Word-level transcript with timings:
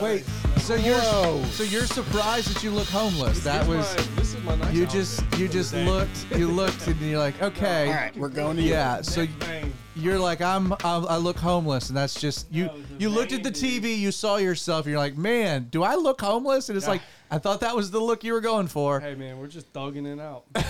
wait. 0.00 0.24
So 0.58 0.74
you're 0.74 0.98
Whoa. 1.00 1.42
so 1.50 1.62
you're 1.62 1.86
surprised 1.86 2.54
that 2.54 2.62
you 2.62 2.70
look 2.70 2.86
homeless. 2.88 3.42
That 3.44 3.60
This 3.60 3.68
was 3.68 3.96
my- 3.96 4.02
this 4.16 4.34
is 4.34 4.42
my 4.44 4.54
nice 4.56 4.74
you 4.74 4.82
outfit 4.84 4.98
just 5.00 5.22
for 5.22 5.36
you 5.36 5.48
the 5.48 5.52
just 5.54 5.72
day. 5.72 5.84
looked 5.86 6.26
you 6.36 6.48
looked 6.48 6.86
and 6.86 7.00
you're 7.00 7.18
like 7.18 7.40
okay. 7.42 7.88
All 7.88 7.94
right, 7.94 8.16
we're 8.16 8.28
going 8.28 8.56
to 8.56 8.62
you. 8.62 8.70
Yeah. 8.70 9.00
So 9.02 9.22
Neck 9.22 9.30
vein. 9.40 9.72
you're 9.96 10.18
like 10.18 10.40
I'm, 10.40 10.72
I'm 10.84 11.06
I 11.06 11.16
look 11.16 11.36
homeless 11.38 11.88
and 11.88 11.96
that's 11.96 12.20
just 12.20 12.50
you 12.52 12.66
No, 12.66 12.76
the 12.78 12.82
you 12.98 13.08
looked 13.08 13.32
at 13.32 13.42
the 13.42 13.50
vein, 13.50 13.82
TV 13.82 13.98
you 13.98 14.12
saw 14.12 14.36
yourself 14.36 14.84
and 14.86 14.90
you're 14.92 15.00
like 15.00 15.16
man 15.16 15.68
do 15.70 15.82
I 15.82 15.94
look 15.96 16.20
homeless 16.20 16.68
and 16.68 16.76
it's 16.76 16.86
Yeah. 16.86 16.92
like 16.92 17.02
I 17.30 17.38
thought 17.38 17.60
that 17.60 17.74
was 17.76 17.90
the 17.90 18.00
look 18.00 18.22
you 18.24 18.32
were 18.32 18.40
going 18.40 18.66
for. 18.68 19.00
Hey 19.00 19.14
man, 19.14 19.38
we're 19.38 19.46
just 19.46 19.72
thugging 19.72 20.06
it 20.06 20.20
out. 20.20 20.44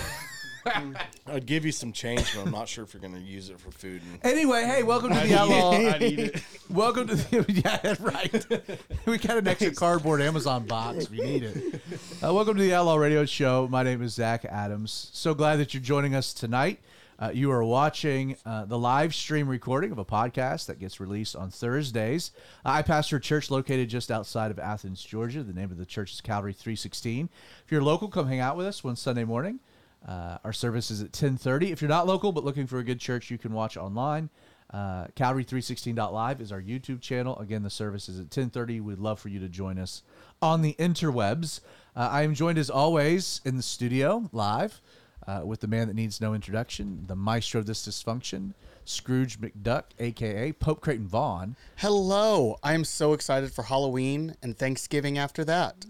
I'd 1.27 1.45
give 1.45 1.65
you 1.65 1.71
some 1.71 1.91
change, 1.91 2.35
but 2.35 2.45
I'm 2.45 2.51
not 2.51 2.67
sure 2.67 2.83
if 2.83 2.93
you're 2.93 3.01
going 3.01 3.13
to 3.13 3.19
use 3.19 3.49
it 3.49 3.59
for 3.59 3.71
food. 3.71 4.01
And 4.03 4.19
Anyway, 4.33 4.63
hey, 4.63 4.83
welcome 4.83 5.13
to 5.13 5.19
the 5.19 5.37
Outlaw. 5.37 5.71
I'd 5.71 6.03
eat 6.03 6.19
it. 6.19 6.43
Welcome 6.69 7.07
to 7.07 7.15
the 7.15 7.45
yeah, 7.65 7.77
that's 7.83 7.99
right. 7.99 8.45
we 9.05 9.17
got 9.17 9.37
an 9.37 9.47
extra 9.47 9.73
cardboard 9.73 10.21
Amazon 10.21 10.65
box 10.65 11.05
if 11.05 11.11
you 11.11 11.23
need 11.23 11.43
it. 11.43 11.81
Uh, 12.23 12.33
welcome 12.33 12.55
to 12.55 12.63
the 12.63 12.73
Outlaw 12.73 12.95
Radio 12.95 13.25
Show. 13.25 13.67
My 13.69 13.83
name 13.83 14.01
is 14.01 14.13
Zach 14.13 14.45
Adams. 14.45 15.09
So 15.13 15.33
glad 15.33 15.57
that 15.57 15.73
you're 15.73 15.83
joining 15.83 16.15
us 16.15 16.33
tonight. 16.33 16.79
Uh, 17.19 17.29
you 17.33 17.51
are 17.51 17.63
watching 17.63 18.37
uh, 18.45 18.65
the 18.65 18.79
live 18.79 19.13
stream 19.13 19.47
recording 19.49 19.91
of 19.91 19.97
a 19.97 20.05
podcast 20.05 20.65
that 20.67 20.79
gets 20.79 20.99
released 20.99 21.35
on 21.35 21.51
Thursdays. 21.51 22.31
I 22.63 22.81
pastor 22.81 23.17
a 23.17 23.21
church 23.21 23.51
located 23.51 23.89
just 23.89 24.09
outside 24.09 24.49
of 24.49 24.57
Athens, 24.59 25.03
Georgia. 25.03 25.43
The 25.43 25.53
name 25.53 25.71
of 25.71 25.77
the 25.77 25.85
church 25.85 26.13
is 26.13 26.21
Calvary 26.21 26.53
316. 26.53 27.29
If 27.65 27.71
you're 27.71 27.83
local, 27.83 28.07
come 28.07 28.27
hang 28.27 28.39
out 28.39 28.55
with 28.55 28.65
us 28.65 28.83
one 28.83 28.95
Sunday 28.95 29.25
morning. 29.25 29.59
Uh, 30.07 30.37
our 30.43 30.53
service 30.53 30.89
is 30.89 31.01
at 31.01 31.11
10:30. 31.11 31.71
If 31.71 31.81
you're 31.81 31.89
not 31.89 32.07
local 32.07 32.31
but 32.31 32.43
looking 32.43 32.67
for 32.67 32.79
a 32.79 32.83
good 32.83 32.99
church, 32.99 33.29
you 33.29 33.37
can 33.37 33.53
watch 33.53 33.77
online. 33.77 34.29
Uh, 34.71 35.07
Calvary316.live 35.17 36.39
is 36.39 36.51
our 36.51 36.61
YouTube 36.61 37.01
channel. 37.01 37.37
Again, 37.39 37.61
the 37.63 37.69
service 37.69 38.07
is 38.07 38.19
at 38.19 38.29
10:30. 38.29 38.81
We'd 38.81 38.99
love 38.99 39.19
for 39.19 39.29
you 39.29 39.39
to 39.39 39.49
join 39.49 39.77
us 39.77 40.01
on 40.41 40.61
the 40.61 40.75
interwebs. 40.79 41.59
Uh, 41.95 42.07
I 42.11 42.23
am 42.23 42.33
joined 42.33 42.57
as 42.57 42.69
always 42.69 43.41
in 43.43 43.57
the 43.57 43.63
studio 43.63 44.29
live 44.31 44.81
uh, 45.27 45.41
with 45.45 45.59
the 45.59 45.67
man 45.67 45.87
that 45.87 45.93
needs 45.93 46.21
no 46.21 46.33
introduction, 46.33 47.03
the 47.07 47.15
maestro 47.15 47.59
of 47.59 47.65
this 47.65 47.85
dysfunction, 47.85 48.53
Scrooge 48.85 49.39
McDuck, 49.39 49.83
aka 49.99 50.51
Pope 50.53 50.81
Creighton 50.81 51.07
Vaughn. 51.07 51.55
Hello. 51.77 52.57
I 52.63 52.73
am 52.73 52.83
so 52.83 53.13
excited 53.13 53.51
for 53.51 53.63
Halloween 53.63 54.35
and 54.41 54.57
Thanksgiving 54.57 55.17
after 55.17 55.43
that. 55.45 55.85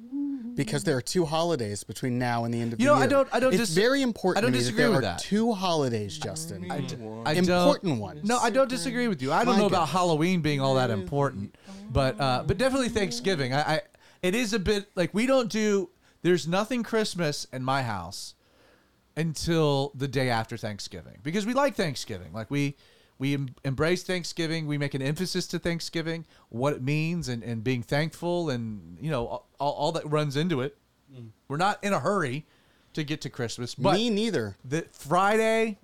Because 0.65 0.83
there 0.83 0.95
are 0.97 1.01
two 1.01 1.25
holidays 1.25 1.83
between 1.83 2.17
now 2.19 2.43
and 2.45 2.53
the 2.53 2.61
end 2.61 2.73
of 2.73 2.79
You 2.79 2.87
the 2.87 2.91
know, 2.91 2.95
year. 2.97 3.03
I 3.03 3.07
don't- 3.07 3.27
I 3.33 3.39
don't 3.39 3.53
It's 3.53 3.61
dis- 3.61 3.69
very 3.75 4.01
important 4.01 4.37
I 4.37 4.41
don't 4.41 4.51
to 4.51 4.57
me 4.57 4.59
disagree 4.63 4.83
that 4.83 4.87
there 4.89 4.95
with 4.97 5.05
are 5.05 5.13
that. 5.13 5.19
two 5.19 5.53
holidays, 5.53 6.17
Justin. 6.17 6.71
I, 6.71 6.81
d- 6.81 6.95
Mm, 6.95 7.37
Important 7.37 7.83
don't, 7.93 7.99
ones. 7.99 8.23
No, 8.27 8.37
I 8.37 8.49
don't 8.49 8.69
disagree 8.69 9.07
with 9.07 9.21
you. 9.21 9.31
I 9.31 9.43
don't 9.43 9.53
My 9.55 9.59
know 9.59 9.65
about 9.67 9.79
goodness. 9.85 9.91
Halloween 9.93 10.41
being 10.41 10.59
all 10.61 10.75
that 10.75 10.89
important, 10.89 11.55
but 11.91 12.19
uh, 12.19 12.43
but 12.45 12.57
definitely 12.57 12.89
Thanksgiving. 12.89 13.53
I, 13.53 13.61
I 13.75 13.81
it 14.21 14.35
is 14.35 14.53
a 14.53 14.59
bit 14.59 14.89
like 14.95 15.13
we 15.13 15.25
don't 15.25 15.49
do. 15.49 15.89
There's 16.21 16.47
nothing 16.47 16.83
Christmas 16.83 17.47
in 17.51 17.63
my 17.63 17.81
house 17.83 18.35
until 19.17 19.91
the 19.95 20.07
day 20.07 20.29
after 20.29 20.57
Thanksgiving 20.57 21.17
because 21.23 21.45
we 21.45 21.53
like 21.53 21.75
Thanksgiving. 21.75 22.31
Like 22.33 22.49
we 22.49 22.75
we 23.21 23.35
em- 23.35 23.53
embrace 23.63 24.01
Thanksgiving. 24.01 24.65
We 24.65 24.79
make 24.79 24.95
an 24.95 25.01
emphasis 25.03 25.45
to 25.49 25.59
Thanksgiving, 25.59 26.25
what 26.49 26.73
it 26.73 26.81
means, 26.81 27.29
and, 27.29 27.43
and 27.43 27.63
being 27.63 27.83
thankful, 27.83 28.49
and 28.49 28.97
you 28.99 29.11
know 29.11 29.27
all, 29.27 29.47
all 29.59 29.91
that 29.91 30.09
runs 30.09 30.35
into 30.35 30.61
it. 30.61 30.75
Mm. 31.15 31.29
We're 31.47 31.57
not 31.57 31.77
in 31.83 31.93
a 31.93 31.99
hurry 31.99 32.47
to 32.93 33.03
get 33.03 33.21
to 33.21 33.29
Christmas, 33.29 33.75
but 33.75 33.93
Me 33.93 34.09
neither. 34.09 34.57
the 34.65 34.87
Friday, 34.91 35.77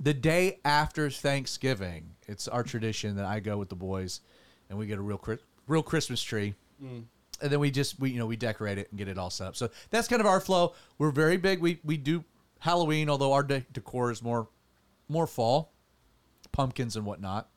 the 0.00 0.14
day 0.14 0.58
after 0.64 1.10
Thanksgiving, 1.10 2.14
it's 2.26 2.48
our 2.48 2.62
tradition 2.62 3.16
that 3.16 3.26
I 3.26 3.40
go 3.40 3.58
with 3.58 3.68
the 3.68 3.76
boys, 3.76 4.22
and 4.70 4.78
we 4.78 4.86
get 4.86 4.96
a 4.96 5.02
real 5.02 5.18
Chri- 5.18 5.40
real 5.68 5.82
Christmas 5.82 6.22
tree, 6.22 6.54
mm. 6.82 7.04
and 7.42 7.52
then 7.52 7.60
we 7.60 7.70
just 7.70 8.00
we 8.00 8.08
you 8.08 8.18
know 8.18 8.26
we 8.26 8.36
decorate 8.36 8.78
it 8.78 8.88
and 8.88 8.96
get 8.96 9.08
it 9.08 9.18
all 9.18 9.28
set 9.28 9.48
up. 9.48 9.56
So 9.56 9.68
that's 9.90 10.08
kind 10.08 10.20
of 10.20 10.26
our 10.26 10.40
flow. 10.40 10.72
We're 10.96 11.10
very 11.10 11.36
big. 11.36 11.60
We 11.60 11.80
we 11.84 11.98
do 11.98 12.24
Halloween, 12.60 13.10
although 13.10 13.34
our 13.34 13.42
de- 13.42 13.66
decor 13.70 14.10
is 14.10 14.22
more 14.22 14.48
more 15.10 15.26
fall, 15.26 15.73
pumpkins 16.54 16.96
and 16.96 17.04
whatnot. 17.04 17.48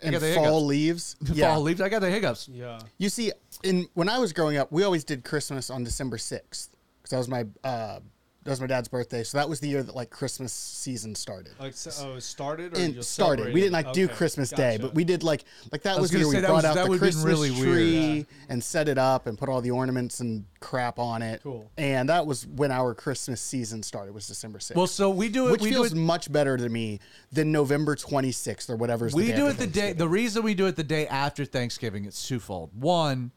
And 0.00 0.12
got 0.12 0.20
the 0.20 0.34
fall 0.34 0.44
hiccups. 0.44 0.64
leaves. 0.66 1.16
Yeah. 1.34 1.52
Fall 1.54 1.62
leaves. 1.62 1.80
I 1.80 1.88
got 1.88 2.00
the 2.00 2.10
hiccups. 2.10 2.48
Yeah. 2.48 2.78
You 2.98 3.08
see, 3.08 3.32
in 3.62 3.86
when 3.94 4.08
I 4.08 4.18
was 4.18 4.32
growing 4.32 4.56
up, 4.56 4.72
we 4.72 4.82
always 4.84 5.04
did 5.04 5.24
Christmas 5.24 5.70
on 5.70 5.84
December 5.84 6.18
sixth 6.18 6.74
because 7.00 7.10
that 7.10 7.18
was 7.18 7.28
my 7.28 7.44
uh, 7.62 8.00
that 8.44 8.50
was 8.50 8.60
my 8.60 8.66
dad's 8.66 8.88
birthday. 8.88 9.22
So 9.22 9.38
that 9.38 9.48
was 9.48 9.60
the 9.60 9.68
year 9.68 9.82
that 9.84 9.94
like 9.94 10.10
Christmas 10.10 10.52
season 10.52 11.14
started. 11.14 11.52
Like 11.60 11.74
so, 11.74 11.90
oh, 12.08 12.14
it 12.16 12.22
started 12.22 12.76
or 12.76 12.80
you 12.80 12.84
And 12.86 12.94
just 12.94 13.12
started. 13.12 13.54
We 13.54 13.60
didn't 13.60 13.72
like 13.72 13.86
do 13.86 14.00
celebrated? 14.06 14.16
Christmas 14.16 14.52
Okay, 14.52 14.76
Day, 14.76 14.78
but 14.82 14.94
we 14.94 15.04
did 15.04 15.22
like 15.22 15.44
like 15.70 15.82
that 15.82 15.94
was 15.94 16.02
was, 16.02 16.10
the 16.10 16.18
year 16.18 16.26
we 16.28 16.34
say, 16.34 16.40
that 16.40 16.46
brought 16.48 16.56
was- 16.64 16.76
out 16.76 16.90
the 16.90 16.98
Christmas 16.98 17.24
really 17.24 17.50
weird. 17.52 17.62
tree 17.62 18.16
Yeah. 18.18 18.24
and 18.48 18.64
set 18.64 18.88
it 18.88 18.98
up 18.98 19.26
and 19.28 19.38
put 19.38 19.48
all 19.48 19.60
the 19.60 19.70
ornaments 19.70 20.18
and 20.20 20.44
crap 20.60 20.98
on 20.98 21.22
it. 21.22 21.40
Cool. 21.42 21.70
And 21.78 22.08
that 22.08 22.26
was 22.26 22.46
when 22.46 22.70
our 22.72 22.94
Christmas 22.94 23.40
season 23.40 23.82
started. 23.82 24.12
Was 24.12 24.26
December 24.26 24.58
sixth. 24.58 24.76
Well, 24.76 24.86
so 24.88 25.08
we 25.10 25.28
do 25.28 25.48
it. 25.48 25.52
which 25.52 25.60
we 25.62 25.68
do 25.70 25.74
feels 25.76 25.92
it 25.92 25.96
much 25.96 26.30
better 26.32 26.56
to 26.56 26.68
me 26.68 26.98
than 27.30 27.52
November 27.52 27.94
twenty 27.94 28.32
sixth 28.32 28.68
or 28.70 28.76
whatever's. 28.76 29.14
we 29.14 29.26
the 29.26 29.30
day 29.32 29.36
do 29.36 29.46
it 29.48 29.56
the 29.58 29.66
day. 29.68 29.92
The 29.92 30.08
reason 30.08 30.42
we 30.42 30.54
do 30.54 30.66
it 30.66 30.74
the 30.76 30.82
day 30.84 31.06
after 31.06 31.44
Thanksgiving, 31.44 32.04
it's 32.06 32.26
twofold. 32.26 32.70
One, 32.74 33.30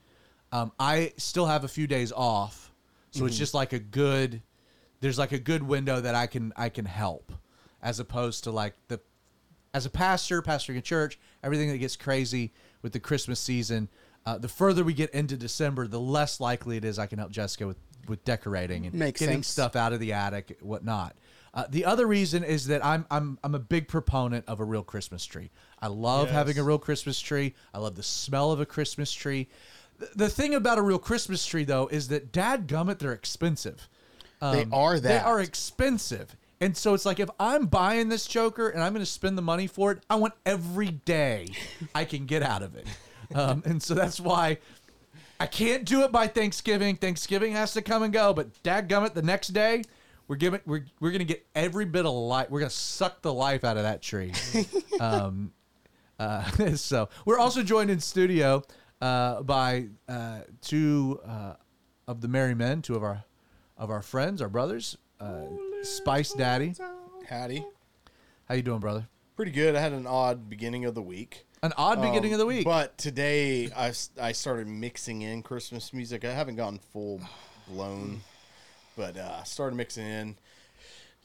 um, 0.51 0.71
I 0.79 1.13
still 1.17 1.45
have 1.45 1.63
a 1.63 1.67
few 1.67 1.85
days 1.85 2.11
off, 2.11 2.71
so 3.11 3.19
Mm-hmm. 3.19 3.27
it's 3.27 3.37
just 3.37 3.53
like 3.53 3.71
a 3.73 3.79
good. 3.79 4.41
There's 5.05 5.19
like 5.19 5.33
a 5.33 5.37
good 5.37 5.61
window 5.61 6.01
that 6.01 6.15
I 6.15 6.25
can 6.25 6.51
I 6.57 6.69
can 6.69 6.85
help, 6.85 7.31
as 7.79 7.99
opposed 7.99 8.43
to 8.45 8.51
like 8.51 8.73
the, 8.87 8.99
as 9.71 9.85
a 9.85 9.91
pastor 9.91 10.41
pastoring 10.41 10.79
a 10.79 10.81
church, 10.81 11.19
everything 11.43 11.69
that 11.69 11.77
gets 11.77 11.95
crazy 11.95 12.53
with 12.81 12.91
the 12.91 12.99
Christmas 12.99 13.39
season. 13.39 13.87
Uh, 14.25 14.39
the 14.39 14.47
further 14.47 14.83
we 14.83 14.95
get 14.95 15.11
into 15.11 15.37
December, 15.37 15.85
the 15.85 15.99
less 15.99 16.39
likely 16.39 16.77
it 16.77 16.83
is 16.83 16.97
I 16.97 17.05
can 17.05 17.19
help 17.19 17.29
Jessica 17.29 17.67
with 17.67 17.77
with 18.07 18.25
decorating 18.25 18.87
and 18.87 18.95
Makes 18.95 19.19
getting 19.19 19.35
sense. 19.43 19.47
stuff 19.49 19.75
out 19.75 19.93
of 19.93 19.99
the 19.99 20.11
attic, 20.11 20.57
whatnot. 20.59 21.15
Uh, 21.53 21.65
the 21.69 21.85
other 21.85 22.07
reason 22.07 22.43
is 22.43 22.65
that 22.65 22.83
I'm 22.83 23.05
I'm 23.11 23.37
I'm 23.43 23.53
a 23.53 23.59
big 23.59 23.87
proponent 23.87 24.45
of 24.47 24.59
a 24.59 24.63
real 24.65 24.81
Christmas 24.81 25.23
tree. 25.23 25.51
I 25.79 25.85
love 25.85 26.29
Yes. 26.29 26.33
having 26.33 26.57
a 26.57 26.63
real 26.63 26.79
Christmas 26.79 27.19
tree. 27.19 27.53
I 27.75 27.77
love 27.77 27.93
the 27.93 28.01
smell 28.01 28.51
of 28.51 28.59
a 28.59 28.65
Christmas 28.65 29.13
tree. 29.13 29.49
The, 29.99 30.09
the 30.15 30.29
thing 30.29 30.55
about 30.55 30.79
a 30.79 30.81
real 30.81 30.97
Christmas 30.97 31.45
tree, 31.45 31.63
though, 31.63 31.85
is 31.89 32.07
that 32.07 32.31
Dad 32.31 32.65
gummit, 32.67 32.97
they're 32.97 33.13
expensive. 33.13 33.87
They 34.41 34.63
Um, 34.63 34.73
are 34.73 34.99
They 34.99 35.17
are 35.17 35.39
expensive. 35.39 36.35
And 36.61 36.75
so 36.75 36.93
it's 36.93 37.05
like 37.05 37.19
if 37.19 37.29
I'm 37.39 37.65
buying 37.65 38.09
this 38.09 38.25
Joker 38.27 38.69
and 38.69 38.81
I'm 38.81 38.93
going 38.93 39.05
to 39.05 39.11
spend 39.11 39.37
the 39.37 39.41
money 39.41 39.67
for 39.67 39.91
it, 39.91 40.03
I 40.09 40.15
want 40.15 40.33
every 40.45 40.89
day 40.89 41.47
I 41.93 42.05
can 42.05 42.25
get 42.25 42.43
out 42.43 42.63
of 42.63 42.75
it. 42.75 42.87
Um, 43.33 43.61
and 43.65 43.81
so 43.83 43.93
that's 43.93 44.19
why 44.19 44.59
I 45.39 45.47
can't 45.47 45.83
do 45.83 46.03
it 46.03 46.11
by 46.11 46.27
Thanksgiving. 46.27 46.95
Thanksgiving 46.95 47.51
has 47.53 47.73
to 47.73 47.81
come 47.81 48.03
and 48.03 48.13
go. 48.13 48.33
But 48.33 48.61
dadgummit, 48.63 49.13
the 49.13 49.21
next 49.21 49.49
day, 49.49 49.83
we're 50.27 50.37
giving 50.37 50.61
we're 50.65 50.85
we're 50.99 51.11
gonna 51.11 51.23
get 51.25 51.45
every 51.55 51.85
bit 51.85 52.05
of 52.05 52.13
life. 52.13 52.49
We're 52.49 52.61
gonna 52.61 52.69
suck 52.69 53.21
the 53.21 53.33
life 53.33 53.63
out 53.63 53.77
of 53.77 53.83
that 53.83 54.01
tree. 54.01 54.31
um, 54.99 55.51
uh, 56.17 56.49
so 56.75 57.09
we're 57.25 57.37
also 57.37 57.63
joined 57.63 57.89
in 57.89 57.99
studio 57.99 58.63
uh, 59.01 59.43
by 59.43 59.87
uh, 60.07 60.39
two 60.61 61.19
uh, 61.27 61.53
of 62.07 62.21
the 62.21 62.27
merry 62.27 62.55
men, 62.55 62.81
two 62.81 62.95
of 62.95 63.03
our 63.03 63.23
of 63.77 63.89
our 63.89 64.01
friends, 64.01 64.41
our 64.41 64.49
brothers, 64.49 64.97
uh, 65.19 65.43
Spice 65.83 66.33
Daddy. 66.33 66.73
Hattie. 67.27 67.65
How 68.47 68.55
you 68.55 68.61
doing, 68.61 68.79
brother? 68.79 69.07
Pretty 69.35 69.51
good. 69.51 69.75
I 69.75 69.79
had 69.81 69.91
an 69.93 70.07
odd 70.07 70.49
beginning 70.49 70.85
of 70.85 70.95
the 70.95 71.01
week. 71.01 71.45
An 71.63 71.73
odd 71.77 72.01
beginning 72.01 72.33
of 72.33 72.39
the 72.39 72.45
week. 72.45 72.65
Um, 72.67 72.71
But 72.71 72.97
today 72.97 73.71
I, 73.75 73.87
s- 73.89 74.11
I 74.21 74.31
started 74.33 74.67
mixing 74.67 75.23
in 75.23 75.41
Christmas 75.41 75.93
music. 75.93 76.23
I 76.23 76.31
haven't 76.31 76.55
gone 76.57 76.79
full 76.93 77.19
blown, 77.67 78.21
but 78.95 79.17
uh, 79.17 79.37
I 79.41 79.43
started 79.43 79.75
mixing 79.75 80.05
in. 80.05 80.37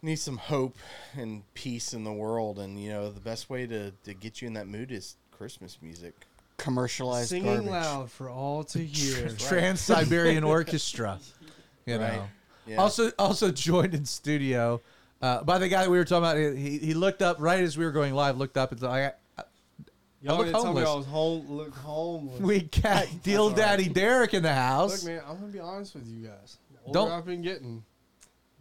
Need 0.03 0.17
some 0.17 0.38
hope 0.38 0.79
and 1.14 1.43
peace 1.53 1.93
in 1.93 2.05
the 2.05 2.12
world, 2.12 2.58
and 2.58 2.82
you 2.82 2.88
know 2.88 3.11
the 3.12 3.20
best 3.20 3.50
way 3.50 3.67
to, 3.67 3.91
to 4.05 4.14
get 4.14 4.41
you 4.41 4.49
in 4.49 4.55
that 4.55 4.67
mood 4.67 4.91
is 4.91 5.17
Christmas 5.31 5.76
music. 5.82 6.14
commercialized 6.56 7.29
Singing 7.29 7.44
garbage. 7.67 7.70
loud 7.70 8.11
for 8.11 8.31
all 8.31 8.64
to 8.64 8.79
hear. 8.79 9.29
Trans 9.38 9.81
Siberian 9.82 10.43
Orchestra. 10.43 11.19
You 11.85 11.99
know. 11.99 12.05
Right. 12.08 12.20
Yeah. 12.70 12.76
Also, 12.76 13.11
also 13.19 13.50
joined 13.50 13.94
in 13.94 14.05
studio 14.05 14.81
uh, 15.20 15.43
by 15.43 15.58
the 15.58 15.69
guy 15.69 15.82
that 15.82 15.90
we 15.90 15.99
were 15.99 16.05
talking 16.05 16.19
about. 16.19 16.56
He, 16.56 16.78
he 16.78 16.94
looked 16.94 17.20
up 17.20 17.38
right 17.40 17.61
as 17.61 17.76
we 17.76 17.84
were 17.84 17.90
going 17.90 18.14
live. 18.14 18.37
Looked 18.37 18.56
up 18.56 18.70
and 18.70 18.81
said, 18.81 18.88
I, 18.88 19.12
I, 19.37 19.43
Y'all 20.22 20.37
look 20.37 20.46
didn't 20.46 20.62
tell 20.62 20.72
me 20.72 20.82
homeless. 20.82 20.88
I 20.88 20.94
was 20.94 21.06
home. 21.06 21.50
Look 21.50 21.75
homeless. 21.75 22.40
we 22.40 22.61
got 22.82 23.08
Deal 23.25 23.43
all 23.43 23.49
right. 23.49 23.56
Daddy 23.56 23.88
Derek 23.88 24.34
in 24.34 24.44
the 24.44 24.55
house. 24.55 25.02
Look, 25.05 25.12
man, 25.12 25.22
I'm 25.28 25.40
gonna 25.40 25.52
be 25.52 25.58
honest 25.58 25.94
with 25.94 26.06
you 26.06 26.28
guys. 26.28 26.58
The 26.72 26.78
older 26.87 26.99
Don't- 26.99 27.11
I've 27.11 27.26
been 27.26 27.43
getting, 27.43 27.82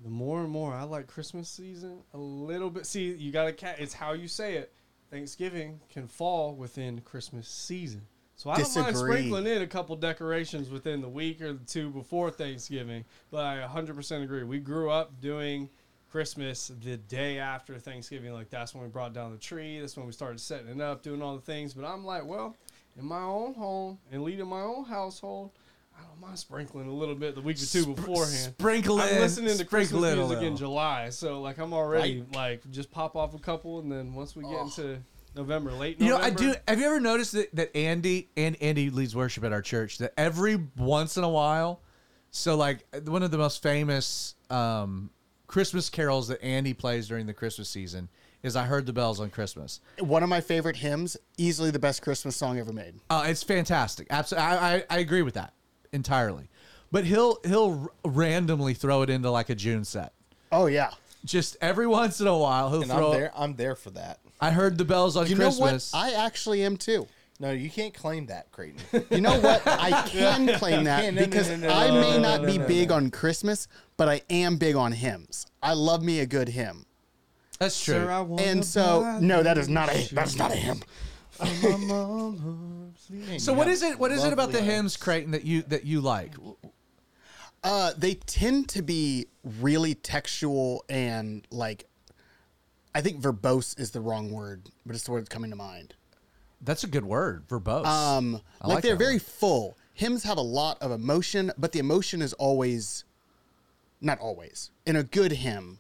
the 0.04 0.10
more 0.10 0.40
and 0.42 0.50
more 0.50 0.74
I 0.74 0.84
like 0.84 1.06
Christmas 1.06 1.50
season 1.50 2.00
a 2.14 2.18
little 2.18 2.72
bit. 2.72 2.88
See, 2.88 3.12
you 3.12 3.32
got 3.32 3.46
to 3.46 3.54
cat. 3.54 3.76
It's 3.80 3.94
how 3.94 4.14
you 4.14 4.28
say 4.28 4.56
it. 4.56 4.74
Thanksgiving 5.12 5.82
can 5.90 6.08
fall 6.08 6.56
within 6.56 7.02
Christmas 7.02 7.48
season, 7.48 8.08
so 8.40 8.50
I 8.52 8.56
don't 8.56 8.74
mind 8.74 8.96
sprinkling 8.96 9.48
in 9.48 9.62
a 9.62 9.68
couple 9.68 9.98
decorations 9.98 10.70
within 10.70 11.02
the 11.02 11.10
week 11.10 11.42
or 11.42 11.52
the 11.52 11.66
two 11.66 11.90
before 11.90 12.32
Thanksgiving. 12.32 13.04
But 13.32 13.44
I 13.44 13.68
100% 13.68 14.24
agree. 14.24 14.44
We 14.44 14.60
grew 14.60 14.90
up 14.90 15.20
doing 15.20 15.68
Christmas 16.10 16.72
the 16.82 16.96
day 16.96 17.38
after 17.38 17.78
Thanksgiving. 17.78 18.32
Like 18.32 18.50
that's 18.50 18.74
when 18.74 18.82
we 18.82 18.90
brought 18.90 19.12
down 19.12 19.32
the 19.32 19.38
tree. 19.38 19.82
That's 19.82 19.98
when 19.98 20.06
we 20.06 20.14
started 20.14 20.40
setting 20.40 20.70
it 20.70 20.80
up, 20.80 21.04
doing 21.04 21.22
all 21.22 21.36
the 21.36 21.42
things. 21.42 21.74
But 21.74 21.84
I'm 21.84 22.06
like, 22.06 22.26
well, 22.26 22.56
in 22.98 23.06
my 23.06 23.20
own 23.20 23.56
home 23.56 24.00
and 24.10 24.24
leading 24.24 24.48
my 24.48 24.62
own 24.62 24.86
household, 24.86 25.52
I 25.98 26.02
don't 26.08 26.22
mind 26.22 26.40
sprinkling 26.40 26.88
a 26.88 26.94
little 26.94 27.16
bit 27.16 27.36
the 27.36 27.42
week 27.42 27.58
or 27.58 27.66
two 27.66 27.94
beforehand. 27.94 28.54
Sprinkle 28.58 29.02
I'm 29.02 29.16
in, 29.16 29.20
listening 29.20 29.58
to 29.58 29.66
Christmas 29.66 30.16
music 30.16 30.42
in. 30.44 30.56
July, 30.56 31.10
so 31.10 31.42
like 31.42 31.58
I'm 31.58 31.74
already 31.74 32.24
like 32.34 32.62
just 32.72 32.90
pop 32.90 33.18
off 33.18 33.36
a 33.36 33.40
couple, 33.40 33.80
and 33.80 33.92
then 33.92 34.14
once 34.14 34.34
we 34.34 34.46
get 34.46 34.62
into 34.62 35.00
November, 35.36 35.72
late 35.72 36.00
You 36.00 36.10
know, 36.10 36.18
November, 36.18 36.42
I 36.42 36.46
do. 36.54 36.56
Have 36.68 36.80
you 36.80 36.86
ever 36.86 37.00
noticed 37.00 37.34
that, 37.34 37.56
that 37.56 37.76
Andy 37.76 38.30
and 38.36 38.56
Andy 38.62 38.90
leads 38.90 39.16
worship 39.16 39.44
at 39.44 39.52
our 39.54 39.62
church? 39.62 39.98
That 40.00 40.14
every 40.18 40.56
once 40.78 41.18
in 41.18 41.24
a 41.24 41.30
while, 41.30 41.82
so 42.32 42.56
like 42.56 42.86
one 43.06 43.24
of 43.24 43.32
the 43.32 43.38
most 43.38 43.62
famous 43.62 44.36
um, 44.50 45.10
Christmas 45.48 45.90
carols 45.90 46.28
that 46.28 46.42
Andy 46.44 46.74
plays 46.74 47.08
during 47.08 47.26
the 47.26 47.34
Christmas 47.34 47.70
season 47.70 48.10
is 48.44 48.56
"I 48.56 48.64
Heard 48.64 48.86
the 48.86 48.94
Bells 48.94 49.20
on 49.20 49.30
Christmas." 49.30 49.82
One 50.00 50.24
of 50.24 50.30
my 50.30 50.42
favorite 50.42 50.78
hymns, 50.78 51.18
easily 51.38 51.72
the 51.72 51.80
best 51.80 52.02
Christmas 52.02 52.36
song 52.36 52.60
ever 52.60 52.74
made. 52.74 52.96
Uh, 53.10 53.26
it's 53.28 53.44
fantastic. 53.44 54.08
Absolutely, 54.10 54.48
I, 54.48 54.76
I, 54.76 54.84
I 54.90 54.98
agree 55.00 55.22
with 55.22 55.36
that 55.36 55.54
entirely. 55.92 56.50
But 56.92 57.06
he'll 57.06 57.38
he'll 57.46 57.90
r- 58.06 58.12
randomly 58.12 58.74
throw 58.74 59.04
it 59.04 59.10
into 59.10 59.30
like 59.30 59.50
a 59.50 59.56
June 59.56 59.84
set. 59.84 60.14
Oh 60.52 60.66
yeah. 60.66 60.92
Just 61.26 61.58
every 61.62 61.86
once 61.86 62.22
in 62.22 62.28
a 62.28 62.38
while, 62.38 62.70
he'll 62.70 62.82
And 62.82 62.90
throw. 62.92 63.12
I'm 63.12 63.20
there. 63.20 63.32
I'm 63.36 63.56
there 63.56 63.76
for 63.76 63.90
that. 63.92 64.20
I 64.40 64.52
heard 64.52 64.78
the 64.78 64.86
bells 64.86 65.16
on 65.18 65.28
You 65.28 65.36
Christmas. 65.36 65.94
know 65.94 66.00
what? 66.00 66.06
I 66.06 66.14
actually 66.26 66.64
am 66.64 66.78
too. 66.78 67.08
No, 67.42 67.52
you 67.52 67.70
can't 67.70 67.94
claim 67.94 68.26
that, 68.28 68.52
Creighton. 68.52 68.82
You 69.10 69.22
know 69.22 69.40
what? 69.40 69.62
I 69.66 70.04
can 70.10 70.58
claim 70.60 70.84
that 70.84 71.02
can't. 71.04 71.16
No, 71.16 71.22
no, 71.22 71.28
because 71.28 71.50
no, 71.50 71.56
no, 71.56 71.70
I 71.70 71.90
may 71.92 72.12
no, 72.18 72.20
not 72.20 72.42
no, 72.42 72.48
be 72.48 72.58
no, 72.58 72.68
big 72.68 72.90
no. 72.90 72.96
on 72.96 73.12
Christmas, 73.12 73.68
but 73.98 74.10
I 74.10 74.22
am 74.30 74.58
big 74.58 74.76
on 74.76 74.92
hymns. 74.92 75.46
I 75.64 75.74
love 75.74 76.04
me 76.04 76.20
a 76.20 76.26
good 76.26 76.50
hymn. 76.50 76.86
That's 77.60 77.82
true. 77.84 77.96
Sir, 77.96 78.12
I 78.12 78.22
And 78.44 78.64
so, 78.64 79.20
no, 79.22 79.42
that 79.44 79.58
is 79.58 79.68
not 79.70 79.90
a 79.90 80.02
you 80.02 80.08
that's 80.12 80.36
not 80.38 80.52
a 80.52 80.56
hymn. 80.56 80.82
for 81.32 81.46
my 81.78 81.78
mama, 81.78 82.92
please. 83.08 83.44
so 83.44 83.52
You 83.52 83.58
what 83.58 83.68
have 83.68 83.74
is 83.74 83.84
it? 83.84 84.00
What 84.00 84.12
is 84.12 84.24
it 84.24 84.34
about 84.34 84.52
the 84.52 84.62
hymns, 84.62 84.96
Creighton, 84.98 85.32
that 85.32 85.44
you 85.46 85.62
that 85.64 85.86
you 85.86 86.00
like? 86.02 86.34
Uh, 87.64 87.92
they 87.98 88.14
tend 88.16 88.70
to 88.70 88.82
be 88.82 89.28
really 89.44 89.94
textual 89.94 90.86
and 90.90 91.46
like, 91.52 91.89
I 92.94 93.02
think 93.02 93.22
verbose 93.22 93.80
is 93.80 93.92
the 93.92 94.02
wrong 94.02 94.32
word, 94.32 94.64
but 94.86 94.96
it's 94.96 95.06
the 95.06 95.12
word 95.12 95.22
that's 95.22 95.30
coming 95.30 95.52
to 95.52 95.56
mind. 95.56 95.94
That's 96.62 96.84
a 96.84 96.88
good 96.88 97.06
word, 97.06 97.48
verbose. 97.48 97.86
Um, 97.86 98.42
I 98.62 98.68
like, 98.68 98.76
like 98.76 98.84
they're 98.84 98.96
very 98.96 99.16
word. 99.16 99.22
full. 99.22 99.78
Hymns 99.94 100.24
have 100.24 100.38
a 100.38 100.42
lot 100.42 100.82
of 100.82 100.92
emotion, 100.92 101.52
but 101.58 101.72
the 101.72 101.80
emotion 101.80 102.22
is 102.22 102.34
always, 102.34 103.06
not 104.02 104.20
always. 104.20 104.72
In 104.86 104.96
a 104.96 105.04
good 105.04 105.32
hymn, 105.32 105.80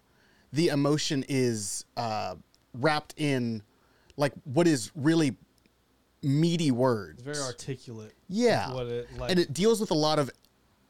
the 0.53 0.69
emotion 0.69 1.25
is 1.27 1.85
uh, 1.97 2.35
wrapped 2.73 3.13
in, 3.17 3.63
like 4.17 4.33
what 4.44 4.67
is 4.67 4.91
really 4.95 5.35
meaty 6.21 6.71
words. 6.71 7.19
It's 7.19 7.38
very 7.38 7.45
articulate. 7.45 8.13
Yeah. 8.27 8.73
What 8.73 8.88
it 8.88 9.07
like? 9.17 9.31
and 9.31 9.39
it 9.39 9.53
deals 9.53 9.79
with 9.79 9.91
a 9.91 9.95
lot 9.95 10.19
of 10.19 10.29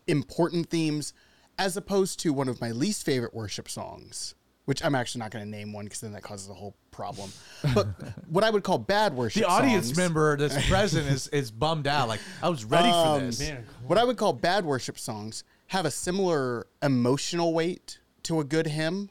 important 0.08 0.70
themes 0.70 1.14
as 1.58 1.76
opposed 1.78 2.20
to 2.22 2.34
one 2.34 2.48
of 2.48 2.62
my 2.62 2.72
least 2.72 3.06
favorite 3.06 3.34
worship 3.34 3.70
songs, 3.70 4.34
which 4.70 4.86
I'm 4.86 4.94
actually 4.94 5.18
not 5.22 5.32
going 5.32 5.44
to 5.44 5.50
name 5.50 5.74
one 5.74 5.86
because 5.86 6.02
then 6.02 6.12
that 6.14 6.22
causes 6.22 6.48
a 6.48 6.54
whole 6.54 6.76
problem. 6.92 7.32
But 7.74 7.88
what 8.30 8.44
I 8.44 8.52
would 8.52 8.62
call 8.62 8.78
bad 8.78 9.16
worship 9.16 9.42
the 9.42 9.50
audience 9.50 9.88
songs- 9.88 9.98
member 9.98 10.38
that's 10.38 10.64
present 10.70 11.08
is 11.08 11.28
is 11.30 11.50
bummed 11.50 11.88
out. 11.88 12.08
Like 12.08 12.20
I 12.44 12.50
was 12.50 12.64
ready 12.66 12.92
for 12.92 12.96
Um, 12.96 13.26
this. 13.26 13.40
man, 13.40 13.66
What 13.88 13.98
I 13.98 14.04
would 14.04 14.16
call 14.18 14.32
bad 14.32 14.66
worship 14.66 15.00
songs 15.00 15.44
have 15.70 15.88
a 15.88 15.92
similar 15.92 16.68
emotional 16.84 17.52
weight 17.52 17.98
to 18.24 18.40
a 18.40 18.44
good 18.44 18.68
hymn 18.68 19.10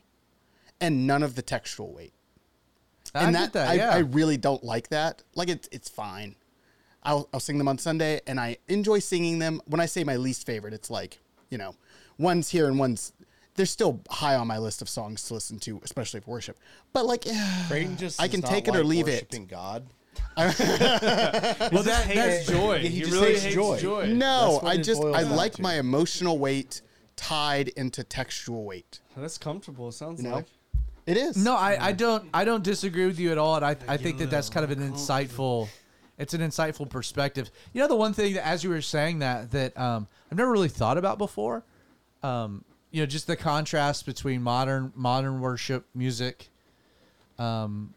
and 0.80 1.08
none 1.08 1.24
of 1.24 1.34
the 1.34 1.42
textual 1.42 1.92
weight. 1.92 2.12
I 3.12 3.24
and 3.24 3.34
get 3.34 3.52
that. 3.54 3.68
I, 3.68 3.74
yeah. 3.74 3.90
I 3.90 3.98
really 3.98 4.36
don't 4.36 4.62
like 4.62 4.90
that. 4.90 5.24
Like 5.34 5.48
it's 5.48 5.68
it's 5.72 5.88
fine. 5.88 6.36
I'll 7.02 7.28
I'll 7.34 7.40
sing 7.40 7.58
them 7.58 7.66
on 7.66 7.78
Sunday 7.78 8.20
and 8.28 8.38
I 8.38 8.58
enjoy 8.68 9.00
singing 9.00 9.40
them. 9.40 9.60
When 9.66 9.80
I 9.80 9.86
say 9.86 10.04
my 10.04 10.14
least 10.14 10.46
favorite, 10.46 10.72
it's 10.72 10.88
like, 10.88 11.18
you 11.50 11.58
know, 11.58 11.74
one's 12.16 12.50
here 12.50 12.68
and 12.68 12.78
one's 12.78 13.12
they're 13.58 13.66
still 13.66 14.00
high 14.08 14.36
on 14.36 14.46
my 14.46 14.56
list 14.56 14.80
of 14.80 14.88
songs 14.88 15.22
to 15.24 15.34
listen 15.34 15.58
to, 15.60 15.78
especially 15.84 16.20
for 16.20 16.30
worship. 16.30 16.56
But 16.94 17.04
like 17.04 17.26
Creighton 17.68 17.98
just 17.98 18.18
I 18.22 18.28
can 18.28 18.40
take 18.40 18.66
it 18.68 18.74
or 18.74 18.82
leave 18.82 19.06
it. 19.08 19.12
worshiping 19.12 19.44
God. 19.46 19.86
well, 20.36 20.52
that, 21.82 22.04
hates 22.06 22.48
joy. 22.48 22.78
he 22.78 22.88
He, 22.88 23.00
just 23.00 23.12
really 23.12 23.32
hates 23.32 23.42
hates 23.42 23.54
joy. 23.54 23.78
joy. 23.80 24.06
no, 24.06 24.52
That's 24.52 24.62
what 24.64 24.64
I 24.64 24.74
it 24.74 24.82
just 24.82 25.00
boils 25.02 25.16
I 25.16 25.22
down 25.22 25.36
like 25.36 25.52
to. 25.54 25.62
my 25.62 25.74
emotional 25.78 26.38
weight 26.38 26.80
tied 27.16 27.68
into 27.68 28.02
textual 28.04 28.64
weight. 28.64 29.00
That's 29.16 29.38
comfortable. 29.38 29.88
It 29.88 29.92
sounds 29.92 30.22
You 30.22 30.28
know? 30.30 30.36
like. 30.36 30.46
It 31.06 31.16
is. 31.16 31.36
no, 31.36 31.56
I, 31.56 31.86
I 31.88 31.92
don't 31.92 32.28
I 32.34 32.44
don't 32.44 32.62
disagree 32.62 33.06
with 33.06 33.18
you 33.18 33.32
at 33.32 33.38
all, 33.38 33.56
and 33.56 33.64
I 33.64 33.76
I 33.88 33.96
think 33.96 34.18
that 34.18 34.30
that's 34.30 34.50
kind 34.50 34.62
of 34.64 34.70
an 34.70 34.92
insightful. 34.92 35.68
It's 36.18 36.34
an 36.34 36.40
insightful 36.42 36.88
perspective. 36.90 37.50
You 37.72 37.80
know, 37.80 37.88
the 37.88 37.96
one 37.96 38.12
thing 38.12 38.34
that 38.34 38.46
as 38.46 38.62
you 38.62 38.70
were 38.70 38.82
saying 38.82 39.20
that 39.20 39.50
that 39.52 39.78
um, 39.78 40.06
I've 40.30 40.36
never 40.36 40.50
really 40.52 40.68
thought 40.68 40.98
about 40.98 41.16
before, 41.16 41.64
um, 42.22 42.62
you 42.90 43.02
know, 43.02 43.06
just 43.06 43.26
the 43.26 43.36
contrast 43.36 44.06
between 44.06 44.42
modern 44.42 44.92
modern 44.94 45.40
worship 45.40 45.86
music, 45.94 46.48
um, 47.38 47.94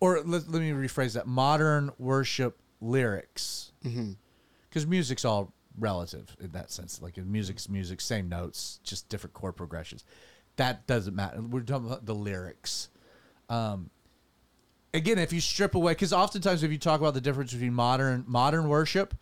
or 0.00 0.20
let, 0.20 0.48
let 0.48 0.60
me 0.60 0.70
rephrase 0.70 1.14
that: 1.14 1.26
modern 1.26 1.90
worship 1.98 2.58
lyrics, 2.80 3.72
because 4.68 4.86
music's 4.86 5.24
all 5.24 5.52
relative 5.78 6.36
in 6.40 6.52
that 6.52 6.70
sense. 6.70 7.00
Like 7.00 7.18
in 7.18 7.30
music's 7.30 7.68
music, 7.68 8.00
same 8.00 8.28
notes, 8.28 8.80
just 8.84 9.08
different 9.08 9.34
chord 9.34 9.56
progressions. 9.56 10.04
That 10.56 10.86
doesn't 10.86 11.16
matter. 11.16 11.40
We're 11.40 11.62
talking 11.62 11.86
about 11.86 12.06
the 12.06 12.14
lyrics. 12.14 12.88
Um, 13.48 13.90
again, 14.92 15.18
if 15.18 15.32
you 15.32 15.40
strip 15.40 15.74
away, 15.74 15.92
because 15.92 16.12
oftentimes 16.12 16.62
if 16.62 16.70
you 16.70 16.78
talk 16.78 17.00
about 17.00 17.14
the 17.14 17.20
difference 17.20 17.52
between 17.52 17.74
modern 17.74 18.24
modern 18.26 18.68
worship 18.68 19.14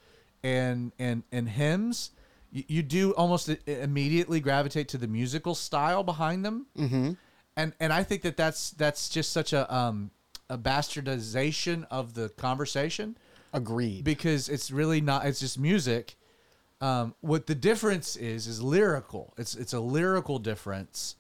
and 0.43 0.93
and 0.99 1.23
and 1.33 1.49
hymns, 1.49 2.11
you, 2.53 2.65
you 2.69 2.83
do 2.83 3.13
almost 3.15 3.49
immediately 3.67 4.39
gravitate 4.41 4.89
to 4.89 4.99
the 4.99 5.09
musical 5.09 5.55
style 5.55 6.05
behind 6.05 6.45
them. 6.45 6.67
Mm-hmm. 6.79 7.13
And 7.57 7.73
and 7.81 7.93
I 7.93 8.03
think 8.03 8.23
that 8.23 8.37
that's 8.37 8.71
that's 8.71 9.09
just 9.09 9.33
such 9.33 9.53
a 9.53 9.73
um 9.75 10.11
a 10.53 10.59
bastardization 10.59 11.87
of 11.91 12.15
the 12.15 12.29
conversation 12.31 13.17
Agreed. 13.55 14.05
because 14.05 14.49
it's 14.51 14.71
really 14.71 15.01
not 15.01 15.25
it's 15.25 15.41
just 15.41 15.59
music 15.59 16.17
um, 16.83 17.15
what 17.21 17.47
the 17.47 17.55
difference 17.55 18.17
is 18.17 18.47
is 18.47 18.61
lyrical 18.61 19.33
it's 19.39 19.55
it's 19.55 19.73
a 19.73 19.81
lyrical 19.81 20.39
difference 20.39 21.17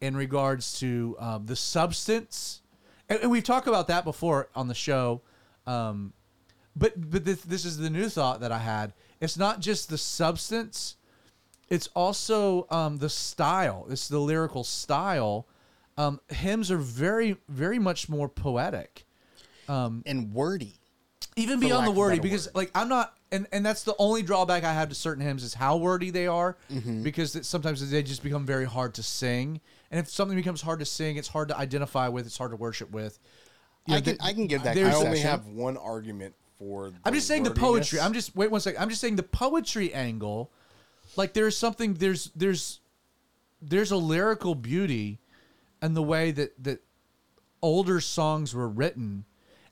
in 0.00 0.16
regards 0.16 0.78
to 0.80 1.14
um, 1.20 1.46
the 1.46 1.54
substance 1.54 2.62
and, 3.08 3.20
and 3.20 3.30
we've 3.30 3.44
talked 3.44 3.68
about 3.68 3.86
that 3.88 4.04
before 4.04 4.48
on 4.56 4.66
the 4.66 4.74
show 4.74 5.20
um, 5.66 6.12
but 6.74 6.92
but 7.10 7.24
this, 7.24 7.42
this 7.42 7.64
is 7.64 7.78
the 7.78 7.90
new 7.90 8.08
thought 8.08 8.40
that 8.40 8.50
i 8.50 8.58
had 8.58 8.92
it's 9.24 9.36
not 9.36 9.60
just 9.60 9.88
the 9.88 9.98
substance 9.98 10.96
it's 11.68 11.88
also 11.94 12.66
um, 12.70 12.98
the 12.98 13.08
style 13.08 13.86
it's 13.90 14.06
the 14.08 14.18
lyrical 14.18 14.62
style 14.64 15.46
um, 15.96 16.20
hymns 16.28 16.70
are 16.70 16.76
very 16.78 17.36
very 17.48 17.78
much 17.78 18.08
more 18.08 18.28
poetic 18.28 19.04
and 19.68 20.32
wordy. 20.32 20.74
even 21.36 21.58
beyond 21.60 21.86
the 21.86 21.90
wordy 21.90 22.18
because 22.20 22.46
word. 22.48 22.54
like 22.56 22.70
i'm 22.74 22.88
not 22.88 23.14
and 23.32 23.46
and 23.52 23.64
that's 23.64 23.82
the 23.82 23.94
only 23.98 24.22
drawback 24.22 24.62
i 24.64 24.72
have 24.72 24.88
to 24.90 24.94
certain 24.94 25.24
hymns 25.24 25.42
is 25.42 25.54
how 25.54 25.76
wordy 25.76 26.10
they 26.10 26.26
are 26.26 26.56
Mm-hmm. 26.70 27.02
because 27.02 27.34
it, 27.34 27.44
sometimes 27.46 27.88
they 27.90 28.02
just 28.02 28.22
become 28.22 28.44
very 28.46 28.66
hard 28.66 28.94
to 28.94 29.02
sing 29.02 29.60
and 29.90 29.98
if 30.00 30.08
something 30.10 30.36
becomes 30.36 30.60
hard 30.60 30.80
to 30.80 30.84
sing 30.84 31.16
it's 31.16 31.28
hard 31.28 31.48
to 31.48 31.56
identify 31.56 32.08
with 32.08 32.26
it's 32.26 32.36
hard 32.38 32.50
to 32.50 32.56
worship 32.56 32.90
with 32.90 33.18
You 33.86 33.96
I 33.96 34.00
can 34.00 34.16
the- 34.16 34.24
I 34.24 34.32
can 34.34 34.46
give 34.46 34.62
that. 34.64 34.72
I 34.72 34.74
There's- 34.74 34.94
only 34.94 35.06
concession. 35.18 35.30
have 35.30 35.46
one 35.46 35.76
argument 35.76 36.34
for. 36.64 36.92
i'm 37.04 37.14
just 37.14 37.26
saying 37.26 37.42
the 37.42 37.50
poetry. 37.50 38.00
I'm 38.00 38.12
just 38.12 38.34
wait 38.34 38.50
one 38.50 38.60
second. 38.60 38.80
I'm 38.80 38.88
just 38.88 39.00
saying 39.00 39.16
the 39.16 39.22
poetry 39.22 39.92
angle 39.92 40.50
like 41.16 41.32
there's 41.34 41.56
something 41.56 41.94
there's 41.94 42.30
there's 42.34 42.80
there's 43.60 43.90
a 43.90 43.96
lyrical 43.96 44.54
beauty 44.54 45.20
and 45.82 45.96
the 45.96 46.02
way 46.02 46.30
that 46.30 46.62
that 46.64 46.82
older 47.62 48.00
songs 48.00 48.54
were 48.54 48.68
written. 48.68 49.24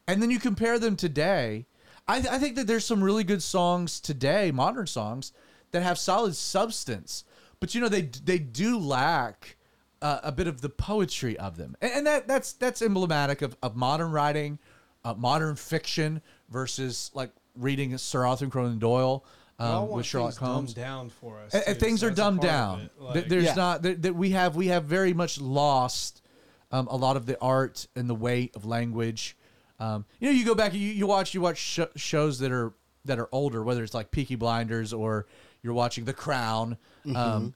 And 0.09 0.21
then 0.21 0.31
you 0.31 0.41
compare 0.41 0.79
them 0.79 0.97
today 0.97 1.67
I, 2.09 2.21
th- 2.21 2.33
I 2.33 2.39
think 2.39 2.57
that 2.57 2.67
there's 2.67 2.85
some 2.85 3.03
really 3.03 3.25
good 3.25 3.43
songs 3.43 4.01
today 4.01 4.51
modern 4.51 4.87
songs 4.87 5.33
that 5.71 5.83
have 5.83 5.99
solid 5.99 6.37
substance. 6.37 7.25
But 7.61 7.75
you 7.75 7.81
know 7.81 7.89
they 7.89 8.03
they 8.03 8.39
do 8.39 8.79
lack 8.79 9.57
uh, 10.01 10.21
a 10.23 10.33
bit 10.33 10.49
of 10.49 10.61
the 10.61 10.69
poetry 10.69 11.39
of 11.39 11.57
them. 11.57 11.77
And, 11.81 11.93
and 11.93 12.07
that 12.07 12.29
that's 12.29 12.53
that's 12.55 12.83
emblematic 12.83 13.41
of, 13.41 13.57
of 13.63 13.77
modern 13.77 14.11
writing 14.11 14.59
uh, 15.05 15.15
modern 15.15 15.57
fiction 15.57 16.23
versus 16.53 17.11
like 17.15 17.31
reading 17.57 17.97
sir 17.99 18.27
arthur 18.27 18.47
conan 18.47 18.79
doyle 18.79 19.25
We 19.59 19.65
all 19.67 19.73
um, 19.73 19.81
want 19.89 19.93
with 19.99 20.07
sherlock 20.07 20.31
things 20.35 20.39
holmes 20.39 20.75
dumbed 20.75 20.87
down 20.87 21.11
for 21.11 21.41
us. 21.41 21.55
and, 21.55 21.65
and 21.67 21.79
things 21.79 22.01
so 22.01 22.09
are 22.09 22.11
dumbed 22.11 22.41
down. 22.41 22.91
Like, 22.99 23.29
There's 23.29 23.45
Yeah. 23.45 23.55
not 23.55 23.83
that 23.83 24.03
that 24.03 24.15
we 24.15 24.31
have 24.31 24.55
we 24.57 24.69
have 24.69 24.85
very 24.85 25.13
much 25.15 25.41
lost 25.41 26.23
um, 26.71 26.87
a 26.89 26.97
lot 26.97 27.17
of 27.17 27.27
the 27.27 27.39
art 27.41 27.87
and 27.97 28.09
the 28.09 28.15
weight 28.15 28.55
of 28.57 28.65
language. 28.65 29.37
Um, 29.79 30.05
you 30.21 30.29
know, 30.31 30.35
you 30.39 30.45
go 30.45 30.55
back, 30.55 30.73
you, 30.75 30.81
you 30.81 31.07
watch 31.07 31.35
you 31.35 31.41
watch 31.41 31.59
sh- 31.59 31.81
shows 31.97 32.39
that 32.39 32.53
are 32.53 32.73
that 33.05 33.19
are 33.19 33.29
older, 33.33 33.63
whether 33.63 33.83
it's 33.83 33.95
like 33.95 34.11
Peaky 34.11 34.37
Blinders 34.37 34.93
or 34.93 35.27
you're 35.63 35.75
watching 35.75 36.05
The 36.05 36.13
Crown. 36.15 36.79
Um, 37.15 37.55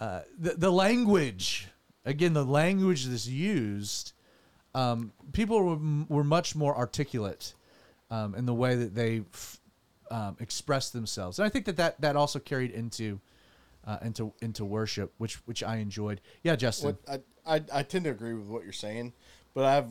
uh, 0.00 0.22
the 0.38 0.54
the 0.54 0.70
language 0.72 1.68
again, 2.04 2.32
the 2.34 2.44
language 2.44 3.04
that's 3.06 3.28
used, 3.28 4.12
um, 4.74 5.12
people 5.32 5.62
were, 5.62 5.78
were 6.16 6.24
much 6.24 6.56
more 6.56 6.76
articulate 6.76 7.54
um, 8.12 8.34
in 8.34 8.44
the 8.44 8.54
way 8.54 8.74
that 8.76 8.94
they 8.94 9.22
f- 9.32 9.58
um, 10.10 10.36
express 10.38 10.90
themselves. 10.90 11.38
And 11.38 11.46
I 11.46 11.48
think 11.48 11.64
that 11.64 11.78
that, 11.78 12.00
that 12.02 12.14
also 12.14 12.38
carried 12.38 12.70
into 12.70 13.18
uh, 13.84 13.98
into 14.02 14.32
into 14.40 14.64
worship, 14.64 15.12
which 15.18 15.36
which 15.46 15.62
I 15.62 15.76
enjoyed. 15.76 16.20
Yeah, 16.44 16.54
Justin. 16.54 16.96
What 17.06 17.22
I, 17.46 17.56
I 17.56 17.62
I 17.72 17.82
tend 17.82 18.04
to 18.04 18.10
agree 18.10 18.34
with 18.34 18.46
what 18.46 18.62
you're 18.64 18.72
saying, 18.72 19.14
but 19.54 19.64
I've 19.64 19.86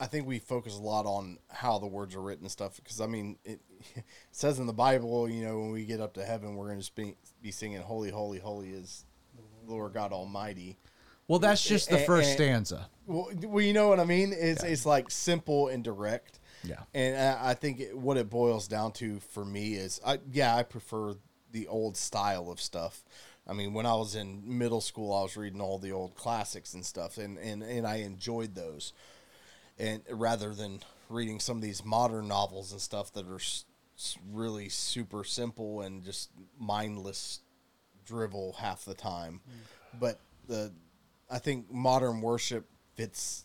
I 0.00 0.06
think 0.06 0.26
we 0.26 0.38
focus 0.38 0.76
a 0.76 0.80
lot 0.80 1.06
on 1.06 1.38
how 1.48 1.78
the 1.78 1.86
words 1.86 2.16
are 2.16 2.22
written 2.22 2.44
and 2.44 2.50
stuff 2.50 2.76
because 2.76 3.00
I 3.00 3.06
mean 3.06 3.36
it, 3.44 3.60
it 3.94 4.04
says 4.32 4.58
in 4.58 4.66
the 4.66 4.72
Bible, 4.72 5.28
you 5.28 5.44
know, 5.44 5.60
when 5.60 5.70
we 5.70 5.84
get 5.84 6.00
up 6.00 6.14
to 6.14 6.24
heaven, 6.24 6.56
we're 6.56 6.68
going 6.68 6.80
to 6.80 6.94
be 6.96 7.14
be 7.42 7.50
singing 7.50 7.82
"Holy, 7.82 8.10
Holy, 8.10 8.38
Holy 8.38 8.70
is 8.70 9.04
Lord 9.66 9.92
God 9.92 10.12
Almighty." 10.12 10.78
Well, 11.28 11.38
that's 11.38 11.62
just 11.62 11.90
the 11.90 11.98
first 11.98 12.30
and- 12.30 12.36
stanza. 12.36 12.88
Well, 13.06 13.30
well, 13.44 13.64
you 13.64 13.72
know 13.72 13.88
what 13.88 14.00
I 14.00 14.04
mean. 14.04 14.32
It's 14.36 14.64
it's 14.64 14.86
like 14.86 15.10
simple 15.10 15.68
and 15.68 15.84
direct. 15.84 16.39
Yeah. 16.62 16.80
And 16.94 17.16
I 17.16 17.54
think 17.54 17.80
it, 17.80 17.96
what 17.96 18.16
it 18.16 18.28
boils 18.28 18.68
down 18.68 18.92
to 18.92 19.20
for 19.20 19.44
me 19.44 19.74
is, 19.74 20.00
I 20.04 20.18
yeah, 20.30 20.54
I 20.54 20.62
prefer 20.62 21.14
the 21.52 21.66
old 21.68 21.96
style 21.96 22.50
of 22.50 22.60
stuff. 22.60 23.02
I 23.48 23.52
mean, 23.52 23.72
when 23.72 23.86
I 23.86 23.94
was 23.94 24.14
in 24.14 24.42
middle 24.58 24.80
school, 24.80 25.12
I 25.12 25.22
was 25.22 25.36
reading 25.36 25.60
all 25.60 25.78
the 25.78 25.92
old 25.92 26.14
classics 26.14 26.74
and 26.74 26.84
stuff, 26.84 27.18
and 27.18 27.38
and 27.38 27.62
and 27.62 27.86
I 27.86 27.96
enjoyed 27.96 28.54
those. 28.54 28.92
And 29.78 30.02
rather 30.10 30.54
than 30.54 30.80
reading 31.08 31.40
some 31.40 31.56
of 31.56 31.62
these 31.62 31.84
modern 31.84 32.28
novels 32.28 32.72
and 32.72 32.80
stuff 32.80 33.12
that 33.14 33.26
are 33.26 33.40
really 34.30 34.68
super 34.68 35.24
simple 35.24 35.80
and 35.80 36.04
just 36.04 36.30
mindless 36.58 37.40
drivel 38.06 38.54
half 38.58 38.84
the 38.84 38.94
time. 38.94 39.40
Mm. 39.48 40.00
But 40.00 40.20
the 40.46 40.72
I 41.30 41.38
think 41.38 41.70
modern 41.70 42.20
worship 42.20 42.66
fits 42.94 43.44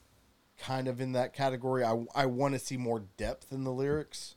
kind 0.58 0.88
of 0.88 1.02
in 1.02 1.14
that 1.14 1.34
category. 1.34 1.84
I 1.84 2.06
I 2.14 2.26
want 2.26 2.54
to 2.54 2.60
see 2.60 2.78
more 2.78 3.04
depth 3.18 3.52
in 3.52 3.64
the 3.64 3.72
lyrics. 3.72 4.36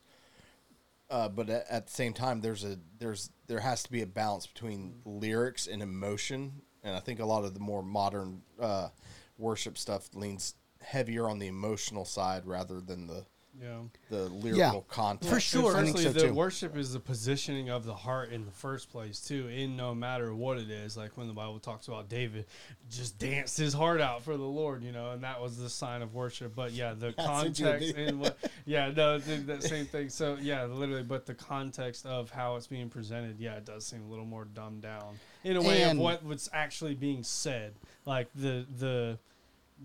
Uh, 1.09 1.27
but 1.27 1.49
at, 1.49 1.65
at 1.69 1.87
the 1.87 1.91
same 1.91 2.13
time, 2.13 2.41
there's 2.41 2.63
a 2.63 2.77
there's 2.99 3.31
there 3.47 3.59
has 3.61 3.83
to 3.83 3.91
be 3.91 4.01
a 4.01 4.07
balance 4.07 4.45
between 4.45 5.01
lyrics 5.05 5.65
and 5.65 5.81
emotion, 5.81 6.61
and 6.83 6.95
I 6.95 6.99
think 6.99 7.19
a 7.19 7.25
lot 7.25 7.45
of 7.45 7.53
the 7.53 7.59
more 7.59 7.81
modern 7.81 8.43
uh, 8.59 8.89
worship 9.37 9.77
stuff 9.77 10.09
leans 10.13 10.53
heavier 10.81 11.27
on 11.29 11.39
the 11.39 11.47
emotional 11.47 12.05
side 12.05 12.45
rather 12.45 12.79
than 12.79 13.07
the 13.07 13.25
Yeah. 13.61 13.79
the 14.09 14.29
lyrical 14.29 14.81
content. 14.89 15.29
For 15.31 15.39
sure. 15.39 15.75
I 15.75 15.83
think 15.83 15.97
so, 15.97 16.11
the 16.11 16.27
too. 16.27 16.33
worship 16.33 16.77
is 16.77 16.93
the 16.93 16.99
positioning 16.99 17.69
of 17.69 17.83
the 17.85 17.93
heart 17.93 18.31
in 18.31 18.45
the 18.45 18.51
first 18.51 18.89
place, 18.89 19.19
too. 19.19 19.47
In 19.47 19.75
no 19.75 19.93
matter 19.93 20.33
what 20.33 20.57
it 20.57 20.69
is, 20.69 20.95
like 20.95 21.17
when 21.17 21.27
the 21.27 21.33
Bible 21.33 21.59
talks 21.59 21.87
about 21.87 22.07
David, 22.09 22.45
just 22.89 23.17
danced 23.19 23.57
his 23.57 23.73
heart 23.73 23.99
out 24.01 24.23
for 24.23 24.37
the 24.37 24.43
Lord, 24.43 24.83
you 24.83 24.91
know, 24.91 25.11
and 25.11 25.23
that 25.23 25.41
was 25.41 25.57
the 25.57 25.69
sign 25.69 26.01
of 26.01 26.13
worship. 26.13 26.55
But 26.55 26.71
yeah, 26.71 26.93
the 26.93 27.11
That's 27.17 27.27
context 27.27 27.95
and 27.95 28.19
what, 28.21 28.37
yeah, 28.65 28.91
no, 28.95 29.19
th- 29.19 29.45
that 29.47 29.63
same 29.63 29.85
thing. 29.85 30.09
So 30.09 30.37
yeah, 30.41 30.63
literally, 30.65 31.03
but 31.03 31.25
the 31.25 31.33
context 31.35 32.05
of 32.05 32.29
how 32.31 32.55
it's 32.55 32.67
being 32.67 32.89
presented, 32.89 33.39
yeah, 33.39 33.55
it 33.55 33.65
does 33.65 33.85
seem 33.85 34.03
a 34.03 34.09
little 34.09 34.25
more 34.25 34.45
dumbed 34.45 34.83
down 34.83 35.17
in 35.43 35.57
a 35.57 35.61
way 35.61 35.83
And- 35.83 35.99
of 35.99 36.03
what 36.03 36.23
was 36.23 36.49
actually 36.53 36.95
being 36.95 37.23
said, 37.23 37.73
like 38.05 38.29
the 38.35 38.65
the 38.77 39.19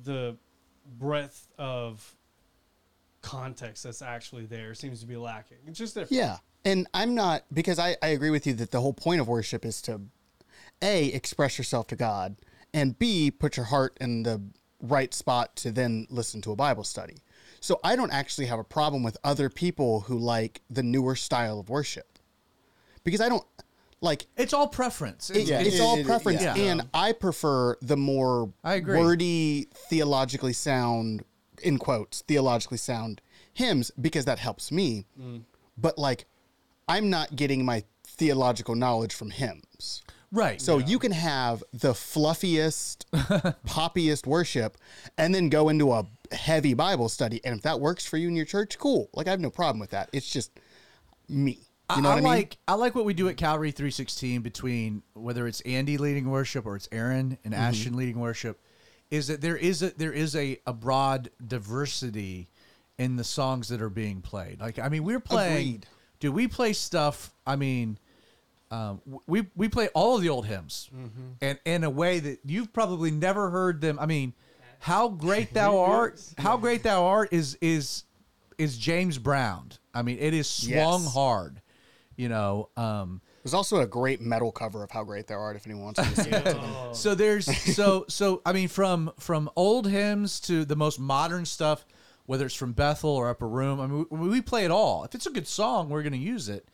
the 0.05 0.37
breadth 0.99 1.49
of 1.59 2.15
context 3.25 3.83
that's 3.85 4.03
actually 4.03 4.47
there 4.47 4.75
seems 4.75 5.01
to 5.01 5.07
be 5.07 5.17
lacking. 5.17 5.59
It's 5.67 5.79
just 5.79 5.95
different. 5.95 6.13
Yeah. 6.13 6.37
And 6.65 6.87
I'm 6.95 7.15
not 7.15 7.45
because 7.53 7.79
I, 7.79 7.97
I 8.03 8.09
agree 8.09 8.31
with 8.31 8.47
you 8.47 8.53
that 8.55 8.71
the 8.71 8.81
whole 8.81 8.93
point 8.95 9.21
of 9.21 9.29
worship 9.29 9.65
is 9.65 9.83
to 9.83 10.01
A, 10.83 11.07
express 11.09 11.59
yourself 11.59 11.87
to 11.89 11.97
God, 11.97 12.37
and 12.73 12.99
B, 12.99 13.31
put 13.31 13.57
your 13.57 13.67
heart 13.67 13.97
in 14.01 14.23
the 14.23 14.41
right 14.81 15.13
spot 15.15 15.57
to 15.57 15.71
then 15.73 16.07
listen 16.11 16.41
to 16.43 16.53
a 16.53 16.57
Bible 16.57 16.85
study. 16.85 17.17
So 17.61 17.81
I 17.83 17.97
don't 17.97 18.13
actually 18.13 18.47
have 18.47 18.59
a 18.59 18.65
problem 18.65 19.03
with 19.03 19.17
other 19.25 19.49
people 19.49 20.01
who 20.01 20.19
like 20.19 20.61
the 20.69 20.83
newer 20.83 21.17
style 21.17 21.59
of 21.59 21.69
worship. 21.71 22.19
Because 23.05 23.21
I 23.21 23.29
don't 23.29 23.45
like 24.01 24.27
It's 24.37 24.53
all 24.53 24.69
preference. 24.69 25.31
it- 25.31 25.47
Yeah, 25.47 25.61
it's 25.61 25.77
it- 25.77 25.81
all 25.81 25.97
it- 25.99 26.05
preference, 26.07 26.43
yeah. 26.43 26.55
and 26.57 26.89
I 26.93 27.13
prefer 27.13 27.77
the 27.81 27.97
more 27.97 28.53
I 28.63 28.75
agree. 28.75 28.99
wordy, 28.99 29.69
theologically 29.89 30.53
sound, 30.53 31.25
in 31.63 31.79
quotes, 31.79 32.23
theologically 32.23 32.79
sound 32.79 33.21
hymns 33.53 33.91
because 34.01 34.25
that 34.27 34.39
helps 34.39 34.71
me. 34.73 35.07
But 35.77 35.99
like, 35.99 36.27
I'm 36.89 37.11
not 37.11 37.35
getting 37.37 37.65
my 37.65 37.85
theological 38.07 38.75
knowledge 38.75 39.15
from 39.15 39.31
hymns. 39.31 40.03
right. 40.31 40.61
So 40.61 40.79
you 40.79 40.99
can 40.99 41.13
have 41.13 41.63
the 41.73 41.93
fluffiest, 41.95 43.05
poppiest 43.67 44.27
worship, 44.27 44.77
and 45.19 45.35
then 45.35 45.49
go 45.49 45.69
into 45.69 45.93
a 45.93 46.07
heavy 46.33 46.75
Bible 46.75 47.09
study. 47.09 47.41
And 47.45 47.57
if 47.57 47.63
that 47.63 47.81
works 47.81 48.07
for 48.07 48.17
you 48.17 48.29
in 48.29 48.37
your 48.37 48.45
church, 48.45 48.79
cool. 48.79 49.09
Like 49.15 49.27
I 49.27 49.31
have 49.31 49.41
no 49.41 49.51
problem 49.51 49.79
with 49.81 49.91
that. 49.91 50.11
It's 50.13 50.29
just 50.29 50.53
me. 51.29 51.59
You 51.95 52.03
know 52.03 52.09
I, 52.09 52.13
what 52.15 52.19
I 52.19 52.21
mean? 52.23 52.25
like 52.25 52.57
I 52.67 52.75
like 52.75 52.95
what 52.95 53.05
we 53.05 53.13
do 53.15 53.29
at 53.29 53.37
Calvary 53.37 53.71
316 53.71 54.41
between 54.41 55.03
whether 55.13 55.47
it's 55.47 55.61
Andy 55.63 55.99
leading 55.99 56.31
worship 56.31 56.65
or 56.67 56.77
it's 56.77 56.89
Aaron 56.93 57.31
Mm-hmm. 57.33 57.37
and 57.45 57.55
Ashton 57.55 57.95
leading 57.97 58.19
worship, 58.21 58.59
is 59.15 59.29
that 59.29 59.41
there 59.41 59.57
is 59.57 59.83
a 59.83 59.91
there 59.97 60.13
is 60.13 60.35
a, 60.35 60.59
a 60.67 60.73
broad 60.73 61.31
diversity 61.47 62.49
in 62.99 63.17
the 63.17 63.25
songs 63.25 63.69
that 63.69 63.81
are 63.81 63.91
being 63.91 64.21
played. 64.21 64.61
Like 64.61 64.79
I 64.79 64.89
mean, 64.89 65.05
we're 65.05 65.21
playing. 65.21 65.67
Agreed. 65.69 65.87
Do 66.21 66.33
we 66.33 66.49
play 66.49 66.73
stuff? 66.73 67.33
I 67.47 67.57
mean, 67.57 67.99
um, 68.71 69.01
we 69.27 69.47
we 69.55 69.69
play 69.69 69.89
all 69.95 70.17
of 70.17 70.23
the 70.23 70.29
old 70.31 70.47
hymns, 70.47 70.91
Mm-hmm. 70.95 71.31
and 71.43 71.59
in 71.65 71.85
a 71.85 71.91
way 71.91 72.19
that 72.21 72.39
you've 72.45 72.73
probably 72.73 73.11
never 73.11 73.51
heard 73.51 73.81
them. 73.81 73.99
I 74.01 74.07
mean, 74.07 74.33
how 74.81 75.09
great 75.09 75.55
thou 75.61 75.79
art! 75.79 76.21
How 76.39 76.57
great 76.57 76.83
thou 76.83 77.05
art 77.07 77.33
is 77.33 77.57
is 77.61 78.05
is 78.59 78.77
James 78.79 79.19
Brown. 79.19 79.71
I 79.95 80.03
mean, 80.03 80.19
it 80.19 80.35
is 80.35 80.49
swung 80.49 81.03
Yes. 81.03 81.13
hard. 81.15 81.61
You 82.17 82.29
know, 82.29 82.69
um, 82.77 83.21
There's 83.45 83.55
also 83.55 83.81
a 83.81 83.87
great 83.87 84.23
metal 84.23 84.51
cover 84.51 84.83
of 84.83 84.91
How 84.91 85.05
Great 85.05 85.27
Thou 85.27 85.35
Art 85.35 85.55
if 85.55 85.67
anyone 85.67 85.85
wants 85.85 86.01
to 86.01 86.25
to 86.25 86.49
it. 86.49 86.97
so 86.97 87.15
there's 87.15 87.45
so 87.75 88.07
so 88.09 88.41
I 88.47 88.55
mean 88.55 88.69
from 88.69 89.13
from 89.19 89.51
old 89.55 89.87
hymns 89.87 90.41
to 90.41 90.65
the 90.65 90.75
most 90.75 90.99
modern 90.99 91.45
stuff, 91.45 91.85
whether 92.25 92.47
it's 92.47 92.55
from 92.55 92.73
Bethel 92.73 93.11
or 93.11 93.29
Upper 93.29 93.47
Room. 93.47 93.81
I 93.81 93.87
mean, 93.87 94.07
we, 94.09 94.29
we 94.31 94.41
play 94.41 94.65
it 94.65 94.71
all. 94.71 95.05
If 95.05 95.15
it's 95.15 95.27
a 95.27 95.31
good 95.31 95.47
song, 95.47 95.91
we're 95.91 96.03
going 96.03 96.15
to 96.15 96.19
use 96.19 96.49
it. 96.49 96.67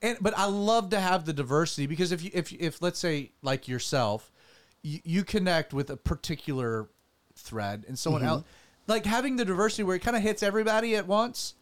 And 0.00 0.16
but 0.20 0.32
I 0.38 0.44
love 0.44 0.90
to 0.90 1.00
have 1.00 1.24
the 1.24 1.32
diversity 1.32 1.88
because 1.88 2.12
if 2.12 2.22
you 2.22 2.30
if 2.32 2.52
if 2.52 2.80
let's 2.80 3.00
say 3.00 3.32
like 3.42 3.66
yourself, 3.66 4.30
you, 4.82 5.00
you 5.02 5.24
connect 5.24 5.74
with 5.74 5.90
a 5.90 5.96
particular 5.96 6.88
thread 7.34 7.84
and 7.88 7.98
someone 7.98 8.22
mm-hmm. 8.22 8.28
else, 8.28 8.44
like 8.86 9.06
having 9.06 9.34
the 9.34 9.44
diversity 9.44 9.82
where 9.82 9.96
it 9.96 10.02
kind 10.02 10.16
of 10.16 10.22
hits 10.22 10.44
everybody 10.44 10.94
at 10.94 11.08
once. 11.08 11.54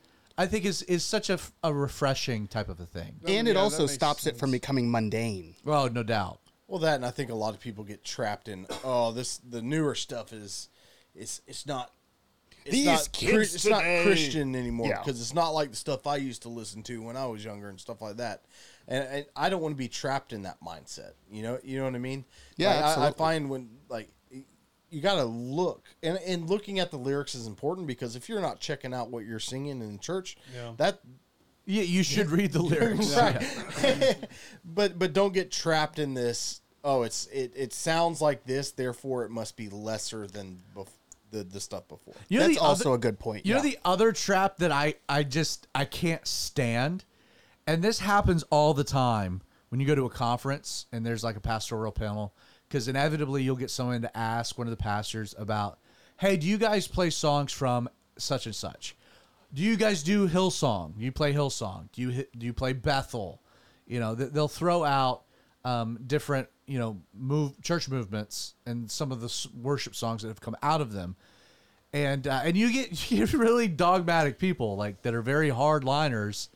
I 0.42 0.46
think 0.46 0.64
is 0.64 0.82
is 0.82 1.04
such 1.04 1.28
a, 1.30 1.34
f- 1.34 1.52
a 1.62 1.72
refreshing 1.72 2.48
type 2.48 2.68
of 2.68 2.80
a 2.80 2.86
thing. 2.86 3.20
and 3.26 3.46
it 3.46 3.50
Yeah, 3.50 3.54
that 3.54 3.56
also 3.60 3.82
makes 3.82 3.92
stops 3.94 4.26
it 4.26 4.36
from 4.38 4.50
sense. 4.50 4.60
becoming 4.60 4.90
mundane. 4.90 5.54
Well, 5.64 5.88
no 5.90 6.02
doubt. 6.02 6.40
Well, 6.66 6.78
that 6.80 6.94
and 6.96 7.04
I 7.04 7.10
think 7.10 7.30
a 7.30 7.34
lot 7.34 7.52
of 7.54 7.60
people 7.60 7.84
get 7.84 8.04
trapped 8.04 8.48
in 8.48 8.66
oh 8.84 9.12
this 9.12 9.38
the 9.38 9.60
newer 9.62 9.94
stuff 9.94 10.32
is 10.32 10.68
it's 11.14 11.40
it's 11.46 11.66
not 11.66 11.92
it's 12.64 12.74
These 12.74 12.86
not 12.86 13.12
kids 13.12 13.54
it's 13.54 13.66
not 13.66 13.80
today. 13.80 14.02
Christian 14.04 14.54
anymore 14.54 14.88
Yeah. 14.88 14.98
because 15.02 15.20
it's 15.20 15.34
not 15.34 15.50
like 15.50 15.70
the 15.70 15.76
stuff 15.76 16.06
I 16.06 16.16
used 16.16 16.42
to 16.42 16.48
listen 16.48 16.82
to 16.84 17.02
when 17.02 17.16
I 17.16 17.26
was 17.26 17.44
younger 17.44 17.68
and 17.68 17.80
stuff 17.80 18.00
like 18.02 18.16
that. 18.18 18.44
And, 18.86 19.04
and 19.04 19.26
I 19.36 19.48
don't 19.50 19.62
want 19.62 19.72
to 19.74 19.78
be 19.78 19.88
trapped 19.88 20.32
in 20.32 20.42
that 20.42 20.58
mindset. 20.62 21.12
You 21.30 21.42
know, 21.42 21.58
you 21.62 21.78
know 21.78 21.84
what 21.84 21.94
I 21.94 21.98
mean? 21.98 22.24
Yeah, 22.56 22.68
Like, 22.68 22.76
I, 22.76 22.80
I 22.80 22.86
absolutely. 22.88 23.18
find 23.18 23.50
when 23.50 23.70
like 23.88 24.08
y- 24.08 24.12
you 24.90 25.00
got 25.00 25.16
to 25.16 25.24
look 25.24 25.86
and 26.02 26.18
and 26.26 26.48
looking 26.50 26.78
at 26.80 26.90
the 26.90 26.96
lyrics 26.98 27.34
is 27.34 27.46
important 27.46 27.86
because 27.86 28.16
if 28.16 28.28
you're 28.28 28.40
not 28.40 28.60
checking 28.60 28.92
out 28.92 29.10
what 29.10 29.24
you're 29.24 29.38
singing 29.38 29.80
in 29.80 29.98
church, 29.98 30.36
Yeah. 30.54 30.72
that 30.78 31.00
Yeah, 31.66 31.82
you 31.82 32.02
should 32.02 32.30
read 32.30 32.52
the 32.52 32.62
lyrics. 32.62 33.14
right. 33.16 34.16
but 34.64 34.98
but 34.98 35.12
don't 35.12 35.32
get 35.32 35.50
trapped 35.50 35.98
in 35.98 36.14
this. 36.14 36.60
Oh, 36.82 37.02
it's 37.02 37.26
it, 37.26 37.52
it 37.54 37.72
sounds 37.72 38.20
like 38.20 38.44
this, 38.44 38.72
therefore 38.72 39.24
it 39.24 39.30
must 39.30 39.56
be 39.56 39.68
lesser 39.68 40.26
than 40.26 40.60
bef- 40.74 40.88
the 41.30 41.44
the 41.44 41.60
stuff 41.60 41.86
before. 41.88 42.14
You 42.28 42.38
know 42.40 42.46
That's 42.46 42.58
the 42.58 42.64
also 42.64 42.88
other- 42.90 42.96
a 42.96 43.00
good 43.00 43.18
point. 43.18 43.44
You 43.46 43.50
yeah. 43.54 43.56
know 43.58 43.62
the 43.62 43.78
other 43.84 44.12
trap 44.12 44.56
that 44.58 44.72
I 44.72 44.94
I 45.08 45.22
just 45.22 45.68
I 45.74 45.84
can't 45.84 46.26
stand, 46.26 47.04
and 47.66 47.82
this 47.84 48.00
happens 48.00 48.42
all 48.50 48.74
the 48.74 48.84
time 48.84 49.42
when 49.68 49.78
you 49.78 49.86
go 49.86 49.94
to 49.94 50.06
a 50.06 50.10
conference 50.10 50.86
and 50.90 51.04
there's 51.06 51.22
like 51.22 51.36
a 51.36 51.40
pastoral 51.40 51.92
panel, 51.92 52.34
because 52.70 52.86
inevitably 52.86 53.42
you'll 53.42 53.56
get 53.56 53.70
someone 53.70 54.00
to 54.02 54.16
ask 54.16 54.56
one 54.56 54.68
of 54.68 54.70
the 54.70 54.76
pastors 54.76 55.34
about, 55.36 55.80
hey, 56.18 56.36
do 56.36 56.46
you 56.46 56.56
guys 56.56 56.86
play 56.86 57.10
songs 57.10 57.50
from 57.50 57.90
such 58.16 58.46
and 58.46 58.54
such? 58.54 58.96
Do 59.52 59.62
you 59.62 59.76
guys 59.76 60.04
do 60.04 60.28
Hillsong? 60.28 60.92
You 60.96 61.10
play 61.10 61.34
Hillsong? 61.34 61.88
Do 61.92 62.02
you 62.02 62.24
do 62.38 62.46
you 62.46 62.52
play 62.52 62.72
Bethel? 62.72 63.42
You 63.84 63.98
know, 63.98 64.14
they'll 64.14 64.46
throw 64.46 64.84
out 64.84 65.24
um, 65.64 65.98
different 66.06 66.48
you 66.70 66.78
know 66.78 67.00
move 67.12 67.60
church 67.62 67.88
movements 67.88 68.54
and 68.64 68.88
some 68.88 69.10
of 69.10 69.20
the 69.20 69.48
worship 69.60 69.96
songs 69.96 70.22
that 70.22 70.28
have 70.28 70.40
come 70.40 70.56
out 70.62 70.80
of 70.80 70.92
them 70.92 71.16
and 71.92 72.28
uh, 72.28 72.42
and 72.44 72.56
you 72.56 72.72
get 72.72 73.10
you 73.10 73.26
get 73.26 73.32
really 73.32 73.66
dogmatic 73.66 74.38
people 74.38 74.76
like 74.76 75.02
that 75.02 75.12
are 75.12 75.22
very 75.22 75.50
hard 75.50 75.82
liners 75.82 76.48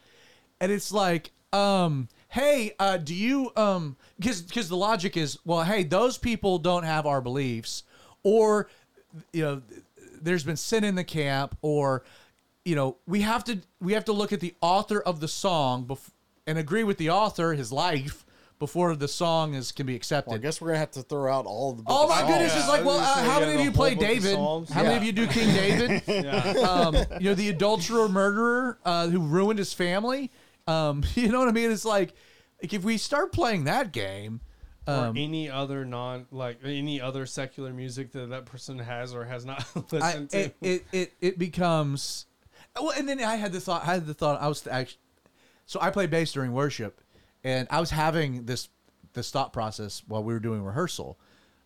and 0.60 0.70
it's 0.70 0.92
like 0.92 1.32
um 1.52 2.08
hey 2.34 2.72
uh 2.78 2.96
do 2.96 3.14
you 3.14 3.50
um 3.56 3.96
because 4.18 4.42
because 4.42 4.68
the 4.68 4.76
logic 4.76 5.16
is 5.16 5.38
well 5.44 5.62
hey 5.62 5.82
those 5.84 6.18
people 6.18 6.58
don't 6.58 6.82
have 6.84 7.06
our 7.06 7.20
beliefs 7.20 7.84
or 8.24 8.68
you 9.32 9.42
know 9.42 9.62
there's 10.20 10.42
been 10.44 10.56
sin 10.56 10.82
in 10.84 10.94
the 10.96 11.04
camp 11.04 11.56
or 11.62 12.02
you 12.64 12.74
know, 12.74 12.96
we 13.06 13.20
have 13.20 13.44
to 13.44 13.58
we 13.80 13.92
have 13.92 14.06
to 14.06 14.12
look 14.12 14.32
at 14.32 14.40
the 14.40 14.54
author 14.60 14.98
of 15.00 15.20
the 15.20 15.28
song 15.28 15.84
bef- 15.84 16.10
and 16.46 16.56
agree 16.58 16.82
with 16.82 16.96
the 16.96 17.10
author, 17.10 17.52
his 17.52 17.70
life, 17.70 18.24
before 18.58 18.96
the 18.96 19.08
song 19.08 19.52
is 19.54 19.70
can 19.70 19.84
be 19.84 19.94
accepted. 19.94 20.30
Well, 20.30 20.38
I 20.38 20.42
guess 20.42 20.60
we're 20.60 20.68
gonna 20.68 20.78
have 20.78 20.92
to 20.92 21.02
throw 21.02 21.30
out 21.30 21.44
all 21.44 21.74
the. 21.74 21.82
Oh 21.86 22.08
my 22.08 22.22
goodness! 22.22 22.54
Yeah, 22.54 22.60
It's 22.60 22.68
like, 22.68 22.84
well, 22.84 22.98
uh, 22.98 23.22
how 23.30 23.40
many 23.40 23.54
of 23.54 23.60
you 23.60 23.70
play 23.70 23.94
David? 23.94 24.32
Psalms. 24.32 24.70
How 24.70 24.82
many 24.82 24.96
of 24.96 25.02
you 25.04 25.12
do 25.12 25.26
King 25.26 25.54
David? 25.54 26.02
Yeah. 26.24 26.40
um, 26.66 26.96
you 27.20 27.28
know, 27.28 27.34
the 27.34 27.50
adulterer, 27.50 28.08
murderer 28.08 28.78
uh, 28.86 29.08
who 29.08 29.20
ruined 29.20 29.58
his 29.58 29.74
family. 29.74 30.30
Um, 30.66 31.02
you 31.14 31.28
know 31.28 31.38
what 31.38 31.48
I 31.48 31.52
mean? 31.52 31.70
It's 31.70 31.84
like, 31.84 32.14
like 32.62 32.72
if 32.72 32.84
we 32.84 32.98
start 32.98 33.32
playing 33.32 33.64
that 33.64 33.92
game, 33.92 34.40
or 34.86 34.94
um, 34.94 35.16
any 35.16 35.48
other 35.48 35.84
non 35.84 36.26
like 36.30 36.58
any 36.64 37.00
other 37.00 37.24
secular 37.26 37.72
music 37.72 38.12
that 38.12 38.30
that 38.30 38.44
person 38.44 38.78
has 38.78 39.14
or 39.14 39.24
has 39.24 39.44
not 39.44 39.64
I, 39.76 39.80
listened 39.90 40.30
to. 40.30 40.38
it, 40.38 40.56
it 40.60 40.84
it 40.92 41.12
it 41.20 41.38
becomes. 41.38 42.26
Well, 42.78 42.92
and 42.96 43.08
then 43.08 43.22
I 43.22 43.36
had 43.36 43.52
the 43.52 43.60
thought. 43.60 43.82
I 43.82 43.94
had 43.94 44.06
the 44.06 44.14
thought. 44.14 44.40
I 44.42 44.48
was 44.48 44.66
actually, 44.66 44.98
so 45.64 45.80
I 45.80 45.90
play 45.90 46.06
bass 46.06 46.32
during 46.32 46.52
worship, 46.52 47.00
and 47.42 47.66
I 47.70 47.80
was 47.80 47.90
having 47.90 48.44
this 48.44 48.68
this 49.14 49.30
thought 49.30 49.52
process 49.52 50.02
while 50.06 50.22
we 50.22 50.34
were 50.34 50.40
doing 50.40 50.62
rehearsal 50.62 51.18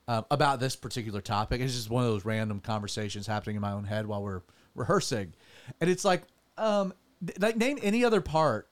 um, 0.07 0.25
about 0.31 0.61
this 0.61 0.77
particular 0.77 1.21
topic. 1.21 1.61
It's 1.61 1.75
just 1.75 1.91
one 1.91 2.05
of 2.05 2.11
those 2.11 2.25
random 2.25 2.61
conversations 2.61 3.27
happening 3.27 3.57
in 3.57 3.63
my 3.63 3.73
own 3.73 3.85
head 3.85 4.07
while 4.07 4.23
we're 4.23 4.43
rehearsing, 4.75 5.33
and 5.81 5.91
it's 5.91 6.05
like, 6.05 6.23
um, 6.57 6.93
like 7.41 7.57
name 7.57 7.79
any 7.83 8.05
other 8.05 8.21
part 8.21 8.68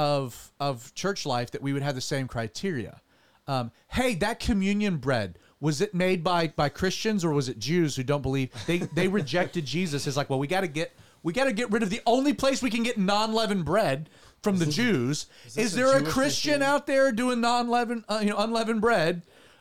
of 0.00 0.50
of 0.58 0.94
church 0.94 1.26
life 1.26 1.50
that 1.50 1.60
we 1.60 1.74
would 1.74 1.82
have 1.82 1.94
the 1.94 2.00
same 2.00 2.26
criteria. 2.26 3.02
Um, 3.46 3.70
hey, 3.88 4.14
that 4.14 4.40
communion 4.40 4.96
bread 4.96 5.38
was 5.60 5.82
it 5.82 5.92
made 5.92 6.24
by 6.24 6.48
by 6.48 6.70
Christians 6.70 7.22
or 7.22 7.32
was 7.32 7.50
it 7.50 7.58
Jews 7.58 7.96
who 7.96 8.02
don't 8.02 8.22
believe 8.22 8.50
they 8.66 8.78
they 8.78 9.08
rejected 9.20 9.66
Jesus? 9.66 10.06
It's 10.06 10.16
like, 10.16 10.30
well, 10.30 10.38
we 10.38 10.46
got 10.46 10.62
to 10.62 10.68
get 10.68 10.92
we 11.22 11.34
got 11.34 11.44
to 11.44 11.52
get 11.52 11.70
rid 11.70 11.82
of 11.82 11.90
the 11.90 12.00
only 12.06 12.32
place 12.32 12.62
we 12.62 12.70
can 12.70 12.82
get 12.82 12.96
non-leavened 12.96 13.66
bread 13.66 14.08
from 14.42 14.58
the 14.58 14.64
Jews. 14.64 15.26
Is, 15.54 15.74
a 15.74 15.76
there 15.76 15.94
a 15.94 16.00
Jewish 16.00 16.14
Christian 16.14 16.60
machine? 16.60 16.74
out 16.74 16.86
there 16.86 17.12
doing 17.12 17.42
non-leavened 17.42 18.04
uh, 18.08 18.20
you 18.22 18.30
know 18.30 18.38
unleavened 18.38 18.80
bread? 18.80 19.20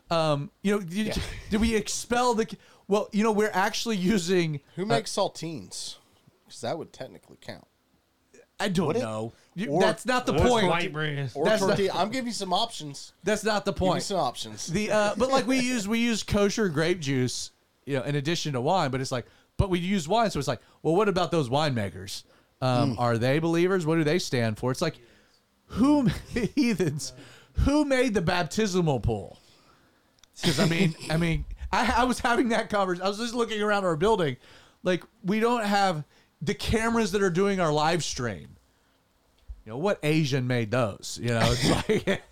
Um, 0.09 0.51
you 0.61 0.73
know, 0.73 0.79
did, 0.79 1.21
did 1.49 1.59
we 1.59 1.75
expel 1.75 2.33
the? 2.33 2.47
Well, 2.87 3.09
you 3.11 3.23
know, 3.23 3.33
we're 3.33 3.51
actually 3.53 3.97
using. 3.97 4.61
Who 4.77 4.83
uh, 4.83 4.85
makes 4.85 5.13
saltines? 5.13 5.97
Because 6.45 6.61
that 6.61 6.77
would 6.77 6.93
technically 6.93 7.37
count. 7.41 7.67
I 8.57 8.69
don't 8.69 8.87
Would 8.87 8.95
it? 8.97 9.01
Know. 9.59 9.65
You- 9.65 9.71
Or- 9.77 9.81
that's 9.81 10.05
not 10.05 10.25
the 10.25 10.33
Or 10.33 10.47
point. 10.47 10.67
white 10.67 10.93
bread. 10.93 11.31
Or 11.35 11.45
That's 11.45 11.61
not- 11.61 11.67
tortilla. 11.69 11.91
I'm 11.95 12.09
giving 12.09 12.27
you 12.27 12.33
some 12.33 12.53
options. 12.53 13.13
That's 13.23 13.43
not 13.43 13.65
the 13.65 13.71
Give 13.73 13.81
me 13.81 13.87
point. 13.87 14.03
some 14.03 14.17
options. 14.17 14.67
The 14.67 14.91
uh, 14.91 15.13
but 15.17 15.29
like 15.29 15.47
we 15.47 15.59
use 15.59 15.87
we 15.87 15.99
use 15.99 16.23
kosher 16.23 16.69
grape 16.69 16.99
juice, 16.99 17.51
you 17.85 17.97
know, 17.97 18.03
in 18.03 18.15
addition 18.15 18.53
to 18.53 18.61
wine. 18.61 18.91
But 18.91 19.01
it's 19.01 19.11
like, 19.11 19.25
but 19.57 19.69
we 19.69 19.79
use 19.79 20.07
wine, 20.07 20.31
so 20.31 20.39
it's 20.39 20.47
like, 20.47 20.61
well, 20.83 20.95
what 20.95 21.09
about 21.09 21.31
those 21.31 21.49
winemakers? 21.49 22.23
Um, 22.61 22.95
Are 22.99 23.17
they 23.17 23.39
believers? 23.39 23.85
What 23.85 23.95
do 23.95 24.03
they 24.03 24.19
stand 24.19 24.57
for? 24.57 24.69
It's 24.71 24.81
like, 24.81 24.97
who 25.67 26.05
heathens? 26.55 27.13
Who 27.65 27.85
made 27.85 28.13
the 28.13 28.21
baptismal 28.21 28.99
pool? 29.01 29.37
Because 30.41 30.59
I 30.59 30.65
mean, 30.65 30.95
I 31.09 31.17
mean, 31.17 31.45
I, 31.71 31.93
I 31.97 32.03
was 32.05 32.19
having 32.19 32.49
that 32.49 32.69
conversation. 32.69 33.05
I 33.05 33.09
was 33.09 33.17
just 33.17 33.33
looking 33.33 33.61
around 33.61 33.83
our 33.85 33.95
building, 33.97 34.37
like 34.83 35.03
we 35.23 35.39
don't 35.39 35.63
have 35.65 36.03
the 36.41 36.53
cameras 36.53 37.11
that 37.11 37.21
are 37.21 37.29
doing 37.29 37.59
our 37.59 37.71
live 37.71 38.03
stream. 38.03 38.55
You 39.69 39.75
know 39.75 39.81
what 39.81 39.99
Asian 40.01 40.47
made 40.47 40.71
those? 40.71 41.19
You 41.21 41.29
know, 41.29 41.41
it's 41.43 41.89
like, 42.07 42.23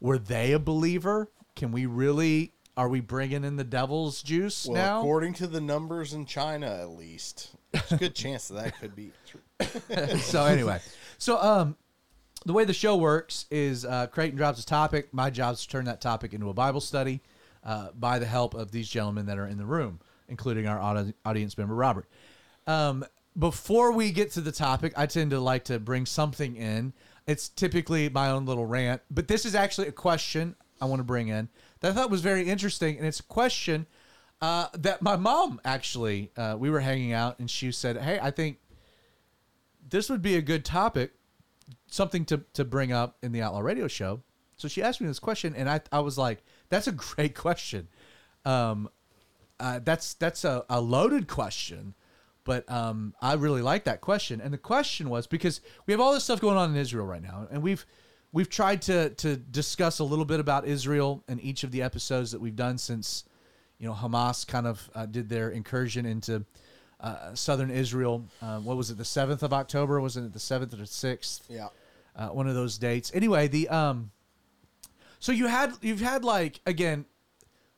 were 0.00 0.18
they 0.18 0.52
a 0.52 0.60
believer? 0.60 1.28
Can 1.56 1.72
we 1.72 1.84
really? 1.84 2.52
Are 2.76 2.88
we 2.88 3.00
bringing 3.00 3.42
in 3.42 3.56
the 3.56 3.64
devil's 3.64 4.22
juice 4.22 4.66
Well, 4.66 4.76
now? 4.76 5.00
according 5.00 5.34
to 5.34 5.48
the 5.48 5.60
numbers 5.60 6.12
in 6.12 6.26
China, 6.26 6.66
at 6.66 6.90
least, 6.90 7.56
there's 7.72 7.90
a 7.90 7.96
good 7.96 8.14
chance 8.14 8.46
that 8.46 8.62
that 8.62 8.78
could 8.78 8.94
be 8.94 9.10
true. 9.26 10.18
so 10.18 10.44
anyway, 10.44 10.78
so 11.18 11.42
um, 11.42 11.76
the 12.44 12.52
way 12.52 12.64
the 12.64 12.72
show 12.72 12.96
works 12.96 13.46
is 13.50 13.84
uh, 13.84 14.06
Creighton 14.06 14.36
drops 14.36 14.62
a 14.62 14.66
topic. 14.66 15.12
My 15.12 15.28
job 15.28 15.54
is 15.54 15.62
to 15.62 15.68
turn 15.68 15.86
that 15.86 16.00
topic 16.00 16.34
into 16.34 16.50
a 16.50 16.54
Bible 16.54 16.80
study 16.80 17.20
uh, 17.64 17.88
by 17.98 18.20
the 18.20 18.26
help 18.26 18.54
of 18.54 18.70
these 18.70 18.88
gentlemen 18.88 19.26
that 19.26 19.38
are 19.38 19.46
in 19.48 19.58
the 19.58 19.66
room, 19.66 19.98
including 20.28 20.68
our 20.68 20.78
audience 21.24 21.58
member 21.58 21.74
Robert. 21.74 22.06
Um, 22.68 23.04
before 23.38 23.92
we 23.92 24.10
get 24.12 24.30
to 24.32 24.40
the 24.40 24.52
topic, 24.52 24.92
I 24.96 25.06
tend 25.06 25.30
to 25.30 25.40
like 25.40 25.64
to 25.64 25.78
bring 25.78 26.06
something 26.06 26.56
in. 26.56 26.92
It's 27.26 27.48
typically 27.48 28.08
my 28.08 28.30
own 28.30 28.46
little 28.46 28.66
rant, 28.66 29.02
but 29.10 29.28
this 29.28 29.44
is 29.44 29.54
actually 29.54 29.88
a 29.88 29.92
question 29.92 30.54
I 30.80 30.84
want 30.84 31.00
to 31.00 31.04
bring 31.04 31.28
in 31.28 31.48
that 31.80 31.90
I 31.90 31.94
thought 31.94 32.10
was 32.10 32.20
very 32.20 32.48
interesting, 32.48 32.96
and 32.96 33.06
it's 33.06 33.20
a 33.20 33.24
question 33.24 33.86
uh, 34.40 34.68
that 34.74 35.02
my 35.02 35.16
mom 35.16 35.60
actually. 35.64 36.30
Uh, 36.36 36.56
we 36.58 36.70
were 36.70 36.80
hanging 36.80 37.12
out, 37.12 37.38
and 37.38 37.50
she 37.50 37.72
said, 37.72 37.96
"Hey, 37.96 38.18
I 38.20 38.30
think 38.30 38.58
this 39.88 40.10
would 40.10 40.22
be 40.22 40.36
a 40.36 40.42
good 40.42 40.64
topic, 40.64 41.12
something 41.86 42.24
to, 42.26 42.42
to 42.54 42.64
bring 42.64 42.92
up 42.92 43.16
in 43.22 43.32
the 43.32 43.42
Outlaw 43.42 43.60
Radio 43.60 43.88
Show. 43.88 44.22
So 44.56 44.68
she 44.68 44.82
asked 44.82 45.00
me 45.00 45.06
this 45.06 45.18
question, 45.18 45.54
and 45.54 45.68
I, 45.68 45.80
I 45.92 46.00
was 46.00 46.16
like, 46.16 46.42
that's 46.68 46.86
a 46.86 46.92
great 46.92 47.34
question. 47.34 47.88
Um, 48.44 48.88
uh, 49.58 49.80
that's 49.82 50.14
that's 50.14 50.44
a, 50.44 50.64
a 50.68 50.80
loaded 50.80 51.28
question, 51.28 51.94
but 52.46 52.70
um, 52.70 53.12
I 53.20 53.34
really 53.34 53.60
like 53.60 53.84
that 53.84 54.00
question. 54.00 54.40
And 54.40 54.54
the 54.54 54.58
question 54.58 55.10
was 55.10 55.26
because 55.26 55.60
we 55.84 55.92
have 55.92 56.00
all 56.00 56.14
this 56.14 56.24
stuff 56.24 56.40
going 56.40 56.56
on 56.56 56.70
in 56.70 56.76
Israel 56.76 57.04
right 57.04 57.22
now, 57.22 57.46
and 57.50 57.62
we've 57.62 57.84
we've 58.32 58.48
tried 58.48 58.80
to 58.82 59.10
to 59.10 59.36
discuss 59.36 59.98
a 59.98 60.04
little 60.04 60.24
bit 60.24 60.40
about 60.40 60.66
Israel 60.66 61.22
in 61.28 61.38
each 61.40 61.64
of 61.64 61.72
the 61.72 61.82
episodes 61.82 62.30
that 62.32 62.40
we've 62.40 62.56
done 62.56 62.78
since 62.78 63.24
you 63.78 63.86
know 63.86 63.92
Hamas 63.92 64.46
kind 64.46 64.66
of 64.66 64.88
uh, 64.94 65.04
did 65.04 65.28
their 65.28 65.50
incursion 65.50 66.06
into 66.06 66.46
uh, 67.00 67.34
southern 67.34 67.70
Israel. 67.70 68.24
Uh, 68.40 68.60
what 68.60 68.76
was 68.76 68.90
it? 68.90 68.96
The 68.96 69.04
seventh 69.04 69.42
of 69.42 69.52
October? 69.52 70.00
Wasn't 70.00 70.24
it 70.24 70.32
the 70.32 70.38
seventh 70.38 70.72
or 70.72 70.78
the 70.78 70.86
sixth? 70.86 71.44
Yeah. 71.50 71.68
uh, 72.14 72.28
one 72.28 72.48
of 72.48 72.54
those 72.54 72.78
dates. 72.78 73.10
Anyway, 73.12 73.48
the 73.48 73.68
um, 73.68 74.12
so 75.18 75.32
you 75.32 75.48
had 75.48 75.72
you've 75.82 76.00
had 76.00 76.24
like 76.24 76.60
again, 76.64 77.04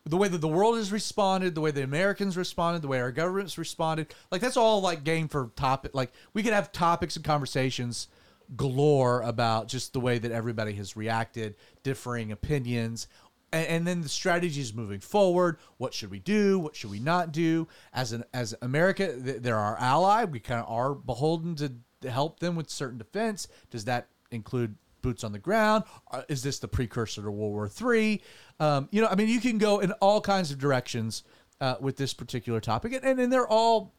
the 0.09 0.17
way 0.17 0.29
that 0.29 0.41
the 0.41 0.49
world 0.49 0.77
has 0.77 0.91
responded, 0.91 1.55
the 1.55 1.61
way 1.61 1.71
the 1.71 1.83
Americans 1.83 2.37
responded, 2.37 2.83
the 2.83 2.89
way 2.89 3.01
our 3.01 3.13
governments 3.13 3.59
responded, 3.59 4.15
like 4.31 4.41
that's 4.41 4.57
all 4.57 4.81
like 4.81 5.05
game 5.05 5.29
for 5.29 5.51
topic. 5.55 5.95
Like 5.95 6.13
we 6.33 6.43
could 6.43 6.53
have 6.53 6.73
topics 6.73 7.17
and 7.17 7.25
conversations 7.25 8.09
galore 8.57 9.21
about 9.23 9.69
just 9.69 9.93
the 9.93 10.01
way 10.01 10.19
that 10.19 10.33
everybody 10.33 10.73
has 10.75 10.97
reacted, 10.97 11.55
differing 11.83 12.33
opinions. 12.33 13.07
And, 13.53 13.67
and 13.67 13.87
then 13.87 14.01
the 14.01 14.09
strategies 14.09 14.75
moving 14.75 15.01
forward. 15.01 15.59
What 15.77 15.93
should 15.93 16.11
we 16.11 16.19
do? 16.19 16.59
What 16.59 16.75
should 16.75 16.91
we 16.91 17.01
not 17.01 17.33
do? 17.33 17.69
As 17.93 18.13
an 18.13 18.25
as 18.33 18.55
America, 18.63 19.15
th- 19.15 19.43
they're 19.43 19.57
our 19.57 19.77
ally. 19.79 20.25
We 20.25 20.41
kind 20.41 20.61
of 20.61 20.71
are 20.71 20.95
beholden 20.95 21.55
to 21.57 22.11
help 22.11 22.41
them 22.41 22.57
with 22.57 22.71
certain 22.71 22.99
defense. 22.99 23.49
Does 23.71 23.85
that 23.85 24.09
include 24.31 24.77
boots 25.03 25.25
on 25.25 25.33
the 25.33 25.39
ground? 25.39 25.85
Uh, 26.11 26.23
Is 26.29 26.43
this 26.43 26.59
the 26.59 26.69
precursor 26.69 27.23
to 27.23 27.31
World 27.31 27.71
War 27.81 27.95
III? 27.95 28.23
Um, 28.61 28.89
you 28.91 29.01
know, 29.01 29.09
I 29.09 29.15
mean, 29.15 29.29
you 29.29 29.41
can 29.41 29.59
go 29.59 29.81
in 29.81 29.93
all 29.93 30.21
kinds 30.21 30.51
of 30.51 30.59
directions 30.59 31.23
uh, 31.61 31.77
with 31.81 31.97
this 31.97 32.15
particular 32.15 32.61
topic, 32.61 32.93
and, 32.93 33.05
and, 33.05 33.21
and 33.21 33.33
they're 33.33 33.49
all 33.49 33.95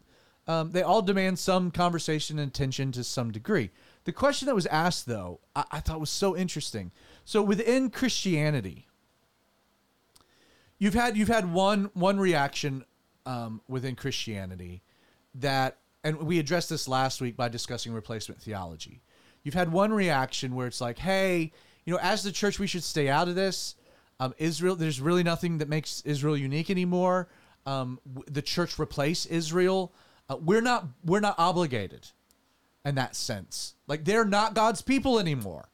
um, 0.48 0.72
they 0.72 0.82
all 0.82 1.04
demand 1.04 1.38
some 1.38 1.70
conversation 1.70 2.40
and 2.40 2.50
attention 2.50 2.92
to 2.94 3.04
some 3.04 3.32
degree. 3.32 3.70
The 4.06 4.12
question 4.12 4.48
that 4.48 4.56
was 4.56 4.66
asked, 4.66 5.06
though, 5.06 5.42
I, 5.56 5.66
I 5.74 5.80
thought 5.80 6.00
was 6.00 6.10
so 6.10 6.36
interesting. 6.36 6.92
So 7.24 7.44
within 7.44 7.92
Christianity, 7.92 8.88
you've 10.80 10.96
had 10.96 11.16
you've 11.16 11.28
had 11.28 11.54
one 11.54 11.92
one 11.94 12.20
reaction 12.20 12.84
um, 13.28 13.62
within 13.68 13.96
Christianity 13.96 14.82
that, 15.36 15.78
and 16.04 16.18
we 16.18 16.40
addressed 16.40 16.72
this 16.72 16.88
last 16.88 17.22
week 17.22 17.38
by 17.38 17.48
discussing 17.48 17.94
replacement 17.94 18.42
theology. 18.42 19.04
You've 19.44 19.54
had 19.54 19.72
one 19.72 19.92
reaction 19.92 20.56
where 20.56 20.68
it's 20.68 20.82
like, 20.82 21.00
hey, 21.00 21.52
you 21.86 21.94
know, 21.94 22.00
as 22.02 22.24
the 22.24 22.32
church, 22.32 22.60
we 22.60 22.68
should 22.68 22.84
stay 22.84 23.10
out 23.10 23.28
of 23.28 23.36
this. 23.36 23.76
Um, 24.20 24.34
Israel, 24.38 24.76
there's 24.76 25.00
really 25.00 25.24
nothing 25.24 25.60
that 25.60 25.70
makes 25.70 26.02
Israel 26.02 26.36
unique 26.36 26.70
anymore. 26.70 27.30
Um, 27.66 28.00
the 28.30 28.42
church 28.42 28.78
replace 28.78 29.26
Israel. 29.26 29.94
Uh, 30.30 30.38
we're 30.38 30.62
not 30.62 30.88
we're 31.04 31.20
not 31.20 31.36
obligated 31.38 32.08
in 32.86 32.96
that 32.96 33.16
sense. 33.16 33.76
Like 33.88 34.06
they're 34.06 34.26
not 34.26 34.54
God's 34.54 34.82
people 34.82 35.20
anymore. 35.20 35.70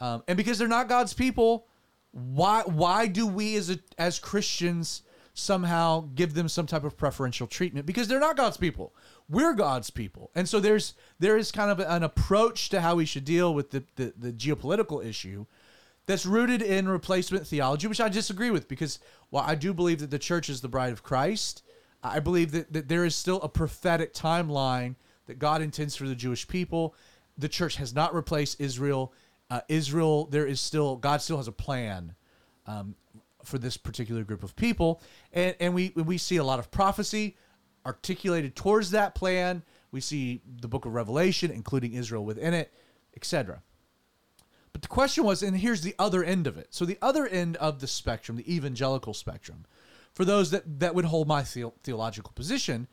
Um, 0.00 0.22
and 0.26 0.36
because 0.36 0.58
they're 0.58 0.68
not 0.68 0.88
God's 0.88 1.12
people, 1.12 1.66
why 2.12 2.62
why 2.62 3.06
do 3.06 3.26
we 3.26 3.56
as 3.56 3.70
a, 3.70 3.78
as 3.98 4.18
Christians 4.18 5.02
somehow 5.34 6.08
give 6.14 6.34
them 6.34 6.48
some 6.48 6.66
type 6.66 6.84
of 6.84 6.96
preferential 6.96 7.46
treatment? 7.46 7.86
Because 7.86 8.08
they're 8.08 8.20
not 8.20 8.36
God's 8.36 8.56
people. 8.56 8.94
We're 9.30 9.54
God's 9.54 9.90
people, 9.90 10.30
and 10.34 10.48
so 10.48 10.58
there's 10.58 10.94
there 11.20 11.36
is 11.36 11.52
kind 11.52 11.70
of 11.70 11.78
an 11.78 12.02
approach 12.02 12.68
to 12.70 12.80
how 12.80 12.96
we 12.96 13.04
should 13.06 13.24
deal 13.24 13.54
with 13.54 13.70
the 13.70 13.84
the, 13.94 14.12
the 14.18 14.32
geopolitical 14.32 15.04
issue 15.04 15.46
that's 16.06 16.26
rooted 16.26 16.60
in 16.60 16.88
replacement 16.88 17.46
theology, 17.46 17.86
which 17.86 18.00
I 18.00 18.08
disagree 18.08 18.50
with 18.50 18.66
because 18.66 18.98
while 19.28 19.44
I 19.46 19.54
do 19.54 19.72
believe 19.72 20.00
that 20.00 20.10
the 20.10 20.18
church 20.18 20.48
is 20.48 20.60
the 20.60 20.68
bride 20.68 20.92
of 20.92 21.04
Christ, 21.04 21.62
I 22.02 22.18
believe 22.18 22.50
that, 22.52 22.72
that 22.72 22.88
there 22.88 23.04
is 23.04 23.14
still 23.14 23.40
a 23.42 23.48
prophetic 23.48 24.12
timeline 24.14 24.96
that 25.26 25.38
God 25.38 25.62
intends 25.62 25.94
for 25.94 26.08
the 26.08 26.14
Jewish 26.14 26.48
people. 26.48 26.94
The 27.38 27.48
church 27.48 27.76
has 27.76 27.94
not 27.94 28.14
replaced 28.14 28.60
Israel. 28.60 29.12
Uh, 29.48 29.60
Israel, 29.68 30.26
there 30.26 30.46
is 30.46 30.60
still, 30.60 30.96
God 30.96 31.22
still 31.22 31.36
has 31.36 31.48
a 31.48 31.52
plan 31.52 32.14
um, 32.66 32.94
for 33.44 33.58
this 33.58 33.76
particular 33.76 34.24
group 34.24 34.42
of 34.42 34.56
people. 34.56 35.00
And, 35.32 35.54
and 35.60 35.74
we, 35.74 35.90
we 35.94 36.18
see 36.18 36.36
a 36.36 36.44
lot 36.44 36.58
of 36.58 36.70
prophecy 36.70 37.36
articulated 37.86 38.56
towards 38.56 38.90
that 38.90 39.14
plan. 39.14 39.62
We 39.90 40.00
see 40.00 40.42
the 40.60 40.68
book 40.68 40.84
of 40.84 40.94
Revelation, 40.94 41.50
including 41.50 41.94
Israel 41.94 42.24
within 42.24 42.54
it, 42.54 42.72
etc. 43.16 43.62
But 44.72 44.82
the 44.82 44.88
question 44.88 45.24
was, 45.24 45.42
and 45.42 45.56
here's 45.56 45.82
the 45.82 45.94
other 45.98 46.22
end 46.22 46.46
of 46.46 46.56
it. 46.56 46.68
So 46.70 46.84
the 46.84 46.98
other 47.02 47.26
end 47.26 47.56
of 47.56 47.80
the 47.80 47.86
spectrum, 47.86 48.36
the 48.36 48.54
evangelical 48.54 49.14
spectrum, 49.14 49.64
for 50.12 50.24
those 50.24 50.50
that, 50.50 50.80
that 50.80 50.94
would 50.94 51.06
hold 51.06 51.28
my 51.28 51.42
theo- 51.42 51.74
theological 51.82 52.32
position, 52.34 52.88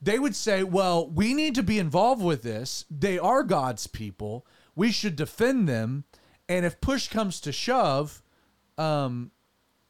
they 0.00 0.18
would 0.18 0.36
say, 0.36 0.62
well, 0.62 1.08
we 1.08 1.34
need 1.34 1.54
to 1.54 1.62
be 1.62 1.78
involved 1.78 2.22
with 2.22 2.42
this. 2.42 2.84
They 2.90 3.18
are 3.18 3.42
God's 3.42 3.86
people. 3.86 4.46
We 4.74 4.92
should 4.92 5.16
defend 5.16 5.68
them. 5.68 6.04
And 6.48 6.64
if 6.64 6.80
push 6.80 7.08
comes 7.08 7.40
to 7.40 7.52
shove, 7.52 8.22
um, 8.78 9.30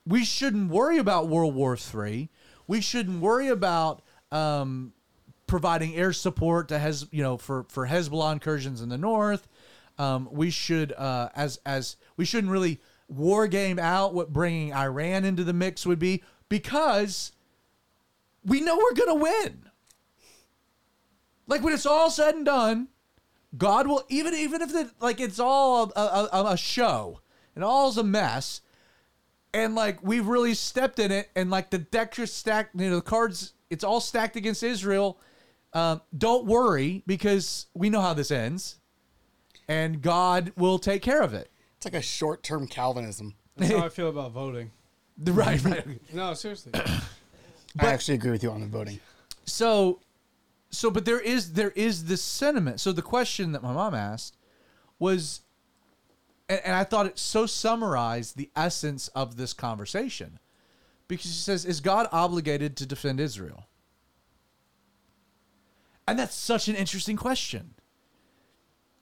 we 0.07 0.25
shouldn't 0.25 0.71
worry 0.71 0.99
about 0.99 1.29
World 1.29 1.55
War 1.55 1.77
III. 1.77 2.31
We 2.69 2.81
shouldn't 2.81 3.21
worry 3.21 3.49
about 3.49 4.03
um, 4.37 4.93
providing 5.47 5.95
air 5.95 6.13
support 6.13 6.69
to 6.69 6.79
Hez, 6.79 7.07
you 7.11 7.23
know, 7.23 7.37
for 7.37 7.65
for 7.69 7.87
Hezbollah 7.87 8.33
incursions 8.33 8.81
in 8.81 8.89
the 8.89 8.99
north. 8.99 9.49
Um, 9.99 10.29
we 10.31 10.51
should, 10.51 10.93
uh, 10.93 11.31
as 11.35 11.59
as 11.65 11.97
we 12.17 12.25
shouldn't 12.25 12.53
really 12.53 12.81
war 13.09 13.47
game 13.47 13.79
out 13.79 14.15
what 14.15 14.33
bringing 14.33 14.75
Iran 14.75 15.25
into 15.25 15.45
the 15.45 15.53
mix 15.53 15.87
would 15.87 15.99
be 15.99 16.23
because 16.49 17.33
we 18.45 18.61
know 18.61 18.77
we're 18.77 18.95
gonna 18.95 19.15
win. 19.15 19.71
Like 21.47 21.63
when 21.63 21.73
it's 21.73 21.87
all 21.87 22.11
said 22.11 22.35
and 22.35 22.45
done, 22.45 22.89
God 23.57 23.87
will 23.87 24.05
even 24.09 24.35
even 24.35 24.61
if 24.61 24.73
the 24.73 24.91
like 25.01 25.21
it's 25.21 25.39
all 25.39 25.93
a, 25.97 26.29
a, 26.33 26.45
a 26.53 26.57
show 26.57 27.21
and 27.55 27.65
all's 27.65 27.97
a 27.97 28.05
mess, 28.05 28.61
and 29.55 29.75
like 29.75 30.03
we've 30.03 30.27
really 30.27 30.53
stepped 30.53 30.99
in 30.99 31.11
it, 31.11 31.31
and 31.35 31.49
like 31.49 31.71
the 31.71 31.79
deck 31.79 32.19
is 32.19 32.33
stacked, 32.33 32.79
you 32.79 32.91
know, 32.91 32.97
the 32.97 33.03
cards 33.03 33.55
it's 33.71 33.85
all 33.85 34.01
stacked 34.01 34.37
against 34.37 34.63
Israel. 34.63 35.19
Um, 35.73 36.01
don't 36.17 36.47
worry 36.47 37.03
because 37.07 37.67
we 37.75 37.91
know 37.91 38.01
how 38.01 38.15
this 38.15 38.31
ends, 38.31 38.77
and 39.69 40.01
God 40.01 40.53
will 40.57 40.79
take 40.79 41.03
care 41.03 41.23
of 41.23 41.35
it. 41.35 41.51
It's 41.77 41.85
like 41.85 41.95
a 41.95 42.03
short 42.03 42.43
term 42.43 42.67
Calvinism. 42.67 43.35
That's 43.57 43.73
how 43.73 43.85
I 43.85 43.89
feel 43.91 44.09
about 44.09 44.33
voting. 44.33 44.71
Right, 45.23 45.63
right. 45.65 45.87
No, 46.15 46.35
seriously. 46.35 46.73
I 47.79 47.87
actually 47.87 48.15
agree 48.15 48.31
with 48.31 48.43
you 48.43 48.51
on 48.51 48.61
the 48.61 48.67
voting. 48.67 49.01
so 49.45 50.01
so 50.71 50.91
but 50.91 51.05
there 51.05 51.21
is 51.21 51.53
there 51.53 51.71
is 51.71 52.05
this 52.07 52.23
sentiment 52.23 52.81
so 52.81 52.91
the 52.91 53.03
question 53.03 53.53
that 53.53 53.63
my 53.63 53.73
mom 53.73 53.95
asked 53.95 54.37
was 54.99 55.43
and, 56.49 56.61
and 56.65 56.75
i 56.75 56.83
thought 56.85 57.07
it 57.07 57.19
so 57.19 57.47
summarized 57.47 58.37
the 58.37 58.51
essence 58.57 59.09
of 59.09 59.37
this 59.37 59.53
conversation 59.53 60.39
because 61.09 61.27
she 61.27 61.39
says 61.39 61.65
is 61.65 61.81
god 61.81 62.09
obligated 62.13 62.77
to 62.77 62.87
defend 62.87 63.21
israel 63.21 63.67
and 66.07 66.19
that's 66.19 66.35
such 66.35 66.69
an 66.69 66.77
interesting 66.77 67.17
question 67.17 67.75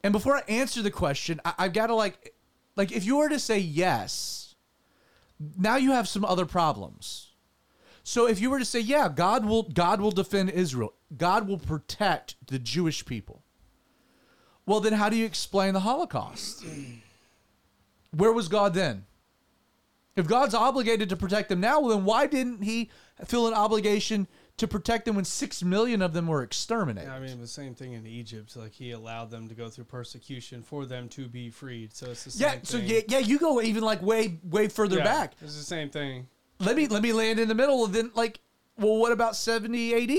and 0.03 0.13
before 0.13 0.37
i 0.37 0.43
answer 0.49 0.83
the 0.83 0.91
question 0.91 1.41
I, 1.45 1.55
i've 1.59 1.73
got 1.73 1.89
to 1.89 1.95
like 1.95 2.35
like 2.77 2.93
if 2.93 3.05
you 3.05 3.17
were 3.17 3.29
to 3.29 3.39
say 3.39 3.59
yes 3.59 4.55
now 5.59 5.77
you 5.77 5.93
have 5.93 6.09
some 6.09 6.25
other 6.25 6.47
problems 6.47 7.35
so 8.05 8.29
if 8.29 8.39
you 8.39 8.51
were 8.51 8.59
to 8.59 8.67
say, 8.67 8.81
yeah, 8.81 9.09
God 9.09 9.47
will 9.47 9.63
God 9.63 10.01
will 10.01 10.11
defend 10.11 10.51
Israel. 10.51 10.93
God 11.17 11.49
will 11.49 11.59
protect 11.59 12.37
the 12.47 12.59
Jewish 12.59 13.07
people. 13.07 13.43
Well, 14.67 14.81
then 14.81 14.93
how 14.93 15.09
do 15.09 15.17
you 15.17 15.25
explain 15.25 15.73
the 15.73 15.81
Holocaust? 15.81 16.65
Where 18.11 18.33
was 18.33 18.49
God 18.49 18.75
then? 18.75 19.07
If 20.17 20.29
God's 20.29 20.55
obligated 20.55 21.09
to 21.09 21.17
protect 21.17 21.49
them 21.49 21.61
now, 21.61 21.81
well, 21.81 21.97
then 21.97 22.05
why 22.05 22.27
didn't 22.27 22.63
he 22.63 22.91
feel 23.25 23.49
an 23.49 23.55
obligation 23.55 24.29
to 24.59 24.69
protect 24.69 25.05
them 25.07 25.17
when 25.17 25.25
6 25.25 25.63
million 25.65 26.01
of 26.03 26.13
them 26.13 26.29
were 26.29 26.43
exterminated? 26.45 27.11
I 27.11 27.19
mean, 27.19 27.41
the 27.41 27.49
same 27.49 27.75
thing 27.75 27.95
in 27.95 28.07
Egypt. 28.07 28.55
Like 28.57 28.73
he 28.73 28.93
allowed 28.93 29.31
them 29.33 29.49
to 29.49 29.55
go 29.57 29.69
through 29.69 29.85
persecution 29.87 30.63
for 30.63 30.87
them 30.87 31.09
to 31.11 31.27
be 31.27 31.51
freed. 31.51 31.93
So 31.95 32.11
it's 32.13 32.23
the 32.25 32.31
same 32.31 32.49
yeah, 32.49 32.59
so 32.63 32.79
thing. 32.79 32.89
yeah, 32.89 33.01
yeah, 33.09 33.19
you 33.19 33.39
go 33.41 33.61
even 33.61 33.83
like 33.83 34.03
way 34.03 34.39
way 34.45 34.69
further 34.69 34.99
Yeah, 34.99 35.05
back. 35.05 35.35
It's 35.41 35.57
the 35.57 35.65
same 35.65 35.91
thing. 35.91 36.29
let 36.61 36.77
me 36.77 36.87
let 36.87 37.03
me 37.03 37.13
land 37.13 37.41
in 37.41 37.49
the 37.49 37.55
middle 37.55 37.85
then 37.89 38.13
like 38.15 38.39
well 38.79 38.97
what 38.99 39.11
about 39.11 39.35
70 39.35 39.95
AD 39.95 40.11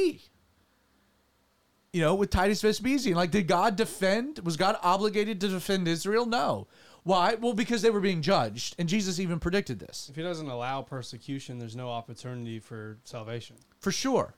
you 1.94 2.02
know 2.02 2.14
with 2.16 2.30
Titus 2.30 2.62
Vespasian 2.62 3.16
like 3.16 3.32
did 3.32 3.48
God 3.48 3.76
defend 3.78 4.40
was 4.40 4.58
God 4.58 4.78
obligated 4.84 5.40
to 5.42 5.48
defend 5.48 5.88
Israel 5.88 6.26
no 6.26 6.68
why 7.06 7.36
well 7.36 7.54
because 7.54 7.82
they 7.82 7.90
were 7.90 8.02
being 8.02 8.22
judged 8.22 8.76
and 8.78 8.90
Jesus 8.90 9.20
even 9.20 9.40
predicted 9.40 9.80
this 9.80 10.08
If 10.10 10.18
he 10.18 10.24
doesn't 10.24 10.50
allow 10.50 10.82
persecution, 10.82 11.58
there's 11.60 11.76
no 11.76 11.90
opportunity 11.90 12.60
for 12.60 12.98
salvation. 13.06 13.56
for 13.80 13.92
sure 13.92 14.36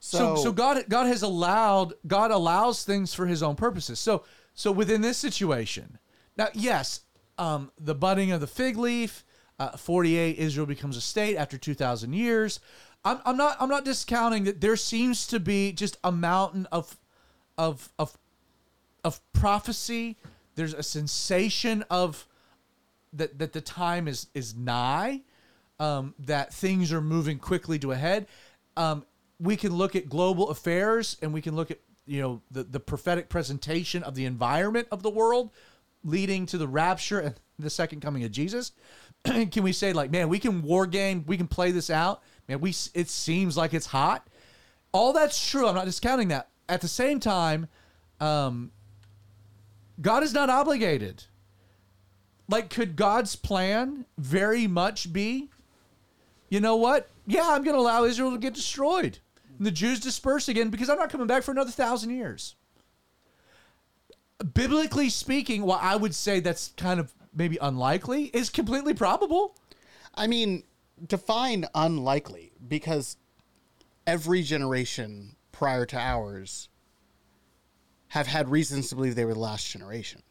so 0.00 0.36
So, 0.36 0.42
so 0.42 0.52
God 0.52 0.84
God 0.88 1.06
has 1.06 1.22
allowed 1.22 1.94
God 2.06 2.30
allows 2.30 2.84
things 2.84 3.12
for 3.14 3.26
his 3.26 3.42
own 3.42 3.56
purposes. 3.56 3.98
So 3.98 4.24
so 4.54 4.72
within 4.72 5.02
this 5.02 5.18
situation, 5.18 5.98
now 6.36 6.48
yes, 6.54 7.02
um, 7.36 7.70
the 7.78 7.94
budding 7.94 8.32
of 8.32 8.40
the 8.40 8.46
fig 8.46 8.76
leaf, 8.76 9.24
uh, 9.58 9.76
48 9.76 10.38
Israel 10.38 10.66
becomes 10.66 10.96
a 10.96 11.00
state 11.00 11.36
after 11.36 11.58
2,000 11.58 12.12
years. 12.12 12.60
I'm, 13.04 13.20
I'm 13.24 13.36
not 13.36 13.56
I'm 13.60 13.68
not 13.68 13.84
discounting 13.84 14.44
that 14.44 14.60
there 14.60 14.76
seems 14.76 15.26
to 15.28 15.40
be 15.40 15.72
just 15.72 15.96
a 16.04 16.12
mountain 16.12 16.66
of 16.70 16.96
of 17.56 17.92
of 17.98 18.16
of 19.04 19.20
prophecy. 19.32 20.16
There's 20.58 20.74
a 20.74 20.82
sensation 20.82 21.84
of 21.88 22.26
that 23.12 23.38
that 23.38 23.52
the 23.52 23.60
time 23.60 24.08
is 24.08 24.26
is 24.34 24.56
nigh, 24.56 25.22
um, 25.78 26.16
that 26.18 26.52
things 26.52 26.92
are 26.92 27.00
moving 27.00 27.38
quickly 27.38 27.78
to 27.78 27.92
a 27.92 27.94
head. 27.94 28.26
Um, 28.76 29.06
we 29.38 29.54
can 29.56 29.72
look 29.72 29.94
at 29.94 30.08
global 30.08 30.50
affairs 30.50 31.16
and 31.22 31.32
we 31.32 31.40
can 31.40 31.54
look 31.54 31.70
at 31.70 31.78
you 32.06 32.20
know 32.20 32.42
the 32.50 32.64
the 32.64 32.80
prophetic 32.80 33.28
presentation 33.28 34.02
of 34.02 34.16
the 34.16 34.24
environment 34.24 34.88
of 34.90 35.04
the 35.04 35.10
world 35.10 35.52
leading 36.02 36.44
to 36.46 36.58
the 36.58 36.66
rapture 36.66 37.20
and 37.20 37.36
the 37.60 37.70
second 37.70 38.00
coming 38.00 38.24
of 38.24 38.32
Jesus. 38.32 38.72
can 39.24 39.62
we 39.62 39.70
say 39.72 39.92
like, 39.92 40.10
man, 40.10 40.28
we 40.28 40.40
can 40.40 40.62
war 40.62 40.86
game, 40.86 41.22
we 41.28 41.36
can 41.36 41.46
play 41.46 41.70
this 41.70 41.88
out, 41.88 42.20
man? 42.48 42.58
We 42.58 42.70
it 42.94 43.08
seems 43.08 43.56
like 43.56 43.74
it's 43.74 43.86
hot. 43.86 44.26
All 44.90 45.12
that's 45.12 45.48
true. 45.48 45.68
I'm 45.68 45.76
not 45.76 45.84
discounting 45.84 46.28
that. 46.28 46.48
At 46.68 46.80
the 46.80 46.88
same 46.88 47.20
time, 47.20 47.68
um, 48.18 48.72
God 50.00 50.22
is 50.22 50.32
not 50.32 50.50
obligated. 50.50 51.24
Like, 52.48 52.70
could 52.70 52.96
God's 52.96 53.36
plan 53.36 54.06
very 54.16 54.66
much 54.66 55.12
be, 55.12 55.50
you 56.48 56.60
know 56.60 56.76
what? 56.76 57.10
Yeah, 57.26 57.48
I'm 57.48 57.62
going 57.62 57.76
to 57.76 57.80
allow 57.80 58.04
Israel 58.04 58.32
to 58.32 58.38
get 58.38 58.54
destroyed 58.54 59.18
and 59.58 59.66
the 59.66 59.72
Jews 59.72 60.00
disperse 60.00 60.48
again 60.48 60.70
because 60.70 60.88
I'm 60.88 60.98
not 60.98 61.10
coming 61.10 61.26
back 61.26 61.42
for 61.42 61.50
another 61.50 61.70
thousand 61.70 62.10
years. 62.10 62.54
Biblically 64.54 65.10
speaking, 65.10 65.62
what 65.62 65.82
I 65.82 65.96
would 65.96 66.14
say 66.14 66.40
that's 66.40 66.68
kind 66.76 67.00
of 67.00 67.12
maybe 67.34 67.58
unlikely 67.60 68.26
is 68.26 68.50
completely 68.50 68.94
probable. 68.94 69.56
I 70.14 70.28
mean, 70.28 70.62
define 71.04 71.66
unlikely 71.74 72.52
because 72.66 73.16
every 74.06 74.42
generation 74.42 75.34
prior 75.50 75.84
to 75.86 75.98
ours 75.98 76.68
have 78.08 78.26
had 78.26 78.48
reasons 78.48 78.88
to 78.88 78.94
believe 78.96 79.14
they 79.14 79.24
were 79.24 79.34
the 79.34 79.40
last 79.40 79.68
generation. 79.70 80.22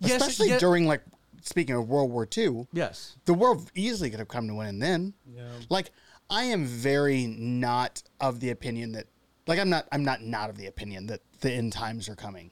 Yes, 0.00 0.20
Especially 0.20 0.48
yeah- 0.50 0.58
during, 0.58 0.86
like, 0.86 1.02
speaking 1.42 1.74
of 1.76 1.88
World 1.88 2.10
War 2.10 2.26
II, 2.36 2.66
Yes. 2.72 3.16
the 3.24 3.34
world 3.34 3.70
easily 3.74 4.10
could 4.10 4.18
have 4.18 4.28
come 4.28 4.48
to 4.48 4.60
an 4.60 4.66
end 4.68 4.82
then. 4.82 5.14
Yeah. 5.32 5.48
Like, 5.68 5.90
I 6.30 6.44
am 6.44 6.64
very 6.66 7.26
not 7.26 8.02
of 8.20 8.40
the 8.40 8.50
opinion 8.50 8.92
that, 8.92 9.06
like, 9.46 9.58
I'm 9.58 9.70
not, 9.70 9.86
I'm 9.92 10.04
not 10.04 10.22
not 10.22 10.50
of 10.50 10.56
the 10.56 10.66
opinion 10.66 11.06
that 11.06 11.20
the 11.40 11.52
end 11.52 11.72
times 11.72 12.08
are 12.08 12.16
coming. 12.16 12.50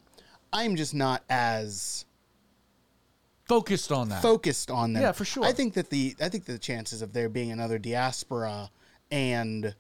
I'm 0.53 0.77
just 0.77 0.95
not 0.95 1.25
as 1.29 2.05
Focused 3.47 3.91
on 3.93 4.09
that. 4.11 4.23
focused 4.23 4.71
on 4.71 4.93
them. 4.93 5.03
Yeah, 5.03 5.13
for 5.13 5.25
sure. 5.25 5.45
I 5.45 5.53
think 5.53 5.75
that 5.75 5.91
the 5.91 6.15
I 6.21 6.29
think 6.29 6.45
the 6.47 6.59
chances 6.59 7.03
of 7.03 7.13
there 7.13 7.29
being 7.29 7.51
another 7.51 7.79
diaspora 7.79 8.71
and 9.11 9.75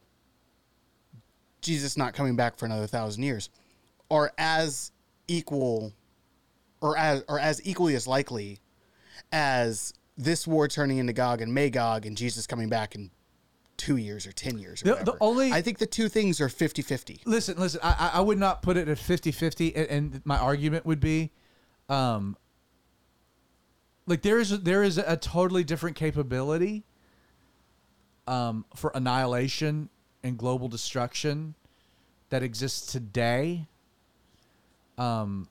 Jesus 1.62 1.96
not 1.96 2.12
coming 2.14 2.37
back 2.37 2.57
for 2.59 2.66
another 2.66 2.87
thousand 2.87 3.22
years 3.22 3.48
are 4.14 4.33
as 4.38 4.92
equal 5.29 5.92
or 6.81 6.96
as 6.96 7.24
or 7.29 7.38
as 7.40 7.61
equally 7.66 7.94
as 7.94 8.07
likely 8.07 8.61
as 9.33 9.92
this 10.16 10.46
war 10.46 10.68
turning 10.68 10.98
into 10.98 11.12
Gog 11.12 11.40
and 11.40 11.53
Magog 11.53 12.07
and 12.07 12.16
Jesus 12.16 12.46
coming 12.46 12.68
back 12.68 12.94
in 12.94 13.11
two 13.77 13.96
years 13.96 14.27
or 14.27 14.33
ten 14.33 14.57
years 14.59 14.83
or 14.83 14.94
The- 14.94 15.05
the 15.05 15.16
only- 15.20 15.53
I 15.53 15.61
think 15.61 15.79
the 15.79 15.87
two 15.87 16.09
things 16.09 16.40
are 16.40 16.48
50-50. 16.48 17.20
listen, 17.27 17.59
listen, 17.59 17.81
I, 17.83 18.12
I- 18.14 18.20
would 18.20 18.38
not 18.38 18.62
put 18.62 18.77
it 18.77 18.87
at 18.88 18.98
50 18.98 19.33
50. 19.33 19.74
And, 19.74 19.88
and 19.90 20.22
my 20.27 20.38
argument 20.38 20.87
would 20.87 21.00
be 21.00 21.33
um, 21.88 22.37
like 24.07 24.22
there 24.22 24.38
is, 24.38 24.61
there 24.62 24.85
is 24.85 24.96
a 24.98 25.16
totally 25.16 25.64
different 25.64 25.96
capability 25.96 26.85
um, 28.29 28.64
for 28.77 28.92
annihilation 28.94 29.88
and 30.22 30.38
global 30.38 30.68
destruction 30.68 31.55
that 32.31 32.42
exists 32.44 32.90
today 32.92 33.66
um, 34.98 35.48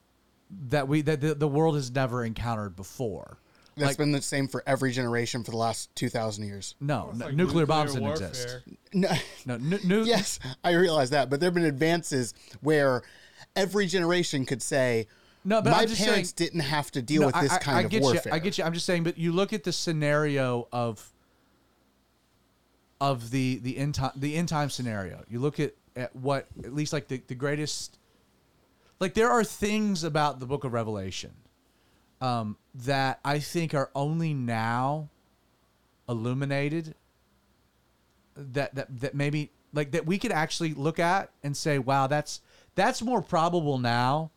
that 0.69 0.87
we 0.87 1.01
that 1.01 1.21
the, 1.21 1.33
the 1.35 1.47
world 1.47 1.75
has 1.75 1.91
never 1.91 2.23
encountered 2.23 2.75
before. 2.75 3.37
That's 3.75 3.87
Like- 3.91 3.97
been 3.97 4.11
the 4.11 4.21
same 4.21 4.47
for 4.47 4.61
every 4.67 4.91
generation 4.91 5.43
for 5.43 5.49
the 5.51 5.57
last 5.57 5.93
two 5.95 6.07
thousand 6.09 6.45
years. 6.45 6.75
No, 6.79 7.07
It's 7.09 7.19
no 7.19 7.25
like 7.27 7.35
nuclear, 7.35 7.65
bombs 7.65 7.93
didn't 7.93 8.05
warfare. 8.07 8.27
exist. 8.27 8.57
No, 8.93 9.09
No, 9.47 9.57
nu- 9.57 9.79
nu- 9.83 10.03
yes, 10.05 10.39
I 10.63 10.73
realize 10.73 11.09
that, 11.09 11.29
but 11.31 11.39
there 11.39 11.47
have 11.47 11.55
been 11.55 11.65
advances 11.65 12.33
where 12.61 13.01
every 13.55 13.87
generation 13.87 14.45
could 14.45 14.61
say, 14.61 15.07
No, 15.43 15.59
but 15.61 15.71
my 15.71 15.79
I'm 15.81 15.87
just 15.87 16.03
parents 16.03 16.33
saying- 16.37 16.49
didn't 16.51 16.61
have 16.61 16.91
to 16.91 17.01
deal 17.01 17.21
No, 17.21 17.27
with 17.27 17.41
this 17.41 17.51
I, 17.51 17.57
kind 17.57 17.77
I 17.79 17.81
of 17.81 17.89
get 17.89 18.03
warfare." 18.03 18.21
You, 18.27 18.31
I 18.35 18.39
get 18.39 18.57
you. 18.59 18.63
I'm 18.63 18.73
just 18.73 18.85
saying, 18.85 19.03
but 19.05 19.17
you 19.17 19.31
look 19.31 19.53
at 19.53 19.63
the 19.63 19.73
scenario 19.73 20.67
of 20.71 21.11
of 23.01 23.31
the 23.31 23.57
the 23.63 23.77
end 23.77 23.95
time 23.95 24.11
the 24.15 24.35
end 24.35 24.49
time 24.49 24.69
scenario. 24.69 25.23
You 25.27 25.39
look 25.39 25.59
at, 25.59 25.73
at 25.95 26.15
what 26.15 26.47
at 26.63 26.73
least 26.73 26.93
like 26.93 27.07
the, 27.07 27.21
the 27.27 27.35
greatest 27.35 27.97
like 29.03 29.15
there 29.15 29.29
are 29.29 29.43
things 29.43 30.05
about 30.05 30.39
the 30.39 30.45
book 30.45 30.63
of 30.63 30.71
Revelation 30.71 31.31
um, 32.21 32.55
that 32.73 33.19
I 33.25 33.39
think 33.39 33.73
are 33.73 33.91
only 33.93 34.33
now 34.33 35.09
illuminated 36.07 36.95
that 38.37 38.73
that 38.75 39.01
that 39.01 39.13
maybe 39.13 39.51
like 39.73 39.91
that 39.91 40.05
we 40.05 40.17
could 40.17 40.31
actually 40.31 40.73
look 40.73 40.99
at 40.99 41.31
and 41.43 41.57
say, 41.57 41.79
wow, 41.79 42.07
that's 42.07 42.39
that's 42.75 43.01
more 43.01 43.21
probable 43.21 43.77
now 43.77 44.31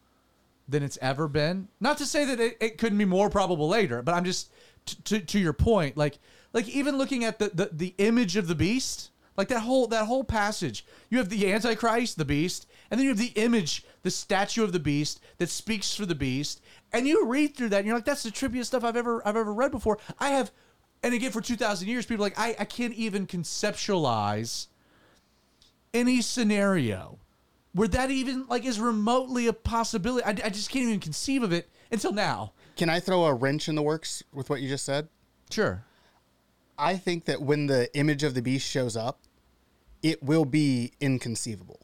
than 0.69 0.83
it's 0.83 0.99
ever 1.01 1.29
been. 1.29 1.69
Not 1.79 1.99
to 1.99 2.05
say 2.05 2.25
that 2.25 2.41
it, 2.41 2.57
it 2.61 2.77
couldn't 2.77 2.99
be 2.99 3.05
more 3.05 3.31
probable 3.31 3.69
later, 3.69 4.03
but 4.03 4.17
I'm 4.17 4.25
just 4.25 4.51
t- 4.85 4.97
to 5.05 5.21
to 5.21 5.39
your 5.39 5.53
point, 5.53 5.97
like 5.97 6.19
like 6.53 6.69
even 6.69 6.99
looking 6.99 7.23
at 7.23 7.39
the, 7.39 7.51
the 7.51 7.71
the 7.73 7.95
image 7.99 8.35
of 8.35 8.49
the 8.49 8.57
beast, 8.57 9.13
like 9.37 9.47
that 9.47 9.61
whole 9.61 9.87
that 9.87 10.07
whole 10.07 10.25
passage. 10.25 10.85
You 11.09 11.19
have 11.19 11.29
the 11.29 11.53
Antichrist, 11.53 12.19
the 12.19 12.25
beast, 12.25 12.67
and 12.91 12.99
then 12.99 13.05
you 13.05 13.11
have 13.11 13.19
the 13.19 13.33
image, 13.41 13.85
the 14.07 14.11
statue 14.13 14.63
of 14.63 14.71
the 14.71 14.79
beast 14.79 15.21
that 15.39 15.51
speaks 15.51 15.93
for 15.97 16.07
the 16.07 16.15
beast, 16.15 16.61
and 16.93 17.09
you 17.09 17.27
read 17.27 17.57
through 17.57 17.71
that, 17.71 17.79
and 17.79 17.87
you're 17.89 17.97
like, 17.97 18.05
that's 18.05 18.23
the 18.23 18.31
trippiest 18.31 18.67
stuff 18.67 18.85
I've 18.85 18.97
ever 18.97 19.21
I've 19.27 19.35
ever 19.35 19.53
read 19.53 19.73
before. 19.73 19.99
I 20.21 20.29
have, 20.29 20.53
and 21.03 21.13
again 21.13 21.33
for 21.33 21.41
two 21.41 21.57
thousand 21.57 21.89
years, 21.89 22.07
people 22.07 22.25
are 22.25 22.29
like 22.29 22.39
I 22.39 22.55
I 22.61 22.65
can't 22.65 22.95
even 22.95 23.27
conceptualize 23.27 24.69
any 25.93 26.23
scenario 26.23 27.19
where 27.73 27.89
that 27.89 28.13
even 28.13 28.47
like 28.47 28.65
is 28.65 28.79
remotely 28.79 29.49
a 29.49 29.53
possibility. 29.53 30.25
I, 30.25 30.31
I 30.31 30.51
just 30.51 30.71
can't 30.71 30.87
even 30.87 31.01
conceive 31.01 31.43
of 31.43 31.53
it 31.53 31.69
until 31.91 32.13
now. 32.13 32.53
Can 32.77 32.89
I 32.89 33.01
throw 33.01 33.25
a 33.25 33.35
wrench 33.35 33.69
in 33.69 33.75
the 33.75 33.83
works 33.83 34.23
with 34.33 34.49
what 34.49 34.61
you 34.61 34.69
just 34.69 34.85
said? 34.85 35.09
Sure. 35.51 35.85
I 36.79 36.97
think 36.97 37.25
that 37.25 37.43
when 37.43 37.67
the 37.67 37.93
image 37.99 38.23
of 38.23 38.35
the 38.35 38.43
beast 38.43 38.69
shows 38.69 38.97
up, 38.97 39.19
it 40.01 40.23
will 40.23 40.45
be 40.45 40.93
inconceivable. 41.01 41.81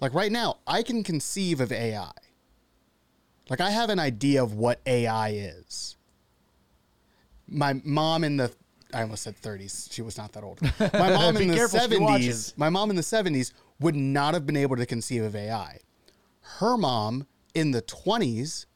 Like 0.00 0.14
right 0.14 0.30
now, 0.30 0.58
I 0.66 0.82
can 0.82 1.02
conceive 1.02 1.60
of 1.60 1.72
AI. 1.72 2.10
Like 3.50 3.60
I 3.60 3.70
have 3.70 3.90
an 3.90 3.98
idea 3.98 4.42
of 4.42 4.54
what 4.54 4.80
AI 4.86 5.30
is. 5.30 5.96
My 7.48 7.80
mom 7.84 8.24
in 8.24 8.36
the 8.36 8.52
I 8.92 9.02
almost 9.02 9.22
said 9.22 9.36
30s. 9.40 9.92
She 9.92 10.00
was 10.00 10.16
not 10.16 10.32
that 10.32 10.42
old. 10.42 10.60
My 10.62 11.10
mom 11.14 11.36
in 11.36 11.48
the 11.48 11.54
careful, 11.54 11.78
70s, 11.78 12.56
my 12.56 12.70
mom 12.70 12.88
in 12.90 12.96
the 12.96 13.02
70s 13.02 13.52
would 13.80 13.94
not 13.94 14.32
have 14.34 14.46
been 14.46 14.56
able 14.56 14.76
to 14.76 14.86
conceive 14.86 15.22
of 15.22 15.36
AI. 15.36 15.80
Her 16.40 16.76
mom 16.78 17.26
in 17.54 17.72
the 17.72 17.82
20s 17.82 18.66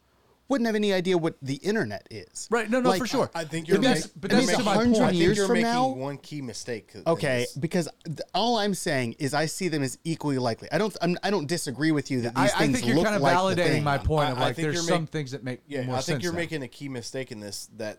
wouldn't 0.53 0.67
have 0.67 0.77
any 0.77 0.93
idea 0.93 1.19
what 1.19 1.35
the 1.43 1.55
internet 1.57 2.07
is. 2.11 2.47
Right. 2.51 2.69
No, 2.71 2.81
no, 2.81 2.91
Like, 2.91 3.01
for 3.01 3.07
sure. 3.07 3.31
I 3.35 3.45
think 3.45 3.67
you're 3.69 3.79
that's- 3.79 4.05
making, 4.05 4.21
but 4.21 4.31
it 4.31 4.35
that's 4.35 4.47
means 4.47 4.59
to 4.59 4.65
my 4.65 4.75
point. 4.77 4.97
I 4.99 5.11
think 5.11 5.37
you're 5.37 5.47
from 5.47 5.55
making 5.55 5.63
now- 5.73 5.89
one 5.89 6.19
key 6.19 6.43
mistake. 6.43 6.93
Okay, 7.07 7.47
because 7.59 7.89
th- 8.05 8.21
all 8.35 8.59
I'm 8.59 8.75
saying 8.75 9.17
is 9.19 9.35
I 9.35 9.47
see 9.47 9.69
them 9.69 9.83
as 9.83 9.99
equally 10.05 10.39
likely. 10.39 10.69
I 10.71 10.79
don't. 10.79 10.97
I'm, 11.03 11.17
I 11.23 11.31
don't 11.31 11.47
disagree 11.49 11.91
with 11.91 12.11
you 12.11 12.21
that 12.23 12.35
I, 12.37 12.43
these 12.45 12.53
I 12.55 12.59
things 12.59 12.81
think 12.81 12.95
you're 12.95 13.03
kind 13.03 13.17
of 13.17 13.23
like 13.23 13.37
validating 13.37 13.83
my 13.83 13.99
point 13.99 14.31
of 14.31 14.39
I- 14.39 14.43
I 14.43 14.45
like 14.47 14.57
think 14.57 14.67
there's 14.73 14.87
some 14.87 15.03
make- 15.03 15.11
things 15.11 15.31
that 15.33 15.43
make 15.43 15.61
Yeah, 15.67 15.83
more 15.83 15.95
I 15.97 15.99
think 15.99 16.05
sense. 16.05 16.23
you're 16.25 16.33
now. 16.33 16.39
making 16.39 16.63
a 16.63 16.69
key 16.69 16.89
mistake 16.89 17.33
in 17.33 17.41
this 17.41 17.69
that 17.79 17.99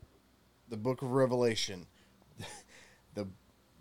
the 0.69 0.77
book 0.77 1.01
of 1.01 1.11
Revelation, 1.11 1.87
the 3.15 3.27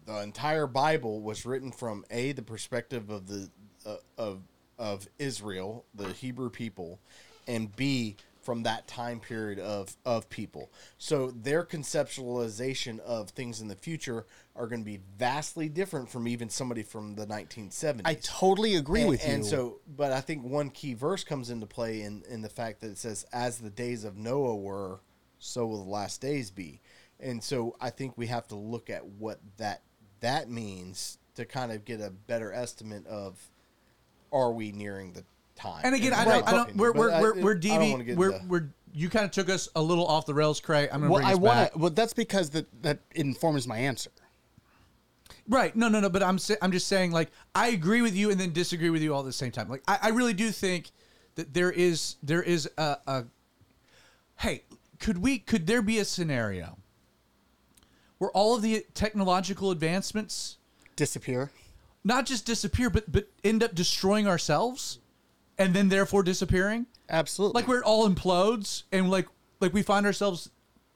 the 0.07 0.21
entire 0.23 0.67
Bible 0.67 1.21
was 1.21 1.47
written 1.47 1.71
from 1.71 2.05
a 2.11 2.33
the 2.33 2.43
perspective 2.43 3.11
of 3.11 3.27
the 3.29 3.51
uh, 3.87 3.97
of 4.19 4.43
of 4.79 5.07
Israel, 5.19 5.85
the 5.95 6.13
Hebrew 6.13 6.51
people, 6.51 6.99
and 7.47 7.75
b 7.77 8.17
from 8.43 8.65
that 8.65 8.87
time 8.87 9.21
period 9.21 9.59
of 9.59 9.97
of 10.05 10.29
people. 10.29 10.71
So 10.99 11.31
their 11.31 11.65
conceptualization 11.65 12.99
of 13.01 13.31
things 13.31 13.61
in 13.61 13.69
the 13.69 13.77
future 13.77 14.27
are 14.55 14.67
going 14.67 14.81
to 14.81 14.85
be 14.85 15.01
vastly 15.19 15.69
different 15.69 16.11
from 16.11 16.29
even 16.29 16.49
somebody 16.49 16.83
from 16.83 17.15
the 17.15 17.27
1970s. 17.27 18.03
I 18.05 18.15
totally 18.15 18.75
agree 18.75 19.03
and, 19.03 19.11
with 19.11 19.27
you. 19.27 19.33
And 19.33 19.45
so, 19.45 19.81
but 19.97 20.13
I 20.13 20.21
think 20.21 20.45
one 20.45 20.71
key 20.71 20.95
verse 20.95 21.25
comes 21.25 21.51
into 21.51 21.67
play 21.67 22.03
in 22.03 22.23
in 22.29 22.43
the 22.43 22.51
fact 22.51 22.81
that 22.81 22.91
it 22.91 22.99
says, 22.99 23.25
"As 23.33 23.59
the 23.59 23.71
days 23.71 24.05
of 24.05 24.17
Noah 24.17 24.57
were, 24.57 25.01
so 25.39 25.67
will 25.67 25.85
the 25.85 25.91
last 25.91 26.21
days 26.21 26.51
be." 26.51 26.81
And 27.21 27.43
so, 27.43 27.77
I 27.81 27.91
think 27.91 28.19
we 28.19 28.27
have 28.27 28.49
to 28.49 28.57
look 28.57 28.91
at 28.91 29.07
what 29.07 29.39
that 29.57 29.83
that 30.21 30.51
means 30.51 31.19
to 31.35 31.45
kind 31.45 31.73
of 31.73 31.85
get 31.85 32.01
a 32.01 32.11
better 32.11 32.53
estimate 32.53 33.07
of 33.07 33.51
are 34.33 34.53
we 34.53 34.73
nearing 34.73 35.13
the 35.13 35.25
time? 35.55 35.81
And 35.85 35.95
again, 35.95 36.13
I 36.13 36.23
in 36.23 36.29
don't, 36.29 36.45
my 36.45 36.51
I 36.51 36.55
don't. 36.55 36.77
We're 36.77 36.93
But 36.93 36.99
we're 37.01 37.09
we're, 37.09 37.39
uh, 37.39 37.43
we're 37.43 37.57
I 37.57 37.61
don't 37.61 37.91
wanna 37.93 38.05
DV. 38.05 38.17
We're 38.17 38.33
into- 38.33 38.47
we're 38.47 38.69
you 38.95 39.09
kind 39.09 39.25
of 39.25 39.31
took 39.31 39.49
us 39.49 39.69
a 39.75 39.81
little 39.83 40.07
off 40.07 40.27
the 40.27 40.35
rails, 40.35 40.61
Craig. 40.61 40.91
I'm 40.93 41.01
gonna 41.01 41.13
well, 41.13 41.21
bring 41.21 41.29
I 41.31 41.33
us 41.33 41.39
want 41.39 41.57
back. 41.57 41.73
to. 41.73 41.79
Well, 41.79 41.91
that's 41.91 42.13
because 42.13 42.51
that 42.51 42.67
that 42.83 43.01
informs 43.15 43.67
my 43.67 43.79
answer. 43.79 44.11
Right. 45.49 45.75
No, 45.75 45.89
no, 45.89 45.99
no. 46.01 46.09
But 46.09 46.23
I'm 46.23 46.39
sa- 46.39 46.55
I'm 46.63 46.73
just 46.73 46.87
saying 46.89 47.11
like 47.13 47.31
I 47.55 47.69
agree 47.69 48.03
with 48.03 48.15
you 48.15 48.31
and 48.31 48.39
then 48.39 48.53
disagree 48.53 48.91
with 48.91 49.03
you 49.03 49.13
all 49.15 49.21
at 49.21 49.27
the 49.27 49.33
same 49.33 49.51
time. 49.51 49.69
Like 49.69 49.83
I, 49.89 49.99
I 50.03 50.09
really 50.11 50.35
do 50.35 50.51
think 50.51 50.91
that 51.35 51.53
there 51.55 51.73
is 51.73 52.17
there 52.23 52.43
is 52.43 52.69
a, 52.79 52.97
a 53.07 53.25
hey 54.39 54.63
could 54.99 55.19
we 55.19 55.39
could 55.39 55.67
there 55.67 55.83
be 55.83 55.99
a 55.99 56.05
scenario 56.05 56.79
where 58.19 58.31
all 58.31 58.55
of 58.55 58.63
the 58.63 58.85
technological 58.95 59.71
advancements 59.71 60.59
Disappear. 60.95 61.51
not 62.05 62.27
just 62.27 62.45
disappear 62.47 62.89
but 62.91 63.11
but 63.11 63.29
end 63.43 63.63
up 63.63 63.75
destroying 63.75 64.29
ourselves 64.29 64.99
and 65.59 65.75
then 65.75 65.89
therefore 65.89 66.23
disappearing 66.23 66.87
Absolutely. 67.11 67.61
like 67.61 67.69
where 67.69 67.79
it 67.79 67.85
all 67.85 68.09
implodes 68.09 68.85
and 68.93 69.11
like 69.11 69.27
like 69.61 69.73
we 69.73 69.83
find 69.83 70.07
ourselves 70.07 70.51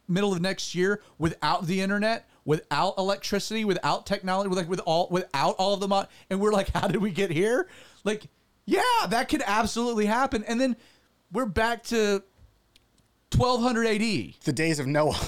middle 0.09 0.33
of 0.33 0.41
next 0.41 0.75
year 0.75 1.03
without 1.19 1.67
the 1.67 1.81
internet 1.81 2.29
without 2.45 2.95
electricity 2.99 3.65
without 3.65 4.07
technology 4.07 4.49
with 4.49 4.59
like 4.59 4.69
with 4.69 4.81
all 4.87 5.09
without 5.11 5.55
all 5.59 5.75
of 5.75 5.81
them 5.81 5.93
on 5.93 6.07
and 6.31 6.41
we're 6.41 6.53
like 6.53 6.69
how 6.75 6.87
did 6.87 6.99
we 7.03 7.11
get 7.11 7.31
here 7.31 7.69
like 8.05 8.27
yeah 8.65 8.81
that 9.09 9.29
could 9.29 9.43
absolutely 9.47 10.07
happen 10.07 10.45
and 10.45 10.61
then 10.61 10.77
we're 11.33 11.47
back 11.47 11.83
to 11.83 12.23
1200 13.37 13.87
AD 13.87 14.35
the 14.45 14.53
days 14.53 14.79
of 14.79 14.87
Noah. 14.87 15.19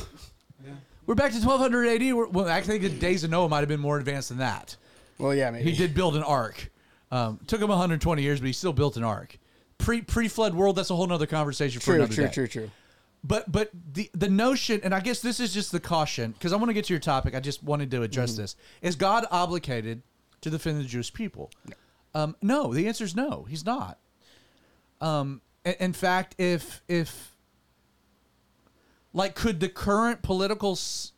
we're 1.07 1.15
back 1.17 1.33
to 1.33 1.39
1200 1.39 1.87
AD 1.87 2.15
We're- 2.15 2.31
well 2.31 2.49
I 2.49 2.61
think 2.63 2.83
the 2.83 2.89
days 2.89 3.25
of 3.25 3.31
Noah 3.31 3.49
might 3.49 3.61
have 3.61 3.69
been 3.69 3.81
more 3.81 3.99
advanced 3.99 4.29
than 4.29 4.39
that 4.39 4.77
well, 5.19 5.35
yeah, 5.35 5.51
maybe. 5.51 5.71
he 5.71 5.77
did 5.77 5.95
build 5.95 6.15
an 6.17 6.23
ark. 6.23 6.71
Um, 7.11 7.41
took 7.47 7.61
him 7.61 7.69
120 7.69 8.23
years, 8.23 8.41
but 8.41 8.47
he 8.47 8.53
still 8.53 8.73
built 8.73 8.97
an 8.97 9.05
ark. 9.05 9.39
Pre 9.79 10.03
pre 10.03 10.29
flood 10.29 10.55
world. 10.55 10.77
That's 10.77 10.91
a 10.91 10.97
whole 10.97 11.07
nother 11.07 11.27
conversation 11.27 11.81
for 11.81 11.87
True, 11.87 11.95
another 11.97 12.15
true, 12.15 12.25
day. 12.27 12.31
true, 12.33 12.47
true. 12.49 12.71
But 13.25 13.51
but 13.51 13.71
the 13.95 14.11
the 14.15 14.29
notion, 14.29 14.81
and 14.85 14.95
I 14.95 15.01
guess 15.01 15.21
this 15.21 15.41
is 15.41 15.53
just 15.55 15.73
the 15.73 15.81
caution, 15.81 16.33
because 16.33 16.53
I 16.53 16.57
want 16.57 16.69
to 16.69 16.75
get 16.75 16.85
to 16.87 16.93
your 16.93 17.01
topic. 17.01 17.35
I 17.35 17.41
just 17.41 17.63
wanted 17.63 17.91
to 17.93 18.03
address 18.03 18.33
Mm-hmm. 18.33 18.43
this. 18.43 18.57
Is 18.83 18.97
God 18.97 19.25
obligated 19.31 20.03
to 20.43 20.51
defend 20.51 20.79
the 20.81 20.85
Jewish 20.85 21.13
people? 21.13 21.51
No. 21.67 21.75
Um, 22.21 22.37
no. 22.43 22.73
The 22.75 22.87
answer 22.89 23.05
is 23.05 23.17
no. 23.17 23.45
He's 23.49 23.65
not. 23.65 23.99
Um, 25.01 25.41
in, 25.65 25.75
in 25.81 25.93
fact, 25.93 26.35
if 26.39 26.83
if 26.89 27.35
like, 29.13 29.35
could 29.35 29.61
the 29.61 29.69
current 29.69 30.23
political 30.23 30.73
s- 30.73 31.13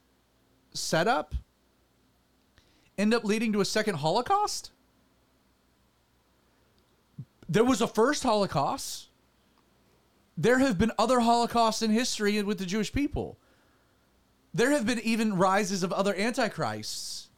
setup 0.73 1.35
end 2.97 3.13
up 3.13 3.25
leading 3.25 3.53
to 3.53 3.61
a 3.61 3.65
second 3.65 3.97
Holocaust? 3.97 4.71
There 7.51 7.65
was 7.65 7.81
a 7.81 7.89
first 7.89 8.23
Holocaust. 8.23 9.09
There 10.39 10.61
have 10.61 10.79
been 10.79 10.93
other 10.97 11.19
Holocausts 11.19 11.83
in 11.83 11.91
history 11.91 12.41
with 12.45 12.59
the 12.59 12.65
Jewish 12.65 12.93
people. 12.93 13.37
There 14.55 14.71
have 14.71 14.87
been 14.87 15.01
even 15.01 15.37
rises 15.37 15.83
of 15.83 15.93
other 15.93 16.15
antichrists, 16.15 17.29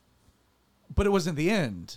but 0.95 1.07
it 1.07 1.11
wasn't 1.11 1.37
the 1.37 1.51
end. 1.51 1.97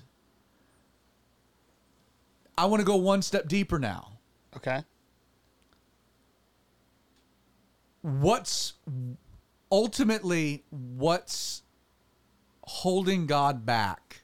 I 2.58 2.65
want 2.67 2.80
to 2.80 2.86
go 2.86 2.95
one 2.95 3.21
step 3.21 3.49
deeper 3.49 3.78
now. 3.80 4.13
Okay. 4.56 4.84
What's 8.01 8.73
ultimately 9.69 10.63
what's 10.69 11.63
holding 12.63 13.25
God 13.25 13.65
back 13.65 14.21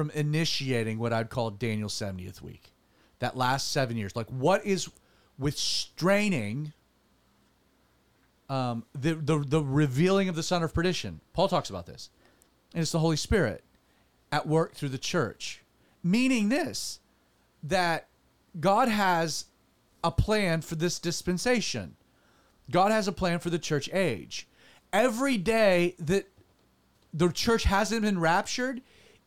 from 0.00 0.10
initiating 0.12 0.98
what 0.98 1.12
I'd 1.12 1.28
call 1.28 1.50
Daniel's 1.50 1.92
70th 1.92 2.40
week? 2.40 2.72
That 3.18 3.36
last 3.36 3.70
seven 3.70 3.98
years. 3.98 4.16
Like, 4.16 4.28
what 4.28 4.64
is 4.64 4.88
restraining 5.38 6.72
um, 8.48 8.86
the, 8.94 9.12
the, 9.12 9.44
the 9.46 9.62
revealing 9.62 10.30
of 10.30 10.36
the 10.36 10.42
son 10.42 10.62
of 10.62 10.72
perdition? 10.72 11.20
Paul 11.34 11.48
talks 11.48 11.68
about 11.68 11.84
this. 11.84 12.08
And 12.72 12.80
it's 12.80 12.92
the 12.92 12.98
Holy 12.98 13.18
Spirit 13.18 13.62
at 14.32 14.48
work 14.48 14.72
through 14.72 14.88
the 14.88 14.96
church. 14.96 15.62
Meaning 16.02 16.48
this, 16.48 17.00
that 17.62 18.08
God 18.58 18.88
has 18.88 19.44
a 20.02 20.10
plan 20.10 20.62
for 20.62 20.76
this 20.76 20.98
dispensation. 20.98 21.96
God 22.70 22.90
has 22.90 23.06
a 23.06 23.12
plan 23.12 23.38
for 23.38 23.50
the 23.50 23.58
church 23.58 23.90
age. 23.92 24.48
Every 24.94 25.36
day 25.36 25.94
that 25.98 26.26
the 27.12 27.30
church 27.30 27.64
hasn't 27.64 28.00
been 28.00 28.18
raptured 28.18 28.80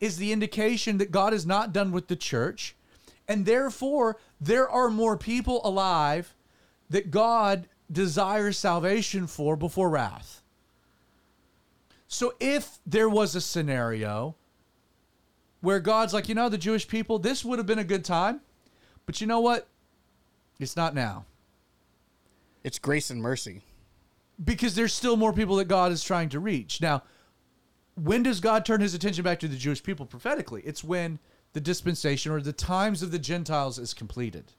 is 0.04 0.18
the 0.18 0.34
indication 0.34 0.98
that 0.98 1.12
God 1.12 1.34
is 1.34 1.46
not 1.46 1.72
done 1.72 1.94
with 1.94 2.10
the 2.10 2.18
church. 2.18 2.76
And 3.26 3.46
therefore, 3.46 4.18
there 4.42 4.70
are 4.70 4.90
more 4.90 5.16
people 5.16 5.62
alive 5.64 6.36
that 6.90 7.10
God 7.10 7.70
desires 7.90 8.58
salvation 8.58 9.28
for 9.28 9.56
before 9.56 9.90
wrath. 9.90 10.42
So 12.10 12.34
if 12.42 12.80
there 12.86 13.08
was 13.08 13.34
a 13.34 13.40
scenario 13.40 14.36
where 15.62 15.80
God's 15.80 16.14
like, 16.14 16.28
you 16.28 16.36
know, 16.36 16.50
the 16.50 16.58
Jewish 16.58 16.86
people, 16.86 17.18
this 17.18 17.46
would 17.46 17.58
have 17.58 17.66
been 17.66 17.80
a 17.80 17.86
good 17.86 18.04
time, 18.04 18.42
but 19.06 19.22
you 19.22 19.28
know 19.28 19.40
what? 19.40 19.70
It's 20.60 20.76
not 20.76 20.94
now. 20.94 21.24
It's 22.62 22.78
grace 22.78 23.10
and 23.10 23.22
mercy. 23.22 23.62
Because 24.44 24.76
there's 24.76 24.94
still 24.94 25.16
more 25.16 25.32
people 25.32 25.56
that 25.56 25.70
God 25.70 25.94
is 25.94 26.04
trying 26.04 26.28
to 26.30 26.42
reach. 26.42 26.82
Now, 26.82 27.04
when 27.96 28.24
does 28.24 28.40
God 28.40 28.66
turn 28.66 28.82
his 28.82 28.94
attention 28.94 29.24
back 29.24 29.40
to 29.40 29.48
the 29.48 29.56
Jewish 29.56 29.84
people 29.84 30.06
prophetically? 30.06 30.62
It's 30.66 30.84
when 30.84 31.20
the 31.54 31.62
dispensation 31.62 32.32
or 32.32 32.42
the 32.42 32.54
times 32.54 33.04
of 33.04 33.12
the 33.12 33.20
Gentiles 33.20 33.78
is 33.78 33.94
completed. 33.94 34.54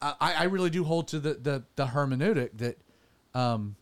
I, 0.00 0.14
I 0.20 0.44
really 0.44 0.70
do 0.70 0.84
hold 0.84 1.08
to 1.08 1.18
the, 1.18 1.34
the, 1.34 1.64
the 1.76 1.86
hermeneutic 1.86 2.50
that 2.58 2.78
um, 3.34 3.76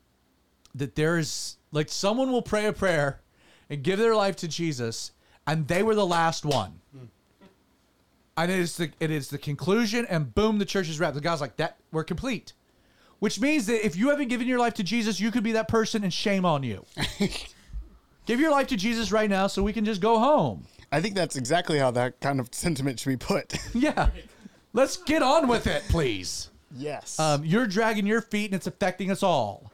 that 0.75 0.95
there's 0.95 1.57
like 1.73 1.89
someone 1.89 2.33
will 2.33 2.43
pray 2.43 2.67
a 2.67 2.73
prayer 2.73 3.21
and 3.69 3.83
give 3.83 3.99
their 3.99 4.15
life 4.15 4.37
to 4.37 4.49
Jesus, 4.49 5.13
and 5.47 5.69
they 5.69 5.83
were 5.83 5.95
the 5.95 6.07
last 6.07 6.45
one. 6.45 6.81
And 8.39 8.51
it 8.51 8.59
is 8.59 8.77
the 8.77 8.91
it 8.99 9.11
is 9.11 9.29
the 9.29 9.39
conclusion, 9.39 10.07
and 10.09 10.35
boom, 10.35 10.59
the 10.59 10.65
church 10.65 10.89
is 10.89 10.99
wrapped. 10.99 11.15
The 11.15 11.21
guy's 11.21 11.41
like, 11.41 11.57
that 11.57 11.77
we're 11.93 12.05
complete. 12.05 12.53
Which 13.19 13.41
means 13.41 13.67
that 13.67 13.85
if 13.85 13.97
you 13.97 14.11
haven't 14.11 14.29
given 14.29 14.47
your 14.47 14.59
life 14.59 14.75
to 14.75 14.83
Jesus, 14.83 15.21
you 15.21 15.31
could 15.31 15.43
be 15.43 15.53
that 15.53 15.69
person, 15.69 16.05
and 16.05 16.13
shame 16.13 16.45
on 16.45 16.63
you. 16.63 16.85
Give 18.27 18.41
your 18.41 18.51
life 18.51 18.67
to 18.69 18.77
Jesus 18.77 19.11
right 19.13 19.31
now, 19.31 19.47
so 19.47 19.63
we 19.63 19.73
can 19.73 19.85
just 19.85 20.01
go 20.01 20.19
home. 20.19 20.65
I 20.93 21.01
think 21.01 21.15
that's 21.15 21.37
exactly 21.37 21.79
how 21.79 21.91
that 21.93 22.21
kind 22.21 22.39
of 22.41 22.49
sentiment 22.53 23.01
should 23.01 23.11
be 23.11 23.17
put. 23.17 23.55
Yeah, 23.75 24.11
let's 24.73 24.97
get 24.99 25.23
on 25.23 25.49
with 25.49 25.67
it, 25.67 25.83
please. 25.89 26.51
yes. 26.77 27.19
Um, 27.21 27.45
you're 27.45 27.67
dragging 27.67 28.07
your 28.07 28.21
feet, 28.21 28.47
and 28.47 28.55
it's 28.55 28.67
affecting 28.67 29.11
us 29.11 29.23
all. 29.23 29.71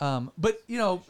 Um, 0.00 0.30
but 0.38 0.60
you 0.66 0.78
know, 0.78 1.02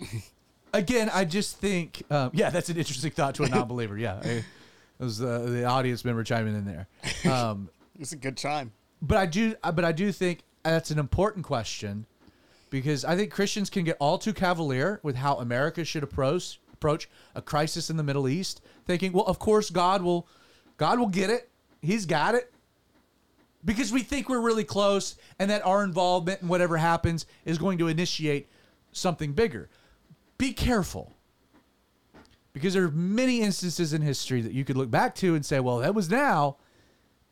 again, 0.72 1.10
I 1.12 1.24
just 1.24 1.58
think, 1.58 2.02
um, 2.10 2.30
yeah, 2.32 2.50
that's 2.50 2.68
an 2.68 2.76
interesting 2.76 3.10
thought 3.10 3.34
to 3.36 3.44
a 3.44 3.48
non-believer. 3.48 3.96
Yeah, 3.98 4.20
I- 4.22 4.44
it 4.98 5.04
was 5.04 5.20
uh, 5.20 5.40
the 5.40 5.64
audience 5.64 6.04
member 6.06 6.24
chiming 6.24 6.54
in 6.56 6.64
there. 6.64 6.86
Um, 7.30 7.68
it's 7.98 8.12
a 8.12 8.16
good 8.16 8.36
time. 8.36 8.72
but 9.02 9.16
I 9.18 9.26
do, 9.26 9.54
but 9.62 9.84
I 9.84 9.92
do 9.92 10.10
think 10.12 10.40
that's 10.62 10.90
an 10.90 10.98
important 10.98 11.44
question 11.44 12.06
because 12.70 13.04
I 13.04 13.16
think 13.16 13.32
Christians 13.32 13.70
can 13.70 13.84
get 13.84 13.96
all 14.00 14.18
too 14.18 14.32
cavalier 14.32 15.00
with 15.02 15.16
how 15.16 15.36
America 15.36 15.84
should 15.84 16.02
approach 16.02 16.60
approach 16.76 17.08
a 17.34 17.42
crisis 17.42 17.90
in 17.90 17.96
the 17.96 18.02
Middle 18.02 18.28
East, 18.28 18.60
thinking, 18.84 19.12
well, 19.12 19.24
of 19.24 19.38
course 19.38 19.70
God 19.70 20.02
will, 20.02 20.28
God 20.76 20.98
will 20.98 21.08
get 21.08 21.30
it. 21.30 21.50
He's 21.80 22.06
got 22.06 22.34
it. 22.34 22.52
Because 23.64 23.90
we 23.90 24.02
think 24.02 24.28
we're 24.28 24.40
really 24.40 24.62
close 24.62 25.16
and 25.38 25.50
that 25.50 25.64
our 25.66 25.82
involvement 25.82 26.42
in 26.42 26.48
whatever 26.48 26.76
happens 26.76 27.26
is 27.44 27.58
going 27.58 27.78
to 27.78 27.88
initiate 27.88 28.48
something 28.92 29.32
bigger. 29.32 29.68
Be 30.38 30.52
careful. 30.52 31.12
Because 32.52 32.74
there 32.74 32.84
are 32.84 32.90
many 32.90 33.40
instances 33.40 33.92
in 33.92 34.02
history 34.02 34.40
that 34.42 34.52
you 34.52 34.64
could 34.64 34.76
look 34.76 34.90
back 34.90 35.14
to 35.16 35.34
and 35.34 35.44
say, 35.44 35.60
well, 35.60 35.78
that 35.78 35.94
was 35.94 36.08
now. 36.08 36.58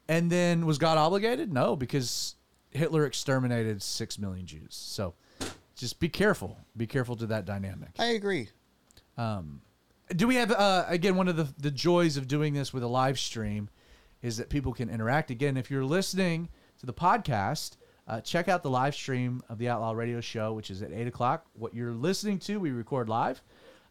And 0.08 0.30
then 0.30 0.66
was 0.66 0.78
God 0.78 0.98
obligated? 0.98 1.52
No, 1.52 1.76
because 1.76 2.34
Hitler 2.70 3.06
exterminated 3.06 3.82
six 3.82 4.18
million 4.18 4.46
Jews. 4.46 4.74
So 4.74 5.14
just 5.76 6.00
be 6.00 6.08
careful. 6.08 6.58
Be 6.76 6.86
careful 6.86 7.16
to 7.16 7.26
that 7.26 7.44
dynamic. 7.44 7.90
I 7.98 8.06
agree. 8.06 8.48
Do 10.14 10.26
we 10.26 10.36
have 10.36 10.50
uh, 10.50 10.84
again 10.88 11.16
one 11.16 11.28
of 11.28 11.36
the 11.36 11.48
the 11.58 11.70
joys 11.70 12.16
of 12.16 12.28
doing 12.28 12.54
this 12.54 12.72
with 12.72 12.82
a 12.82 12.88
live 12.88 13.18
stream 13.18 13.68
is 14.22 14.36
that 14.36 14.48
people 14.48 14.72
can 14.72 14.88
interact. 14.88 15.30
Again, 15.30 15.56
if 15.56 15.70
you're 15.70 15.84
listening 15.84 16.48
to 16.78 16.86
the 16.86 16.92
podcast, 16.92 17.76
uh, 18.06 18.20
check 18.20 18.48
out 18.48 18.62
the 18.62 18.70
live 18.70 18.94
stream 18.94 19.42
of 19.48 19.58
the 19.58 19.68
Outlaw 19.68 19.92
Radio 19.92 20.20
Show, 20.20 20.52
which 20.52 20.70
is 20.70 20.82
at 20.82 20.92
eight 20.92 21.06
o'clock. 21.06 21.46
What 21.54 21.74
you're 21.74 21.92
listening 21.92 22.38
to, 22.40 22.58
we 22.58 22.70
record 22.70 23.08
live, 23.08 23.42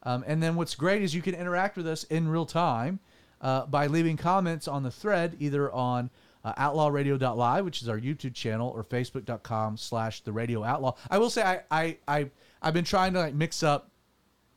um, 0.03 0.23
and 0.27 0.41
then 0.41 0.55
what's 0.55 0.75
great 0.75 1.01
is 1.01 1.13
you 1.13 1.21
can 1.21 1.35
interact 1.35 1.77
with 1.77 1.87
us 1.87 2.03
in 2.05 2.27
real 2.27 2.45
time 2.45 2.99
uh, 3.41 3.65
by 3.65 3.87
leaving 3.87 4.17
comments 4.17 4.67
on 4.67 4.83
the 4.83 4.91
thread, 4.91 5.35
either 5.39 5.71
on 5.71 6.09
uh, 6.43 6.53
outlawradio.live, 6.55 7.65
which 7.65 7.81
is 7.81 7.89
our 7.89 7.99
YouTube 7.99 8.33
channel, 8.33 8.69
or 8.69 8.83
facebook.com 8.83 9.77
slash 9.77 10.21
the 10.21 10.31
radio 10.31 10.63
outlaw. 10.63 10.95
I 11.09 11.17
will 11.17 11.29
say 11.29 11.43
I, 11.43 11.61
I, 11.71 11.97
I, 12.07 12.29
I've 12.61 12.73
been 12.73 12.83
trying 12.85 13.13
to 13.13 13.19
like 13.19 13.33
mix 13.33 13.63
up 13.63 13.89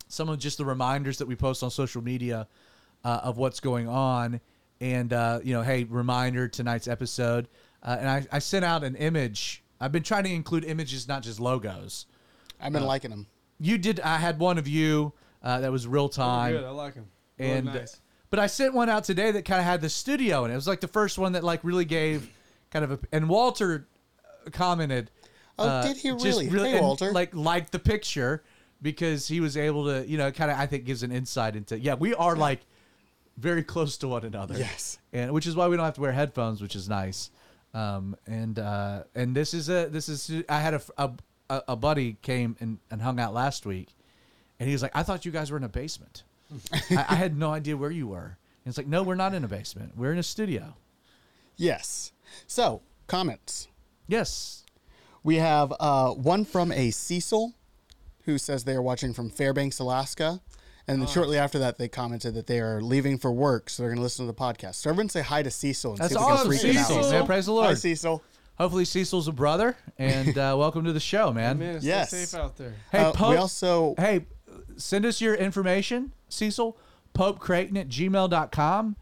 some 0.09 0.29
of 0.29 0.39
just 0.39 0.59
the 0.59 0.65
reminders 0.65 1.19
that 1.19 1.27
we 1.27 1.37
post 1.37 1.63
on 1.63 1.71
social 1.71 2.03
media 2.03 2.47
uh, 3.05 3.21
of 3.23 3.39
what's 3.39 3.61
going 3.61 3.89
on. 3.89 4.41
And, 4.81 5.13
uh, 5.13 5.41
you 5.43 5.55
know, 5.55 5.63
hey, 5.63 5.85
reminder 5.85 6.49
tonight's 6.49 6.89
episode. 6.89 7.49
Uh, 7.83 7.97
and 7.99 8.09
I, 8.09 8.27
I 8.33 8.39
sent 8.41 8.65
out 8.65 8.85
an 8.85 8.95
image. 8.97 9.63
I've 9.81 9.93
been 9.93 10.03
trying 10.03 10.25
to 10.25 10.33
include 10.33 10.65
images, 10.65 11.09
not 11.09 11.23
just 11.23 11.41
logos. 11.41 12.07
I've 12.61 12.73
been 12.73 12.85
liking 12.85 13.11
them. 13.11 13.27
You 13.59 13.79
did, 13.79 14.01
I 14.01 14.17
had 14.17 14.39
one 14.39 14.59
of 14.59 14.69
you 14.69 15.13
uh, 15.43 15.61
that 15.61 15.73
was 15.73 15.87
real 15.87 16.09
time. 16.09 16.53
Good. 16.53 16.65
I 16.65 16.71
like 16.71 16.95
him. 16.95 17.07
Really 17.39 17.53
and 17.53 17.67
nice. 17.67 18.01
But 18.31 18.39
I 18.39 18.47
sent 18.47 18.75
one 18.75 18.89
out 18.89 19.05
today 19.05 19.31
that 19.31 19.45
kind 19.45 19.61
of 19.61 19.67
had 19.67 19.81
the 19.81 19.89
studio 19.89 20.45
in 20.45 20.51
it. 20.51 20.55
It 20.55 20.57
was 20.57 20.69
like 20.69 20.81
the 20.81 20.89
first 20.89 21.19
one 21.19 21.33
that 21.33 21.45
like 21.45 21.61
really 21.63 21.85
gave 21.85 22.29
kind 22.71 22.85
of 22.85 22.93
a 22.93 22.99
and 23.13 23.29
Walter 23.29 23.87
uh, 24.47 24.51
commented. 24.51 25.11
Oh, 25.59 25.69
uh, 25.69 25.83
did 25.87 25.97
he 25.97 26.11
just 26.17 26.51
really? 26.51 26.71
Hey, 26.71 26.77
and, 26.77 26.87
Walter. 26.87 27.13
Like 27.13 27.35
liked 27.35 27.73
the 27.73 27.79
picture 27.79 28.43
because 28.83 29.27
he 29.27 29.41
was 29.41 29.57
able 29.57 29.87
to 29.87 30.07
you 30.07 30.19
know 30.19 30.31
kind 30.31 30.51
of 30.51 30.59
I 30.59 30.67
think 30.67 30.85
gives 30.85 31.03
an 31.03 31.13
insight 31.13 31.57
into 31.57 31.79
yeah 31.79 31.95
we 31.95 32.15
are 32.15 32.37
like 32.37 32.61
very 33.39 33.63
close 33.63 33.97
to 33.99 34.09
one 34.09 34.25
another. 34.25 34.57
Yes. 34.57 34.99
and 35.13 35.33
which 35.33 35.47
is 35.47 35.55
why 35.55 35.69
we 35.69 35.77
don't 35.77 35.85
have 35.85 35.95
to 35.95 36.01
wear 36.01 36.13
headphones, 36.13 36.63
which 36.63 36.75
is 36.75 36.89
nice. 36.89 37.31
Um, 37.75 38.17
and 38.27 38.59
uh, 38.59 39.05
and 39.15 39.35
this 39.35 39.53
is 39.55 39.69
a 39.69 39.87
this 39.87 40.09
is 40.09 40.45
I 40.49 40.61
had 40.61 40.75
a 40.75 40.83
a, 40.99 41.11
a- 41.51 41.63
a 41.69 41.77
buddy 41.77 42.17
came 42.23 42.57
and, 42.61 42.79
and 42.91 43.03
hung 43.03 43.21
out 43.21 43.35
last 43.35 43.67
week, 43.67 43.95
and 44.59 44.67
he 44.69 44.75
was 44.75 44.83
like, 44.83 44.93
I 44.95 45.03
thought 45.03 45.25
you 45.25 45.33
guys 45.33 45.51
were 45.51 45.57
in 45.57 45.65
a 45.65 45.69
basement. 45.69 46.25
I, 46.73 47.07
I 47.09 47.15
had 47.17 47.37
no 47.37 47.53
idea 47.53 47.77
where 47.77 47.91
you 47.91 48.09
were. 48.09 48.37
And 48.65 48.71
it's 48.71 48.79
like, 48.79 48.87
no, 48.87 49.03
we're 49.03 49.15
not 49.15 49.35
in 49.35 49.45
a 49.45 49.49
basement. 49.49 49.97
We're 49.97 50.13
in 50.13 50.19
a 50.19 50.23
studio. 50.23 50.75
Yes. 51.57 52.13
So, 52.47 52.83
comments. 53.07 53.69
Yes. 54.09 54.65
We 55.23 55.37
have 55.37 55.73
uh, 55.81 56.11
one 56.11 56.45
from 56.45 56.73
a 56.73 56.91
Cecil 56.91 57.55
who 58.25 58.39
says 58.39 58.65
they 58.65 58.75
are 58.75 58.83
watching 58.83 59.13
from 59.13 59.31
Fairbanks, 59.31 59.79
Alaska. 59.79 60.41
And 60.89 61.01
then 61.01 61.09
shortly 61.09 61.37
after 61.37 61.59
that, 61.59 61.79
they 61.79 61.89
commented 61.89 62.35
that 62.35 62.47
they 62.47 62.61
are 62.61 62.81
leaving 62.81 63.19
for 63.19 63.33
work, 63.33 63.69
so 63.71 63.83
they're 63.83 63.91
going 63.91 63.99
to 63.99 64.03
listen 64.03 64.25
to 64.25 64.33
the 64.33 64.39
podcast. 64.39 64.77
So 64.77 64.91
everyone 64.91 65.09
say 65.09 65.23
hi 65.23 65.43
to 65.43 65.51
Cecil. 65.51 65.93
And 65.93 65.99
That's 66.01 66.15
see 66.15 66.19
if 66.19 66.21
we 66.21 66.27
can 66.27 66.33
awesome, 66.33 66.49
freak 66.49 66.63
him 66.63 66.77
out. 66.77 66.87
Cecil. 66.87 67.11
Man, 67.11 67.27
praise 67.27 67.47
the 67.47 67.53
Lord. 67.53 67.67
Hi, 67.67 67.75
Cecil. 67.75 68.23
Hopefully 68.57 68.85
Cecil's 68.85 69.29
a 69.29 69.33
brother, 69.33 69.77
and 69.99 70.39
uh, 70.39 70.55
welcome 70.57 70.85
to 70.85 70.93
the 70.93 71.01
show, 71.01 71.33
man. 71.33 71.59
Man, 71.59 71.81
stay 71.81 72.05
safe 72.05 72.35
out 72.41 72.57
there. 72.57 72.75
Hey, 72.91 73.01
Uh, 73.01 73.13
Pope, 73.13 73.31
we 73.31 73.37
also 73.37 73.95
hey, 73.99 74.25
send 74.77 75.05
us 75.07 75.21
your 75.21 75.35
information, 75.35 76.13
Cecil. 76.29 76.77
Pope 77.15 77.39
Creighton 77.39 77.79
at 77.79 77.89
gmail.com, 77.89 78.97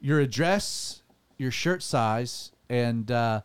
your 0.00 0.18
address, 0.18 1.02
your 1.38 1.52
shirt 1.52 1.84
size, 1.84 2.50
and 2.68 3.08
uh, 3.10 3.42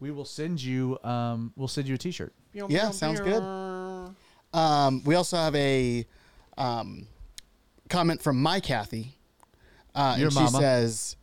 we 0.00 0.10
will 0.10 0.24
send 0.24 0.60
you 0.60 0.98
um, 1.04 1.52
we'll 1.54 1.68
send 1.68 1.86
you 1.86 1.94
a 1.94 1.98
t-shirt. 1.98 2.32
Yeah, 2.52 2.90
sounds 2.90 3.20
good. 3.20 3.42
Um, 4.52 5.04
we 5.04 5.14
also 5.14 5.36
have 5.36 5.54
a 5.54 6.04
um, 6.56 7.06
comment 7.88 8.20
from 8.22 8.42
my 8.42 8.58
Kathy. 8.58 9.14
Uh, 9.94 10.16
Your 10.18 10.26
and 10.26 10.32
she 10.32 10.42
mama. 10.42 10.58
says, 10.58 11.16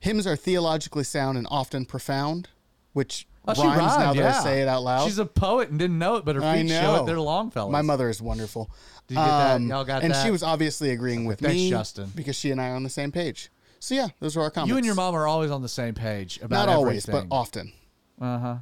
hymns 0.00 0.26
are 0.26 0.36
theologically 0.36 1.04
sound 1.04 1.38
and 1.38 1.46
often 1.50 1.84
profound, 1.84 2.48
which 2.92 3.26
Oh, 3.46 3.54
she 3.54 3.62
rhymes 3.62 3.98
now 3.98 4.12
that 4.12 4.16
yeah. 4.16 4.38
I 4.38 4.42
say 4.44 4.62
it 4.62 4.68
out 4.68 4.82
loud. 4.82 5.04
She's 5.04 5.18
a 5.18 5.26
poet 5.26 5.68
and 5.68 5.78
didn't 5.78 5.98
know 5.98 6.14
it, 6.16 6.24
but 6.24 6.36
her 6.36 6.42
I 6.44 6.62
feet 6.62 6.70
show 6.70 7.02
it. 7.02 7.06
They're 7.06 7.18
Longfellows. 7.18 7.72
My 7.72 7.82
mother 7.82 8.08
is 8.08 8.22
wonderful. 8.22 8.70
Did 9.14 9.18
you 9.20 9.24
get 9.24 9.26
that? 9.30 9.56
Um, 9.56 9.68
Y'all 9.68 9.84
got 9.84 10.02
and 10.02 10.12
that? 10.14 10.24
she 10.24 10.30
was 10.30 10.42
obviously 10.42 10.90
agreeing 10.90 11.24
with 11.26 11.40
Thanks, 11.40 11.54
me, 11.54 11.70
Justin. 11.70 12.10
because 12.14 12.36
she 12.36 12.50
and 12.50 12.60
I 12.60 12.70
are 12.70 12.74
on 12.76 12.82
the 12.82 12.90
same 12.90 13.12
page. 13.12 13.50
So 13.78 13.94
yeah, 13.94 14.08
those 14.20 14.36
are 14.36 14.40
our 14.42 14.50
comments. 14.50 14.70
You 14.70 14.76
and 14.76 14.86
your 14.86 14.94
mom 14.94 15.14
are 15.14 15.26
always 15.26 15.50
on 15.50 15.60
the 15.62 15.68
same 15.68 15.94
page 15.94 16.38
about 16.42 16.66
not 16.66 16.68
always, 16.74 17.08
everything. 17.08 17.28
but 17.28 17.34
often. 17.34 17.72
Uh 18.20 18.38
huh. 18.38 18.56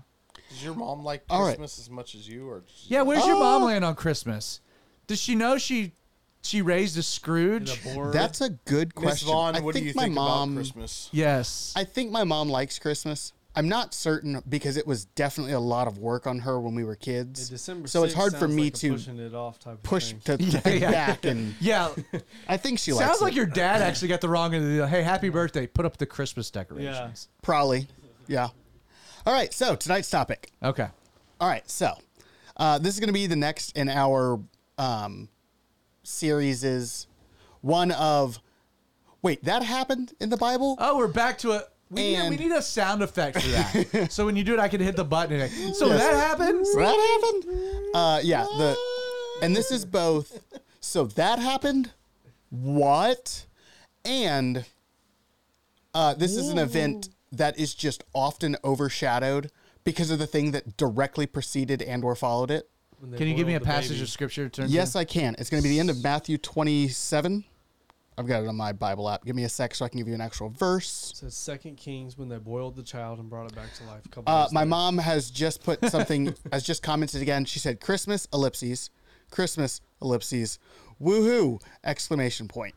Does 0.48 0.64
your 0.64 0.74
mom 0.74 1.04
like 1.04 1.22
All 1.30 1.42
right. 1.42 1.48
Christmas 1.56 1.78
as 1.78 1.88
much 1.90 2.14
as 2.14 2.28
you, 2.28 2.48
or 2.48 2.60
does 2.60 2.70
she- 2.74 2.94
Yeah, 2.94 3.02
where's 3.02 3.24
your 3.26 3.36
Oh. 3.36 3.40
mom 3.40 3.64
land 3.64 3.84
on 3.84 3.94
Christmas? 3.94 4.60
Does 5.06 5.20
she 5.20 5.34
know 5.34 5.58
she 5.58 5.92
she 6.42 6.62
raised 6.62 6.96
a 6.98 7.02
Scrooge? 7.02 7.82
The 7.84 7.94
board. 7.94 8.12
That's 8.14 8.40
a 8.40 8.48
good 8.50 8.88
Miss 8.96 9.02
question. 9.02 9.28
Vaughn? 9.28 9.56
I 9.56 9.60
what 9.60 9.74
think 9.74 9.84
do 9.84 9.88
you 9.90 9.94
my 9.94 10.02
think 10.04 10.14
mom. 10.14 10.52
about 10.52 10.56
Christmas? 10.62 11.08
Yes. 11.12 11.72
I 11.76 11.84
think 11.84 12.10
my 12.10 12.24
mom 12.24 12.48
likes 12.48 12.78
Christmas. 12.78 13.32
I'm 13.60 13.68
not 13.68 13.92
certain 13.92 14.42
because 14.48 14.78
it 14.78 14.86
was 14.86 15.04
definitely 15.04 15.52
a 15.52 15.60
lot 15.60 15.86
of 15.86 15.98
work 15.98 16.26
on 16.26 16.38
her 16.38 16.58
when 16.58 16.74
we 16.74 16.82
were 16.82 16.96
Yeah, 16.98 17.04
kids. 17.04 17.50
December 17.50 17.88
so 17.88 18.04
it's 18.04 18.14
hard 18.14 18.34
for 18.34 18.48
me 18.48 18.64
like 18.64 18.74
to 18.76 18.92
pushing 18.92 19.18
it 19.18 19.34
off 19.34 19.58
type 19.58 19.74
of 19.74 19.82
push 19.82 20.14
thing. 20.14 20.38
to, 20.38 20.38
to 20.62 20.78
Yeah, 20.78 20.78
yeah. 20.78 20.90
back, 20.90 21.26
and 21.26 21.54
yeah. 21.60 21.90
I 22.48 22.56
think 22.56 22.78
she 22.78 22.94
likes 22.94 23.06
Sounds 23.06 23.20
like 23.20 23.34
it. 23.34 23.36
your 23.36 23.44
dad 23.44 23.82
actually 23.82 24.08
got 24.08 24.22
the 24.22 24.30
wrong 24.30 24.54
end 24.54 24.64
of 24.64 24.70
the 24.70 24.76
deal. 24.76 24.86
Hey, 24.86 25.02
happy 25.02 25.28
birthday. 25.28 25.66
Put 25.66 25.84
up 25.84 25.98
the 25.98 26.06
Christmas 26.06 26.50
decorations. 26.50 27.28
Probably, 27.42 27.86
yeah. 28.28 28.48
All 29.26 29.34
right, 29.34 29.52
so 29.52 29.76
tonight's 29.76 30.08
topic. 30.08 30.50
Okay. 30.62 30.88
All 31.38 31.48
right, 31.48 31.68
so 31.70 31.92
uh, 32.56 32.78
this 32.78 32.94
is 32.94 33.00
going 33.00 33.08
to 33.08 33.12
be 33.12 33.26
the 33.26 33.36
next 33.36 33.76
in 33.76 33.90
our 33.90 34.40
um, 34.78 35.28
series. 36.02 36.64
Is 36.64 37.08
one 37.60 37.90
of 37.92 38.38
wait 39.20 39.44
that 39.44 39.62
happened 39.62 40.14
in 40.18 40.30
the 40.30 40.38
Bible? 40.38 40.76
Oh, 40.78 40.96
we're 40.96 41.08
back 41.08 41.36
to 41.40 41.52
it. 41.52 41.64
We, 41.90 42.02
need- 42.16 42.30
we 42.30 42.36
need 42.36 42.52
a 42.52 42.62
sound 42.62 43.02
effect 43.02 43.40
for 43.42 43.48
that. 43.48 44.08
so 44.12 44.24
when 44.26 44.36
you 44.36 44.44
do 44.44 44.54
it, 44.54 44.60
I 44.60 44.68
can 44.68 44.80
hit 44.80 44.94
the 44.96 45.04
button. 45.04 45.40
And 45.40 45.42
like, 45.42 45.74
so 45.74 45.88
that 45.88 46.14
happens. 46.14 46.70
So 46.72 46.78
that 46.78 47.20
happened. 47.22 47.94
Uh, 47.94 48.20
yeah. 48.22 48.44
The 48.44 48.76
and 49.42 49.56
this 49.56 49.70
is 49.72 49.84
both. 49.84 50.40
So 50.80 51.04
that 51.06 51.38
happened. 51.38 51.90
What? 52.50 53.46
And 54.04 54.64
uh, 55.94 56.14
this 56.14 56.36
is 56.36 56.48
an 56.48 56.58
event 56.58 57.08
that 57.32 57.58
is 57.58 57.74
just 57.74 58.04
often 58.14 58.56
overshadowed 58.64 59.50
because 59.84 60.10
of 60.10 60.18
the 60.18 60.26
thing 60.26 60.52
that 60.52 60.76
directly 60.76 61.26
preceded 61.26 61.82
and 61.82 62.04
or 62.04 62.14
followed 62.14 62.50
it. 62.50 62.68
Can 63.16 63.26
you 63.28 63.34
give 63.34 63.46
me 63.46 63.54
a 63.54 63.60
passage 63.60 63.92
baby. 63.92 64.02
of 64.02 64.08
scripture? 64.10 64.48
To 64.48 64.62
turn 64.62 64.70
Yes, 64.70 64.92
to? 64.92 64.98
I 64.98 65.04
can. 65.04 65.34
It's 65.38 65.48
going 65.48 65.62
to 65.62 65.66
be 65.68 65.74
the 65.74 65.80
end 65.80 65.88
of 65.90 66.02
Matthew 66.02 66.36
27. 66.36 67.44
I've 68.18 68.26
got 68.26 68.42
it 68.42 68.48
on 68.48 68.56
my 68.56 68.72
Bible 68.72 69.08
app. 69.08 69.24
Give 69.24 69.34
me 69.34 69.44
a 69.44 69.48
sec 69.48 69.74
so 69.74 69.84
I 69.84 69.88
can 69.88 69.98
give 69.98 70.08
you 70.08 70.14
an 70.14 70.20
actual 70.20 70.50
verse. 70.50 71.10
It 71.12 71.16
says 71.18 71.34
Second 71.34 71.76
Kings 71.76 72.18
when 72.18 72.28
they 72.28 72.36
boiled 72.38 72.76
the 72.76 72.82
child 72.82 73.18
and 73.18 73.30
brought 73.30 73.46
it 73.50 73.54
back 73.54 73.72
to 73.74 73.84
life. 73.84 74.04
A 74.04 74.08
couple 74.08 74.32
Uh, 74.32 74.48
my 74.52 74.64
mom 74.64 74.98
has 74.98 75.30
just 75.30 75.62
put 75.62 75.82
something, 75.90 76.34
has 76.52 76.62
just 76.62 76.82
commented 76.82 77.22
again. 77.22 77.44
She 77.44 77.58
said, 77.58 77.80
Christmas, 77.80 78.28
ellipses, 78.32 78.90
Christmas, 79.30 79.80
ellipses, 80.02 80.58
woohoo, 81.00 81.62
exclamation 81.84 82.46
point. 82.48 82.74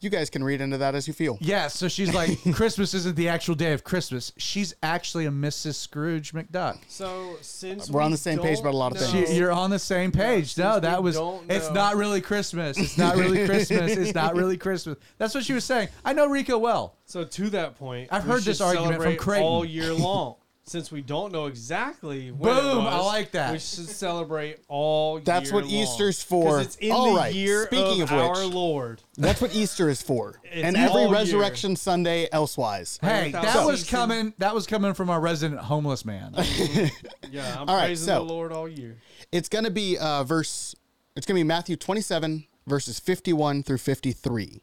You 0.00 0.10
guys 0.10 0.28
can 0.28 0.44
read 0.44 0.60
into 0.60 0.76
that 0.78 0.94
as 0.94 1.08
you 1.08 1.14
feel. 1.14 1.38
Yeah, 1.40 1.68
so 1.68 1.88
she's 1.88 2.12
like, 2.12 2.38
Christmas 2.54 2.92
isn't 2.92 3.16
the 3.16 3.28
actual 3.28 3.54
day 3.54 3.72
of 3.72 3.82
Christmas. 3.82 4.30
She's 4.36 4.74
actually 4.82 5.24
a 5.24 5.30
Mrs. 5.30 5.74
Scrooge 5.76 6.32
McDuck. 6.34 6.78
So 6.86 7.36
since 7.40 7.90
We're 7.90 8.02
on 8.02 8.10
the 8.10 8.16
same 8.18 8.38
page 8.38 8.60
about 8.60 8.74
a 8.74 8.76
lot 8.76 8.92
of 8.92 9.00
know- 9.00 9.06
things. 9.06 9.30
She, 9.30 9.36
you're 9.36 9.52
on 9.52 9.70
the 9.70 9.78
same 9.78 10.12
page. 10.12 10.58
No, 10.58 10.78
that 10.80 11.02
was. 11.02 11.16
It's 11.48 11.70
not 11.70 11.96
really 11.96 12.20
Christmas. 12.20 12.76
It's 12.78 12.98
not 12.98 13.16
really 13.16 13.46
Christmas. 13.46 13.92
It's 13.96 14.14
not 14.14 14.34
really 14.34 14.56
Christmas. 14.58 14.98
That's 15.18 15.34
what 15.34 15.44
she 15.44 15.54
was 15.54 15.64
saying. 15.64 15.88
I 16.04 16.12
know 16.12 16.26
Rico 16.26 16.58
well. 16.58 16.96
So 17.06 17.24
to 17.24 17.50
that 17.50 17.76
point, 17.76 18.08
I've 18.12 18.24
we 18.24 18.32
heard 18.32 18.42
this 18.42 18.58
should 18.58 18.64
argument 18.64 18.94
from 18.96 19.02
celebrate 19.02 19.18
Creighton. 19.18 19.46
all 19.46 19.64
year 19.64 19.92
long. 19.94 20.36
Since 20.68 20.90
we 20.90 21.00
don't 21.00 21.32
know 21.32 21.46
exactly 21.46 22.32
when 22.32 22.50
it 22.56 22.60
Boom, 22.60 22.86
I 22.88 22.98
like 22.98 23.30
that. 23.30 23.52
We 23.52 23.60
should 23.60 23.88
celebrate 23.88 24.58
all. 24.66 25.20
That's 25.20 25.46
year 25.50 25.54
what 25.54 25.64
long. 25.64 25.72
Easter's 25.72 26.16
'Cause 26.18 26.24
for. 26.24 26.60
It's 26.60 26.74
in 26.76 26.90
All 26.90 27.12
the 27.12 27.20
right, 27.20 27.32
year 27.32 27.66
speaking 27.66 28.02
of, 28.02 28.10
of 28.10 28.18
our 28.18 28.44
Lord. 28.44 29.00
That's 29.16 29.40
what 29.40 29.54
Easter 29.54 29.88
is 29.88 30.02
for. 30.02 30.40
It's 30.44 30.64
and 30.64 30.76
every 30.76 31.02
all 31.02 31.06
year. 31.06 31.12
Resurrection 31.12 31.76
Sunday 31.76 32.28
elsewise. 32.32 32.98
Hey, 33.00 33.26
without 33.26 33.44
that 33.44 33.64
was 33.64 33.80
ceasing. 33.82 33.96
coming. 33.96 34.34
That 34.38 34.56
was 34.56 34.66
coming 34.66 34.92
from 34.94 35.08
our 35.08 35.20
resident 35.20 35.60
homeless 35.60 36.04
man. 36.04 36.34
Yeah, 37.30 37.60
I'm 37.60 37.68
All 37.68 37.76
right, 37.76 37.86
praising 37.86 38.06
so- 38.06 38.14
the 38.14 38.32
Lord 38.32 38.50
all 38.52 38.68
year. 38.68 38.96
It's 39.30 39.48
going 39.48 39.64
to 39.64 39.70
be 39.70 39.96
uh, 39.98 40.24
verse, 40.24 40.74
it's 41.14 41.26
going 41.26 41.36
to 41.36 41.40
be 41.44 41.46
Matthew 41.46 41.76
27, 41.76 42.44
verses 42.66 42.98
51 42.98 43.62
through 43.62 43.78
53. 43.78 44.62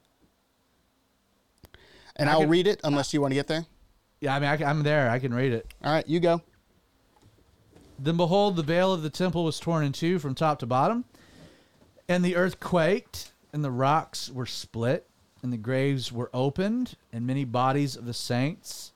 And 2.17 2.29
I 2.29 2.33
I'll 2.33 2.39
can- 2.41 2.49
read 2.49 2.67
it 2.67 2.81
unless 2.83 3.13
you 3.13 3.21
want 3.21 3.31
to 3.31 3.35
get 3.35 3.47
there. 3.47 3.65
Yeah, 4.23 4.35
I 4.35 4.39
mean, 4.39 4.49
I, 4.49 4.69
I'm 4.69 4.83
there. 4.83 5.09
I 5.09 5.19
can 5.19 5.33
read 5.33 5.51
it. 5.51 5.67
All 5.83 5.91
right, 5.91 6.07
you 6.07 6.21
go. 6.21 6.41
Then 7.99 8.15
behold, 8.15 8.55
the 8.55 8.63
veil 8.63 8.93
of 8.93 9.03
the 9.03 9.09
temple 9.09 9.43
was 9.43 9.59
torn 9.59 9.83
in 9.83 9.91
two 9.91 10.17
from 10.17 10.33
top 10.33 10.59
to 10.59 10.65
bottom, 10.65 11.03
and 12.07 12.23
the 12.23 12.37
earth 12.37 12.61
quaked, 12.61 13.33
and 13.51 13.65
the 13.65 13.69
rocks 13.69 14.29
were 14.29 14.45
split, 14.45 15.09
and 15.41 15.51
the 15.51 15.57
graves 15.57 16.09
were 16.09 16.29
opened, 16.33 16.95
and 17.11 17.27
many 17.27 17.43
bodies 17.43 17.97
of 17.97 18.05
the 18.05 18.13
saints 18.13 18.93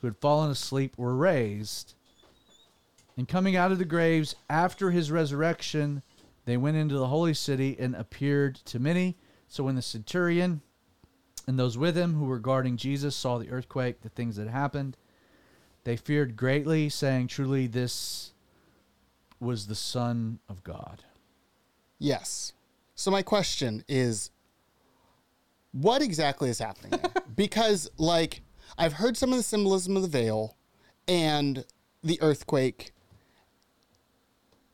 who 0.00 0.08
had 0.08 0.16
fallen 0.16 0.50
asleep 0.50 0.98
were 0.98 1.14
raised. 1.14 1.94
And 3.16 3.28
coming 3.28 3.54
out 3.54 3.70
of 3.70 3.78
the 3.78 3.84
graves 3.84 4.34
after 4.50 4.90
his 4.90 5.12
resurrection, 5.12 6.02
they 6.46 6.56
went 6.56 6.76
into 6.76 6.96
the 6.96 7.06
holy 7.06 7.34
city 7.34 7.76
and 7.78 7.94
appeared 7.94 8.56
to 8.56 8.80
many. 8.80 9.16
So 9.46 9.62
when 9.62 9.76
the 9.76 9.82
centurion 9.82 10.62
and 11.46 11.58
those 11.58 11.76
with 11.76 11.96
him 11.96 12.14
who 12.14 12.24
were 12.24 12.38
guarding 12.38 12.76
Jesus 12.76 13.14
saw 13.14 13.38
the 13.38 13.50
earthquake, 13.50 14.00
the 14.00 14.08
things 14.08 14.36
that 14.36 14.48
happened, 14.48 14.96
they 15.84 15.96
feared 15.96 16.36
greatly, 16.36 16.88
saying, 16.88 17.28
Truly, 17.28 17.66
this 17.66 18.32
was 19.40 19.66
the 19.66 19.74
Son 19.74 20.38
of 20.48 20.64
God. 20.64 21.04
Yes. 21.98 22.52
So 22.94 23.10
my 23.10 23.22
question 23.22 23.84
is 23.88 24.30
what 25.72 26.02
exactly 26.02 26.48
is 26.48 26.58
happening 26.58 26.98
because 27.36 27.90
like 27.98 28.42
I've 28.78 28.94
heard 28.94 29.16
some 29.16 29.32
of 29.32 29.36
the 29.36 29.42
symbolism 29.42 29.96
of 29.96 30.02
the 30.02 30.08
veil 30.08 30.56
and 31.06 31.64
the 32.02 32.20
earthquake. 32.22 32.92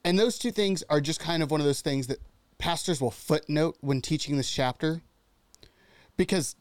And 0.05 0.19
those 0.19 0.39
two 0.39 0.51
things 0.51 0.83
are 0.89 1.01
just 1.01 1.21
kind 1.21 1.43
of 1.43 1.51
one 1.51 1.61
of 1.61 1.67
those 1.67 1.83
things 1.83 2.07
that 2.07 2.19
pastors 2.59 3.01
will 3.01 3.11
footnote 3.11 3.77
when 3.81 4.01
teaching 4.01 4.37
this 4.37 4.51
chapter. 4.51 5.03
Because 6.17 6.57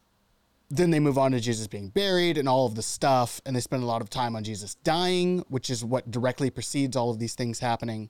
then 0.70 0.92
they 0.92 1.00
move 1.00 1.18
on 1.18 1.32
to 1.32 1.40
Jesus 1.40 1.68
being 1.68 1.90
buried 1.90 2.38
and 2.38 2.48
all 2.48 2.66
of 2.66 2.76
the 2.76 2.82
stuff, 2.84 3.42
and 3.46 3.56
they 3.56 3.60
spend 3.60 3.82
a 3.82 3.88
lot 3.88 4.02
of 4.02 4.10
time 4.10 4.36
on 4.36 4.44
Jesus 4.44 4.76
dying, 4.76 5.44
which 5.50 5.70
is 5.70 5.84
what 5.84 6.12
directly 6.12 6.50
precedes 6.50 6.96
all 6.96 7.10
of 7.10 7.18
these 7.18 7.34
things 7.34 7.60
happening. 7.60 8.10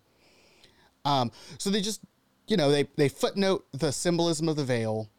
Um, 1.05 1.31
so 1.57 1.69
they 1.69 1.81
just, 1.81 2.01
you 2.47 2.57
know, 2.57 2.69
they, 2.69 2.87
they 2.97 3.07
footnote 3.07 3.65
the 3.71 3.91
symbolism 3.91 4.49
of 4.49 4.57
the 4.57 4.65
veil. 4.65 5.09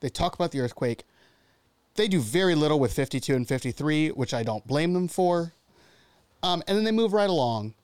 They 0.00 0.08
talk 0.08 0.34
about 0.34 0.52
the 0.52 0.60
earthquake. 0.60 1.04
They 1.96 2.08
do 2.08 2.20
very 2.20 2.54
little 2.54 2.80
with 2.80 2.94
52 2.94 3.34
and 3.34 3.46
53, 3.46 4.10
which 4.10 4.32
I 4.32 4.42
don't 4.42 4.66
blame 4.66 4.94
them 4.94 5.08
for. 5.08 5.52
Um, 6.42 6.62
and 6.66 6.78
then 6.78 6.84
they 6.84 6.92
move 6.92 7.12
right 7.12 7.28
along. 7.28 7.74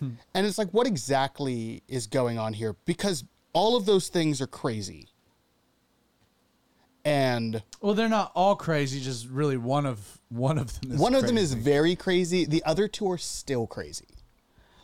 and 0.00 0.46
it's 0.46 0.56
like, 0.56 0.70
what 0.70 0.86
exactly 0.86 1.82
is 1.88 2.06
going 2.06 2.38
on 2.38 2.54
here? 2.54 2.74
Because 2.86 3.24
all 3.52 3.76
of 3.76 3.84
those 3.84 4.08
things 4.08 4.40
are 4.40 4.46
crazy. 4.46 5.08
And 7.04 7.62
Well, 7.80 7.94
they're 7.94 8.08
not 8.08 8.32
all 8.34 8.56
crazy. 8.56 9.00
Just 9.00 9.28
really 9.28 9.56
one 9.56 9.84
of 9.84 10.20
one 10.30 10.56
of 10.58 10.80
them. 10.80 10.92
Is 10.92 10.98
one 10.98 11.14
of 11.14 11.26
them 11.26 11.36
is 11.36 11.52
very 11.52 11.96
crazy. 11.96 12.44
The 12.46 12.64
other 12.64 12.88
two 12.88 13.10
are 13.10 13.18
still 13.18 13.66
crazy. 13.66 14.06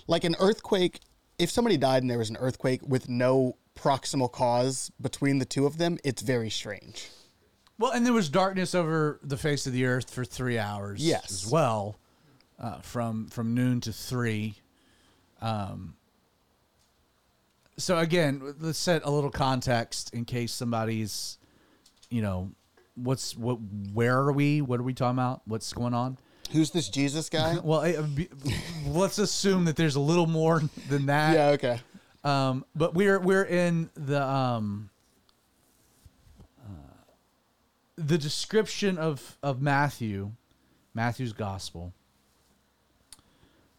Like 0.07 0.25
an 0.25 0.37
earthquake, 0.39 1.01
if 1.39 1.51
somebody 1.51 1.77
died 1.79 2.03
and 2.03 2.11
there 2.11 2.18
was 2.18 2.29
an 2.31 2.37
earthquake 2.39 2.81
with 2.87 3.09
no 3.09 3.57
proximal 3.75 4.31
cause 4.31 4.91
between 5.01 5.39
the 5.39 5.47
two 5.47 5.64
of 5.64 5.79
them, 5.79 5.99
it's 6.05 6.21
very 6.21 6.51
strange. 6.51 7.09
well, 7.79 7.93
and 7.93 8.05
there 8.05 8.12
was 8.12 8.29
darkness 8.29 8.75
over 8.75 9.18
the 9.23 9.39
face 9.39 9.66
of 9.66 9.73
the 9.73 9.87
earth 9.87 10.11
for 10.11 10.25
three 10.25 10.59
hours. 10.59 11.03
Yes. 11.03 11.45
as 11.45 11.51
well, 11.51 11.97
uh, 12.59 12.81
from 12.81 13.29
from 13.29 13.55
noon 13.55 13.81
to 13.83 13.93
three. 13.93 14.57
Um. 15.41 15.95
So 17.79 17.97
again, 17.97 18.43
let's 18.61 18.79
set 18.79 19.07
a 19.07 19.11
little 19.11 19.31
context 19.31 20.12
in 20.12 20.27
case 20.27 20.53
somebody's, 20.53 21.39
you 22.11 22.23
know, 22.23 22.51
what's 22.95 23.37
what? 23.37 23.59
Where 23.93 24.19
are 24.19 24.33
we? 24.33 24.61
What 24.61 24.81
are 24.81 24.83
we 24.83 24.95
talking 24.95 25.19
about? 25.19 25.43
What's 25.47 25.73
going 25.73 25.95
on? 25.95 26.19
Who's 26.53 26.71
this 26.73 26.89
Jesus 26.89 27.29
guy? 27.29 27.59
Well, 27.63 27.83
eh, 27.83 28.01
be- 28.03 28.29
let's 28.87 29.19
assume 29.19 29.65
that 29.67 29.77
there's 29.77 29.95
a 29.97 30.01
little 30.01 30.27
more 30.27 30.61
than 30.89 31.07
that. 31.07 31.35
yeah, 31.35 31.47
okay. 31.51 31.81
Um, 32.25 32.65
but 32.75 32.95
we're 32.95 33.19
we're 33.19 33.45
in 33.45 33.89
the 33.95 34.23
um, 34.23 34.91
uh, 36.61 36.73
the 37.97 38.19
description 38.19 38.99
of 38.99 39.39
of 39.43 39.63
Matthew, 39.63 40.33
Matthew's 40.93 41.33
gospel, 41.33 41.95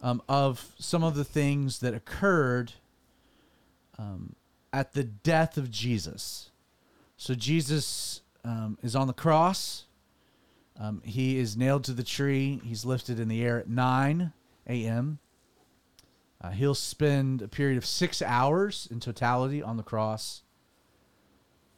um, 0.02 0.22
of 0.30 0.74
some 0.80 1.04
of 1.04 1.16
the 1.16 1.26
things 1.26 1.80
that 1.80 1.94
occurred 1.94 2.74
um, 4.00 4.36
at 4.72 4.94
the 4.94 5.04
death 5.04 5.58
of 5.58 5.70
Jesus. 5.70 6.51
So 7.22 7.36
Jesus 7.36 8.22
um, 8.44 8.80
is 8.82 8.96
on 8.96 9.06
the 9.06 9.14
cross. 9.14 9.84
Um, 10.80 11.04
he 11.06 11.38
is 11.38 11.56
nailed 11.56 11.84
to 11.84 11.94
the 11.94 12.04
tree. 12.04 12.60
He's 12.64 12.84
lifted 12.84 13.20
in 13.20 13.28
the 13.28 13.44
air 13.44 13.60
at 13.60 13.70
9 13.70 14.34
a.m. 14.66 15.20
Uh, 16.44 16.50
he'll 16.50 16.74
spend 16.74 17.44
a 17.44 17.48
period 17.48 17.78
of 17.78 17.86
six 17.86 18.24
hours 18.24 18.88
in 18.90 19.00
totality 19.00 19.62
on 19.62 19.78
the 19.78 19.84
cross. 19.84 20.42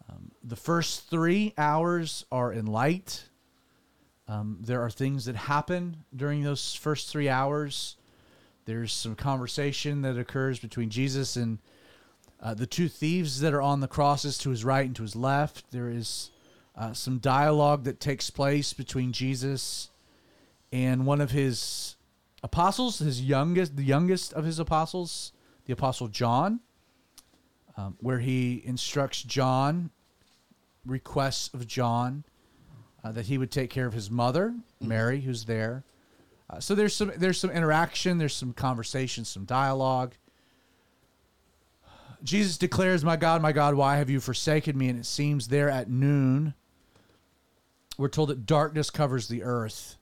Um, 0.10 0.32
the 0.42 0.56
first 0.56 1.10
three 1.10 1.54
hours 1.58 2.24
are 2.32 2.54
in 2.54 2.66
light. 2.66 3.26
Um, 4.30 4.60
there 4.62 4.82
are 4.82 4.90
things 4.90 5.26
that 5.26 5.36
happen 5.36 6.06
during 6.16 6.44
those 6.44 6.74
first 6.74 7.10
three 7.10 7.28
hours. 7.28 7.98
There's 8.64 8.94
some 8.94 9.18
conversation 9.18 10.04
that 10.04 10.18
occurs 10.18 10.60
between 10.60 10.90
Jesus 10.90 11.36
and 11.36 11.60
uh, 12.44 12.54
the 12.54 12.68
two 12.68 12.90
thieves 12.90 13.40
that 13.40 13.54
are 13.54 13.62
on 13.62 13.80
the 13.80 13.88
crosses 13.88 14.38
to 14.38 14.50
his 14.50 14.66
right 14.66 14.86
and 14.86 14.96
to 14.96 15.02
his 15.04 15.16
left. 15.16 15.72
There 15.72 15.90
is 15.90 16.30
uh, 16.76 16.92
some 16.92 17.20
dialogue 17.20 17.86
that 17.86 18.00
takes 18.00 18.30
place 18.30 18.74
between 18.74 19.14
Jesus 19.14 19.90
and 20.72 21.06
one 21.06 21.22
of 21.22 21.32
his 21.32 21.96
apostles, 22.44 23.00
his 23.00 23.22
youngest, 23.22 23.78
the 23.78 23.84
youngest 23.84 24.34
of 24.34 24.44
his 24.44 24.60
apostles, 24.60 25.32
the 25.66 25.74
apostle 25.74 26.10
John, 26.10 26.60
um, 27.78 27.96
where 28.02 28.20
he 28.20 28.62
instructs 28.66 29.24
John, 29.24 29.90
requests 30.86 31.54
of 31.54 31.66
John 31.66 32.26
uh, 33.04 33.14
that 33.14 33.28
he 33.28 33.38
would 33.38 33.52
take 33.52 33.70
care 33.70 33.88
of 33.88 33.94
his 33.94 34.12
mother, 34.12 34.54
Mary, 34.82 35.22
who's 35.22 35.46
there, 35.46 35.84
Uh, 36.50 36.60
so 36.60 36.76
there's 36.76 36.96
some 36.96 37.12
there's 37.18 37.40
some 37.40 37.50
interaction, 37.50 38.18
there's 38.18 38.36
some 38.36 38.54
conversation, 38.54 39.26
some 39.26 39.46
dialogue. 39.46 40.14
Jesus 42.24 42.58
declares, 42.58 43.04
"My 43.04 43.18
God, 43.18 43.42
my 43.42 43.52
God, 43.52 43.76
why 43.76 43.98
have 43.98 44.10
you 44.10 44.20
forsaken 44.20 44.78
me?" 44.78 44.90
And 44.90 45.00
it 45.00 45.06
seems 45.06 45.50
there 45.50 45.70
at 45.70 45.90
noon, 45.90 46.54
we're 47.98 48.08
told 48.08 48.30
that 48.30 48.46
darkness 48.46 48.90
covers 48.90 49.28
the 49.28 49.44
earth. 49.44 49.98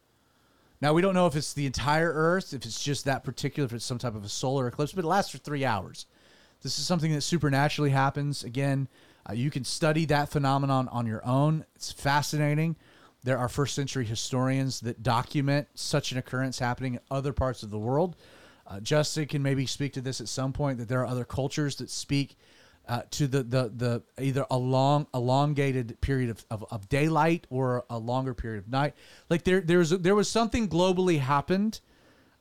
Now 0.82 0.94
we 0.94 1.02
don't 1.04 1.14
know 1.14 1.28
if 1.28 1.36
it's 1.36 1.54
the 1.54 1.68
entire 1.68 2.12
Earth, 2.12 2.54
if 2.54 2.66
it's 2.66 2.84
just 2.84 3.06
that 3.06 3.24
particular, 3.24 3.66
if 3.66 3.74
it's 3.74 3.86
some 3.86 4.00
type 4.00 4.16
of 4.16 4.24
a 4.24 4.30
solar 4.30 4.68
eclipse, 4.68 4.94
but 4.94 5.06
it 5.06 5.08
lasts 5.08 5.32
for 5.32 5.38
three 5.38 5.64
hours. 5.64 6.08
This 6.64 6.80
is 6.80 6.88
something 6.88 7.12
that 7.14 7.22
supernaturally 7.22 7.92
happens. 7.92 8.44
Again, 8.44 8.88
uh, 9.30 9.34
you 9.34 9.52
can 9.52 9.64
study 9.64 10.06
that 10.06 10.30
phenomenon 10.30 10.88
on 10.88 11.06
your 11.06 11.26
own. 11.26 11.66
It's 11.76 11.92
fascinating. 11.92 12.76
There 13.24 13.38
are 13.38 13.48
first 13.48 13.76
century 13.76 14.06
historians 14.06 14.80
that 14.80 15.04
document 15.04 15.68
such 15.76 16.12
an 16.12 16.18
occurrence 16.18 16.58
happening 16.58 16.96
in 16.96 17.00
other 17.12 17.34
parts 17.34 17.62
of 17.62 17.70
the 17.70 17.78
world. 17.78 18.16
Uh, 18.72 18.80
Justin 18.80 19.26
can 19.26 19.44
maybe 19.44 19.66
speak 19.66 19.92
to 19.94 20.02
this 20.02 20.22
at 20.22 20.30
some 20.30 20.54
point. 20.54 20.78
That 20.78 20.88
there 20.88 21.02
are 21.02 21.06
other 21.06 21.26
cultures 21.26 21.76
that 21.78 21.90
speak 21.90 22.38
uh, 22.88 23.02
to 23.12 23.28
the, 23.28 23.44
the 23.44 23.72
the 23.76 24.24
either 24.24 24.46
a 24.50 24.58
long 24.58 25.08
elongated 25.14 26.00
period 26.00 26.30
of, 26.30 26.46
of, 26.50 26.66
of 26.72 26.88
daylight 26.88 27.48
or 27.50 27.84
a 27.90 27.98
longer 27.98 28.34
period 28.34 28.64
of 28.64 28.70
night. 28.70 28.94
Like 29.30 29.44
there 29.44 29.60
there's 29.60 29.90
there 29.90 30.16
was 30.16 30.30
something 30.30 30.70
globally 30.70 31.20
happened. 31.20 31.82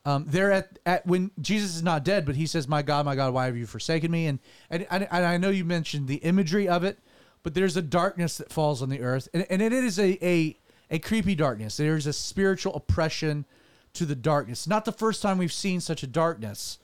Um, 0.05 0.25
there 0.29 0.53
at, 0.53 0.79
at 0.87 1.05
when 1.05 1.33
Jesus 1.41 1.75
is 1.75 1.83
not 1.83 2.05
dead, 2.05 2.25
but 2.25 2.37
he 2.37 2.47
says, 2.47 2.69
"My 2.69 2.83
God, 2.83 3.05
my 3.05 3.17
God, 3.17 3.35
why 3.35 3.47
have 3.47 3.57
you 3.57 3.67
forsaken 3.67 4.11
me?" 4.11 4.27
And 4.27 4.39
and, 4.71 4.87
and, 4.89 5.09
I 5.11 5.37
know 5.37 5.51
you 5.51 5.65
mentioned 5.65 6.07
the 6.07 6.17
imagery 6.17 6.69
of 6.69 6.85
it, 6.85 7.01
but 7.43 7.55
there's 7.55 7.77
a 7.77 7.83
darkness 7.83 8.39
that 8.39 8.53
falls 8.53 8.83
on 8.83 8.89
the 8.89 9.01
earth, 9.01 9.29
and, 9.35 9.45
and 9.51 9.61
it 9.61 9.73
is 9.73 9.99
a, 9.99 10.25
a 10.25 10.57
a 10.91 11.01
creepy 11.01 11.35
darkness. 11.35 11.77
There's 11.77 12.07
a 12.07 12.13
spiritual 12.13 12.75
oppression 12.77 13.47
to 13.95 14.07
the 14.07 14.15
darkness. 14.15 14.67
Not 14.67 14.85
the 14.85 14.93
first 14.93 15.23
time 15.23 15.39
we've 15.39 15.53
seen 15.53 15.81
such 15.81 16.03
a 16.03 16.07
darkness. 16.07 16.79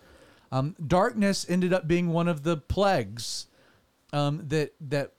Um, 0.52 0.76
darkness 0.84 1.46
ended 1.48 1.72
up 1.72 1.88
being 1.88 2.09
one 2.09 2.28
of 2.28 2.42
the 2.42 2.57
plagues 2.57 3.46
um, 4.12 4.42
that 4.48 4.74
that 4.80 5.12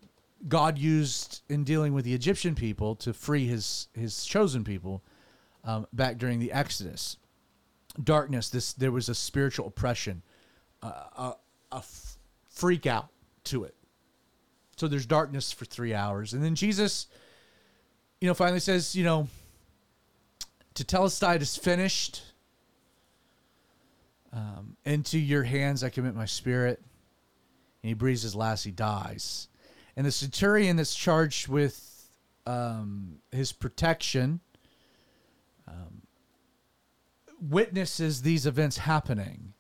God 0.48 0.78
used 0.78 1.42
in 1.50 1.64
dealing 1.64 1.94
with 1.94 2.06
the 2.06 2.14
Egyptian 2.14 2.56
people 2.56 2.96
to 2.98 3.14
free 3.14 3.48
his 3.48 3.88
his 3.94 4.24
chosen 4.24 4.64
people 4.64 5.04
um, 5.64 5.88
back 5.92 6.18
during 6.18 6.40
the 6.40 6.52
Exodus. 6.52 7.18
Darkness. 8.02 8.50
This 8.50 8.74
there 8.74 8.92
was 8.92 9.10
a 9.10 9.16
spiritual 9.16 9.68
oppression, 9.68 10.22
uh, 10.84 10.92
a, 11.18 11.34
a 11.72 11.78
f- 11.78 12.18
freak 12.50 12.86
out 12.86 13.10
to 13.46 13.64
it. 13.64 13.76
So 14.78 14.88
there's 14.88 15.08
darkness 15.08 15.52
for 15.52 15.66
three 15.66 15.94
hours, 15.94 16.34
and 16.34 16.44
then 16.44 16.54
Jesus, 16.54 17.08
you 18.22 18.28
know, 18.28 18.36
finally 18.36 18.60
says, 18.60 18.96
you 18.96 19.04
know, 19.04 19.28
Tetelestai 20.78 21.42
is 21.42 21.58
finished. 21.58 22.22
Um, 24.32 24.76
into 24.86 25.18
your 25.18 25.44
hands 25.44 25.84
I 25.84 25.90
commit 25.90 26.16
my 26.16 26.26
spirit. 26.26 26.82
And 27.82 27.90
he 27.90 27.94
breathes 27.94 28.22
his 28.22 28.36
last, 28.36 28.64
he 28.64 28.72
dies. 28.72 29.48
And 29.96 30.06
the 30.06 30.12
centurion 30.12 30.76
that's 30.76 30.94
charged 30.94 31.48
with 31.48 32.10
um, 32.46 33.20
his 33.32 33.52
protection 33.52 34.40
um, 35.68 36.04
witnesses 37.42 38.22
these 38.22 38.46
events 38.46 38.78
happening. 38.78 39.54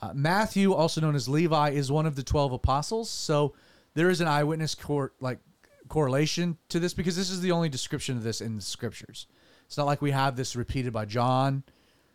Uh, 0.00 0.12
Matthew, 0.14 0.74
also 0.74 1.00
known 1.00 1.14
as 1.14 1.28
Levi, 1.28 1.70
is 1.70 1.90
one 1.90 2.06
of 2.06 2.14
the 2.14 2.22
12 2.22 2.52
apostles. 2.52 3.08
So 3.08 3.54
there 3.94 4.10
is 4.10 4.20
an 4.20 4.28
eyewitness 4.28 4.74
cor- 4.74 5.12
like 5.20 5.38
correlation 5.88 6.58
to 6.68 6.78
this 6.78 6.92
because 6.94 7.16
this 7.16 7.30
is 7.30 7.40
the 7.40 7.52
only 7.52 7.68
description 7.68 8.16
of 8.16 8.22
this 8.22 8.40
in 8.40 8.56
the 8.56 8.62
scriptures. 8.62 9.26
It's 9.68 9.76
not 9.76 9.86
like 9.86 10.00
we 10.00 10.12
have 10.12 10.34
this 10.34 10.56
repeated 10.56 10.94
by 10.94 11.04
John, 11.04 11.62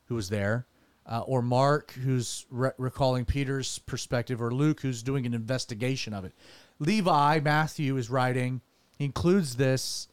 who 0.07 0.15
was 0.15 0.29
there, 0.29 0.65
uh, 1.05 1.19
or 1.19 1.43
Mark, 1.43 1.91
who's 1.91 2.47
re- 2.49 2.71
recalling 2.79 3.25
Peter's 3.25 3.77
perspective, 3.77 4.41
or 4.41 4.51
Luke, 4.51 4.81
who's 4.81 5.03
doing 5.03 5.27
an 5.27 5.35
investigation 5.35 6.15
of 6.15 6.25
it. 6.25 6.33
Levi, 6.79 7.39
Matthew 7.41 7.95
is 7.97 8.09
writing, 8.09 8.61
he 8.97 9.05
includes 9.05 9.55
this. 9.55 10.07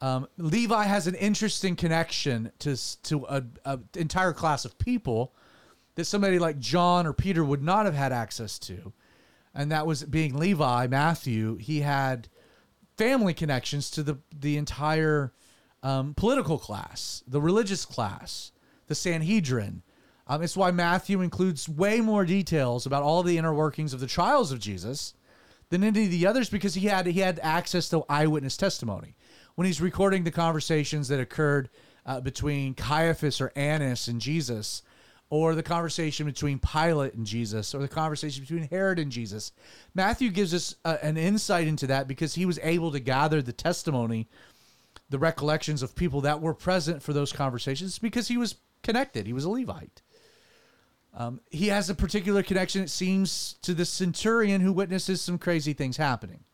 Um, 0.00 0.26
Levi 0.38 0.84
has 0.84 1.06
an 1.06 1.14
interesting 1.14 1.76
connection 1.76 2.50
to 2.58 2.76
to 3.04 3.24
an 3.26 3.84
entire 3.94 4.32
class 4.32 4.64
of 4.64 4.76
people 4.76 5.32
that 5.94 6.04
somebody 6.04 6.40
like 6.40 6.58
John 6.58 7.06
or 7.06 7.12
Peter 7.12 7.44
would 7.44 7.62
not 7.62 7.86
have 7.86 7.94
had 7.94 8.12
access 8.12 8.58
to, 8.58 8.92
and 9.54 9.70
that 9.70 9.86
was 9.86 10.02
being 10.02 10.36
Levi, 10.36 10.88
Matthew. 10.88 11.56
He 11.58 11.80
had 11.80 12.28
family 12.98 13.34
connections 13.34 13.88
to 13.92 14.02
the 14.02 14.18
the 14.38 14.56
entire 14.56 15.32
um, 15.86 16.14
political 16.14 16.58
class, 16.58 17.22
the 17.28 17.40
religious 17.40 17.84
class, 17.84 18.50
the 18.88 18.94
Sanhedrin. 18.96 19.82
Um, 20.26 20.42
it's 20.42 20.56
why 20.56 20.72
Matthew 20.72 21.20
includes 21.20 21.68
way 21.68 22.00
more 22.00 22.24
details 22.24 22.86
about 22.86 23.04
all 23.04 23.22
the 23.22 23.38
inner 23.38 23.54
workings 23.54 23.94
of 23.94 24.00
the 24.00 24.08
trials 24.08 24.50
of 24.50 24.58
Jesus 24.58 25.14
than 25.68 25.84
any 25.84 26.06
of 26.06 26.10
the 26.10 26.26
others 26.26 26.50
because 26.50 26.74
he 26.74 26.88
had 26.88 27.06
he 27.06 27.20
had 27.20 27.38
access 27.40 27.88
to 27.90 28.04
eyewitness 28.08 28.56
testimony 28.56 29.14
when 29.54 29.64
he's 29.64 29.80
recording 29.80 30.24
the 30.24 30.32
conversations 30.32 31.06
that 31.06 31.20
occurred 31.20 31.70
uh, 32.04 32.20
between 32.20 32.74
Caiaphas 32.74 33.40
or 33.40 33.52
Annas 33.54 34.08
and 34.08 34.20
Jesus, 34.20 34.82
or 35.30 35.54
the 35.54 35.62
conversation 35.62 36.26
between 36.26 36.58
Pilate 36.58 37.14
and 37.14 37.24
Jesus, 37.24 37.76
or 37.76 37.80
the 37.80 37.86
conversation 37.86 38.42
between 38.42 38.68
Herod 38.68 38.98
and 38.98 39.12
Jesus. 39.12 39.52
Matthew 39.94 40.30
gives 40.30 40.52
us 40.52 40.74
uh, 40.84 40.96
an 41.00 41.16
insight 41.16 41.68
into 41.68 41.86
that 41.86 42.08
because 42.08 42.34
he 42.34 42.44
was 42.44 42.58
able 42.64 42.90
to 42.90 42.98
gather 42.98 43.40
the 43.40 43.52
testimony, 43.52 44.28
the 45.08 45.18
recollections 45.18 45.82
of 45.82 45.94
people 45.94 46.20
that 46.22 46.40
were 46.40 46.54
present 46.54 47.02
for 47.02 47.12
those 47.12 47.32
conversations 47.32 47.98
because 47.98 48.28
he 48.28 48.36
was 48.36 48.56
connected. 48.82 49.26
He 49.26 49.32
was 49.32 49.44
a 49.44 49.50
Levite. 49.50 50.02
Um, 51.14 51.40
he 51.50 51.68
has 51.68 51.88
a 51.88 51.94
particular 51.94 52.42
connection, 52.42 52.82
it 52.82 52.90
seems, 52.90 53.54
to 53.62 53.72
the 53.72 53.86
centurion 53.86 54.60
who 54.60 54.72
witnesses 54.72 55.22
some 55.22 55.38
crazy 55.38 55.72
things 55.72 55.96
happening. 55.96 56.44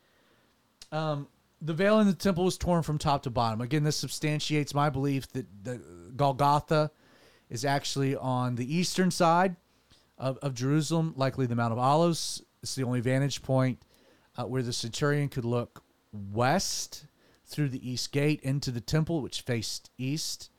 Um, 0.92 1.26
the 1.60 1.72
veil 1.72 2.00
in 2.00 2.06
the 2.06 2.12
temple 2.12 2.44
was 2.44 2.58
torn 2.58 2.82
from 2.82 2.98
top 2.98 3.22
to 3.24 3.30
bottom. 3.30 3.60
Again, 3.60 3.82
this 3.82 3.96
substantiates 3.96 4.74
my 4.74 4.90
belief 4.90 5.30
that 5.32 5.46
the 5.64 5.80
Golgotha 6.14 6.90
is 7.48 7.64
actually 7.64 8.14
on 8.16 8.54
the 8.54 8.76
eastern 8.76 9.10
side 9.10 9.56
of, 10.18 10.38
of 10.38 10.54
Jerusalem, 10.54 11.14
likely 11.16 11.46
the 11.46 11.56
Mount 11.56 11.72
of 11.72 11.78
Olives. 11.78 12.42
It's 12.62 12.74
the 12.74 12.84
only 12.84 13.00
vantage 13.00 13.42
point 13.42 13.80
uh, 14.36 14.44
where 14.44 14.62
the 14.62 14.72
centurion 14.72 15.28
could 15.28 15.44
look 15.44 15.82
west 16.12 17.06
through 17.52 17.68
the 17.68 17.88
east 17.88 18.12
gate 18.12 18.40
into 18.42 18.70
the 18.70 18.80
temple, 18.80 19.22
which 19.22 19.42
faced 19.42 19.90
east. 19.98 20.50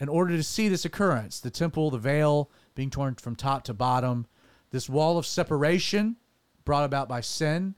In 0.00 0.08
order 0.08 0.36
to 0.36 0.42
see 0.42 0.68
this 0.68 0.84
occurrence, 0.84 1.40
the 1.40 1.50
temple, 1.50 1.90
the 1.90 1.98
veil 1.98 2.50
being 2.74 2.90
torn 2.90 3.16
from 3.16 3.34
top 3.34 3.64
to 3.64 3.74
bottom, 3.74 4.26
this 4.70 4.88
wall 4.88 5.18
of 5.18 5.26
separation 5.26 6.16
brought 6.64 6.84
about 6.84 7.08
by 7.08 7.20
sin, 7.20 7.74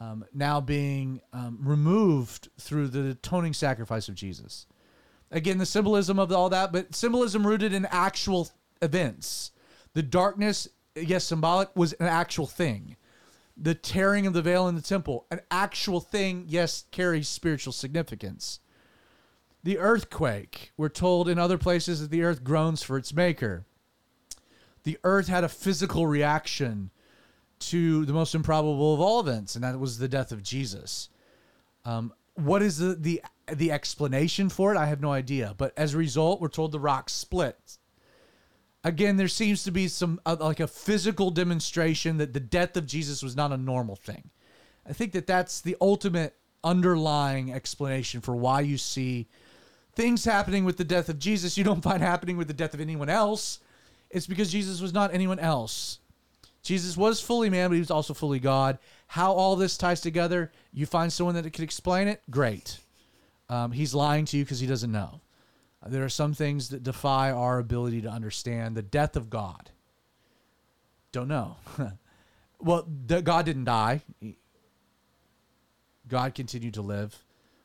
um, 0.00 0.24
now 0.34 0.60
being 0.60 1.20
um, 1.32 1.58
removed 1.62 2.48
through 2.60 2.88
the 2.88 3.10
atoning 3.10 3.54
sacrifice 3.54 4.08
of 4.08 4.14
Jesus. 4.14 4.66
Again, 5.30 5.58
the 5.58 5.66
symbolism 5.66 6.18
of 6.18 6.30
all 6.32 6.50
that, 6.50 6.72
but 6.72 6.94
symbolism 6.94 7.46
rooted 7.46 7.72
in 7.72 7.86
actual 7.86 8.48
events. 8.82 9.52
The 9.94 10.02
darkness, 10.02 10.68
yes, 10.94 11.24
symbolic, 11.24 11.74
was 11.74 11.94
an 11.94 12.06
actual 12.06 12.46
thing. 12.46 12.96
The 13.60 13.74
tearing 13.74 14.26
of 14.26 14.34
the 14.34 14.42
veil 14.42 14.68
in 14.68 14.76
the 14.76 14.82
temple, 14.82 15.26
an 15.30 15.40
actual 15.50 16.00
thing, 16.00 16.44
yes, 16.46 16.84
carries 16.92 17.28
spiritual 17.28 17.72
significance. 17.72 18.60
The 19.64 19.78
earthquake, 19.78 20.72
we're 20.76 20.88
told 20.88 21.28
in 21.28 21.38
other 21.38 21.58
places 21.58 22.00
that 22.00 22.10
the 22.10 22.22
earth 22.22 22.44
groans 22.44 22.82
for 22.82 22.96
its 22.96 23.12
maker. 23.12 23.66
The 24.84 24.98
earth 25.02 25.26
had 25.26 25.42
a 25.42 25.48
physical 25.48 26.06
reaction 26.06 26.90
to 27.58 28.04
the 28.04 28.12
most 28.12 28.34
improbable 28.34 28.94
of 28.94 29.00
all 29.00 29.18
events, 29.18 29.56
and 29.56 29.64
that 29.64 29.80
was 29.80 29.98
the 29.98 30.08
death 30.08 30.30
of 30.30 30.44
Jesus. 30.44 31.08
Um, 31.84 32.12
what 32.34 32.62
is 32.62 32.78
the, 32.78 32.94
the 32.94 33.22
the 33.52 33.72
explanation 33.72 34.48
for 34.48 34.72
it? 34.72 34.78
I 34.78 34.86
have 34.86 35.00
no 35.00 35.10
idea. 35.10 35.54
But 35.56 35.72
as 35.76 35.94
a 35.94 35.98
result, 35.98 36.40
we're 36.40 36.48
told 36.48 36.70
the 36.70 36.78
rock 36.78 37.10
split. 37.10 37.77
Again, 38.84 39.16
there 39.16 39.28
seems 39.28 39.64
to 39.64 39.70
be 39.70 39.88
some 39.88 40.20
uh, 40.24 40.36
like 40.38 40.60
a 40.60 40.68
physical 40.68 41.30
demonstration 41.30 42.18
that 42.18 42.32
the 42.32 42.40
death 42.40 42.76
of 42.76 42.86
Jesus 42.86 43.22
was 43.22 43.36
not 43.36 43.52
a 43.52 43.56
normal 43.56 43.96
thing. 43.96 44.30
I 44.88 44.92
think 44.92 45.12
that 45.12 45.26
that's 45.26 45.60
the 45.60 45.76
ultimate 45.80 46.34
underlying 46.64 47.52
explanation 47.52 48.20
for 48.20 48.34
why 48.34 48.60
you 48.60 48.78
see 48.78 49.28
things 49.94 50.24
happening 50.24 50.64
with 50.64 50.76
the 50.76 50.84
death 50.84 51.08
of 51.08 51.18
Jesus 51.18 51.58
you 51.58 51.64
don't 51.64 51.82
find 51.82 52.02
happening 52.02 52.36
with 52.36 52.46
the 52.46 52.54
death 52.54 52.74
of 52.74 52.80
anyone 52.80 53.08
else. 53.08 53.60
It's 54.10 54.26
because 54.26 54.50
Jesus 54.50 54.80
was 54.80 54.92
not 54.92 55.12
anyone 55.12 55.38
else. 55.38 55.98
Jesus 56.62 56.96
was 56.96 57.20
fully 57.20 57.50
man, 57.50 57.68
but 57.68 57.74
he 57.74 57.80
was 57.80 57.90
also 57.90 58.14
fully 58.14 58.38
God. 58.38 58.78
How 59.06 59.32
all 59.32 59.56
this 59.56 59.76
ties 59.76 60.00
together, 60.00 60.52
you 60.72 60.86
find 60.86 61.12
someone 61.12 61.34
that 61.34 61.50
could 61.52 61.64
explain 61.64 62.08
it, 62.08 62.22
great. 62.30 62.78
Um, 63.48 63.72
he's 63.72 63.94
lying 63.94 64.24
to 64.26 64.36
you 64.36 64.44
because 64.44 64.60
he 64.60 64.66
doesn't 64.66 64.92
know. 64.92 65.20
There 65.86 66.04
are 66.04 66.08
some 66.08 66.34
things 66.34 66.70
that 66.70 66.82
defy 66.82 67.30
our 67.30 67.58
ability 67.58 68.02
to 68.02 68.08
understand. 68.08 68.76
The 68.76 68.82
death 68.82 69.16
of 69.16 69.30
God. 69.30 69.70
Don't 71.12 71.28
know. 71.28 71.56
well, 72.60 72.86
the, 73.06 73.22
God 73.22 73.44
didn't 73.44 73.64
die. 73.64 74.02
God 76.08 76.34
continued 76.34 76.74
to 76.74 76.82
live. 76.82 77.24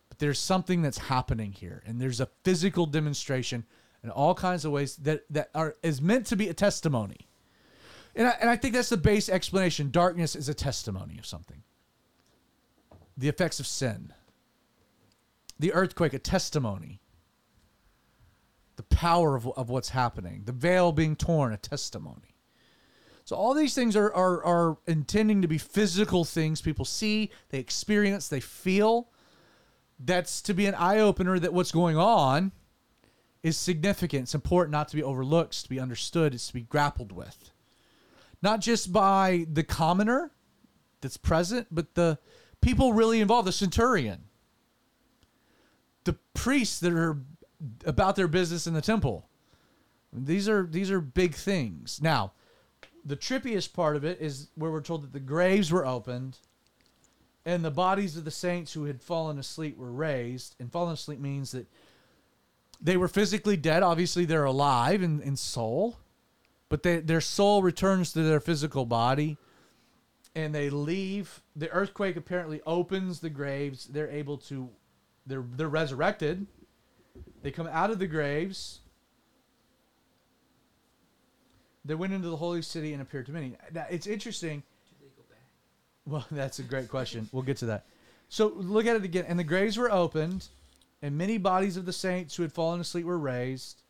But 0.09 0.19
there's 0.19 0.39
something 0.39 0.81
that's 0.81 0.99
happening 0.99 1.53
here, 1.53 1.81
and 1.87 1.99
there's 1.99 2.19
a 2.19 2.29
physical 2.43 2.85
demonstration, 2.85 3.65
in 4.03 4.11
all 4.11 4.35
kinds 4.35 4.63
of 4.63 4.71
ways 4.71 4.95
that 4.97 5.23
that 5.31 5.49
are 5.55 5.75
is 5.81 6.01
meant 6.01 6.27
to 6.27 6.35
be 6.35 6.49
a 6.49 6.53
testimony. 6.53 7.27
And 8.15 8.27
I, 8.27 8.31
and 8.41 8.49
I 8.49 8.55
think 8.55 8.75
that's 8.75 8.89
the 8.89 8.97
base 8.97 9.27
explanation. 9.27 9.89
Darkness 9.89 10.35
is 10.35 10.47
a 10.47 10.53
testimony 10.53 11.17
of 11.17 11.25
something. 11.25 11.63
The 13.17 13.27
effects 13.27 13.59
of 13.59 13.65
sin. 13.65 14.13
The 15.57 15.73
earthquake, 15.73 16.13
a 16.13 16.19
testimony. 16.19 16.99
The 18.75 18.83
power 18.83 19.35
of, 19.35 19.47
of 19.57 19.69
what's 19.69 19.89
happening. 19.89 20.43
The 20.45 20.51
veil 20.51 20.91
being 20.91 21.15
torn, 21.15 21.53
a 21.53 21.57
testimony. 21.57 22.35
So 23.25 23.35
all 23.35 23.53
these 23.53 23.73
things 23.73 23.95
are, 23.95 24.13
are 24.13 24.43
are 24.43 24.77
intending 24.85 25.41
to 25.41 25.47
be 25.47 25.57
physical 25.57 26.25
things 26.25 26.61
people 26.61 26.85
see, 26.85 27.31
they 27.49 27.59
experience, 27.59 28.27
they 28.27 28.39
feel. 28.39 29.09
That's 29.99 30.41
to 30.41 30.53
be 30.53 30.65
an 30.65 30.75
eye 30.75 30.99
opener 30.99 31.39
that 31.39 31.53
what's 31.53 31.71
going 31.71 31.97
on 31.97 32.51
is 33.43 33.57
significant. 33.57 34.23
It's 34.23 34.35
important 34.35 34.71
not 34.71 34.89
to 34.89 34.95
be 34.95 35.03
overlooked, 35.03 35.51
it's 35.51 35.63
to 35.63 35.69
be 35.69 35.79
understood, 35.79 36.33
it's 36.33 36.47
to 36.47 36.53
be 36.53 36.61
grappled 36.61 37.11
with. 37.11 37.51
Not 38.41 38.59
just 38.59 38.91
by 38.91 39.45
the 39.51 39.63
commoner 39.63 40.31
that's 40.99 41.17
present, 41.17 41.67
but 41.71 41.95
the 41.95 42.17
people 42.61 42.91
really 42.93 43.21
involved, 43.21 43.47
the 43.47 43.53
centurion, 43.53 44.25
the 46.03 46.17
priests 46.33 46.79
that 46.81 46.91
are 46.91 47.21
about 47.85 48.15
their 48.15 48.27
business 48.27 48.67
in 48.67 48.73
the 48.73 48.81
temple. 48.81 49.27
These 50.11 50.47
are 50.47 50.67
these 50.69 50.91
are 50.91 51.01
big 51.01 51.35
things. 51.35 51.99
Now, 52.01 52.33
the 53.03 53.17
trippiest 53.17 53.73
part 53.73 53.95
of 53.95 54.05
it 54.05 54.21
is 54.21 54.49
where 54.55 54.71
we're 54.71 54.81
told 54.81 55.03
that 55.03 55.13
the 55.13 55.19
graves 55.19 55.71
were 55.71 55.85
opened 55.85 56.37
and 57.45 57.63
the 57.63 57.71
bodies 57.71 58.15
of 58.15 58.25
the 58.25 58.31
saints 58.31 58.73
who 58.73 58.85
had 58.85 59.01
fallen 59.01 59.37
asleep 59.37 59.77
were 59.77 59.91
raised. 59.91 60.55
And 60.59 60.71
fallen 60.71 60.93
asleep 60.93 61.19
means 61.19 61.51
that 61.51 61.67
they 62.81 62.95
were 62.95 63.07
physically 63.07 63.57
dead. 63.57 63.83
Obviously, 63.83 64.25
they're 64.25 64.45
alive 64.45 65.03
in, 65.03 65.21
in 65.21 65.35
soul, 65.35 65.97
but 66.69 66.83
they, 66.83 66.99
their 66.99 67.21
soul 67.21 67.61
returns 67.61 68.13
to 68.13 68.23
their 68.23 68.39
physical 68.39 68.85
body 68.85 69.37
and 70.35 70.55
they 70.55 70.69
leave. 70.69 71.41
The 71.55 71.69
earthquake 71.71 72.15
apparently 72.15 72.61
opens 72.65 73.19
the 73.19 73.29
graves. 73.29 73.85
They're 73.85 74.09
able 74.09 74.37
to, 74.37 74.69
they're, 75.25 75.43
they're 75.55 75.67
resurrected. 75.67 76.47
They 77.43 77.51
come 77.51 77.67
out 77.67 77.91
of 77.91 77.99
the 77.99 78.07
graves 78.07 78.79
they 81.85 81.95
went 81.95 82.13
into 82.13 82.29
the 82.29 82.37
holy 82.37 82.61
city 82.61 82.93
and 82.93 83.01
appeared 83.01 83.25
to 83.25 83.31
many. 83.31 83.55
Now, 83.71 83.85
it's 83.89 84.07
interesting. 84.07 84.63
Well, 86.05 86.25
that's 86.31 86.59
a 86.59 86.63
great 86.63 86.89
question. 86.89 87.29
We'll 87.31 87.43
get 87.43 87.57
to 87.57 87.65
that. 87.67 87.85
So 88.29 88.47
look 88.55 88.85
at 88.85 88.95
it 88.95 89.03
again. 89.03 89.25
And 89.27 89.37
the 89.37 89.43
graves 89.43 89.77
were 89.77 89.91
opened, 89.91 90.47
and 91.01 91.17
many 91.17 91.37
bodies 91.37 91.77
of 91.77 91.85
the 91.85 91.93
saints 91.93 92.35
who 92.35 92.43
had 92.43 92.53
fallen 92.53 92.79
asleep 92.79 93.05
were 93.05 93.19
raised. 93.19 93.81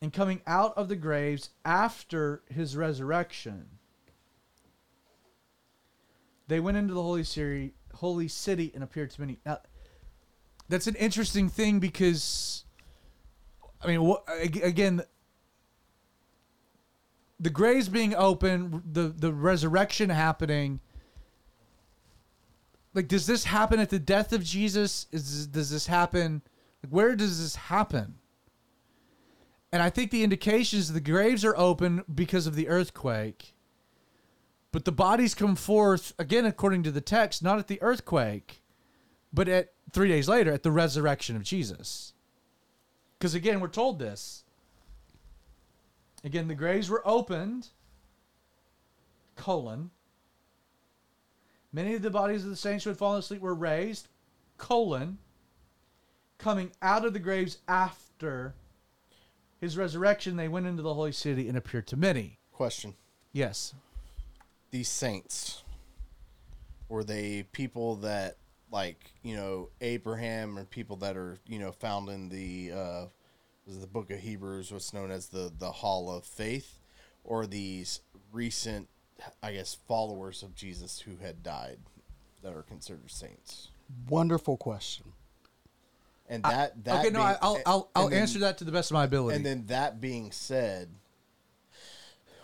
And 0.00 0.12
coming 0.12 0.40
out 0.46 0.76
of 0.76 0.88
the 0.88 0.96
graves 0.96 1.50
after 1.64 2.42
his 2.48 2.76
resurrection, 2.76 3.66
they 6.46 6.60
went 6.60 6.76
into 6.76 6.94
the 6.94 7.02
holy 7.02 7.24
city, 7.24 7.74
holy 7.94 8.28
city 8.28 8.70
and 8.74 8.84
appeared 8.84 9.10
to 9.10 9.20
many. 9.20 9.38
Now, 9.44 9.58
that's 10.68 10.86
an 10.86 10.94
interesting 10.96 11.48
thing 11.48 11.80
because, 11.80 12.64
I 13.82 13.86
mean, 13.86 14.02
what, 14.02 14.24
again, 14.40 15.02
the 17.40 17.50
graves 17.50 17.88
being 17.88 18.14
open, 18.14 18.82
the 18.90 19.08
the 19.08 19.32
resurrection 19.32 20.10
happening. 20.10 20.80
Like, 22.94 23.08
does 23.08 23.26
this 23.26 23.44
happen 23.44 23.78
at 23.78 23.90
the 23.90 23.98
death 23.98 24.32
of 24.32 24.42
Jesus? 24.42 25.06
Is 25.12 25.46
does 25.46 25.70
this 25.70 25.86
happen? 25.86 26.42
Like, 26.82 26.92
where 26.92 27.14
does 27.14 27.40
this 27.40 27.56
happen? 27.56 28.16
And 29.70 29.82
I 29.82 29.90
think 29.90 30.10
the 30.10 30.24
indications 30.24 30.92
the 30.92 31.00
graves 31.00 31.44
are 31.44 31.56
open 31.56 32.02
because 32.12 32.46
of 32.46 32.56
the 32.56 32.68
earthquake, 32.68 33.54
but 34.72 34.84
the 34.84 34.92
bodies 34.92 35.34
come 35.34 35.56
forth 35.56 36.14
again 36.18 36.46
according 36.46 36.82
to 36.84 36.90
the 36.90 37.02
text, 37.02 37.42
not 37.42 37.58
at 37.58 37.68
the 37.68 37.80
earthquake, 37.82 38.62
but 39.32 39.48
at 39.48 39.72
three 39.92 40.08
days 40.08 40.28
later 40.28 40.52
at 40.52 40.62
the 40.62 40.70
resurrection 40.70 41.36
of 41.36 41.42
Jesus. 41.42 42.12
Because 43.18 43.34
again, 43.34 43.60
we're 43.60 43.68
told 43.68 43.98
this 43.98 44.44
Again, 46.24 46.48
the 46.48 46.54
graves 46.54 46.90
were 46.90 47.06
opened, 47.06 47.68
colon. 49.36 49.90
Many 51.72 51.94
of 51.94 52.02
the 52.02 52.10
bodies 52.10 52.44
of 52.44 52.50
the 52.50 52.56
saints 52.56 52.84
who 52.84 52.90
had 52.90 52.98
fallen 52.98 53.20
asleep 53.20 53.40
were 53.40 53.54
raised, 53.54 54.08
colon. 54.56 55.18
Coming 56.38 56.70
out 56.82 57.04
of 57.04 57.12
the 57.12 57.18
graves 57.18 57.58
after 57.66 58.54
his 59.60 59.76
resurrection, 59.76 60.36
they 60.36 60.48
went 60.48 60.66
into 60.66 60.82
the 60.82 60.94
holy 60.94 61.12
city 61.12 61.48
and 61.48 61.58
appeared 61.58 61.86
to 61.88 61.96
many. 61.96 62.38
Question. 62.52 62.94
Yes. 63.32 63.74
These 64.70 64.88
saints, 64.88 65.62
were 66.88 67.04
they 67.04 67.44
people 67.52 67.96
that, 67.96 68.36
like, 68.70 69.12
you 69.22 69.36
know, 69.36 69.70
Abraham 69.80 70.58
or 70.58 70.64
people 70.64 70.96
that 70.96 71.16
are, 71.16 71.38
you 71.46 71.58
know, 71.58 71.72
found 71.72 72.08
in 72.08 72.28
the 72.28 72.72
uh, 72.72 73.04
the 73.66 73.86
book 73.86 74.10
of 74.10 74.18
Hebrews, 74.20 74.72
what's 74.72 74.92
known 74.92 75.10
as 75.10 75.28
the 75.28 75.52
the 75.56 75.70
Hall 75.72 76.10
of 76.10 76.24
Faith, 76.24 76.78
or 77.24 77.46
these 77.46 78.00
recent, 78.32 78.88
I 79.42 79.52
guess, 79.52 79.76
followers 79.86 80.42
of 80.42 80.54
Jesus 80.54 81.00
who 81.00 81.16
had 81.16 81.42
died 81.42 81.78
that 82.42 82.54
are 82.54 82.62
considered 82.62 83.10
saints? 83.10 83.68
Wonderful 84.08 84.56
question. 84.56 85.12
And 86.28 86.42
that 86.42 86.84
that 86.84 87.00
okay, 87.00 87.10
no, 87.10 87.20
being- 87.20 87.36
I'll 87.40 87.62
I'll, 87.64 87.90
I'll 87.94 88.08
then- 88.08 88.20
answer 88.20 88.38
that 88.40 88.58
to 88.58 88.64
the 88.64 88.72
best 88.72 88.90
of 88.90 88.94
my 88.94 89.04
ability. 89.04 89.36
And 89.36 89.46
then 89.46 89.66
that 89.66 90.00
being 90.00 90.30
said, 90.30 90.90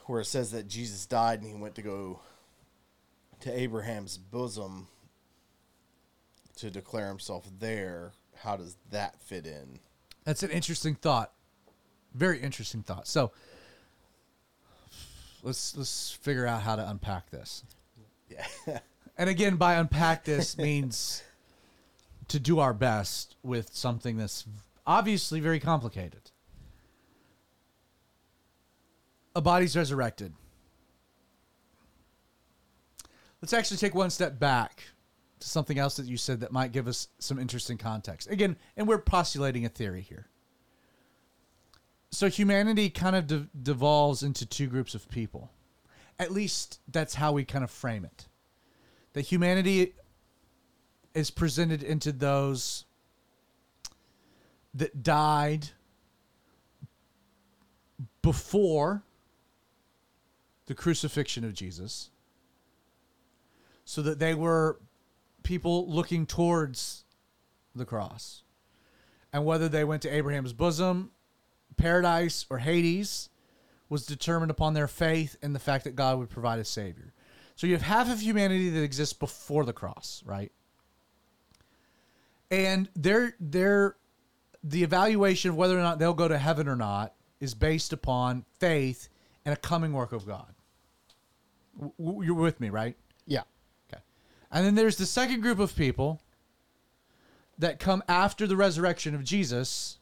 where 0.06 0.20
it 0.20 0.26
says 0.26 0.52
that 0.52 0.68
Jesus 0.68 1.04
died 1.06 1.40
and 1.40 1.48
he 1.48 1.54
went 1.54 1.74
to 1.74 1.82
go 1.82 2.20
to 3.40 3.52
Abraham's 3.58 4.16
bosom 4.16 4.88
to 6.64 6.70
declare 6.70 7.08
himself 7.08 7.46
there, 7.60 8.12
how 8.36 8.56
does 8.56 8.78
that 8.90 9.20
fit 9.20 9.46
in? 9.46 9.80
That's 10.24 10.42
an 10.42 10.50
interesting 10.50 10.94
thought. 10.94 11.30
Very 12.14 12.40
interesting 12.40 12.82
thought. 12.82 13.06
So 13.06 13.32
let's 15.42 15.76
let's 15.76 16.12
figure 16.22 16.46
out 16.46 16.62
how 16.62 16.76
to 16.76 16.88
unpack 16.88 17.30
this. 17.30 17.64
Yeah. 18.28 18.78
And 19.16 19.30
again, 19.30 19.54
by 19.54 19.74
unpack 19.74 20.24
this 20.24 20.58
means 20.58 21.22
to 22.26 22.40
do 22.40 22.58
our 22.58 22.74
best 22.74 23.36
with 23.44 23.72
something 23.72 24.16
that's 24.16 24.44
obviously 24.84 25.38
very 25.38 25.60
complicated. 25.60 26.32
A 29.36 29.40
body's 29.40 29.76
resurrected. 29.76 30.32
Let's 33.40 33.52
actually 33.52 33.76
take 33.76 33.94
one 33.94 34.10
step 34.10 34.40
back 34.40 34.82
to 35.44 35.50
something 35.50 35.78
else 35.78 35.96
that 35.96 36.06
you 36.06 36.16
said 36.16 36.40
that 36.40 36.52
might 36.52 36.72
give 36.72 36.88
us 36.88 37.08
some 37.18 37.38
interesting 37.38 37.78
context. 37.78 38.30
Again, 38.30 38.56
and 38.76 38.88
we're 38.88 38.98
postulating 38.98 39.64
a 39.64 39.68
theory 39.68 40.00
here. 40.00 40.26
So 42.10 42.28
humanity 42.28 42.90
kind 42.90 43.14
of 43.14 43.26
de- 43.26 43.48
devolves 43.60 44.22
into 44.22 44.46
two 44.46 44.66
groups 44.66 44.94
of 44.94 45.08
people. 45.08 45.50
At 46.18 46.30
least 46.30 46.80
that's 46.90 47.14
how 47.14 47.32
we 47.32 47.44
kind 47.44 47.64
of 47.64 47.70
frame 47.70 48.04
it 48.04 48.26
that 49.14 49.22
humanity 49.22 49.94
is 51.14 51.30
presented 51.30 51.82
into 51.82 52.10
those 52.12 52.84
that 54.74 55.02
died 55.02 55.68
before 58.22 59.04
the 60.66 60.74
crucifixion 60.74 61.44
of 61.44 61.54
Jesus, 61.54 62.10
so 63.84 64.02
that 64.02 64.18
they 64.18 64.34
were 64.34 64.80
people 65.44 65.88
looking 65.88 66.26
towards 66.26 67.04
the 67.74 67.84
cross. 67.84 68.42
And 69.32 69.44
whether 69.44 69.68
they 69.68 69.84
went 69.84 70.02
to 70.02 70.14
Abraham's 70.14 70.52
bosom, 70.52 71.10
paradise, 71.76 72.46
or 72.50 72.58
Hades 72.58 73.28
was 73.88 74.06
determined 74.06 74.50
upon 74.50 74.74
their 74.74 74.88
faith 74.88 75.36
and 75.42 75.54
the 75.54 75.60
fact 75.60 75.84
that 75.84 75.96
God 75.96 76.18
would 76.18 76.30
provide 76.30 76.58
a 76.58 76.64
Savior. 76.64 77.12
So 77.56 77.66
you 77.66 77.74
have 77.74 77.82
half 77.82 78.10
of 78.10 78.20
humanity 78.20 78.70
that 78.70 78.82
exists 78.82 79.12
before 79.12 79.64
the 79.64 79.72
cross, 79.72 80.22
right? 80.24 80.50
And 82.50 82.88
their 82.94 83.34
their 83.38 83.96
the 84.62 84.82
evaluation 84.82 85.50
of 85.50 85.56
whether 85.56 85.78
or 85.78 85.82
not 85.82 85.98
they'll 85.98 86.14
go 86.14 86.28
to 86.28 86.38
heaven 86.38 86.68
or 86.68 86.76
not 86.76 87.14
is 87.40 87.54
based 87.54 87.92
upon 87.92 88.44
faith 88.58 89.08
and 89.44 89.52
a 89.52 89.56
coming 89.56 89.92
work 89.92 90.12
of 90.12 90.26
God. 90.26 90.54
W- 91.98 92.24
you're 92.24 92.34
with 92.34 92.60
me, 92.60 92.70
right? 92.70 92.96
Yeah. 93.26 93.42
And 94.54 94.64
then 94.64 94.76
there's 94.76 94.96
the 94.96 95.04
second 95.04 95.42
group 95.42 95.58
of 95.58 95.76
people 95.76 96.22
that 97.58 97.80
come 97.80 98.02
after 98.08 98.46
the 98.46 98.56
resurrection 98.56 99.14
of 99.14 99.24
Jesus 99.24 99.98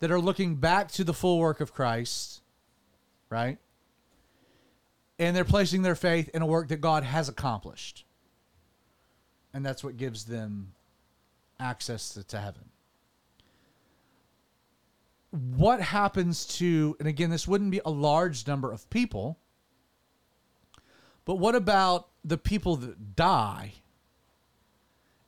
that 0.00 0.10
are 0.10 0.20
looking 0.20 0.56
back 0.56 0.90
to 0.92 1.04
the 1.04 1.14
full 1.14 1.38
work 1.38 1.60
of 1.60 1.72
Christ, 1.72 2.42
right? 3.30 3.58
And 5.18 5.36
they're 5.36 5.44
placing 5.44 5.82
their 5.82 5.94
faith 5.94 6.28
in 6.34 6.42
a 6.42 6.46
work 6.46 6.68
that 6.68 6.80
God 6.80 7.04
has 7.04 7.28
accomplished. 7.28 8.04
And 9.54 9.64
that's 9.64 9.84
what 9.84 9.96
gives 9.96 10.24
them 10.24 10.72
access 11.60 12.10
to, 12.14 12.24
to 12.24 12.40
heaven. 12.40 12.64
what 15.56 15.80
happens 15.80 16.46
to, 16.46 16.96
and 16.98 17.08
again, 17.08 17.30
this 17.30 17.48
wouldn't 17.48 17.70
be 17.70 17.80
a 17.84 17.90
large 17.90 18.46
number 18.46 18.70
of 18.72 18.88
people, 18.90 19.38
but 21.24 21.36
what 21.36 21.54
about 21.54 22.08
the 22.24 22.38
people 22.38 22.76
that 22.76 23.16
die 23.16 23.74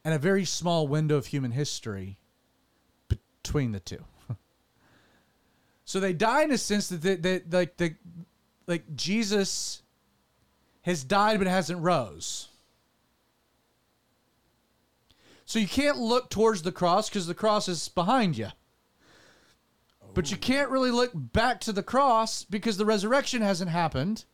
and 0.04 0.14
a 0.14 0.18
very 0.18 0.44
small 0.44 0.86
window 0.86 1.16
of 1.16 1.26
human 1.26 1.52
history 1.52 2.18
between 3.08 3.72
the 3.72 3.80
two? 3.80 4.04
so 5.84 6.00
they 6.00 6.12
die 6.12 6.42
in 6.42 6.52
a 6.52 6.58
sense 6.58 6.88
that 6.88 7.02
they, 7.02 7.16
they, 7.16 7.40
like 7.50 7.76
the 7.76 7.94
like 8.66 8.96
Jesus 8.96 9.82
has 10.82 11.04
died 11.04 11.38
but 11.38 11.46
hasn't 11.46 11.80
rose. 11.80 12.48
So 15.44 15.60
you 15.60 15.68
can't 15.68 15.98
look 15.98 16.28
towards 16.28 16.62
the 16.62 16.72
cross 16.72 17.08
because 17.08 17.28
the 17.28 17.34
cross 17.34 17.68
is 17.68 17.88
behind 17.88 18.36
you. 18.36 18.48
But 20.12 20.30
you 20.30 20.36
oh. 20.36 20.40
can't 20.44 20.70
really 20.70 20.90
look 20.90 21.12
back 21.14 21.60
to 21.62 21.72
the 21.72 21.82
cross 21.82 22.42
because 22.42 22.76
the 22.76 22.84
resurrection 22.84 23.42
hasn't 23.42 23.70
happened. 23.70 24.24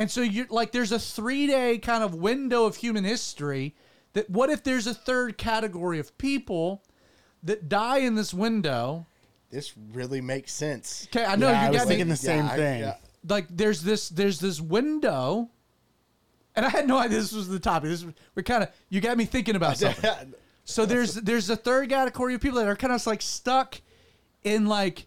And 0.00 0.10
so 0.10 0.22
you're 0.22 0.46
like 0.50 0.72
there's 0.72 0.90
a 0.92 0.96
3-day 0.96 1.78
kind 1.78 2.02
of 2.02 2.14
window 2.14 2.64
of 2.64 2.76
human 2.76 3.04
history 3.04 3.76
that 4.14 4.28
what 4.28 4.50
if 4.50 4.64
there's 4.64 4.86
a 4.88 4.94
third 4.94 5.38
category 5.38 5.98
of 6.00 6.16
people 6.18 6.82
that 7.42 7.68
die 7.68 7.98
in 7.98 8.14
this 8.16 8.34
window? 8.34 9.06
This 9.50 9.74
really 9.92 10.20
makes 10.20 10.52
sense. 10.52 11.06
Okay, 11.14 11.24
I 11.24 11.36
know 11.36 11.48
Yeah, 11.50 11.60
you 11.62 11.66
I 11.66 11.70
was 11.70 11.78
got 11.80 11.86
me 11.88 11.94
thinking 11.94 12.08
the 12.08 12.16
same 12.16 12.46
I- 12.46 12.56
thing. 12.56 12.80
yeah. 12.80 12.96
like 13.28 13.46
there's 13.50 13.82
this 13.82 14.08
there's 14.08 14.40
this 14.40 14.60
window 14.60 15.50
and 16.56 16.66
I 16.66 16.68
had 16.70 16.88
no 16.88 16.96
idea 16.98 17.18
this 17.18 17.32
was 17.32 17.48
the 17.48 17.60
topic. 17.60 17.90
This 17.90 18.04
we're 18.34 18.42
kind 18.42 18.62
of 18.64 18.70
you 18.88 19.00
got 19.00 19.16
me 19.18 19.24
thinking 19.26 19.54
about 19.54 19.76
something. 19.84 20.34
So 20.64 20.86
there's 20.86 21.14
there's 21.14 21.50
a 21.50 21.56
third 21.56 21.90
category 21.90 22.34
of 22.34 22.40
people 22.40 22.58
that 22.58 22.66
are 22.68 22.76
kind 22.76 22.92
of 22.92 23.06
like 23.06 23.20
stuck 23.22 23.80
in 24.44 24.66
like 24.66 25.06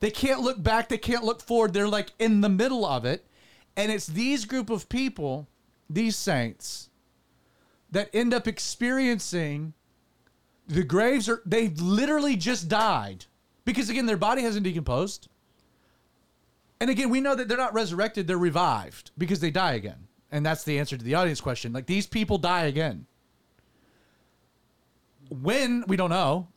they 0.00 0.10
can't 0.10 0.40
look 0.42 0.62
back, 0.62 0.88
they 0.90 0.98
can't 0.98 1.24
look 1.24 1.40
forward. 1.40 1.72
They're 1.72 1.88
like 1.88 2.10
in 2.18 2.42
the 2.42 2.48
middle 2.50 2.84
of 2.84 3.04
it, 3.06 3.24
and 3.76 3.92
it's 3.92 4.06
these 4.06 4.44
group 4.44 4.70
of 4.70 4.88
people, 4.88 5.48
these 5.88 6.16
saints, 6.16 6.90
that 7.90 8.10
end 8.12 8.34
up 8.34 8.46
experiencing 8.46 9.74
the 10.66 10.82
graves 10.82 11.28
are 11.28 11.42
they 11.46 11.68
literally 11.68 12.36
just 12.36 12.68
died 12.68 13.26
because 13.64 13.88
again 13.88 14.06
their 14.06 14.16
body 14.16 14.42
hasn't 14.42 14.64
decomposed. 14.64 15.28
And 16.78 16.90
again, 16.90 17.08
we 17.08 17.22
know 17.22 17.34
that 17.34 17.48
they're 17.48 17.56
not 17.56 17.72
resurrected, 17.72 18.26
they're 18.26 18.36
revived 18.36 19.10
because 19.16 19.40
they 19.40 19.50
die 19.50 19.74
again. 19.74 20.08
And 20.30 20.44
that's 20.44 20.64
the 20.64 20.78
answer 20.78 20.96
to 20.96 21.04
the 21.04 21.14
audience 21.14 21.40
question. 21.40 21.72
Like 21.72 21.86
these 21.86 22.06
people 22.06 22.36
die 22.36 22.64
again. 22.64 23.06
When 25.30 25.84
we 25.86 25.96
don't 25.96 26.10
know, 26.10 26.48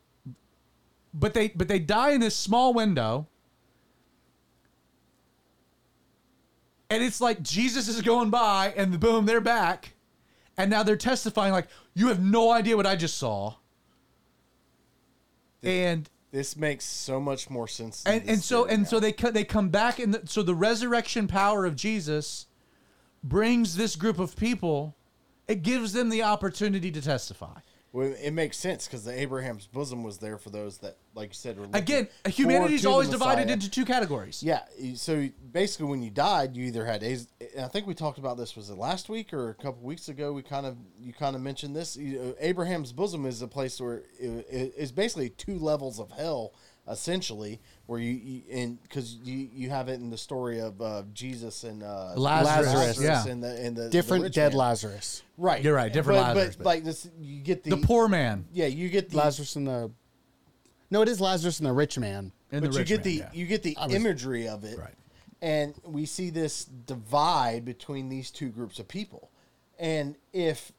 but 1.13 1.33
they 1.33 1.49
but 1.49 1.67
they 1.67 1.79
die 1.79 2.11
in 2.11 2.21
this 2.21 2.35
small 2.35 2.73
window. 2.73 3.27
And 6.89 7.03
it's 7.03 7.21
like 7.21 7.41
Jesus 7.41 7.87
is 7.87 8.01
going 8.01 8.29
by 8.29 8.73
and 8.75 8.99
boom, 8.99 9.25
they're 9.25 9.41
back. 9.41 9.93
And 10.57 10.69
now 10.71 10.83
they're 10.83 10.97
testifying 10.97 11.53
like 11.53 11.67
you 11.93 12.07
have 12.07 12.21
no 12.23 12.51
idea 12.51 12.75
what 12.75 12.85
I 12.87 12.95
just 12.95 13.17
saw. 13.17 13.55
And 15.63 16.09
This 16.31 16.55
makes 16.55 16.85
so 16.85 17.19
much 17.19 17.49
more 17.49 17.67
sense. 17.67 18.03
than 18.03 18.13
and 18.21 18.29
and 18.29 18.43
so 18.43 18.65
and 18.65 18.83
now. 18.83 18.87
so 18.89 18.99
they 18.99 19.11
co- 19.11 19.31
they 19.31 19.43
come 19.43 19.69
back 19.69 19.99
and 19.99 20.13
the, 20.13 20.21
so 20.27 20.41
the 20.43 20.55
resurrection 20.55 21.27
power 21.27 21.65
of 21.65 21.75
Jesus 21.75 22.47
brings 23.23 23.75
this 23.75 23.95
group 23.95 24.19
of 24.19 24.35
people 24.35 24.95
it 25.47 25.61
gives 25.63 25.93
them 25.93 26.09
the 26.09 26.23
opportunity 26.23 26.91
to 26.91 27.01
testify 27.01 27.57
Well, 27.91 28.13
it 28.21 28.31
makes 28.31 28.57
sense 28.57 28.85
because 28.85 29.03
the 29.03 29.19
Abraham's 29.19 29.65
bosom 29.65 30.03
was 30.03 30.19
there 30.19 30.37
for 30.37 30.51
those 30.51 30.77
that, 30.79 30.97
like 31.15 31.29
you 31.29 31.33
said, 31.33 31.57
were 31.57 31.65
again 31.73 32.07
forward 32.23 32.35
humanity's 32.35 32.81
to 32.81 32.87
the 32.87 32.91
always 32.91 33.09
divided 33.09 33.49
into 33.49 33.69
two 33.69 33.83
categories 33.83 34.43
Yeah, 34.43 34.61
so 34.95 35.27
basically, 35.51 35.87
when 35.87 36.03
you 36.03 36.11
died, 36.11 36.55
you 36.55 36.65
either 36.65 36.85
had. 36.85 37.03
I 37.03 37.67
think 37.67 37.87
we 37.87 37.95
talked 37.95 38.19
about 38.19 38.37
this. 38.37 38.55
Was 38.55 38.69
it 38.69 38.77
last 38.77 39.09
week 39.09 39.33
or 39.33 39.49
a 39.49 39.55
couple 39.55 39.81
weeks 39.81 40.07
ago? 40.07 40.33
We 40.33 40.43
kind 40.43 40.67
of 40.67 40.77
you 40.99 41.13
kind 41.13 41.35
of 41.35 41.41
mentioned 41.41 41.75
this. 41.75 41.97
Abraham's 42.39 42.91
bosom 42.91 43.25
is 43.25 43.41
a 43.41 43.47
place 43.47 43.81
where 43.81 44.03
it 44.19 44.73
is 44.77 44.91
basically 44.91 45.29
two 45.31 45.57
levels 45.57 45.99
of 45.99 46.11
hell, 46.11 46.53
essentially, 46.89 47.59
where 47.85 47.99
you, 47.99 48.11
you 48.11 48.41
and 48.51 48.81
because 48.83 49.15
you 49.23 49.49
you 49.53 49.69
have 49.69 49.89
it 49.89 49.93
in 49.99 50.09
the 50.09 50.17
story 50.17 50.59
of 50.59 50.81
uh, 50.81 51.03
Jesus 51.13 51.63
and 51.63 51.83
uh, 51.83 52.13
Lazarus, 52.15 52.73
Lazarus, 52.73 53.01
yeah. 53.01 53.27
and 53.31 53.43
the 53.43 53.61
and 53.65 53.75
the 53.77 53.83
the 53.83 53.89
Different 53.89 54.23
rich 54.23 54.33
dead 54.35 54.51
man. 54.53 54.57
Lazarus. 54.59 55.23
Right, 55.37 55.63
You're 55.63 55.75
right, 55.75 55.91
different 55.91 56.19
but, 56.19 56.35
Lazarus, 56.35 56.55
But, 56.55 56.63
but- 56.63 56.69
like 56.69 56.83
this, 56.83 57.09
you 57.19 57.41
get 57.41 57.63
the, 57.63 57.71
the 57.71 57.77
poor 57.77 58.07
man 58.07 58.45
Yeah, 58.51 58.65
you 58.65 58.89
get 58.89 59.09
the 59.11 59.17
Lazarus 59.17 59.55
and 59.55 59.67
the. 59.67 59.91
No, 60.91 61.01
it 61.01 61.07
is 61.07 61.21
Lazarus 61.21 61.59
and 61.59 61.67
the 61.67 61.73
rich 61.73 61.97
man. 61.99 62.31
and 62.51 62.61
but 62.61 62.71
the 62.71 62.73
you 62.73 62.79
rich 62.79 62.87
get 62.87 62.97
man, 62.97 63.03
the 63.03 63.13
yeah. 63.13 63.29
you 63.33 63.45
get 63.45 63.63
the 63.63 63.77
was- 63.81 63.93
imagery 63.93 64.47
of 64.47 64.63
it, 64.63 64.77
Right. 64.77 64.95
And 65.41 65.73
we 65.85 66.05
see 66.05 66.31
this 66.31 66.65
divide 66.65 67.63
between 67.63 68.09
these 68.09 68.29
two 68.29 68.49
groups 68.49 68.77
of 68.79 68.89
people, 68.89 69.29
and 69.79 70.17
if 70.33 70.73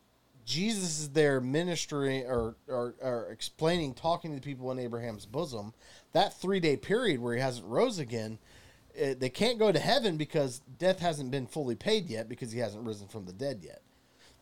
Jesus 0.44 0.98
is 1.00 1.11
there 1.11 1.40
ministering 1.40 2.26
or, 2.26 2.56
or 2.68 2.94
or 3.00 3.28
explaining, 3.30 3.94
talking 3.94 4.32
to 4.32 4.34
the 4.34 4.42
people 4.42 4.70
in 4.72 4.78
Abraham's 4.78 5.24
bosom, 5.24 5.72
that 6.12 6.38
three 6.40 6.61
day 6.61 6.76
period 6.76 7.20
where 7.20 7.34
he 7.34 7.40
hasn't 7.40 7.66
rose 7.66 7.98
again, 7.98 8.38
eh, 8.96 9.14
they 9.18 9.30
can't 9.30 9.58
go 9.58 9.70
to 9.72 9.78
heaven 9.78 10.16
because 10.16 10.61
death 10.78 10.98
hasn't 10.98 11.30
been 11.30 11.46
fully 11.46 11.74
paid 11.74 12.08
yet 12.08 12.28
because 12.28 12.52
he 12.52 12.58
hasn't 12.61 12.84
risen 12.86 13.08
from 13.08 13.24
the 13.26 13.32
dead 13.32 13.61
yet. 13.62 13.82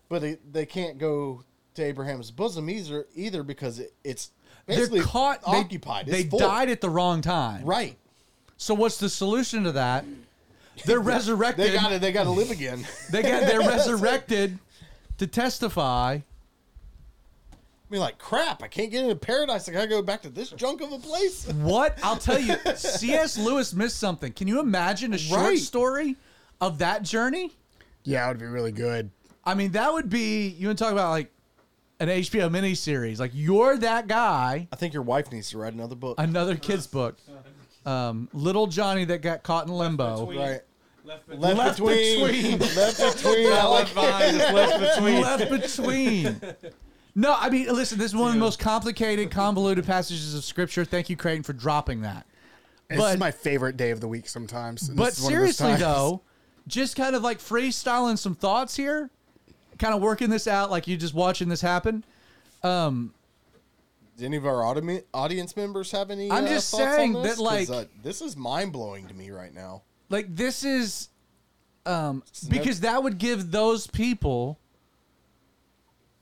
But 0.08 0.22
they, 0.22 0.38
they 0.50 0.64
can't 0.66 0.98
go 0.98 1.44
to 1.74 1.84
Abraham's 1.84 2.30
bosom 2.30 2.68
either 2.68 3.06
either 3.14 3.42
because 3.42 3.78
it, 3.78 3.92
it's 4.02 4.30
basically 4.66 4.98
they're 4.98 5.08
caught 5.08 5.40
occupied. 5.46 6.06
they, 6.06 6.24
full. 6.24 6.38
died 6.38 6.68
at 6.68 6.80
the 6.80 6.90
wrong 6.90 7.20
time 7.20 7.64
right. 7.64 7.96
so 8.56 8.74
what's 8.74 8.98
the 8.98 9.08
solution 9.08 9.62
to 9.62 9.72
that 9.72 10.04
they're 10.86 10.98
resurrected 11.14 11.68
They 11.68 11.74
got 11.74 11.90
to 11.90 11.98
they 12.00 12.10
got 12.10 12.24
to 12.24 12.30
live 12.30 12.50
again. 12.50 12.84
they 13.12 13.22
got 13.22 13.42
they're 13.42 13.60
resurrected 13.68 14.58
to 15.18 15.26
testify 15.28 16.18
I 17.90 17.92
mean, 17.94 18.00
like 18.02 18.18
crap. 18.18 18.62
I 18.62 18.68
can't 18.68 18.90
get 18.90 19.02
into 19.04 19.16
paradise. 19.16 19.68
I 19.68 19.72
gotta 19.72 19.86
go 19.86 20.02
back 20.02 20.20
to 20.22 20.28
this 20.28 20.50
junk 20.50 20.80
of 20.82 20.92
a 20.92 20.98
place. 20.98 21.46
What? 21.54 21.98
I'll 22.02 22.16
tell 22.18 22.38
you, 22.38 22.54
C.S. 22.76 23.38
Lewis 23.38 23.72
missed 23.72 23.98
something. 23.98 24.32
Can 24.32 24.46
you 24.46 24.60
imagine 24.60 25.14
a 25.14 25.18
short 25.18 25.40
Right. 25.40 25.58
story 25.58 26.16
of 26.60 26.78
that 26.78 27.02
journey? 27.02 27.52
Yeah, 28.04 28.26
it 28.26 28.28
would 28.28 28.38
be 28.40 28.46
really 28.46 28.72
good. 28.72 29.10
I 29.44 29.54
mean, 29.54 29.72
that 29.72 29.92
would 29.92 30.10
be 30.10 30.48
you 30.48 30.66
want 30.66 30.78
to 30.78 30.84
talk 30.84 30.92
about 30.92 31.10
like 31.10 31.32
an 32.00 32.08
HBO 32.08 32.50
miniseries. 32.50 33.18
Like 33.18 33.30
you're 33.34 33.78
that 33.78 34.06
guy, 34.06 34.68
I 34.70 34.76
think 34.76 34.92
your 34.92 35.02
wife 35.02 35.32
needs 35.32 35.50
to 35.50 35.58
write 35.58 35.72
another 35.72 35.94
book. 35.96 36.16
another 36.18 36.56
kid's 36.56 36.86
book. 36.86 37.16
Um, 37.86 38.28
little 38.34 38.66
Johnny 38.66 39.06
that 39.06 39.22
got 39.22 39.42
caught 39.42 39.66
in 39.66 39.72
limbo. 39.72 40.26
Between- 40.26 40.38
right. 40.38 40.60
Left 41.04 41.26
between. 41.26 41.40
Left, 41.40 41.58
Left 41.58 41.78
between. 41.78 42.58
left 42.58 42.98
between. 43.16 43.52
I 43.52 43.64
like 43.66 43.96
left 43.96 44.54
left 44.54 44.96
between. 44.96 45.20
Left 45.22 45.50
between. 45.50 46.40
No, 47.14 47.34
I 47.36 47.50
mean, 47.50 47.66
listen, 47.66 47.98
this 47.98 48.12
is 48.12 48.16
one 48.16 48.28
of 48.28 48.34
the 48.34 48.40
most 48.40 48.58
complicated, 48.60 49.30
convoluted 49.30 49.84
passages 49.86 50.34
of 50.34 50.44
scripture. 50.44 50.84
Thank 50.84 51.10
you, 51.10 51.16
Creighton, 51.16 51.42
for 51.42 51.52
dropping 51.52 52.02
that. 52.02 52.26
This 52.88 53.00
is 53.14 53.18
my 53.18 53.30
favorite 53.30 53.76
day 53.76 53.90
of 53.90 54.00
the 54.00 54.08
week 54.08 54.28
sometimes. 54.28 54.88
and 54.88 54.96
But 54.96 55.06
this 55.06 55.18
is 55.18 55.24
one 55.24 55.32
of 55.34 55.40
those 55.40 55.56
seriously, 55.56 55.84
though, 55.84 56.22
just 56.66 56.96
kind 56.96 57.14
of 57.16 57.22
like 57.22 57.38
freestyling 57.38 58.16
some 58.16 58.34
thoughts 58.34 58.76
here, 58.76 59.10
kind 59.78 59.94
of 59.94 60.00
working 60.00 60.30
this 60.30 60.46
out 60.46 60.70
like 60.70 60.86
you 60.86 60.96
just 60.96 61.12
watching 61.14 61.48
this 61.48 61.60
happen. 61.60 62.04
Um, 62.62 63.12
Do 64.16 64.24
any 64.24 64.36
of 64.36 64.46
our 64.46 64.64
audi- 64.64 65.02
audience 65.12 65.56
members 65.56 65.90
have 65.90 66.10
any? 66.10 66.30
I'm 66.30 66.44
uh, 66.44 66.48
just 66.48 66.70
thoughts 66.70 66.82
on 66.84 66.96
saying 66.96 67.12
this? 67.14 67.36
that, 67.36 67.44
'Cause, 67.44 67.68
like- 67.70 67.70
uh, 67.70 67.84
this 68.02 68.22
is 68.22 68.36
mind 68.36 68.72
blowing 68.72 69.06
to 69.08 69.14
me 69.14 69.30
right 69.30 69.52
now. 69.54 69.82
like 70.10 70.34
this 70.34 70.64
is, 70.64 71.08
um, 71.84 72.22
because 72.48 72.80
that 72.80 73.02
would 73.02 73.18
give 73.18 73.50
those 73.50 73.86
people 73.86 74.58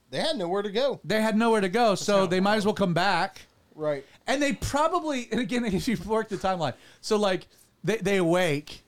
They 0.09 0.19
had 0.19 0.37
nowhere 0.37 0.61
to 0.61 0.71
go. 0.71 0.99
they 1.03 1.21
had 1.21 1.37
nowhere 1.37 1.61
to 1.61 1.69
go, 1.69 1.95
so 1.95 2.25
they 2.25 2.39
might 2.39 2.55
as 2.55 2.65
well 2.65 2.73
come 2.73 2.93
back. 2.93 3.41
Right. 3.75 4.05
And 4.25 4.41
they 4.41 4.53
probably, 4.53 5.27
and 5.31 5.39
again, 5.39 5.65
if 5.79 5.87
you 5.87 5.97
work 6.05 6.29
the 6.29 6.37
timeline, 6.37 6.73
so 7.01 7.17
like 7.17 7.47
they, 7.83 7.97
they 7.97 8.17
awake, 8.17 8.83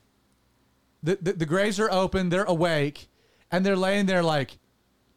the, 1.02 1.16
the 1.20 1.32
the 1.32 1.46
graves 1.46 1.78
are 1.80 1.90
open, 1.90 2.28
they're 2.28 2.44
awake, 2.44 3.08
and 3.50 3.64
they're 3.64 3.76
laying 3.76 4.06
there 4.06 4.22
like, 4.22 4.58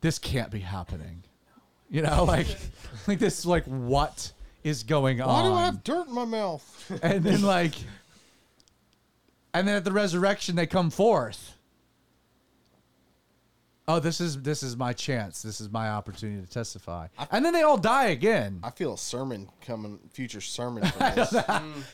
this 0.01 0.19
can't 0.19 0.51
be 0.51 0.59
happening, 0.59 1.23
you 1.89 2.01
know, 2.01 2.23
like 2.27 2.47
like 3.07 3.19
this, 3.19 3.45
like 3.45 3.65
what 3.65 4.31
is 4.63 4.83
going 4.83 5.21
on? 5.21 5.27
Why 5.27 5.41
on? 5.41 5.45
do 5.45 5.53
I 5.53 5.65
have 5.65 5.83
dirt 5.83 6.07
in 6.07 6.13
my 6.13 6.25
mouth? 6.25 6.99
and 7.01 7.23
then 7.23 7.41
like, 7.41 7.75
and 9.53 9.67
then 9.67 9.75
at 9.75 9.83
the 9.85 9.91
resurrection 9.91 10.55
they 10.55 10.67
come 10.67 10.89
forth. 10.89 11.52
Oh, 13.85 13.99
this 13.99 14.21
is 14.21 14.41
this 14.41 14.63
is 14.63 14.77
my 14.77 14.93
chance. 14.93 15.41
This 15.41 15.59
is 15.59 15.69
my 15.69 15.89
opportunity 15.89 16.41
to 16.41 16.49
testify. 16.49 17.07
And 17.31 17.43
then 17.43 17.51
they 17.51 17.63
all 17.63 17.77
die 17.77 18.05
again. 18.07 18.59
I 18.63 18.69
feel 18.69 18.93
a 18.93 18.97
sermon 18.97 19.49
coming, 19.59 19.99
future 20.13 20.39
sermon. 20.39 20.85
From 20.89 21.15
this. 21.15 21.33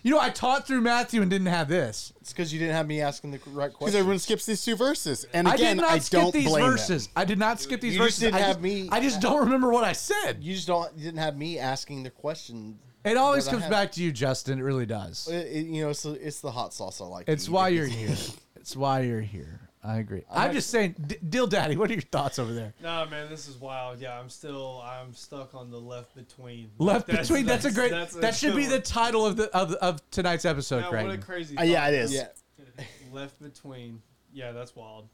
You 0.04 0.12
know, 0.12 0.20
I 0.20 0.30
taught 0.30 0.68
through 0.68 0.82
Matthew 0.82 1.24
and 1.24 1.32
didn't 1.32 1.48
have 1.48 1.68
this. 1.68 2.14
it's 2.22 2.32
because 2.32 2.54
you 2.54 2.60
didn't 2.60 2.76
have 2.76 2.86
me 2.86 3.02
asking 3.02 3.32
the 3.32 3.40
right 3.48 3.74
questions. 3.74 3.78
Because 3.80 3.96
everyone 3.96 4.20
skips 4.20 4.46
these 4.46 4.64
two 4.64 4.76
verses, 4.76 5.26
and 5.34 5.48
I 5.48 5.56
again, 5.56 5.78
did 5.78 5.82
not 5.82 5.92
I, 5.94 5.98
skip 6.00 6.22
don't 6.22 6.34
these 6.34 6.48
blame 6.48 6.66
verses. 6.66 7.10
I 7.16 7.26
did 7.26 7.40
not 7.40 7.60
skip 7.60 7.82
these 7.82 7.96
You 7.96 8.04
just 8.06 8.20
didn't 8.20 8.36
I 8.36 8.40
have 8.40 8.48
just, 8.58 8.62
me- 8.62 8.90
I 8.92 9.00
just 9.00 9.20
don't 9.20 9.40
remember 9.46 9.72
what 9.72 9.84
I 9.84 9.94
said. 9.94 10.44
You 10.44 10.54
just 10.54 10.68
don't. 10.68 10.96
You 10.96 11.06
didn't 11.06 11.20
have 11.22 11.38
me 11.38 11.58
asking 11.58 12.04
the 12.04 12.12
question 12.12 12.78
It 13.04 13.18
always 13.18 13.48
comes 13.48 13.66
back 13.66 13.92
to 13.94 14.04
you, 14.04 14.12
Justin. 14.12 14.60
It 14.60 14.62
really 14.64 14.86
does. 14.86 15.28
It, 15.28 15.48
it- 15.48 15.66
you 15.66 15.82
know, 15.86 15.90
it's 15.90 16.04
the, 16.04 16.12
it's 16.12 16.40
the 16.42 16.52
hot 16.52 16.72
sauce 16.72 17.02
I 17.02 17.06
like. 17.06 17.26
to 17.26 17.32
It's 17.32 17.48
eat. 17.48 17.52
why 17.52 17.70
It 17.70 17.74
you're 17.74 17.86
here. 17.88 18.16
It's 18.58 18.76
why 18.76 19.00
you're 19.02 19.22
here. 19.22 19.59
I 19.82 20.00
agree. 20.00 20.24
I'm, 20.30 20.48
not- 20.48 20.54
just 20.54 20.70
saying, 20.70 20.96
D- 21.08 21.18
Dill 21.30 21.48
Daddy. 21.48 21.78
What 21.78 21.90
are 21.90 21.94
your 21.94 22.02
thoughts 22.02 22.38
over 22.38 22.54
there? 22.54 22.74
Nah, 22.84 23.06
man, 23.06 23.30
this 23.30 23.48
is 23.48 23.56
wild. 23.58 24.00
Yeah, 24.00 24.20
I'm 24.20 24.30
still 24.30 24.82
I'm 24.86 25.14
stuck 25.14 25.56
on 25.56 25.72
the 25.72 25.80
left 25.80 26.14
between. 26.16 26.70
Left 26.80 27.08
between. 27.08 27.46
That's, 27.46 27.64
a 27.66 27.72
great. 27.72 27.92
that's 27.92 28.16
a 28.16 28.20
that 28.20 28.36
should 28.36 28.56
be 28.56 28.64
good 28.64 28.72
the 28.72 28.80
title 28.82 29.26
of 29.26 29.38
the 29.38 29.50
of, 29.56 29.72
of 29.76 30.10
tonight's 30.12 30.44
episode, 30.44 30.82
Now, 30.82 30.90
Craig. 30.90 31.06
what 31.08 31.16
a 31.16 31.18
crazy. 31.20 31.58
Uh, 31.58 31.64
yeah, 31.64 31.88
it 31.88 31.94
is. 31.94 32.14
Yeah. 32.14 32.28
Left 33.14 33.42
between. 33.42 34.02
Yeah, 34.34 34.52
that's 34.52 34.76
wild. 34.76 35.08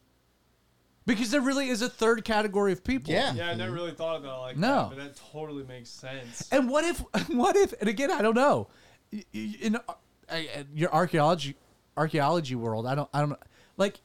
Because 1.06 1.30
there 1.30 1.42
really 1.42 1.70
is 1.70 1.84
a 1.84 1.90
third 1.90 2.26
category 2.26 2.72
of 2.72 2.84
people. 2.84 3.14
Yeah. 3.14 3.34
Yeah, 3.36 3.50
I 3.52 3.54
never 3.54 3.72
really 3.72 3.92
thought 3.92 4.16
about 4.18 4.38
it 4.40 4.42
like 4.42 4.58
No. 4.58 4.90
that, 4.90 4.90
but 4.90 4.98
that 4.98 5.20
totally 5.32 5.64
makes 5.64 5.90
sense. 5.90 6.50
And 6.52 6.68
what 6.68 6.84
if? 6.84 7.00
What 7.30 7.56
if? 7.56 7.74
And 7.80 7.88
again, 7.88 8.10
I 8.10 8.24
don't 8.24 8.34
know. 8.36 8.70
Y- 9.14 9.24
y- 9.34 9.56
In 9.62 9.76
uh, 9.76 9.80
uh, 10.28 10.38
your 10.74 10.92
archaeology 10.92 11.56
archaeology 11.96 12.56
world, 12.56 12.88
I 12.88 12.96
don't. 12.96 13.10
I 13.14 13.20
don't 13.20 13.38
like. 13.78 14.00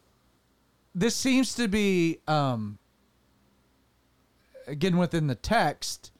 This 0.94 1.14
seems 1.16 1.54
to 1.54 1.68
be 1.68 2.18
um. 2.26 2.78
Again, 4.66 4.98
within 4.98 5.26
the 5.26 5.34
text, 5.34 6.12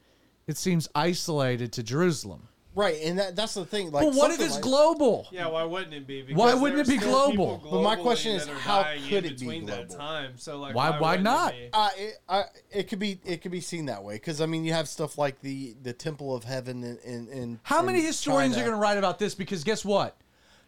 it 0.47 0.57
seems 0.57 0.89
isolated 0.93 1.71
to 1.73 1.83
Jerusalem. 1.83 2.47
Right, 2.73 2.97
and 3.03 3.19
that, 3.19 3.35
that's 3.35 3.53
the 3.53 3.65
thing. 3.65 3.91
Like, 3.91 4.05
but 4.05 4.13
what 4.15 4.31
if 4.31 4.39
it's 4.39 4.53
like- 4.53 4.63
global? 4.63 5.27
Yeah, 5.31 5.47
why 5.47 5.63
wouldn't 5.63 5.93
it 5.93 6.07
be? 6.07 6.33
Why 6.33 6.53
wouldn't 6.53 6.79
it 6.81 6.87
be 6.87 6.97
global? 6.97 7.61
But 7.69 7.81
my 7.81 7.97
question 7.97 8.33
is, 8.33 8.47
how 8.47 8.83
could 9.09 9.25
it 9.25 9.39
be 9.39 9.45
between 9.45 9.65
that 9.65 9.89
global? 9.89 9.95
time? 9.95 10.31
So 10.37 10.57
like, 10.57 10.73
Why- 10.73 10.97
why 10.97 11.17
wouldn't 11.17 11.53
it 11.53 11.53
be? 11.53 11.69
Uh, 11.73 11.89
it, 11.97 12.13
I, 12.29 12.43
it 12.71 12.83
could 12.87 12.99
be 12.99 13.19
it 13.25 13.41
could 13.41 13.51
be 13.51 13.59
seen 13.59 13.87
that 13.87 14.03
way 14.03 14.15
because 14.15 14.39
I 14.39 14.45
mean 14.45 14.63
you 14.63 14.71
have 14.71 14.87
stuff 14.87 15.17
like 15.17 15.41
the 15.41 15.75
the 15.83 15.91
Temple 15.91 16.33
of 16.33 16.45
Heaven 16.45 16.81
in 16.83 16.97
in, 17.03 17.27
in 17.27 17.59
How 17.63 17.81
in 17.81 17.87
many 17.87 18.01
historians 18.01 18.55
China. 18.55 18.67
are 18.67 18.69
going 18.69 18.77
to 18.79 18.81
write 18.81 18.97
about 18.97 19.19
this? 19.19 19.35
Because 19.35 19.65
guess 19.65 19.83
what? 19.83 20.15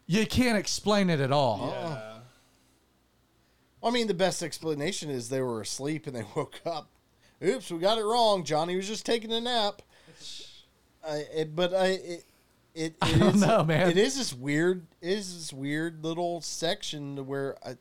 You 0.05 0.25
can't 0.27 0.57
explain 0.57 1.09
it 1.09 1.21
at 1.21 1.31
all. 1.31 1.69
Yeah. 1.73 2.12
I 3.83 3.89
mean, 3.91 4.07
the 4.07 4.13
best 4.13 4.41
explanation 4.41 5.09
is 5.09 5.29
they 5.29 5.41
were 5.41 5.61
asleep 5.61 6.07
and 6.07 6.15
they 6.15 6.23
woke 6.35 6.61
up. 6.65 6.87
Oops, 7.43 7.69
we 7.71 7.79
got 7.79 7.97
it 7.97 8.03
wrong. 8.05 8.43
Johnny 8.43 8.75
was 8.75 8.87
just 8.87 9.05
taking 9.05 9.31
a 9.31 9.41
nap. 9.41 9.81
I, 11.07 11.15
it, 11.35 11.55
but 11.55 11.73
I, 11.73 11.87
it, 11.87 12.23
it, 12.73 12.95
I 13.01 13.11
don't 13.17 13.35
is- 13.35 13.41
know, 13.41 13.63
man. 13.63 13.89
It 13.89 13.97
is 13.97 14.17
this 14.17 14.33
weird, 14.33 14.85
it 15.01 15.09
is 15.09 15.33
this 15.35 15.53
weird 15.53 16.03
little 16.03 16.39
section 16.41 17.17
to 17.17 17.23
where 17.23 17.57
I, 17.65 17.75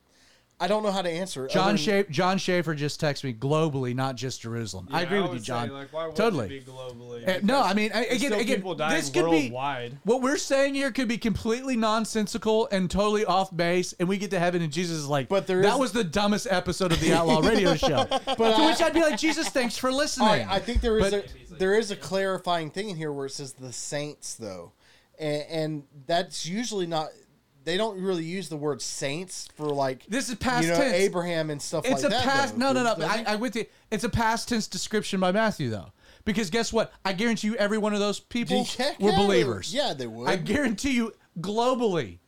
I 0.63 0.69
don't 0.69 0.83
know 0.85 0.93
how 0.93 1.03
to 1.03 1.11
answer 1.11 1.45
it. 1.47 1.51
John 1.51 1.63
other 1.63 1.71
than- 1.73 1.77
Schaefer, 1.79 2.11
John 2.13 2.39
Schaefer 2.39 2.75
just 2.75 3.01
texted 3.01 3.25
me 3.25 3.35
globally, 3.35 3.95
not 3.95 4.15
just 4.17 4.41
Jerusalem. 4.41 4.87
I 4.93 5.01
Yeah, 5.01 5.07
agree 5.07 5.21
with 5.23 5.33
you, 5.35 5.41
John. 5.41 5.69
Say, 5.69 5.75
like, 5.75 5.93
why 5.93 6.07
would 6.07 6.15
totally. 6.17 6.47
It 6.57 6.65
be 6.67 6.73
globally? 6.73 7.29
Uh, 7.29 7.41
no, 7.43 7.61
I 7.63 7.75
mean, 7.75 7.91
I- 7.95 8.05
again, 8.05 8.33
again, 8.33 8.57
people 8.57 8.75
this 8.77 9.11
could 9.11 9.25
be 9.31 9.51
worldwide. 9.51 9.99
what 10.05 10.23
we're 10.23 10.37
saying 10.37 10.75
here 10.75 10.93
could 10.93 11.09
be 11.09 11.19
completely 11.19 11.77
nonsensical 11.77 12.69
and 12.71 12.91
totally 12.91 13.25
off 13.25 13.55
base, 13.57 13.93
and 13.99 14.09
we 14.09 14.19
get 14.19 14.31
to 14.31 14.39
heaven 14.39 14.63
and 14.63 14.73
Jesus 14.73 14.97
is 14.99 15.07
like, 15.07 15.29
But 15.29 15.47
there 15.47 15.63
that 15.63 15.75
is- 15.75 15.79
was 15.81 15.93
the 15.93 16.05
dumbest 16.05 16.47
episode 16.51 16.93
of 16.93 17.01
the 17.01 17.13
Outlaw 17.13 17.41
Radio 17.41 17.75
Show. 17.77 18.07
but 18.09 18.37
to 18.37 18.45
I- 18.45 18.67
which 18.71 18.81
I'd 18.81 18.95
be 18.95 19.01
like, 19.03 19.19
Jesus, 19.19 19.49
thanks 19.49 19.77
for 19.77 19.93
listening. 19.93 20.29
All 20.29 20.35
right, 20.37 20.47
I 20.49 20.59
think 20.59 20.81
there 20.81 20.99
is 20.99 21.11
But- 21.11 21.25
a 21.27 21.55
there 21.59 21.79
is 21.79 21.91
a 21.91 21.97
clarifying 21.97 22.71
thing 22.71 22.89
in 22.89 22.97
here 22.97 23.13
where 23.13 23.27
it 23.27 23.31
says 23.33 23.53
the 23.53 23.73
saints 23.73 24.35
though, 24.35 24.73
and, 25.19 25.43
and 25.51 25.83
that's 26.07 26.47
usually 26.47 26.87
not. 26.87 27.09
They 27.65 27.77
don't 27.77 28.01
really 28.01 28.25
use 28.25 28.49
the 28.49 28.57
word 28.57 28.83
saints 28.83 29.49
for 29.57 29.67
like 29.69 30.05
This 30.07 30.29
is 30.29 30.35
past 30.37 30.65
you 30.67 30.73
know, 30.73 30.79
tense. 30.79 30.95
Abraham 30.95 31.51
and 31.51 31.61
stuff 31.63 31.85
It's 31.85 32.03
like 32.03 32.13
a 32.13 32.15
that. 32.15 32.25
past. 32.25 32.59
though. 32.59 32.73
No, 32.73 32.83
no, 32.83 32.95
no. 32.97 33.07
I, 33.07 33.25
I 33.27 33.37
with 33.37 33.55
you. 33.57 33.67
It's 33.91 34.05
a 34.05 34.09
past 34.09 34.49
tense 34.49 34.67
description 34.67 35.21
by 35.21 35.31
Matthew, 35.33 35.71
though, 35.71 35.93
because 36.25 36.51
guess 36.51 36.73
what? 36.73 36.93
I 37.05 37.13
guarantee 37.13 37.49
you, 37.49 37.57
every 37.57 37.79
one 37.79 37.95
of 37.95 38.01
those 38.01 38.19
people 38.21 38.59
were 38.61 38.67
yeah, 38.79 38.95
they- 38.99 39.17
believers. 39.17 39.73
yeah, 39.73 39.95
they 39.95 40.07
would. 40.07 40.29
I 40.29 40.37
guarantee 40.37 40.93
you, 40.93 41.13
globally. 41.41 42.19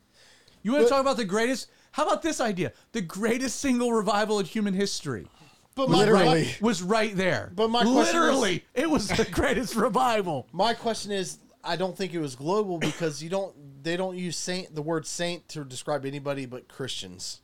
You 0.63 0.71
want 0.71 0.83
to 0.85 0.89
talk 0.89 1.01
about 1.01 1.17
the 1.17 1.25
greatest? 1.25 1.67
How 1.91 2.05
about 2.05 2.21
this 2.21 2.41
idea? 2.41 2.71
The 2.91 3.01
greatest 3.01 3.59
single 3.59 3.93
revival 3.93 4.39
in 4.39 4.45
human 4.45 4.73
history. 4.73 5.27
but 5.75 5.89
my, 5.89 5.97
Literally. 5.99 6.25
right- 6.43 6.61
was 6.61 6.81
right 6.81 7.15
there. 7.15 7.51
But 7.55 7.69
my 7.69 7.81
question 7.83 7.99
is- 8.01 8.13
literally, 8.13 8.65
it 8.73 8.89
was 8.89 9.07
the 9.09 9.25
greatest 9.25 9.75
revival. 9.87 10.47
My 10.51 10.73
question 10.73 11.11
is, 11.11 11.39
I 11.65 11.75
don't 11.75 11.97
think 11.97 12.13
it 12.13 12.19
was 12.19 12.35
global 12.35 12.77
because 12.77 13.21
you 13.23 13.29
don't. 13.29 13.83
They 13.83 13.97
don't 13.97 14.15
use 14.17 14.37
saint 14.37 14.75
the 14.75 14.81
word 14.81 15.05
saint 15.05 15.47
to 15.49 15.63
describe 15.63 16.05
anybody 16.05 16.45
but 16.45 16.67
Christians. 16.67 17.41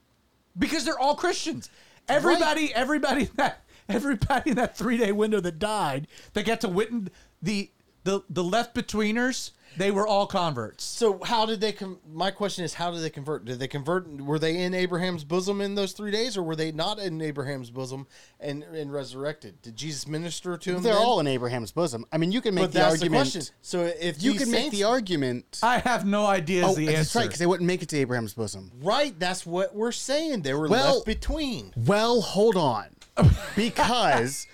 because 0.58 0.86
they're 0.86 1.00
all 1.00 1.16
Christians. 1.16 1.70
Everybody, 2.08 2.74
everybody 2.74 3.24
in 3.24 3.30
that 3.36 3.64
everybody 3.90 4.52
in 4.52 4.56
that 4.58 4.78
three 4.78 4.98
day 4.98 5.12
window 5.12 5.40
that 5.40 5.60
died, 5.60 6.08
that 6.34 6.46
got 6.46 6.62
to 6.62 6.68
witness 6.70 7.10
the 7.42 7.72
the 8.04 8.22
the 8.30 8.44
left 8.44 8.76
betweeners, 8.76 9.52
they 9.78 9.92
were 9.92 10.06
all 10.08 10.28
converts. 10.28 10.84
So 10.84 11.20
how 11.24 11.46
did 11.46 11.62
they? 11.62 11.72
Com- 11.72 12.00
my 12.12 12.32
question 12.32 12.64
is, 12.66 12.74
how 12.74 12.92
did 12.92 13.02
they 13.02 13.10
convert? 13.10 13.46
Did 13.46 13.60
they 13.60 13.68
convert? 13.68 14.08
Were 14.22 14.40
they 14.40 14.58
in 14.58 14.74
Abraham's 14.74 15.24
bosom 15.24 15.62
in 15.62 15.76
those 15.76 15.94
three 15.94 16.12
days, 16.12 16.38
or 16.38 16.44
were 16.44 16.56
they 16.56 16.72
not 16.72 17.00
in 17.00 17.22
Abraham's 17.22 17.70
bosom 17.70 18.08
and 18.40 18.64
and 18.64 18.92
resurrected? 18.92 19.62
Did 19.62 19.76
Jesus 19.76 20.08
minister 20.08 20.58
to 20.58 20.74
them? 20.74 20.84
They're 20.84 20.94
then? 20.94 21.02
all 21.02 21.20
in 21.20 21.28
Abraham's 21.28 21.72
bosom. 21.72 22.06
I 22.12 22.18
mean, 22.18 22.32
you 22.32 22.42
can 22.42 22.54
make 22.54 22.64
But 22.66 22.74
the 22.74 22.80
that's 22.80 22.92
argument. 22.96 23.26
the 23.26 23.32
question. 23.40 23.56
So 23.62 23.82
if 24.00 24.22
you 24.22 24.34
these 24.34 24.42
can 24.44 24.52
make 24.52 24.72
the 24.72 24.84
argument. 24.84 25.60
I 25.64 25.80
have 25.80 26.06
no 26.06 26.26
idea 26.26 26.66
is 26.66 26.72
oh, 26.72 26.76
the 26.76 26.86
that's 26.88 26.98
answer. 26.98 27.20
right, 27.20 27.26
because 27.26 27.40
they 27.40 27.46
wouldn't 27.46 27.68
make 27.68 27.82
it 27.82 27.90
to 27.90 27.98
Abraham's 27.98 28.34
bosom. 28.34 28.72
right, 28.82 29.18
that's 29.20 29.46
what 29.46 29.76
we're 29.76 29.92
saying. 29.92 30.42
They 30.42 30.54
were 30.54 30.68
Well- 30.68 30.96
left 30.96 31.06
between. 31.06 31.74
Well, 31.76 32.22
hold 32.22 32.56
on. 32.58 32.86
Because 33.56 34.48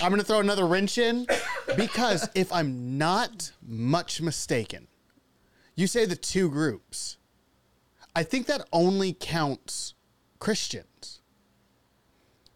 I'm 0.00 0.10
going 0.10 0.20
to 0.20 0.26
throw 0.26 0.40
another 0.40 0.66
wrench 0.66 0.98
in. 0.98 1.26
Because 1.76 2.28
if 2.34 2.52
I'm 2.52 2.98
not 2.98 3.52
much 3.66 4.20
mistaken, 4.20 4.88
you 5.74 5.86
say 5.86 6.06
the 6.06 6.16
two 6.16 6.50
groups. 6.50 7.16
I 8.14 8.22
think 8.22 8.46
that 8.46 8.66
only 8.72 9.12
counts 9.12 9.94
Christians. 10.38 10.86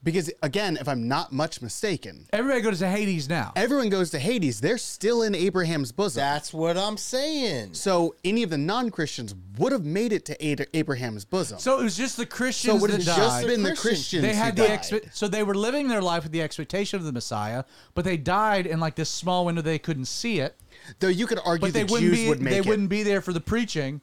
Because 0.07 0.31
again, 0.41 0.79
if 0.81 0.87
I'm 0.89 1.09
not 1.09 1.33
much 1.33 1.61
mistaken, 1.61 2.27
Everybody 2.33 2.61
goes 2.63 2.79
to 2.79 2.89
Hades 2.89 3.29
now. 3.29 3.53
everyone 3.57 3.89
goes 3.89 4.11
to 4.11 4.21
Hades. 4.21 4.61
They're 4.61 4.79
still 4.79 5.23
in 5.23 5.35
Abraham's 5.35 5.91
bosom. 5.91 6.21
That's 6.21 6.55
what 6.55 6.79
I'm 6.79 6.97
saying. 6.97 7.75
so 7.75 8.15
any 8.25 8.45
of 8.45 8.51
the 8.51 8.57
non-Christians 8.57 9.35
would 9.59 9.73
have 9.73 9.85
made 9.85 10.13
it 10.13 10.25
to 10.27 10.47
Ad- 10.49 10.69
Abraham's 10.75 11.25
bosom. 11.25 11.59
So 11.59 11.81
it 11.81 11.83
was 11.83 11.97
just 11.97 12.17
the 12.17 12.23
So 12.23 12.29
Christians 12.29 12.77
it 12.77 12.81
would 12.83 12.91
that 12.93 12.97
have 13.05 13.07
died. 13.07 13.17
just 13.17 13.47
been 13.49 13.63
the 13.65 13.71
Christians. 13.71 13.83
Christians. 13.83 14.23
they 14.23 14.33
who 14.35 14.43
had 14.45 14.55
the 14.57 14.69
died. 14.69 14.79
expe- 14.79 15.15
so 15.15 15.27
they 15.27 15.43
were 15.43 15.57
living 15.57 15.89
their 15.89 16.03
life 16.03 16.23
with 16.23 16.31
the 16.31 16.41
expectation 16.43 17.01
of 17.01 17.05
the 17.05 17.13
Messiah, 17.13 17.65
but 17.95 18.05
they 18.05 18.17
died 18.17 18.69
in 18.69 18.79
like 18.79 18.95
this 18.95 19.11
small 19.11 19.45
window 19.45 19.61
they 19.61 19.81
couldn't 19.81 20.05
see 20.05 20.39
it. 20.39 20.55
Though 21.01 21.09
you 21.09 21.27
could 21.27 21.41
argue 21.45 21.67
But 21.67 21.75
they 21.75 21.83
the 21.83 21.93
wouldn't 21.93 22.13
Jews 22.13 22.23
be 22.23 22.29
would 22.29 22.41
make 22.41 22.53
it 22.53 22.55
they 22.55 22.59
it. 22.61 22.67
wouldn't 22.67 22.89
be 22.91 23.03
there 23.03 23.21
for 23.21 23.33
the 23.33 23.41
preaching. 23.41 24.03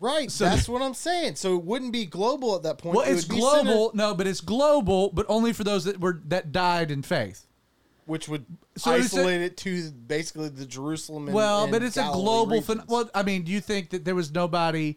Right, 0.00 0.30
So 0.30 0.44
that's 0.44 0.68
what 0.68 0.80
I'm 0.80 0.94
saying. 0.94 1.34
So 1.36 1.56
it 1.56 1.64
wouldn't 1.64 1.92
be 1.92 2.06
global 2.06 2.54
at 2.54 2.62
that 2.62 2.78
point. 2.78 2.96
Well, 2.96 3.04
It 3.06 3.12
it's 3.12 3.26
would 3.26 3.34
be 3.34 3.40
global. 3.40 3.86
centered- 3.90 3.96
No, 3.96 4.14
but 4.14 4.26
it's 4.28 4.40
global, 4.40 5.10
but 5.12 5.26
only 5.28 5.52
for 5.52 5.64
those 5.64 5.84
that 5.84 5.98
were 6.00 6.20
that 6.26 6.52
died 6.52 6.90
in 6.90 7.02
faith. 7.02 7.44
which 8.06 8.26
would 8.28 8.46
So 8.76 8.92
isolate 8.92 9.42
it 9.42 9.56
to 9.58 9.90
basically 9.90 10.48
the 10.48 10.64
Jerusalem. 10.64 11.26
And, 11.26 11.34
well, 11.34 11.64
and 11.64 11.72
but 11.72 11.82
it's 11.82 11.96
a 11.98 12.08
global. 12.12 12.62
Phen- 12.62 12.68
regions. 12.76 12.88
well, 12.88 13.10
I 13.14 13.22
mean, 13.22 13.42
do 13.42 13.52
you 13.52 13.60
think 13.60 13.90
that 13.90 14.04
there 14.06 14.14
was 14.14 14.32
nobody? 14.32 14.96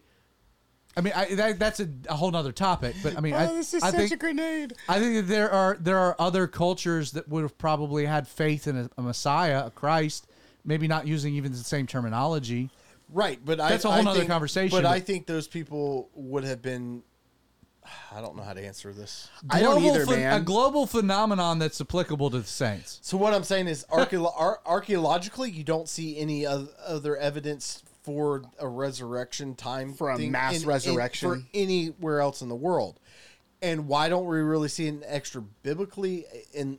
I 0.96 1.00
mean, 1.00 1.12
I, 1.16 1.34
that, 1.34 1.58
that's 1.58 1.80
a, 1.80 1.88
a 2.08 2.14
whole 2.14 2.30
nother 2.30 2.52
topic. 2.52 2.94
But 3.02 3.16
I 3.16 3.20
mean, 3.20 3.34
I, 3.34 3.46
this 3.46 3.74
is 3.74 3.82
I 3.82 3.90
such 3.90 3.98
think 4.00 4.12
a 4.12 4.16
grenade. 4.16 4.74
I 4.88 4.98
think 5.00 5.14
that 5.16 5.22
there 5.28 5.50
are 5.50 5.76
there 5.80 5.98
are 5.98 6.14
other 6.18 6.46
cultures 6.46 7.10
that 7.12 7.28
would 7.28 7.42
have 7.42 7.58
probably 7.58 8.06
had 8.06 8.26
faith 8.28 8.66
in 8.66 8.76
a, 8.76 8.90
a 8.96 9.02
Messiah, 9.02 9.66
a 9.66 9.70
Christ, 9.70 10.26
maybe 10.64 10.86
not 10.88 11.06
using 11.06 11.34
even 11.34 11.50
the 11.52 11.58
same 11.58 11.86
terminology. 11.86 12.70
Right, 13.12 13.38
but 13.44 13.58
That's 13.58 13.84
I, 13.84 13.88
a 13.88 13.92
whole 13.92 14.00
I 14.00 14.04
nother 14.04 14.18
think- 14.20 14.30
conversation, 14.30 14.74
But, 14.76 14.84
but- 14.84 14.90
I 14.92 15.00
think 15.00 15.26
those 15.26 15.46
people 15.48 16.08
would 16.14 16.44
have 16.44 16.62
been. 16.62 17.02
I 18.12 18.20
don't 18.20 18.36
know 18.36 18.44
how 18.44 18.52
to 18.52 18.64
answer 18.64 18.92
this. 18.92 19.28
I 19.50 19.60
don't 19.60 19.82
either, 19.82 20.06
phen- 20.06 20.16
man. 20.16 20.40
A 20.40 20.44
global 20.44 20.86
phenomenon 20.86 21.58
that's 21.58 21.80
applicable 21.80 22.30
to 22.30 22.38
the 22.38 22.46
saints. 22.46 23.00
So 23.02 23.16
what 23.16 23.34
I'm 23.34 23.42
saying 23.42 23.66
is, 23.66 23.84
archeolo- 23.90 24.32
ar- 24.36 24.60
archaeologically, 24.64 25.50
you 25.50 25.64
don't 25.64 25.88
see 25.88 26.16
any 26.16 26.46
other 26.46 27.16
evidence 27.16 27.82
for 28.04 28.44
a 28.60 28.68
resurrection 28.68 29.56
time 29.56 29.94
For 29.94 30.10
a 30.10 30.16
thing 30.16 30.30
mass 30.30 30.56
in- 30.56 30.62
in- 30.62 30.68
resurrection? 30.68 31.28
for 31.28 31.42
anywhere 31.54 32.20
else 32.20 32.40
in 32.40 32.48
the 32.48 32.54
world. 32.54 33.00
And 33.60 33.88
why 33.88 34.08
don't 34.08 34.26
we 34.26 34.38
really 34.38 34.68
see 34.68 34.86
an 34.88 35.02
extra 35.06 35.42
biblically 35.42 36.24
in 36.54 36.78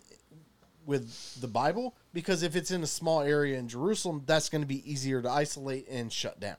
with 0.85 1.39
the 1.41 1.47
Bible? 1.47 1.95
Because 2.13 2.43
if 2.43 2.55
it's 2.55 2.69
in 2.71 2.83
a 2.83 2.87
small 2.87 3.21
area 3.21 3.57
in 3.57 3.67
Jerusalem, 3.67 4.21
that's 4.25 4.47
going 4.49 4.61
to 4.61 4.67
be 4.67 4.89
easier 4.89 5.21
to 5.21 5.29
isolate 5.29 5.87
and 5.89 6.11
shut 6.13 6.39
down. 6.39 6.57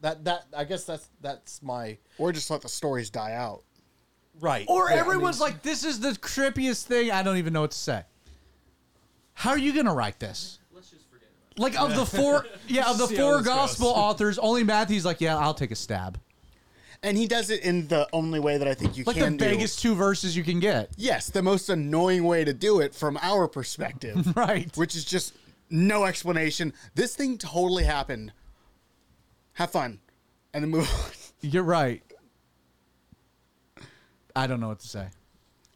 That 0.00 0.24
that 0.24 0.46
I 0.56 0.64
guess 0.64 0.84
that's 0.84 1.08
that's 1.20 1.62
my 1.62 1.98
Or 2.18 2.30
just 2.32 2.50
let 2.50 2.60
the 2.62 2.68
stories 2.68 3.10
die 3.10 3.32
out. 3.32 3.62
right. 4.40 4.64
Or 4.68 4.90
Yeah, 4.90 4.96
I 4.96 4.98
everyone's 4.98 5.40
mean- 5.40 5.50
like, 5.50 5.62
"This 5.62 5.82
is 5.84 5.98
the 6.00 6.10
trippiest 6.10 6.84
thing." 6.84 7.10
I 7.10 7.22
don't 7.22 7.38
even 7.38 7.52
know 7.52 7.62
what 7.62 7.70
to 7.72 7.78
say. 7.78 8.04
How 9.32 9.50
are 9.50 9.58
you 9.58 9.72
going 9.72 9.86
to 9.86 9.92
write 9.92 10.20
this? 10.20 10.60
Let's 10.72 10.90
just 10.90 11.08
forget 11.10 11.28
about 11.56 11.56
it. 11.56 11.60
Like 11.62 11.80
of 11.90 11.96
the 11.96 12.06
four, 12.06 12.46
yeah, 12.68 12.88
of 12.90 12.98
the 12.98 13.08
four 13.08 13.42
gospel 13.42 13.88
goes. 13.92 13.96
authors, 14.04 14.38
only 14.38 14.62
Matthew's 14.62 15.04
like, 15.04 15.20
"Yeah, 15.20 15.36
I'll 15.38 15.54
take 15.54 15.70
a 15.72 15.76
stab." 15.76 16.20
And 17.04 17.18
he 17.18 17.26
does 17.26 17.50
it 17.50 17.62
in 17.62 17.86
the 17.88 18.08
only 18.14 18.40
way 18.40 18.56
that 18.56 18.66
I 18.66 18.72
think 18.72 18.96
you 18.96 19.04
can 19.04 19.12
get 19.12 19.20
it. 19.20 19.24
Like 19.24 19.38
the 19.38 19.44
can 19.44 19.50
biggest 19.56 19.78
two 19.80 19.94
verses 19.94 20.34
you 20.34 20.42
can 20.42 20.58
get. 20.58 20.90
Yes, 20.96 21.28
the 21.28 21.42
most 21.42 21.68
annoying 21.68 22.24
way 22.24 22.44
to 22.44 22.54
do 22.54 22.80
it 22.80 22.94
from 22.94 23.18
our 23.20 23.46
perspective. 23.46 24.26
Right. 24.36 24.74
Which 24.76 24.96
is 24.96 25.04
just 25.04 25.34
no 25.68 26.04
explanation. 26.04 26.72
This 26.94 27.14
thing 27.14 27.36
totally 27.36 27.84
happened. 27.84 28.32
Have 29.52 29.70
fun, 29.70 30.00
and 30.54 30.64
then 30.64 30.70
move 30.70 30.90
on. 30.90 31.10
You're 31.42 31.62
right. 31.62 32.02
I 34.34 34.46
don't 34.46 34.60
know 34.60 34.68
what 34.68 34.80
to 34.80 34.88
say. 34.88 35.08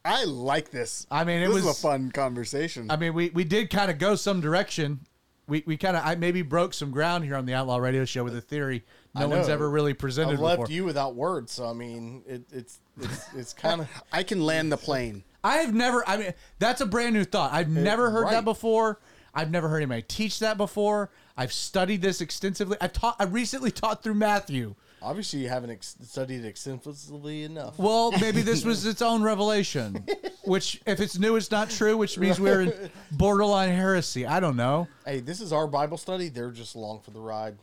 I 0.03 0.23
like 0.25 0.71
this. 0.71 1.05
I 1.11 1.23
mean, 1.23 1.41
it 1.41 1.47
this 1.47 1.55
was- 1.55 1.65
is 1.65 1.77
a 1.79 1.81
fun 1.81 2.11
conversation. 2.11 2.89
I 2.89 2.95
mean, 2.97 3.13
we, 3.13 3.29
we 3.29 3.43
did 3.43 3.69
kind 3.69 3.91
of 3.91 3.99
go 3.99 4.15
some 4.15 4.41
direction. 4.41 5.01
We, 5.47 5.63
we 5.65 5.77
kind 5.77 5.95
of 5.95 6.03
I 6.05 6.15
maybe 6.15 6.41
broke 6.41 6.73
some 6.73 6.91
ground 6.91 7.23
here 7.25 7.35
on 7.35 7.45
the 7.45 7.53
Outlaw 7.53 7.77
Radio 7.77 8.03
Show 8.05 8.23
with 8.23 8.35
a 8.35 8.41
theory 8.41 8.83
no 9.15 9.21
I 9.21 9.25
one's 9.25 9.49
ever 9.49 9.69
really 9.69 9.93
presented 9.93 10.33
I've 10.33 10.39
left 10.39 10.61
before. 10.61 10.73
you 10.73 10.85
without 10.85 11.15
words, 11.15 11.51
so 11.51 11.65
I 11.65 11.73
mean, 11.73 12.23
it, 12.27 12.43
it's 12.51 12.79
it's 13.01 13.33
it's 13.35 13.53
kind 13.53 13.81
of 13.81 13.89
I 14.11 14.23
can 14.23 14.41
land 14.45 14.71
the 14.71 14.77
plane. 14.77 15.23
I 15.43 15.57
have 15.57 15.73
never. 15.73 16.03
I 16.07 16.17
mean, 16.17 16.33
that's 16.59 16.81
a 16.81 16.85
brand 16.85 17.15
new 17.15 17.23
thought. 17.23 17.53
I've 17.53 17.69
never 17.69 18.11
heard 18.11 18.27
that 18.27 18.43
before. 18.45 18.99
I've 19.33 19.51
never 19.51 19.69
heard 19.69 19.77
anybody 19.77 20.01
teach 20.01 20.39
that 20.39 20.57
before. 20.57 21.11
I've 21.37 21.53
studied 21.53 22.01
this 22.01 22.19
extensively. 22.19 22.77
I've 22.81 22.93
taught. 22.93 23.15
I 23.19 23.23
recently 23.25 23.71
taught 23.71 24.03
through 24.03 24.15
Matthew. 24.15 24.75
obviously 25.01 25.39
you 25.39 25.47
haven't 25.49 25.69
ex- 25.69 25.95
studied 26.01 26.43
extensively 26.43 27.43
enough. 27.43 27.79
Well, 27.79 28.11
maybe 28.19 28.41
this 28.41 28.65
was 28.65 28.85
its 28.93 29.01
own 29.01 29.21
revelation. 29.21 30.03
Which, 30.43 30.81
if 30.85 30.99
it's 30.99 31.17
new, 31.17 31.35
it's 31.37 31.51
not 31.51 31.69
true. 31.69 31.95
Which 31.95 32.17
means 32.17 32.39
we're 32.39 32.61
in 32.61 32.89
borderline 33.11 33.69
heresy. 33.69 34.25
I 34.25 34.39
don't 34.39 34.57
know. 34.57 34.87
Hey, 35.05 35.19
this 35.21 35.39
is 35.39 35.53
our 35.53 35.67
Bible 35.67 35.97
study. 35.97 36.27
They're 36.29 36.51
just 36.51 36.75
along 36.75 37.01
for 37.01 37.11
the 37.11 37.21
ride. 37.21 37.57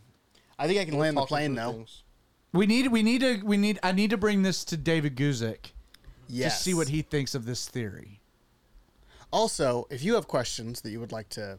I 0.59 0.67
think 0.67 0.81
I 0.81 0.85
can 0.85 0.99
land 0.99 1.17
the 1.17 1.27
plane 1.27 1.55
though. 1.55 1.73
things. 1.73 2.03
We 2.53 2.67
need. 2.67 2.89
We 2.89 3.03
need 3.03 3.21
to. 3.21 3.41
We 3.45 3.57
need. 3.57 3.79
I 3.83 3.93
need 3.93 4.11
to 4.11 4.17
bring 4.17 4.43
this 4.43 4.65
to 4.67 4.77
David 4.77 5.17
Guzik 5.17 5.73
Yes. 6.29 6.57
to 6.59 6.63
see 6.65 6.75
what 6.75 6.89
he 6.89 7.03
thinks 7.03 7.35
of 7.35 7.45
this 7.45 7.69
theory. 7.69 8.21
Also, 9.33 9.87
if 9.91 10.03
you 10.03 10.15
have 10.15 10.27
questions 10.29 10.81
that 10.83 10.91
you 10.91 11.01
would 11.01 11.13
like 11.13 11.29
to 11.31 11.59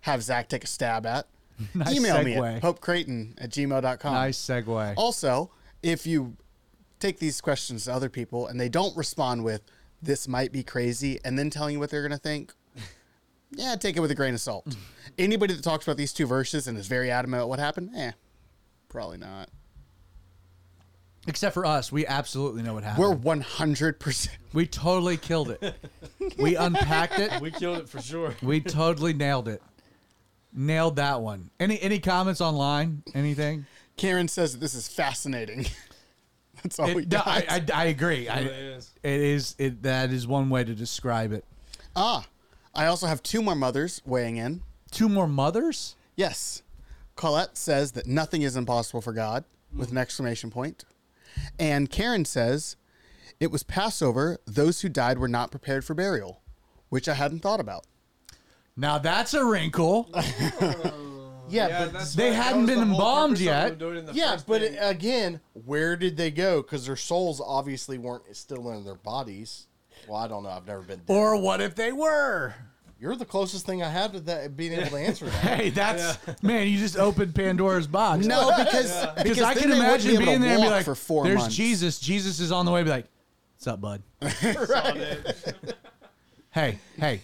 have 0.00 0.22
Zach 0.22 0.48
take 0.48 0.64
a 0.64 0.66
stab 0.66 1.06
at, 1.06 1.26
Nice 1.74 1.94
email 1.96 2.22
me 2.22 2.34
segue. 2.34 2.56
at 2.56 2.62
popecreighton 2.62 3.34
at 3.38 3.50
gmail.com. 3.50 4.14
Nice 4.14 4.38
segue. 4.38 4.94
Also, 4.96 5.50
if 5.82 6.06
you 6.06 6.36
take 6.98 7.18
these 7.18 7.40
questions 7.40 7.84
to 7.84 7.92
other 7.92 8.08
people 8.08 8.46
and 8.46 8.58
they 8.60 8.68
don't 8.68 8.96
respond 8.96 9.44
with, 9.44 9.62
this 10.02 10.26
might 10.26 10.50
be 10.52 10.62
crazy, 10.62 11.18
and 11.24 11.38
then 11.38 11.50
telling 11.50 11.74
you 11.74 11.78
what 11.78 11.90
they're 11.90 12.02
going 12.02 12.10
to 12.12 12.18
think, 12.18 12.52
yeah, 13.52 13.76
take 13.76 13.96
it 13.96 14.00
with 14.00 14.10
a 14.10 14.14
grain 14.14 14.34
of 14.34 14.40
salt. 14.40 14.76
Anybody 15.18 15.54
that 15.54 15.62
talks 15.62 15.86
about 15.86 15.96
these 15.96 16.12
two 16.12 16.26
verses 16.26 16.66
and 16.66 16.76
is 16.76 16.88
very 16.88 17.10
adamant 17.10 17.40
about 17.42 17.48
what 17.50 17.58
happened, 17.60 17.90
eh, 17.96 18.12
probably 18.94 19.18
not. 19.18 19.48
Except 21.26 21.52
for 21.52 21.66
us, 21.66 21.90
we 21.90 22.06
absolutely 22.06 22.62
know 22.62 22.74
what 22.74 22.84
happened. 22.84 23.24
We're 23.24 23.36
100%. 23.36 24.28
we 24.52 24.66
totally 24.66 25.16
killed 25.16 25.50
it. 25.50 25.74
we 26.38 26.54
unpacked 26.54 27.18
it. 27.18 27.40
We 27.40 27.50
killed 27.50 27.78
it 27.78 27.88
for 27.88 28.00
sure. 28.00 28.36
We 28.40 28.60
totally 28.60 29.14
nailed 29.14 29.48
it. 29.48 29.60
Nailed 30.52 30.96
that 30.96 31.20
one. 31.22 31.50
Any 31.58 31.80
any 31.82 31.98
comments 31.98 32.40
online? 32.40 33.02
Anything? 33.14 33.66
Karen 33.96 34.28
says 34.28 34.52
that 34.52 34.58
this 34.60 34.74
is 34.74 34.86
fascinating. 34.86 35.66
That's 36.62 36.78
all 36.78 36.94
we 36.94 37.02
It- 37.02 37.10
no. 37.10 37.22
I, 37.24 37.44
I, 37.48 37.64
I 37.74 37.84
agree. 37.86 38.28
I, 38.28 38.40
It 38.40 38.46
is. 38.52 38.90
it 39.02 39.20
is. 39.20 39.56
It 39.58 39.82
that 39.82 40.12
is 40.12 40.28
one 40.28 40.50
way 40.50 40.62
to 40.62 40.72
describe 40.74 41.32
it. 41.32 41.44
ah, 41.96 42.24
I 42.74 42.86
also 42.86 43.06
have 43.08 43.20
two 43.22 43.42
more 43.42 43.56
mothers 43.56 44.00
weighing 44.06 44.36
in. 44.36 44.62
Two 44.92 45.08
more 45.08 45.26
mothers. 45.26 45.96
Yes. 46.14 46.62
Colette 47.16 47.56
says 47.56 47.92
that 47.92 48.06
nothing 48.06 48.42
is 48.42 48.56
impossible 48.56 49.00
for 49.00 49.12
God 49.12 49.44
with 49.74 49.90
an 49.90 49.98
exclamation 49.98 50.50
point. 50.50 50.84
And 51.58 51.90
Karen 51.90 52.24
says 52.24 52.76
it 53.40 53.50
was 53.50 53.62
Passover. 53.62 54.38
Those 54.46 54.80
who 54.82 54.88
died 54.88 55.18
were 55.18 55.28
not 55.28 55.50
prepared 55.50 55.84
for 55.84 55.94
burial, 55.94 56.42
which 56.88 57.08
I 57.08 57.14
hadn't 57.14 57.40
thought 57.40 57.60
about. 57.60 57.84
Now 58.76 58.98
that's 58.98 59.34
a 59.34 59.44
wrinkle. 59.44 60.10
Yeah, 61.46 61.68
Yeah, 61.68 61.84
but 61.84 61.92
that's 61.92 62.14
they 62.14 62.30
why- 62.30 62.36
that 62.36 62.42
hadn't 62.42 62.60
was 62.62 62.70
been 62.70 62.78
the 62.78 62.84
whole 62.86 62.94
embalmed 62.94 63.32
purpose 63.34 63.40
of 63.40 63.44
yet. 63.44 63.68
them 63.68 63.78
doing 63.78 63.96
it 63.96 63.98
in 63.98 64.06
the 64.06 64.12
yeah, 64.14 64.32
first 64.32 64.46
but 64.46 64.62
thing. 64.62 64.78
again, 64.78 65.40
where 65.52 65.94
did 65.94 66.16
they 66.16 66.30
go? 66.30 66.62
Because 66.62 66.86
their 66.86 66.96
souls 66.96 67.38
obviously 67.44 67.98
weren't 67.98 68.34
still 68.34 68.70
in 68.72 68.82
their 68.82 68.94
bodies. 68.94 69.66
Well, 70.08 70.16
I 70.16 70.26
don't 70.26 70.42
know. 70.42 70.48
I've 70.48 70.66
never 70.66 70.80
been. 70.80 71.00
Dead. 71.00 71.12
Or 71.14 71.36
what 71.38 71.60
if 71.60 71.74
they 71.74 71.92
were? 71.92 72.54
You're 73.00 73.16
the 73.16 73.24
closest 73.24 73.66
thing 73.66 73.82
I 73.82 73.88
have 73.88 74.12
to 74.12 74.20
that 74.20 74.56
being 74.56 74.72
able 74.72 74.90
to 74.90 74.96
answer 74.96 75.26
that. 75.26 75.34
Hey, 75.58 75.70
that's 75.70 76.18
man. 76.42 76.68
You 76.68 76.78
just 76.78 76.96
opened 76.96 77.34
Pandora's 77.34 77.86
box. 77.86 78.24
No, 78.24 78.50
because 78.56 79.06
because 79.22 79.40
I 79.42 79.54
then 79.54 79.62
can 79.64 79.70
they 79.70 79.76
wouldn't 79.76 80.04
imagine 80.04 80.10
be 80.10 80.14
able 80.16 80.24
being 80.26 80.38
to 80.40 80.44
there 80.44 80.54
and 80.54 80.62
be 80.62 80.66
walk 80.68 80.76
like, 80.76 80.84
for 80.84 80.94
four 80.94 81.24
"There's 81.24 81.40
months. 81.40 81.54
Jesus. 81.54 81.98
Jesus 81.98 82.40
is 82.40 82.50
on 82.52 82.64
the 82.66 82.72
way." 82.72 82.82
Be 82.82 82.90
like, 82.90 83.06
"What's 83.56 83.66
up, 83.66 83.80
bud? 83.80 84.02
hey, 86.50 86.78
hey, 86.96 87.20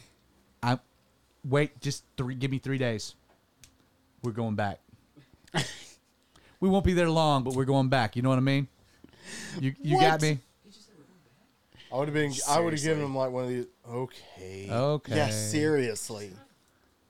I 0.63 0.79
wait. 1.45 1.81
Just 1.81 2.05
three. 2.17 2.35
Give 2.35 2.51
me 2.51 2.59
three 2.59 2.79
days. 2.79 3.15
We're 4.23 4.33
going 4.33 4.57
back. 4.57 4.81
we 6.61 6.69
won't 6.69 6.85
be 6.85 6.93
there 6.93 7.09
long, 7.11 7.43
but 7.45 7.55
we're 7.55 7.65
going 7.65 7.89
back. 7.89 8.17
You 8.17 8.23
know 8.23 8.29
what 8.29 8.39
I 8.39 8.43
mean? 8.43 8.69
You 9.61 9.75
you 9.83 9.99
got 10.01 10.13
What? 10.21 10.23
me? 10.23 10.39
I 11.93 11.97
would 11.97 12.09
have 12.09 12.15
been. 12.15 12.33
I 12.49 12.61
would 12.61 12.73
have 12.73 12.83
given 12.83 13.05
him 13.05 13.15
like 13.17 13.31
one 13.31 13.45
of 13.45 13.51
these. 13.51 13.67
Okay. 13.89 14.69
Okay. 14.71 15.17
Yeah, 15.17 15.31
seriously. 15.31 16.31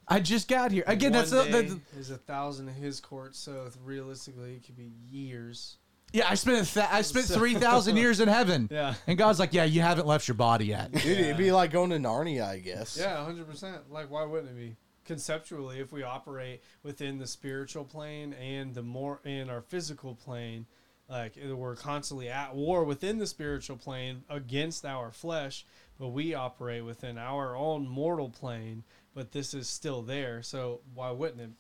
I 0.08 0.20
just 0.20 0.48
got 0.48 0.72
here 0.72 0.84
again. 0.86 1.12
One 1.12 1.20
That's 1.20 1.30
the, 1.30 1.44
day 1.44 1.66
the, 1.68 1.80
is 1.98 2.10
a 2.10 2.16
thousand 2.16 2.68
in 2.68 2.74
his 2.74 3.00
court, 3.00 3.36
so 3.36 3.68
realistically, 3.84 4.54
it 4.54 4.64
could 4.64 4.76
be 4.76 4.90
years. 5.10 5.76
yeah. 6.12 6.28
I 6.28 6.34
spent 6.34 6.66
a 6.68 6.72
th- 6.74 6.86
I 6.90 7.02
spent 7.02 7.26
three 7.26 7.54
thousand 7.54 7.96
years 8.02 8.18
in 8.18 8.28
heaven. 8.28 8.68
Yeah. 8.72 8.94
And 9.06 9.16
God's 9.16 9.38
like, 9.38 9.52
yeah, 9.54 9.64
you 9.64 9.82
haven't 9.82 10.06
left 10.06 10.26
your 10.26 10.34
body 10.34 10.66
yet. 10.66 10.90
Dude, 10.92 11.04
it'd 11.18 11.36
be 11.36 11.52
like 11.52 11.70
going 11.70 11.90
to 11.90 11.96
Narnia, 11.96 12.48
I 12.48 12.58
guess. 12.58 12.96
Yeah, 13.00 13.24
hundred 13.24 13.48
percent. 13.48 13.90
Like, 13.90 14.10
why 14.10 14.24
wouldn't 14.24 14.50
it 14.50 14.56
be? 14.56 14.76
Conceptually, 15.04 15.78
if 15.80 15.92
we 15.92 16.02
operate 16.02 16.62
within 16.82 17.18
the 17.18 17.26
spiritual 17.26 17.84
plane 17.84 18.32
and 18.34 18.74
the 18.74 18.82
more 18.82 19.20
in 19.24 19.48
our 19.50 19.60
physical 19.60 20.14
plane, 20.14 20.66
like 21.10 21.36
we're 21.36 21.74
constantly 21.74 22.28
at 22.28 22.54
war 22.54 22.84
within 22.84 23.18
the 23.18 23.26
spiritual 23.26 23.76
plane 23.76 24.22
against 24.30 24.84
our 24.86 25.10
flesh, 25.10 25.66
but 25.98 26.08
we 26.08 26.34
operate 26.34 26.84
within 26.84 27.18
our 27.18 27.56
own 27.56 27.88
mortal 27.88 28.30
plane. 28.30 28.84
But 29.12 29.32
this 29.32 29.52
is 29.54 29.68
still 29.68 30.02
there, 30.02 30.42
so 30.42 30.82
why 30.94 31.10
wouldn't 31.10 31.40
it? 31.40 31.50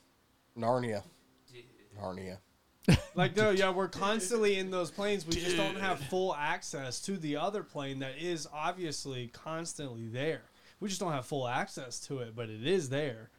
Narnia. 0.56 1.02
Narnia. 2.00 2.38
Like 3.14 3.36
no, 3.36 3.50
yeah, 3.50 3.70
we're 3.70 3.88
constantly 3.88 4.56
in 4.56 4.70
those 4.70 4.90
planes. 4.90 5.26
We 5.26 5.34
just 5.34 5.56
don't 5.56 5.78
have 5.78 5.98
full 5.98 6.34
access 6.34 7.00
to 7.02 7.16
the 7.16 7.36
other 7.36 7.62
plane 7.62 7.98
that 7.98 8.18
is 8.18 8.46
obviously 8.52 9.28
constantly 9.28 10.06
there. 10.06 10.42
We 10.78 10.88
just 10.88 11.00
don't 11.00 11.12
have 11.12 11.26
full 11.26 11.46
access 11.46 11.98
to 12.06 12.20
it, 12.20 12.34
but 12.34 12.48
it 12.48 12.66
is 12.66 12.88
there. 12.88 13.30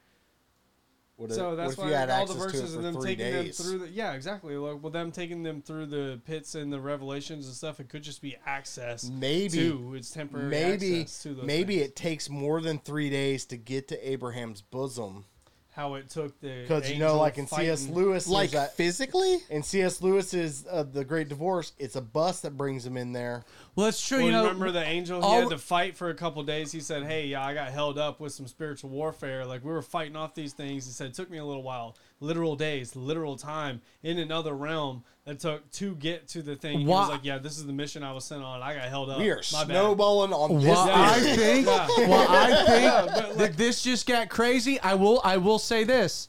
What 1.21 1.31
So 1.31 1.49
what 1.49 1.55
that's 1.57 1.73
if 1.73 1.79
why 1.79 1.87
you 1.87 1.93
had 1.93 2.09
all 2.09 2.25
the 2.25 2.33
access 2.33 2.51
to 2.51 2.57
it 2.57 2.61
verses 2.61 2.75
and 2.75 2.85
them 2.85 3.01
taking 3.01 3.17
days? 3.17 3.57
them 3.57 3.65
through 3.65 3.79
the 3.79 3.89
yeah 3.89 4.13
exactly 4.13 4.55
like 4.57 4.81
well 4.81 4.91
them 4.91 5.11
taking 5.11 5.43
them 5.43 5.61
through 5.61 5.85
the 5.87 6.19
pits 6.25 6.55
and 6.55 6.71
the 6.73 6.79
revelations 6.79 7.45
and 7.47 7.55
stuff. 7.55 7.79
It 7.79 7.89
could 7.89 8.03
just 8.03 8.21
be 8.21 8.35
access. 8.45 9.09
Maybe- 9.09 9.57
to 9.57 9.93
it's 9.95 10.11
temporary. 10.11 10.49
maybe 10.49 11.01
access 11.01 11.23
to 11.23 11.33
those 11.35 11.45
maybe 11.45 11.77
things. 11.77 11.87
it 11.89 11.95
takes 11.95 12.29
more 12.29 12.61
than 12.61 12.79
three 12.79 13.09
days 13.09 13.45
to 13.45 13.57
get 13.57 13.87
to 13.89 14.09
Abraham's 14.09 14.61
bosom 14.61 15.25
how 15.73 15.93
it 15.93 16.09
took 16.09 16.37
the 16.41 16.63
because 16.63 16.91
you 16.91 16.99
know, 16.99 17.15
like 17.17 17.37
in 17.37 17.47
C.S. 17.47 17.87
Lewis, 17.87 18.27
Like 18.27 18.51
that, 18.51 18.75
physically? 18.75 19.37
in 19.49 19.63
C.S. 19.63 20.01
Lewis's 20.01 20.65
uh, 20.69 20.83
The 20.83 21.05
Great 21.05 21.29
Divorce, 21.29 21.71
it's 21.79 21.95
a 21.95 22.01
bus 22.01 22.41
that 22.41 22.57
brings 22.57 22.85
him 22.85 22.97
in 22.97 23.13
there. 23.13 23.45
Well, 23.75 23.85
that's 23.85 24.05
true. 24.05 24.17
Well, 24.17 24.25
you 24.27 24.31
know, 24.33 24.41
remember 24.43 24.71
the 24.71 24.83
angel? 24.83 25.19
He 25.21 25.25
all- 25.25 25.39
had 25.41 25.49
to 25.49 25.57
fight 25.57 25.95
for 25.95 26.09
a 26.09 26.13
couple 26.13 26.43
days. 26.43 26.71
He 26.73 26.81
said, 26.81 27.03
"Hey, 27.03 27.27
yeah, 27.27 27.45
I 27.45 27.53
got 27.53 27.69
held 27.69 27.97
up 27.97 28.19
with 28.19 28.33
some 28.33 28.45
spiritual 28.47 28.89
warfare. 28.89 29.45
Like 29.45 29.63
we 29.63 29.71
were 29.71 29.81
fighting 29.81 30.15
off 30.17 30.35
these 30.35 30.51
things." 30.51 30.85
He 30.85 30.91
said, 30.91 31.07
"It 31.07 31.13
took 31.13 31.29
me 31.29 31.37
a 31.37 31.45
little 31.45 31.63
while, 31.63 31.95
literal 32.19 32.57
days, 32.57 32.95
literal 32.97 33.37
time 33.37 33.81
in 34.03 34.19
another 34.19 34.53
realm 34.53 35.03
that 35.23 35.39
took 35.39 35.71
to 35.71 35.95
get 35.95 36.27
to 36.29 36.41
the 36.41 36.55
thing." 36.57 36.79
He 36.79 36.85
Why- 36.85 36.99
was 36.99 37.09
like, 37.09 37.21
"Yeah, 37.23 37.37
this 37.37 37.57
is 37.57 37.65
the 37.65 37.71
mission 37.71 38.03
I 38.03 38.11
was 38.11 38.25
sent 38.25 38.43
on. 38.43 38.61
I 38.61 38.73
got 38.75 38.89
held 38.89 39.09
up. 39.09 39.19
we 39.19 39.29
are 39.29 39.41
My 39.53 39.63
bad." 39.63 39.67
snowballing 39.67 40.33
on 40.33 40.59
this. 40.59 40.65
Well, 40.67 40.89
I 40.91 41.19
think, 41.21 41.65
Yeah. 41.65 41.87
well, 41.99 42.27
I 42.29 42.65
think 42.65 43.13
but 43.15 43.37
that 43.37 43.57
this 43.57 43.81
just 43.83 44.05
got 44.05 44.27
crazy. 44.27 44.81
I 44.81 44.95
will, 44.95 45.21
I 45.23 45.37
will 45.37 45.59
say 45.59 45.85
this: 45.85 46.27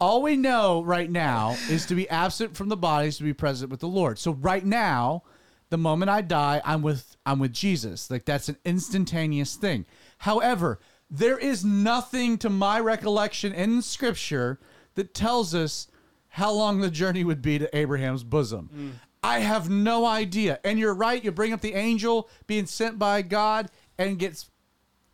all 0.00 0.22
we 0.22 0.36
know 0.36 0.82
right 0.84 1.10
now 1.10 1.56
is 1.68 1.84
to 1.86 1.96
be 1.96 2.08
absent 2.08 2.56
from 2.56 2.68
the 2.68 2.76
bodies, 2.76 3.16
to 3.18 3.24
be 3.24 3.32
present 3.34 3.72
with 3.72 3.80
the 3.80 3.88
Lord. 3.88 4.20
So 4.20 4.32
right 4.34 4.64
now, 4.64 5.24
the 5.70 5.78
moment 5.78 6.10
I 6.10 6.20
die, 6.20 6.60
I'm 6.64 6.82
with, 6.82 7.16
I'm 7.24 7.38
with 7.38 7.52
Jesus. 7.52 8.10
Like 8.10 8.24
that's 8.24 8.48
an 8.48 8.58
instantaneous 8.64 9.56
thing. 9.56 9.86
However, 10.18 10.78
there 11.10 11.38
is 11.38 11.64
nothing 11.64 12.38
to 12.38 12.50
my 12.50 12.78
recollection 12.78 13.52
in 13.52 13.82
Scripture 13.82 14.60
that 14.94 15.14
tells 15.14 15.54
us 15.54 15.88
how 16.28 16.52
long 16.52 16.80
the 16.80 16.90
journey 16.90 17.24
would 17.24 17.42
be 17.42 17.58
to 17.58 17.76
Abraham's 17.76 18.22
bosom. 18.22 18.98
I 19.22 19.40
have 19.40 19.68
no 19.68 20.06
idea. 20.06 20.60
And 20.64 20.78
you're 20.78 20.94
right. 20.94 21.22
You 21.22 21.32
bring 21.32 21.52
up 21.52 21.60
the 21.60 21.74
angel 21.74 22.28
being 22.46 22.66
sent 22.66 22.98
by 22.98 23.22
God 23.22 23.70
and 23.98 24.18
gets 24.18 24.50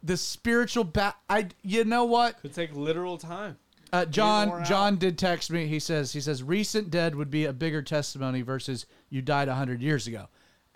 the 0.03 0.17
spiritual 0.17 0.85
ba- 0.85 1.17
I 1.29 1.49
you 1.63 1.85
know 1.85 2.05
what? 2.05 2.41
Could 2.41 2.55
take 2.55 2.75
literal 2.75 3.19
time. 3.19 3.57
Uh, 3.93 4.05
John. 4.05 4.65
John 4.65 4.97
did 4.97 5.19
text 5.19 5.51
me. 5.51 5.67
He 5.67 5.81
says 5.81 6.13
he 6.13 6.21
says 6.21 6.43
recent 6.43 6.91
dead 6.91 7.15
would 7.15 7.31
be 7.31 7.47
a 7.47 7.53
bigger 7.53 7.83
testimony 7.83 8.43
versus 8.43 8.87
you 9.09 9.23
died 9.23 9.49
100 9.49 9.81
years 9.83 10.07
ago. 10.07 10.29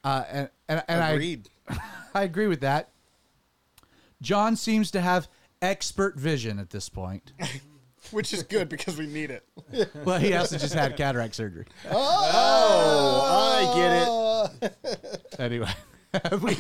Uh, 0.02 0.24
and 0.30 0.50
and, 0.68 0.82
and 0.88 1.02
I 1.02 1.10
Agreed. 1.10 1.48
I 2.14 2.22
agree 2.22 2.46
with 2.46 2.60
that. 2.60 2.90
John 4.22 4.56
seems 4.56 4.90
to 4.92 5.00
have 5.00 5.28
expert 5.62 6.18
vision 6.18 6.58
at 6.58 6.70
this 6.70 6.88
point. 6.88 7.32
which 8.10 8.32
is 8.32 8.42
good 8.42 8.68
because 8.68 8.96
we 8.96 9.06
need 9.06 9.30
it. 9.30 9.46
Well, 10.04 10.18
he 10.18 10.34
also 10.34 10.58
just 10.58 10.74
had 10.74 10.96
cataract 10.96 11.34
surgery. 11.34 11.66
Oh, 11.90 13.70
I 14.60 14.60
get 14.60 14.72
it. 14.72 15.36
Anyway, 15.38 15.70
we 16.42 16.56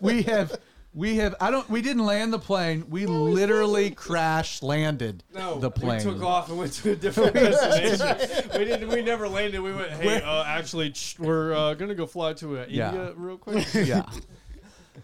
we 0.00 0.22
have 0.22 0.58
we 0.94 1.16
have 1.16 1.34
I 1.40 1.50
don't 1.50 1.68
we 1.70 1.80
didn't 1.82 2.04
land 2.04 2.32
the 2.32 2.38
plane. 2.38 2.84
We 2.90 3.06
literally 3.06 3.90
crash 3.90 4.62
landed 4.62 5.24
No, 5.34 5.58
the 5.58 5.70
plane. 5.70 5.98
we 6.06 6.12
took 6.12 6.22
off 6.22 6.48
and 6.50 6.58
went 6.58 6.72
to 6.74 6.92
a 6.92 6.96
different 7.04 7.34
destination. 7.34 8.50
we 8.58 8.64
didn't. 8.64 8.88
We 8.88 9.02
never 9.02 9.28
landed. 9.28 9.60
We 9.60 9.72
went. 9.72 9.90
Hey, 9.92 10.06
Where- 10.06 10.24
uh, 10.26 10.44
actually, 10.44 10.90
ch- 10.90 11.16
we're 11.18 11.52
uh, 11.54 11.74
gonna 11.74 11.94
go 11.94 12.06
fly 12.06 12.34
to 12.34 12.58
uh, 12.60 12.66
Yeah. 12.68 12.88
India 12.90 13.12
real 13.16 13.38
quick. 13.38 13.66
Yeah. 13.74 14.04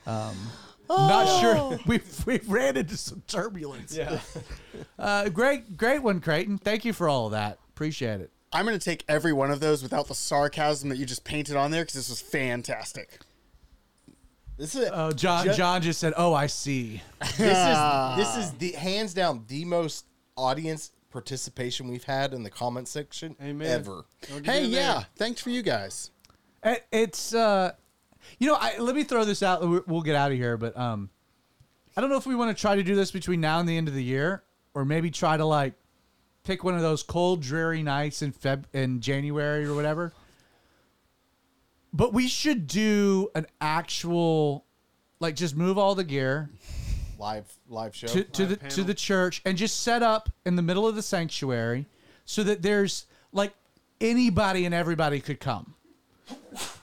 Um, 0.07 0.37
not 0.89 1.41
sure. 1.41 1.79
We 1.87 2.01
we 2.27 2.41
ran 2.47 2.77
into 2.77 2.97
some 2.97 3.23
turbulence. 3.27 3.97
yeah. 3.97 4.21
Uh, 4.99 5.29
great 5.29 5.77
great 5.77 6.03
one, 6.03 6.21
Creighton. 6.21 6.59
Thank 6.59 6.85
you 6.85 6.93
for 6.93 7.09
all 7.09 7.27
of 7.27 7.33
that. 7.33 7.59
Appreciate 7.71 8.21
it. 8.21 8.31
I'm 8.53 8.65
going 8.65 8.79
to 8.79 8.83
take 8.85 9.05
every 9.09 9.35
one 9.35 9.51
of 9.51 9.61
those 9.61 9.83
without 9.83 10.09
the 10.09 10.15
sarcasm 10.15 10.89
that 10.89 10.97
you 10.97 11.05
just 11.05 11.23
painted 11.23 11.55
on 11.55 11.71
there 11.71 11.83
because 11.83 11.95
this 11.97 12.09
was 12.09 12.23
fantastic. 12.23 13.21
This 14.59 14.75
is 14.75 14.91
Oh, 14.93 15.13
John 15.13 15.47
Ju- 15.47 15.55
John 15.55 15.81
just 15.83 16.01
said, 16.01 16.13
"Oh, 16.17 16.35
I 16.35 16.47
see." 16.49 17.01
this 17.21 17.39
is 17.39 18.17
this 18.17 18.37
is 18.37 18.51
the 18.59 18.73
hands 18.73 19.15
down 19.15 19.45
the 19.49 19.65
most 19.65 20.05
audience 20.37 20.91
participation 21.11 21.89
we've 21.89 22.05
had 22.05 22.35
in 22.35 22.43
the 22.43 22.51
comment 22.51 22.87
section 22.89 23.35
Amen. 23.43 23.67
ever. 23.71 24.05
Hey, 24.45 24.65
in 24.65 24.71
there. 24.73 24.83
yeah. 24.83 25.05
Thanks 25.17 25.41
for 25.41 25.51
you 25.51 25.63
guys. 25.63 26.11
It- 26.65 26.85
It's 26.93 27.33
uh, 27.35 27.73
you 28.39 28.49
know, 28.49 28.57
I, 28.61 28.79
let 28.79 28.95
me 28.97 29.05
throw 29.05 29.25
this 29.25 29.43
out. 29.43 29.61
We'll 29.67 29.85
we'll 29.87 30.03
get 30.03 30.17
out 30.17 30.33
of 30.33 30.37
here, 30.37 30.57
but 30.57 30.77
um, 30.77 31.09
I 31.97 32.01
don't 32.01 32.11
know 32.11 32.17
if 32.19 32.27
we 32.27 32.35
want 32.35 32.55
to 32.55 32.61
try 32.61 32.75
to 32.77 32.83
do 32.83 32.95
this 32.97 33.11
between 33.13 33.41
now 33.41 33.61
and 33.61 33.69
the 33.69 33.77
end 33.77 33.87
of 33.89 33.95
the 33.95 34.03
year, 34.05 34.43
or 34.75 34.85
maybe 34.85 35.11
try 35.11 35.37
to 35.37 35.45
like 35.45 35.75
pick 36.45 36.65
one 36.65 36.75
of 36.75 36.81
those 36.83 37.03
cold, 37.05 37.43
dreary 37.43 37.83
nights 37.83 38.23
in 38.23 38.33
Feb 38.33 38.65
in 38.73 39.01
January 39.01 39.65
or 39.67 39.75
whatever. 39.75 40.13
But 41.93 42.13
we 42.13 42.29
should 42.29 42.67
do 42.67 43.31
an 43.35 43.47
actual, 43.61 44.65
like, 45.21 45.37
just 45.37 45.57
move 45.57 45.79
all 45.79 45.95
the 45.95 46.05
gear. 46.05 46.51
Live 47.19 47.53
live 47.69 47.97
show. 47.97 48.07
to, 48.07 48.23
to 48.23 48.47
Live 48.47 48.61
the 48.61 48.69
to 48.69 48.85
the 48.85 48.95
church 48.95 49.43
and 49.45 49.59
just 49.59 49.81
set 49.81 50.05
up 50.05 50.29
in 50.47 50.55
the 50.55 50.63
middle 50.63 50.87
of 50.87 50.95
the 50.95 51.03
sanctuary 51.03 51.87
so 52.25 52.45
that 52.45 52.63
there's 52.63 53.07
like 53.33 53.55
anybody 54.01 54.65
and 54.67 54.73
everybody 54.73 55.19
could 55.19 55.41
come. 55.41 55.75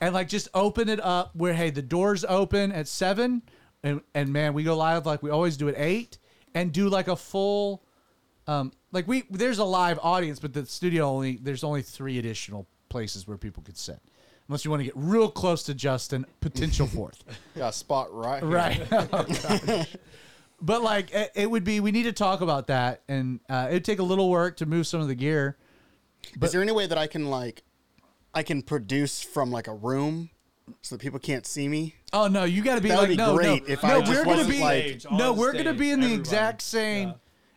And 0.00 0.12
like 0.12 0.28
just 0.28 0.48
open 0.52 0.90
it 0.90 1.00
up 1.00 1.34
where 1.34 1.54
hey 1.54 1.70
the 1.70 1.80
doors 1.80 2.24
open 2.28 2.70
at 2.72 2.86
seven 2.86 3.42
and 3.82 4.00
and 4.14 4.32
man 4.32 4.52
we 4.54 4.62
go 4.64 4.76
live 4.76 5.06
like 5.06 5.22
we 5.22 5.30
always 5.30 5.56
do 5.56 5.68
at 5.68 5.74
eight 5.78 6.18
and 6.54 6.72
do 6.72 6.88
like 6.88 7.08
a 7.08 7.16
full 7.16 7.82
um 8.46 8.72
like 8.92 9.06
we 9.06 9.22
there's 9.30 9.58
a 9.58 9.64
live 9.64 9.98
audience 10.02 10.38
but 10.38 10.52
the 10.52 10.66
studio 10.66 11.04
only 11.04 11.36
there's 11.36 11.62
only 11.62 11.82
three 11.82 12.18
additional 12.18 12.66
places 12.88 13.26
where 13.26 13.36
people 13.36 13.62
could 13.62 13.76
sit 13.76 14.00
unless 14.48 14.64
you 14.64 14.70
want 14.70 14.80
to 14.80 14.84
get 14.84 14.94
real 14.96 15.30
close 15.30 15.62
to 15.64 15.74
justin 15.74 16.24
potential 16.40 16.86
fourth 16.96 17.22
Got 17.56 17.68
a 17.70 17.72
spot 17.72 18.12
right. 18.12 18.42
here. 18.42 18.50
Right. 18.50 18.86
Oh, 19.12 19.84
but 20.60 20.82
like 20.82 21.12
it, 21.12 21.32
it 21.34 21.50
would 21.50 21.64
be, 21.64 21.80
we 21.80 21.92
need 21.92 22.04
to 22.04 22.12
talk 22.12 22.40
about 22.40 22.68
that, 22.68 23.02
and 23.08 23.40
uh, 23.50 23.66
it'd 23.70 23.84
take 23.84 23.98
a 23.98 24.02
little 24.02 24.30
work 24.30 24.56
to 24.58 24.66
move 24.66 24.86
some 24.86 25.00
of 25.02 25.08
the 25.08 25.14
gear. 25.14 25.56
But, 26.36 26.46
Is 26.46 26.52
there 26.52 26.62
any 26.62 26.72
way 26.72 26.86
that 26.86 26.96
I 26.96 27.06
can, 27.06 27.26
like, 27.28 27.62
I 28.34 28.42
can 28.42 28.62
produce 28.62 29.20
from, 29.20 29.50
like, 29.50 29.68
a 29.68 29.74
room 29.74 30.30
so 30.80 30.94
that 30.96 31.02
people 31.02 31.18
can't 31.18 31.46
see 31.46 31.68
me? 31.68 31.94
Oh 32.12 32.26
no, 32.28 32.44
you 32.44 32.62
got 32.62 32.76
to 32.76 32.80
be 32.80 32.88
That 32.88 33.00
would 33.00 33.08
like 33.10 33.10
be 33.10 33.16
no, 33.16 33.34
great 33.36 33.68
no, 33.68 33.72
if 33.74 33.84
I 33.84 33.88
no. 33.88 34.00
just 34.00 34.24
We're 34.26 34.36
gonna 34.36 34.48
be 34.48 34.60
like- 34.60 34.82
Stage, 35.00 35.06
no, 35.12 35.32
we're 35.34 35.52
gonna 35.52 35.74
be 35.74 35.90
in 35.90 36.00
the 36.00 36.06
everybody. 36.06 36.14
exact 36.20 36.62
same. 36.62 37.08
Yeah. 37.08 37.14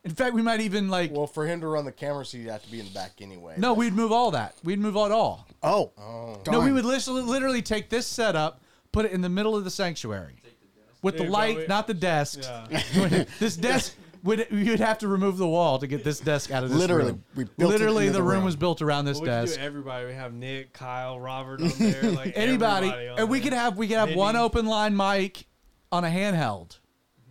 In 0.09 0.15
fact, 0.15 0.33
we 0.33 0.41
might 0.41 0.59
even 0.61 0.89
like 0.89 1.11
Well, 1.11 1.27
for 1.27 1.45
him 1.45 1.61
to 1.61 1.67
run 1.67 1.85
the 1.85 1.91
camera, 1.91 2.25
so 2.25 2.37
you'd 2.37 2.49
have 2.49 2.63
to 2.63 2.71
be 2.71 2.79
in 2.79 2.87
the 2.87 2.91
back 2.93 3.11
anyway. 3.21 3.53
no, 3.57 3.73
we'd 3.75 3.93
move 3.93 4.11
all 4.11 4.31
that. 4.31 4.55
We'd 4.63 4.79
move 4.79 4.95
it 4.95 5.11
all. 5.11 5.47
Oh. 5.61 5.91
oh. 5.99 6.41
No, 6.51 6.61
we 6.61 6.71
would 6.71 6.83
literally, 6.85 7.21
literally 7.21 7.61
take 7.61 7.89
this 7.89 8.07
setup, 8.07 8.61
put 8.91 9.05
it 9.05 9.11
in 9.11 9.21
the 9.21 9.29
middle 9.29 9.55
of 9.55 9.63
the 9.63 9.69
sanctuary, 9.69 10.41
with 11.03 11.17
the 11.17 11.25
Yeah, 11.25 11.29
light, 11.29 11.53
probably- 11.53 11.67
not 11.67 11.85
the 11.87 11.93
desk. 11.93 12.39
Yeah. 12.41 13.23
this 13.39 13.55
desk 13.55 13.95
would 14.23 14.47
you'd 14.51 14.79
have 14.79 14.97
to 14.97 15.07
remove 15.07 15.37
the 15.37 15.47
wall 15.47 15.77
to 15.79 15.85
get 15.87 16.03
this 16.03 16.19
desk 16.19 16.49
out 16.51 16.63
of 16.63 16.69
this 16.71 16.77
Literally, 16.79 17.11
room. 17.11 17.23
we 17.35 17.43
built 17.45 17.59
it 17.59 17.67
literally 17.77 18.07
into 18.07 18.13
the 18.13 18.17
the 18.19 18.23
room 18.23 18.35
room. 18.37 18.45
was 18.45 18.55
built 18.55 18.81
around 18.81 19.05
this 19.05 19.15
Well, 19.17 19.21
we 19.23 19.27
could 19.27 19.45
desk. 19.47 19.59
do 19.59 19.61
everybody. 19.65 20.07
We 20.07 20.13
have 20.13 20.33
Nick, 20.33 20.73
Kyle, 20.73 21.19
Robert 21.19 21.61
on 21.61 21.71
there. 21.77 22.01
Like 22.03 22.33
Anybody, 22.35 22.87
everybody 22.87 23.07
on 23.09 23.19
and 23.19 23.29
we 23.29 23.39
there. 23.39 23.43
could 23.51 23.53
have 23.57 23.77
we 23.77 23.87
could 23.87 23.97
have 23.97 24.15
one 24.15 24.33
Vinny. 24.33 24.43
open 24.43 24.65
line 24.65 24.97
mic 24.97 25.45
on 25.91 26.03
a 26.03 26.09
handheld 26.09 26.79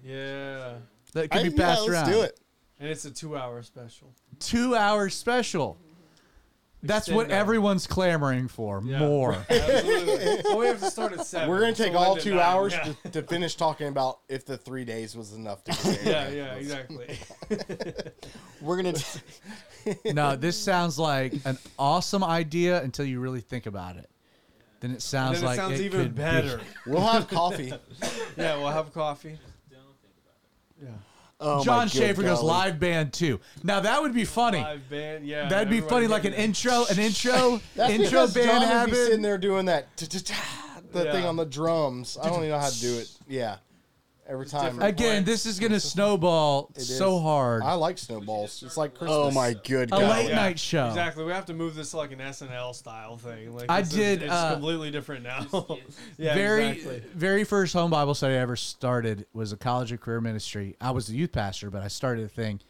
Yeah, 0.02 0.74
that 1.12 1.30
could 1.30 1.40
I- 1.40 1.42
be 1.42 1.50
passed 1.50 1.82
yeah, 1.86 1.92
let's 1.92 2.08
around. 2.08 2.10
do 2.10 2.20
it. 2.22 2.40
And 2.80 2.88
it's 2.88 3.04
a 3.04 3.10
two-hour 3.10 3.62
special. 3.62 4.12
Two 4.38 4.74
hour 4.74 5.08
special. 5.08 5.76
That's 6.80 7.08
Extend 7.08 7.16
what 7.16 7.28
that. 7.30 7.34
everyone's 7.34 7.88
clamoring 7.88 8.46
for. 8.46 8.80
Yeah. 8.84 9.00
More. 9.00 9.32
Absolutely. 9.50 10.42
well, 10.44 10.58
we 10.58 10.66
have 10.66 10.78
to 10.78 10.88
start 10.92 11.12
at 11.12 11.26
seven. 11.26 11.48
We're 11.48 11.58
gonna 11.60 11.74
take 11.74 11.92
we'll 11.92 12.02
all 12.02 12.10
end 12.12 12.18
at 12.18 12.22
two 12.24 12.34
nine. 12.34 12.40
hours 12.40 12.72
Yeah. 12.72 12.92
to, 13.02 13.10
to 13.10 13.22
finish 13.24 13.56
talking 13.56 13.88
about 13.88 14.20
if 14.28 14.44
the 14.46 14.56
three 14.56 14.84
days 14.84 15.16
was 15.16 15.32
enough 15.32 15.64
to 15.64 15.72
get 15.72 16.04
Yeah, 16.04 16.28
yeah, 16.28 16.54
exactly. 16.54 17.18
We're 18.60 18.80
going 18.80 18.94
to. 18.94 20.14
no, 20.14 20.36
this 20.36 20.56
sounds 20.56 21.00
like 21.00 21.34
an 21.44 21.58
awesome 21.80 22.22
idea 22.22 22.80
until 22.82 23.06
you 23.06 23.18
really 23.18 23.40
think 23.40 23.66
about 23.66 23.96
it. 23.96 24.08
Then 24.78 24.92
it 24.92 25.02
sounds 25.02 25.38
then 25.40 25.44
it 25.44 25.46
like 25.48 25.56
sounds 25.56 25.80
it 25.80 25.84
even 25.84 26.00
could 26.02 26.14
be- 26.14 26.22
better. 26.22 26.60
We'll 26.86 27.00
have 27.00 27.26
coffee. 27.26 27.72
Yeah, 28.36 28.56
we'll 28.56 28.68
have 28.70 28.94
coffee. 28.94 29.36
Yeah. 30.80 30.90
Oh, 31.40 31.62
John 31.64 31.86
good 31.86 31.92
Schaefer 31.96 32.22
goes 32.22 32.38
golly. 32.38 32.48
live 32.48 32.80
band 32.80 33.12
too. 33.12 33.38
Now 33.62 33.78
that 33.80 34.02
would 34.02 34.12
be 34.12 34.24
funny. 34.24 34.58
Live 34.60 34.88
band, 34.90 35.26
yeah. 35.26 35.48
That'd 35.48 35.70
be 35.70 35.80
funny, 35.80 36.08
like 36.08 36.24
an 36.24 36.34
intro, 36.34 36.84
an 36.90 36.98
intro, 36.98 37.60
That's 37.76 37.92
intro 37.92 38.26
because 38.26 38.34
band 38.34 38.46
John 38.46 38.60
would 38.60 38.66
be 38.68 38.72
habit. 38.74 38.94
sitting 38.96 39.22
there 39.22 39.38
doing 39.38 39.66
that 39.66 39.96
the 39.96 41.04
Yeah. 41.04 41.12
thing 41.12 41.24
on 41.26 41.36
the 41.36 41.44
drums. 41.44 42.18
I 42.20 42.28
don't 42.28 42.38
even 42.38 42.48
know 42.50 42.58
how 42.58 42.70
to 42.70 42.80
do 42.80 42.98
it. 42.98 43.08
Yeah, 43.28 43.56
every 44.28 44.46
time. 44.46 44.72
different. 44.74 44.88
Again, 44.90 45.24
this 45.24 45.46
is 45.46 45.58
gonna 45.58 45.80
snowball 45.80 46.70
It 46.76 46.82
so 46.82 47.16
is. 47.16 47.22
hard. 47.22 47.62
I 47.62 47.74
like 47.74 47.98
snowballs. 47.98 48.62
It's 48.62 48.76
like 48.76 48.94
Christmas. 48.94 49.10
Oh, 49.16 49.30
my 49.30 49.54
good 49.64 49.88
A 49.88 49.92
God. 49.92 50.10
late 50.10 50.28
Yeah, 50.28 50.36
night 50.36 50.58
show. 50.58 50.88
Exactly. 50.88 51.24
We 51.24 51.32
have 51.32 51.46
to 51.46 51.54
move 51.54 51.74
this 51.74 51.90
to 51.92 51.96
like 51.96 52.12
an 52.12 52.18
SNL 52.20 52.74
style 52.74 53.16
thing. 53.16 53.54
Like 53.54 53.70
I 53.70 53.80
this 53.80 53.90
is- 53.90 53.96
did, 53.96 54.22
It's 54.22 54.32
uh, 54.32 54.52
completely 54.52 54.90
different 54.90 55.22
now. 55.24 55.46
yeah, 56.18 56.34
very 56.34 56.66
exactly. 56.68 57.02
very 57.14 57.44
first 57.44 57.72
home 57.72 57.90
Bible 57.90 58.14
study 58.14 58.34
I 58.34 58.38
ever 58.38 58.56
started 58.56 59.26
was 59.32 59.52
a 59.52 59.56
college 59.56 59.90
of 59.92 60.00
career 60.00 60.20
ministry. 60.20 60.76
I 60.80 60.90
was 60.90 61.06
the 61.06 61.16
youth 61.16 61.32
pastor, 61.32 61.70
but 61.70 61.82
I 61.82 61.88
started 61.88 62.24
a 62.24 62.28
thing 62.28 62.60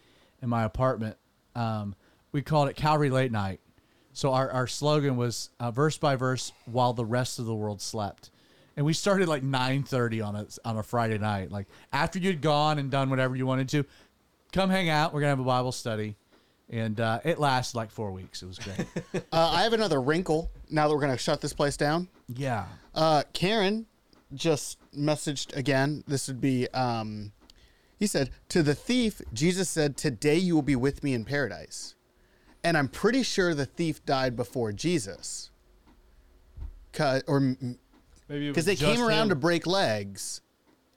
in 0.40 0.48
my 0.48 0.64
apartment. 0.64 1.16
Um, 1.54 1.94
we 2.32 2.42
called 2.42 2.68
it 2.68 2.76
Calvary 2.76 3.10
Late 3.10 3.32
Night. 3.32 3.60
So 4.12 4.32
our, 4.32 4.50
our 4.50 4.66
slogan 4.66 5.16
was 5.16 5.50
uh, 5.60 5.70
verse 5.70 5.96
by 5.96 6.16
verse 6.16 6.52
while 6.66 6.92
the 6.92 7.04
rest 7.04 7.38
of 7.38 7.46
the 7.46 7.54
world 7.54 7.80
slept. 7.80 8.30
And 8.78 8.86
we 8.86 8.92
started 8.92 9.26
like 9.26 9.42
9:30 9.42 10.24
on 10.24 10.36
a 10.36 10.46
on 10.64 10.76
a 10.78 10.84
Friday 10.84 11.18
night. 11.18 11.50
Like 11.50 11.66
after 11.92 12.20
you'd 12.20 12.40
gone 12.40 12.78
and 12.78 12.92
done 12.92 13.10
whatever 13.10 13.34
you 13.34 13.44
wanted 13.44 13.68
to, 13.70 13.84
come 14.52 14.70
hang 14.70 14.88
out. 14.88 15.12
We're 15.12 15.18
gonna 15.18 15.30
have 15.30 15.40
a 15.40 15.44
Bible 15.44 15.72
study, 15.72 16.14
and 16.70 17.00
uh, 17.00 17.18
it 17.24 17.40
lasted 17.40 17.76
like 17.76 17.90
four 17.90 18.12
weeks. 18.12 18.40
It 18.40 18.46
was 18.46 18.60
great. 18.60 18.86
Uh, 19.32 19.50
I 19.52 19.62
have 19.64 19.72
another 19.72 20.00
wrinkle 20.00 20.48
now 20.70 20.86
that 20.86 20.94
we're 20.94 21.00
going 21.00 21.12
to 21.12 21.18
shut 21.18 21.40
this 21.40 21.52
place 21.52 21.76
down. 21.76 22.08
yeah. 22.28 22.66
Uh, 22.94 23.24
Karen 23.32 23.86
just 24.32 24.78
messaged 24.96 25.54
again. 25.56 26.02
This 26.06 26.28
would 26.28 26.40
be, 26.40 26.68
um, 26.68 27.32
he 27.98 28.06
said, 28.06 28.30
To 28.50 28.62
the 28.62 28.74
thief, 28.74 29.20
Jesus 29.32 29.68
said, 29.68 29.96
Today 29.96 30.36
you 30.36 30.54
will 30.54 30.62
be 30.62 30.76
with 30.76 31.02
me 31.02 31.14
in 31.14 31.24
paradise. 31.24 31.94
And 32.64 32.76
I'm 32.76 32.88
pretty 32.88 33.22
sure 33.22 33.54
the 33.54 33.66
thief 33.66 34.04
died 34.06 34.34
before 34.36 34.72
jesus 34.72 35.50
Or 37.26 37.56
Maybe 38.28 38.48
because 38.48 38.66
was 38.66 38.78
they 38.78 38.84
came 38.86 39.00
around 39.02 39.24
him. 39.24 39.28
to 39.30 39.34
break 39.36 39.66
legs. 39.66 40.40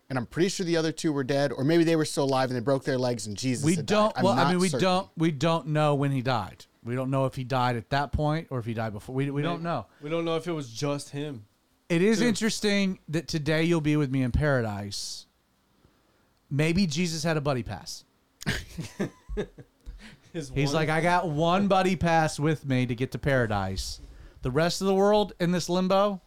And 0.09 0.17
I'm 0.17 0.25
pretty 0.25 0.49
sure 0.49 0.65
the 0.65 0.75
other 0.75 0.91
two 0.91 1.13
were 1.13 1.23
dead, 1.23 1.53
or 1.53 1.63
maybe 1.63 1.85
they 1.85 1.95
were 1.95 2.03
still 2.03 2.25
alive 2.25 2.49
and 2.49 2.57
they 2.57 2.61
broke 2.61 2.83
their 2.83 2.97
legs 2.97 3.27
and 3.27 3.37
Jesus. 3.37 3.63
we 3.63 3.75
had 3.75 3.85
don't 3.85 4.13
died. 4.13 4.19
I'm 4.19 4.23
well 4.25 4.33
i 4.33 4.49
mean 4.51 4.59
we 4.59 4.67
certain. 4.67 4.83
don't 4.85 5.09
we 5.15 5.31
don't 5.31 5.67
know 5.67 5.95
when 5.95 6.11
he 6.11 6.21
died 6.21 6.65
we 6.83 6.95
don't 6.95 7.09
know 7.11 7.25
if 7.27 7.35
he 7.35 7.45
died 7.45 7.77
at 7.77 7.89
that 7.91 8.11
point 8.11 8.47
or 8.49 8.59
if 8.59 8.65
he 8.65 8.73
died 8.73 8.91
before 8.91 9.15
we, 9.15 9.29
we 9.31 9.41
don't 9.41 9.61
know 9.63 9.85
We 10.01 10.09
don't 10.09 10.25
know 10.25 10.35
if 10.35 10.47
it 10.47 10.51
was 10.51 10.69
just 10.69 11.11
him. 11.11 11.45
it 11.87 12.01
is 12.01 12.17
True. 12.17 12.27
interesting 12.27 12.99
that 13.07 13.29
today 13.29 13.63
you'll 13.63 13.79
be 13.79 13.95
with 13.95 14.11
me 14.11 14.21
in 14.23 14.31
paradise 14.33 15.27
maybe 16.49 16.85
jesus 16.87 17.23
had 17.23 17.37
a 17.37 17.41
buddy 17.41 17.63
pass 17.63 18.03
he's 20.33 20.51
one- 20.51 20.73
like 20.73 20.89
i 20.89 20.99
got 21.01 21.29
one 21.29 21.67
buddy 21.69 21.95
pass 21.95 22.39
with 22.39 22.65
me 22.65 22.85
to 22.85 22.95
get 22.95 23.11
to 23.11 23.17
paradise 23.19 24.01
the 24.41 24.51
rest 24.51 24.81
of 24.81 24.87
the 24.87 24.93
world 24.93 25.33
in 25.39 25.51
this 25.51 25.69
limbo 25.69 26.21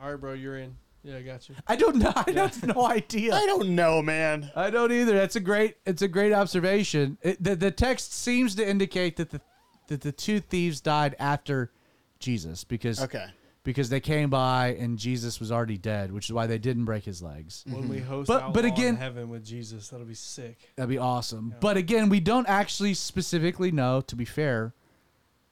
all 0.00 0.10
right, 0.10 0.20
bro, 0.20 0.32
you're 0.32 0.58
in. 0.58 0.76
Yeah, 1.02 1.18
I 1.18 1.22
got 1.22 1.48
you. 1.48 1.54
i 1.68 1.76
don't 1.76 1.96
know 1.96 2.12
i 2.16 2.30
have 2.32 2.66
no 2.66 2.84
idea 2.84 3.32
I 3.32 3.46
don't 3.46 3.76
know, 3.76 4.02
man. 4.02 4.50
I 4.56 4.70
don't 4.70 4.90
either. 4.90 5.12
That's 5.12 5.36
a 5.36 5.40
great. 5.40 5.76
It's 5.86 6.02
a 6.02 6.08
great 6.08 6.32
observation. 6.32 7.16
It, 7.22 7.42
the 7.42 7.54
the 7.54 7.70
text 7.70 8.12
seems 8.12 8.56
to 8.56 8.68
indicate 8.68 9.16
that 9.16 9.30
the 9.30 9.40
that 9.86 10.00
the 10.00 10.10
two 10.10 10.40
thieves 10.40 10.80
died 10.80 11.14
after 11.20 11.70
Jesus 12.18 12.64
because 12.64 13.00
Okay. 13.00 13.26
because 13.62 13.88
they 13.88 14.00
came 14.00 14.30
by 14.30 14.74
and 14.80 14.98
Jesus 14.98 15.38
was 15.38 15.52
already 15.52 15.78
dead, 15.78 16.10
which 16.10 16.26
is 16.26 16.32
why 16.32 16.48
they 16.48 16.58
didn't 16.58 16.86
break 16.86 17.04
his 17.04 17.22
legs. 17.22 17.62
When 17.68 17.88
we 17.88 17.98
mm-hmm. 17.98 18.08
host 18.08 18.26
But- 18.26 18.40
but, 18.40 18.46
but 18.46 18.54
but 18.54 18.64
again- 18.64 18.94
in 18.94 18.96
heaven 18.96 19.28
with 19.28 19.44
Jesus, 19.44 19.88
that'll 19.88 20.06
be 20.06 20.14
sick. 20.14 20.72
That'd 20.74 20.90
be 20.90 20.98
awesome. 20.98 21.54
But 21.60 21.76
again, 21.76 22.08
we 22.08 22.18
don't 22.18 22.48
actually 22.48 22.94
specifically 22.94 23.70
know, 23.70 24.00
to 24.00 24.16
be 24.16 24.24
fair, 24.24 24.74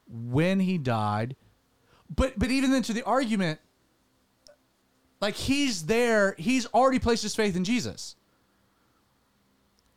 when 0.08 0.58
he 0.60 0.78
died. 0.78 1.36
But 2.14 2.38
but 2.38 2.50
even 2.50 2.72
then 2.72 2.82
to 2.82 2.92
the 2.92 3.04
argument, 3.04 3.60
like 5.20 5.34
he's 5.34 5.86
there, 5.86 6.34
he's 6.38 6.66
already 6.66 6.98
placed 6.98 7.22
his 7.22 7.34
faith 7.34 7.56
in 7.56 7.64
Jesus. 7.64 8.16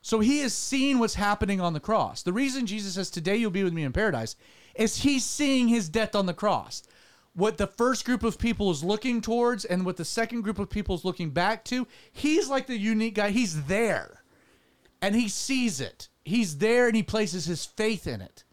So 0.02 0.20
he 0.22 0.40
has 0.40 0.54
seen 0.54 1.00
what's 1.00 1.16
happening 1.16 1.60
on 1.60 1.74
the 1.74 1.80
cross. 1.80 2.24
The 2.24 2.32
reason 2.32 2.66
Jesus 2.66 2.94
says, 2.94 3.10
Today 3.10 3.36
you'll 3.36 3.52
be 3.52 3.64
with 3.64 3.74
me 3.74 3.84
in 3.84 3.92
paradise, 3.92 4.36
is 4.76 5.00
he's 5.00 5.26
seeing 5.26 5.68
his 5.68 5.90
death 5.90 6.16
on 6.16 6.28
the 6.28 6.34
cross. 6.34 6.84
What 7.34 7.58
the 7.58 7.68
first 7.68 8.06
group 8.06 8.24
of 8.24 8.40
people 8.40 8.72
is 8.72 8.84
looking 8.84 9.22
towards 9.22 9.66
and 9.66 9.86
what 9.86 9.98
the 9.98 10.06
second 10.06 10.42
group 10.42 10.60
of 10.60 10.70
people 10.70 10.96
is 10.96 11.04
looking 11.06 11.32
back 11.32 11.66
to, 11.66 11.88
he's 12.12 12.48
like 12.48 12.68
the 12.68 12.78
unique 12.78 13.16
guy. 13.16 13.32
He's 13.32 13.66
there 13.66 14.24
and 15.02 15.14
he 15.16 15.28
sees 15.28 15.82
it. 15.82 16.08
He's 16.24 16.58
there 16.58 16.88
and 16.88 16.96
he 16.96 17.04
places 17.04 17.46
his 17.46 17.66
faith 17.66 18.08
in 18.08 18.22
it, 18.22 18.44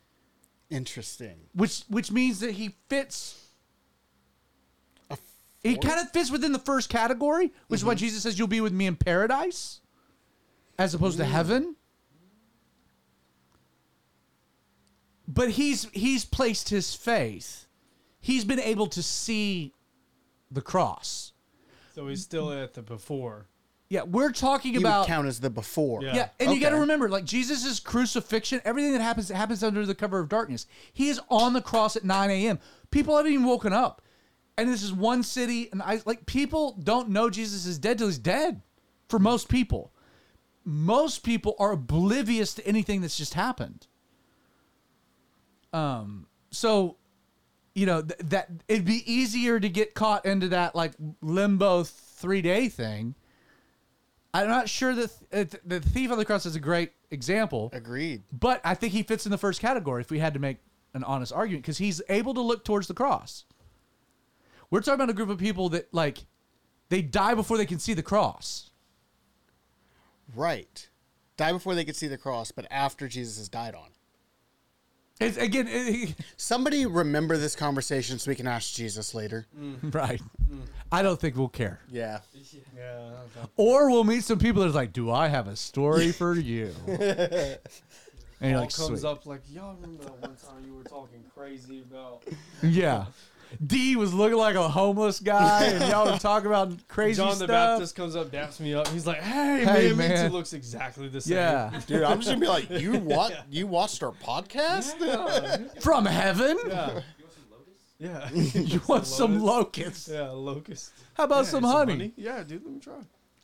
Interesting. 0.71 1.37
which 1.55 1.83
which 1.89 2.11
means 2.13 2.41
that 2.41 2.53
he 2.53 2.75
fits. 2.89 3.44
He 5.65 5.77
kind 5.79 5.99
of 5.99 6.11
fits 6.11 6.31
within 6.31 6.53
the 6.53 6.59
first 6.59 6.91
category, 6.91 7.53
which 7.69 7.81
is 7.81 7.85
why 7.85 7.95
mm-hmm. 7.95 8.01
Jesus 8.01 8.23
says, 8.23 8.39
"You'll 8.39 8.49
be 8.49 8.61
with 8.61 8.73
me 8.73 8.87
in 8.87 8.97
paradise," 8.97 9.81
as 10.79 10.95
opposed 10.95 11.17
to 11.19 11.25
mm. 11.25 11.29
heaven. 11.29 11.77
But 15.27 15.51
he's 15.51 15.85
he's 15.93 16.27
placed 16.27 16.69
his 16.69 16.95
faith. 16.95 17.67
He's 18.21 18.45
been 18.45 18.61
able 18.61 18.87
to 18.89 19.03
see 19.03 19.73
the 20.51 20.61
cross. 20.61 21.33
So 21.95 22.09
he's 22.09 22.23
still 22.23 22.53
at 22.53 22.75
the 22.75 22.83
before. 22.83 23.47
Yeah, 23.89 24.03
we're 24.03 24.33
talking 24.33 24.73
He 24.73 24.81
about 24.81 25.01
would 25.01 25.07
count 25.07 25.29
as 25.29 25.41
the 25.41 25.51
before. 25.51 26.03
Yeah. 26.03 26.15
Yeah, 26.15 26.29
and 26.41 26.53
you 26.53 26.61
got 26.61 26.71
to 26.71 26.77
Okay. 26.77 26.81
remember, 26.81 27.09
like 27.09 27.25
Jesus' 27.25 27.79
crucifixion, 27.79 28.61
everything 28.65 28.93
that 28.93 29.01
happens 29.01 29.31
it 29.31 29.37
happens 29.37 29.63
under 29.63 29.87
the 29.87 29.95
cover 29.95 30.19
of 30.19 30.29
darkness. 30.29 30.67
He 30.93 31.09
is 31.09 31.21
on 31.29 31.53
the 31.53 31.61
cross 31.61 31.95
at 31.95 32.05
9 32.05 32.31
a.m. 32.31 32.59
People 32.91 33.17
haven't 33.17 33.33
even 33.33 33.45
woken 33.47 33.73
up, 33.73 34.03
and 34.57 34.69
this 34.69 34.83
is 34.83 34.93
one 34.93 35.23
city, 35.23 35.69
and 35.73 35.83
I 35.83 36.01
like 36.05 36.27
people 36.27 36.73
don't 36.83 37.09
know 37.11 37.31
Jesus 37.31 37.67
is 37.67 37.79
dead 37.79 37.99
till 37.99 38.07
he's 38.09 38.19
dead. 38.19 38.63
For 39.09 39.19
most 39.19 39.49
people, 39.49 39.93
most 40.65 41.23
people 41.25 41.55
are 41.59 41.73
oblivious 41.73 42.55
to 42.55 42.67
anything 42.67 43.01
that's 43.01 43.17
just 43.19 43.35
happened. 43.35 43.87
Um, 45.73 46.27
so 46.51 46.97
you 47.75 47.87
know 47.87 48.03
th- 48.03 48.21
that 48.31 48.49
it'd 48.69 48.85
be 48.85 49.03
easier 49.13 49.59
to 49.59 49.69
get 49.69 49.95
caught 49.95 50.25
into 50.25 50.49
that 50.49 50.75
like 50.75 50.93
limbo 51.21 51.83
three 51.85 52.43
day 52.43 52.69
thing. 52.69 53.15
I'm 54.33 54.49
not 54.49 54.69
sure 54.69 54.95
that 54.95 55.11
th- 55.31 55.63
the 55.65 55.81
thief 55.81 56.11
on 56.11 56.19
the 56.19 56.25
cross 56.25 56.45
is 56.47 56.57
a 56.57 56.61
great 56.61 56.93
example, 57.11 57.71
Agreed. 57.73 58.23
but 58.33 58.61
I 58.65 58.75
think 58.75 58.93
he 58.93 59.03
fits 59.05 59.27
in 59.27 59.31
the 59.31 59.39
first 59.39 59.61
category 59.61 60.01
if 60.01 60.11
we 60.11 60.19
had 60.19 60.35
to 60.35 60.41
make 60.41 60.59
an 60.93 61.05
honest 61.05 61.33
argument 61.33 61.63
because 61.63 61.79
he's 61.79 62.01
able 62.09 62.35
to 62.35 62.41
look 62.41 62.65
towards 62.65 62.87
the 62.89 62.95
cross. 62.95 63.45
We're 64.71 64.81
talking 64.81 64.95
about 64.95 65.11
a 65.11 65.15
group 65.15 65.29
of 65.31 65.39
people 65.39 65.69
that 65.71 65.93
like 65.93 66.19
they 66.89 67.03
die 67.03 67.35
before 67.35 67.57
they 67.57 67.67
can 67.67 67.79
see 67.79 67.95
the 67.95 68.03
cross. 68.03 68.71
Right. 70.35 70.89
Die 71.37 71.53
before 71.53 71.75
they 71.75 71.85
could 71.85 71.97
see 71.97 72.07
the 72.09 72.19
cross, 72.19 72.51
but 72.53 72.67
after 72.71 73.09
Jesus 73.09 73.39
has 73.39 73.49
died 73.49 73.75
on. 73.75 73.89
It's, 75.21 75.37
again, 75.37 75.67
it- 75.69 76.15
Somebody 76.37 76.87
remember 76.87 77.37
this 77.37 77.55
conversation 77.55 78.19
so 78.19 78.31
we 78.31 78.35
can 78.35 78.49
ask 78.49 78.75
Jesus 78.75 79.15
later. 79.15 79.47
Mm. 79.57 79.95
right? 79.95 80.21
Mm. 80.51 80.61
I 80.91 81.03
don't 81.03 81.21
think 81.21 81.37
we'll 81.37 81.49
care, 81.49 81.81
Yeah. 81.89 82.21
Yeah. 82.77 83.11
okay. 83.37 83.49
or 83.57 83.91
we'll 83.91 84.05
meet 84.05 84.23
some 84.25 84.39
people 84.39 84.63
that's 84.63 84.75
like, 84.75 84.93
"Do 84.93 85.11
I 85.11 85.29
have 85.29 85.47
a 85.49 85.57
story 85.57 86.11
for 86.21 86.35
you?" 86.35 86.73
and 86.87 86.99
you're 88.41 88.55
All 88.55 88.61
like, 88.65 88.75
comes 88.75 89.01
"Sweet." 89.01 89.05
up 89.05 89.27
like, 89.27 89.41
y'all 89.51 89.75
remember 89.75 90.05
that 90.05 90.21
one 90.21 90.37
time 90.37 90.65
you 90.67 90.75
were 90.75 90.85
talking 90.85 91.23
crazy 91.35 91.81
about 91.81 92.23
Yeah. 92.63 93.07
D 93.65 93.97
was 93.97 94.13
looking 94.13 94.39
like 94.39 94.55
a 94.57 94.69
homeless 94.69 95.21
guy, 95.21 95.65
and 95.67 95.85
y'all 95.91 96.11
were 96.11 96.19
talking 96.19 96.47
about 96.47 96.73
crazy 96.89 97.17
John 97.23 97.31
stuff. 97.35 97.41
the 97.41 97.47
Baptist 97.53 97.95
comes 97.97 98.17
up, 98.17 98.29
daps 98.31 98.61
me 98.61 98.75
up. 98.75 98.89
He's 98.89 99.07
like, 99.07 99.19
"Hey, 99.23 99.65
Hey, 99.65 99.89
man, 99.89 99.97
man. 99.97 100.09
Minty 100.11 100.29
looks 100.29 100.53
exactly 100.53 101.09
the 101.09 101.21
same." 101.21 101.37
Yeah, 101.37 101.81
Dude, 101.87 102.03
I'm 102.03 102.19
just 102.21 102.29
gonna 102.29 102.41
be 102.41 102.47
like, 102.47 102.71
you 102.71 102.95
what? 102.99 103.45
You 103.51 103.67
watched 103.67 104.03
our 104.03 104.13
podcast? 104.13 104.95
yeah, 105.01 105.59
from 105.81 106.05
heaven. 106.07 106.59
yeah. 106.67 107.01
You 107.05 107.21
want 107.21 107.37
some 107.37 107.51
locust? 107.51 107.79
Yeah, 107.99 108.61
You 108.61 108.81
want 108.89 109.07
some 109.07 109.39
locusts? 109.41 110.09
yeah, 110.09 110.29
locust. 110.31 110.93
How 111.15 111.25
about 111.25 111.45
Yeah, 111.45 111.51
some 111.51 111.65
honey? 111.65 112.13
Yeah, 112.17 112.43
dude, 112.43 112.65
let 112.65 112.73
me 112.75 112.81
try. 112.81 112.95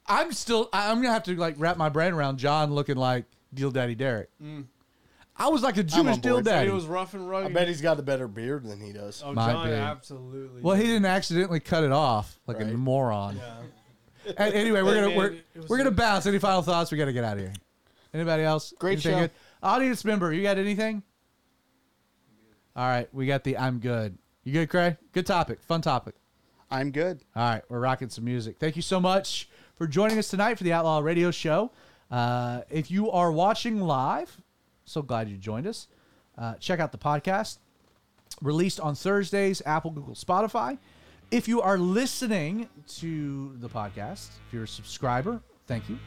I'm 0.06 0.32
still. 0.32 0.68
I- 0.72 0.90
I'm 0.90 0.96
gonna 1.00 1.12
have 1.14 1.22
to 1.24 1.36
like 1.36 1.54
wrap 1.58 1.76
my 1.76 1.88
brain 1.88 2.12
around 2.14 2.38
John 2.38 2.74
looking 2.74 2.96
like 2.96 3.26
Deal 3.54 3.70
Daddy 3.70 3.94
Derek. 3.94 4.28
Mm. 4.42 4.64
I 5.40 5.48
was 5.48 5.62
like 5.62 5.78
a 5.78 5.82
Jewish 5.82 6.14
on 6.14 6.20
Deal 6.20 6.34
board. 6.34 6.44
Daddy. 6.44 6.68
It 6.68 6.72
was 6.74 6.84
rough 6.84 7.14
and 7.14 7.28
rugged. 7.28 7.50
I 7.50 7.54
bet 7.54 7.66
he's 7.66 7.80
got 7.80 7.98
a 7.98 8.02
better 8.02 8.28
beard 8.28 8.64
than 8.64 8.78
he 8.78 8.92
does. 8.92 9.22
oh, 9.24 9.32
Might 9.32 9.52
John, 9.52 9.68
be. 9.68 9.72
absolutely. 9.72 10.60
well, 10.60 10.76
he 10.76 10.82
did. 10.82 10.88
didn't 10.90 11.06
accidentally 11.06 11.60
cut 11.60 11.82
it 11.82 11.92
off 11.92 12.38
like 12.46 12.60
a 12.60 12.66
moron. 12.66 13.36
Yeah. 13.36 13.54
And 14.36 14.52
anyway, 14.54 14.82
we're 14.82 14.94
gonna 14.96 15.08
man, 15.08 15.16
we're, 15.16 15.26
it 15.32 15.44
was 15.56 15.68
we're 15.70 15.78
gonna 15.78 15.90
bounce. 15.90 16.26
Any 16.26 16.38
final 16.38 16.60
thoughts? 16.60 16.92
We 16.92 16.98
gotta 16.98 17.12
get 17.12 17.24
out 17.24 17.38
of 17.38 17.42
here. 17.42 17.54
Anybody 18.12 18.42
else? 18.42 18.74
Great 18.78 18.92
Anything 18.92 19.12
show. 19.14 19.20
good? 19.22 19.30
Audience 19.62 20.04
member, 20.04 20.30
you 20.30 20.42
got 20.42 20.58
anything? 20.58 21.02
All 22.76 22.86
right, 22.86 23.08
we 23.14 23.26
got 23.26 23.44
the 23.44 23.56
I'm 23.56 23.78
good. 23.78 24.18
You 24.44 24.52
good, 24.52 24.68
Cray? 24.68 24.98
Good 25.12 25.26
topic. 25.26 25.62
Fun 25.62 25.80
topic. 25.80 26.14
I'm 26.70 26.90
good. 26.90 27.22
All 27.34 27.42
right, 27.50 27.62
we're 27.70 27.80
rocking 27.80 28.10
some 28.10 28.24
music. 28.24 28.58
Thank 28.60 28.76
you 28.76 28.82
so 28.82 29.00
much 29.00 29.48
for 29.76 29.86
joining 29.86 30.18
us 30.18 30.28
tonight 30.28 30.58
for 30.58 30.64
the 30.64 30.72
Outlaw 30.74 30.98
Radio 31.00 31.30
Show. 31.30 31.72
Uh, 32.10 32.60
if 32.70 32.90
you 32.90 33.10
are 33.10 33.32
watching 33.32 33.80
live, 33.80 34.40
so 34.90 35.02
glad 35.02 35.28
you 35.28 35.36
joined 35.36 35.66
us. 35.66 35.86
Uh, 36.36 36.54
check 36.54 36.80
out 36.80 36.92
the 36.92 36.98
podcast 36.98 37.58
released 38.42 38.80
on 38.80 38.94
Thursdays, 38.94 39.62
Apple, 39.66 39.90
Google, 39.90 40.14
Spotify. 40.14 40.78
If 41.30 41.46
you 41.46 41.60
are 41.60 41.78
listening 41.78 42.68
to 42.98 43.56
the 43.60 43.68
podcast, 43.68 44.28
if 44.46 44.52
you're 44.52 44.64
a 44.64 44.68
subscriber, 44.68 45.40
thank 45.66 45.88
you. 45.88 45.98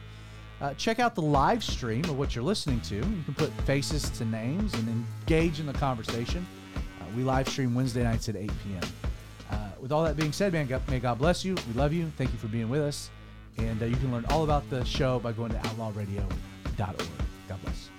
Uh, 0.60 0.74
check 0.74 0.98
out 0.98 1.14
the 1.14 1.22
live 1.22 1.64
stream 1.64 2.04
of 2.04 2.18
what 2.18 2.34
you're 2.34 2.44
listening 2.44 2.80
to. 2.82 2.96
You 2.96 3.22
can 3.24 3.34
put 3.34 3.50
faces 3.62 4.08
to 4.10 4.24
names 4.24 4.72
and 4.74 4.88
engage 4.88 5.60
in 5.60 5.66
the 5.66 5.72
conversation. 5.72 6.46
Uh, 6.76 7.04
we 7.16 7.22
live 7.22 7.48
stream 7.48 7.74
Wednesday 7.74 8.04
nights 8.04 8.28
at 8.28 8.36
8 8.36 8.50
p.m. 8.64 8.82
Uh, 9.50 9.56
with 9.80 9.92
all 9.92 10.04
that 10.04 10.16
being 10.16 10.32
said, 10.32 10.52
man, 10.52 10.68
may 10.88 11.00
God 11.00 11.18
bless 11.18 11.44
you. 11.44 11.54
We 11.68 11.74
love 11.74 11.92
you. 11.92 12.10
Thank 12.16 12.32
you 12.32 12.38
for 12.38 12.48
being 12.48 12.68
with 12.68 12.82
us. 12.82 13.10
And 13.56 13.80
uh, 13.82 13.86
you 13.86 13.96
can 13.96 14.12
learn 14.12 14.24
all 14.30 14.44
about 14.44 14.68
the 14.70 14.84
show 14.84 15.18
by 15.18 15.32
going 15.32 15.52
to 15.52 15.58
outlawradio.org. 15.58 17.08
God 17.48 17.62
bless. 17.62 17.93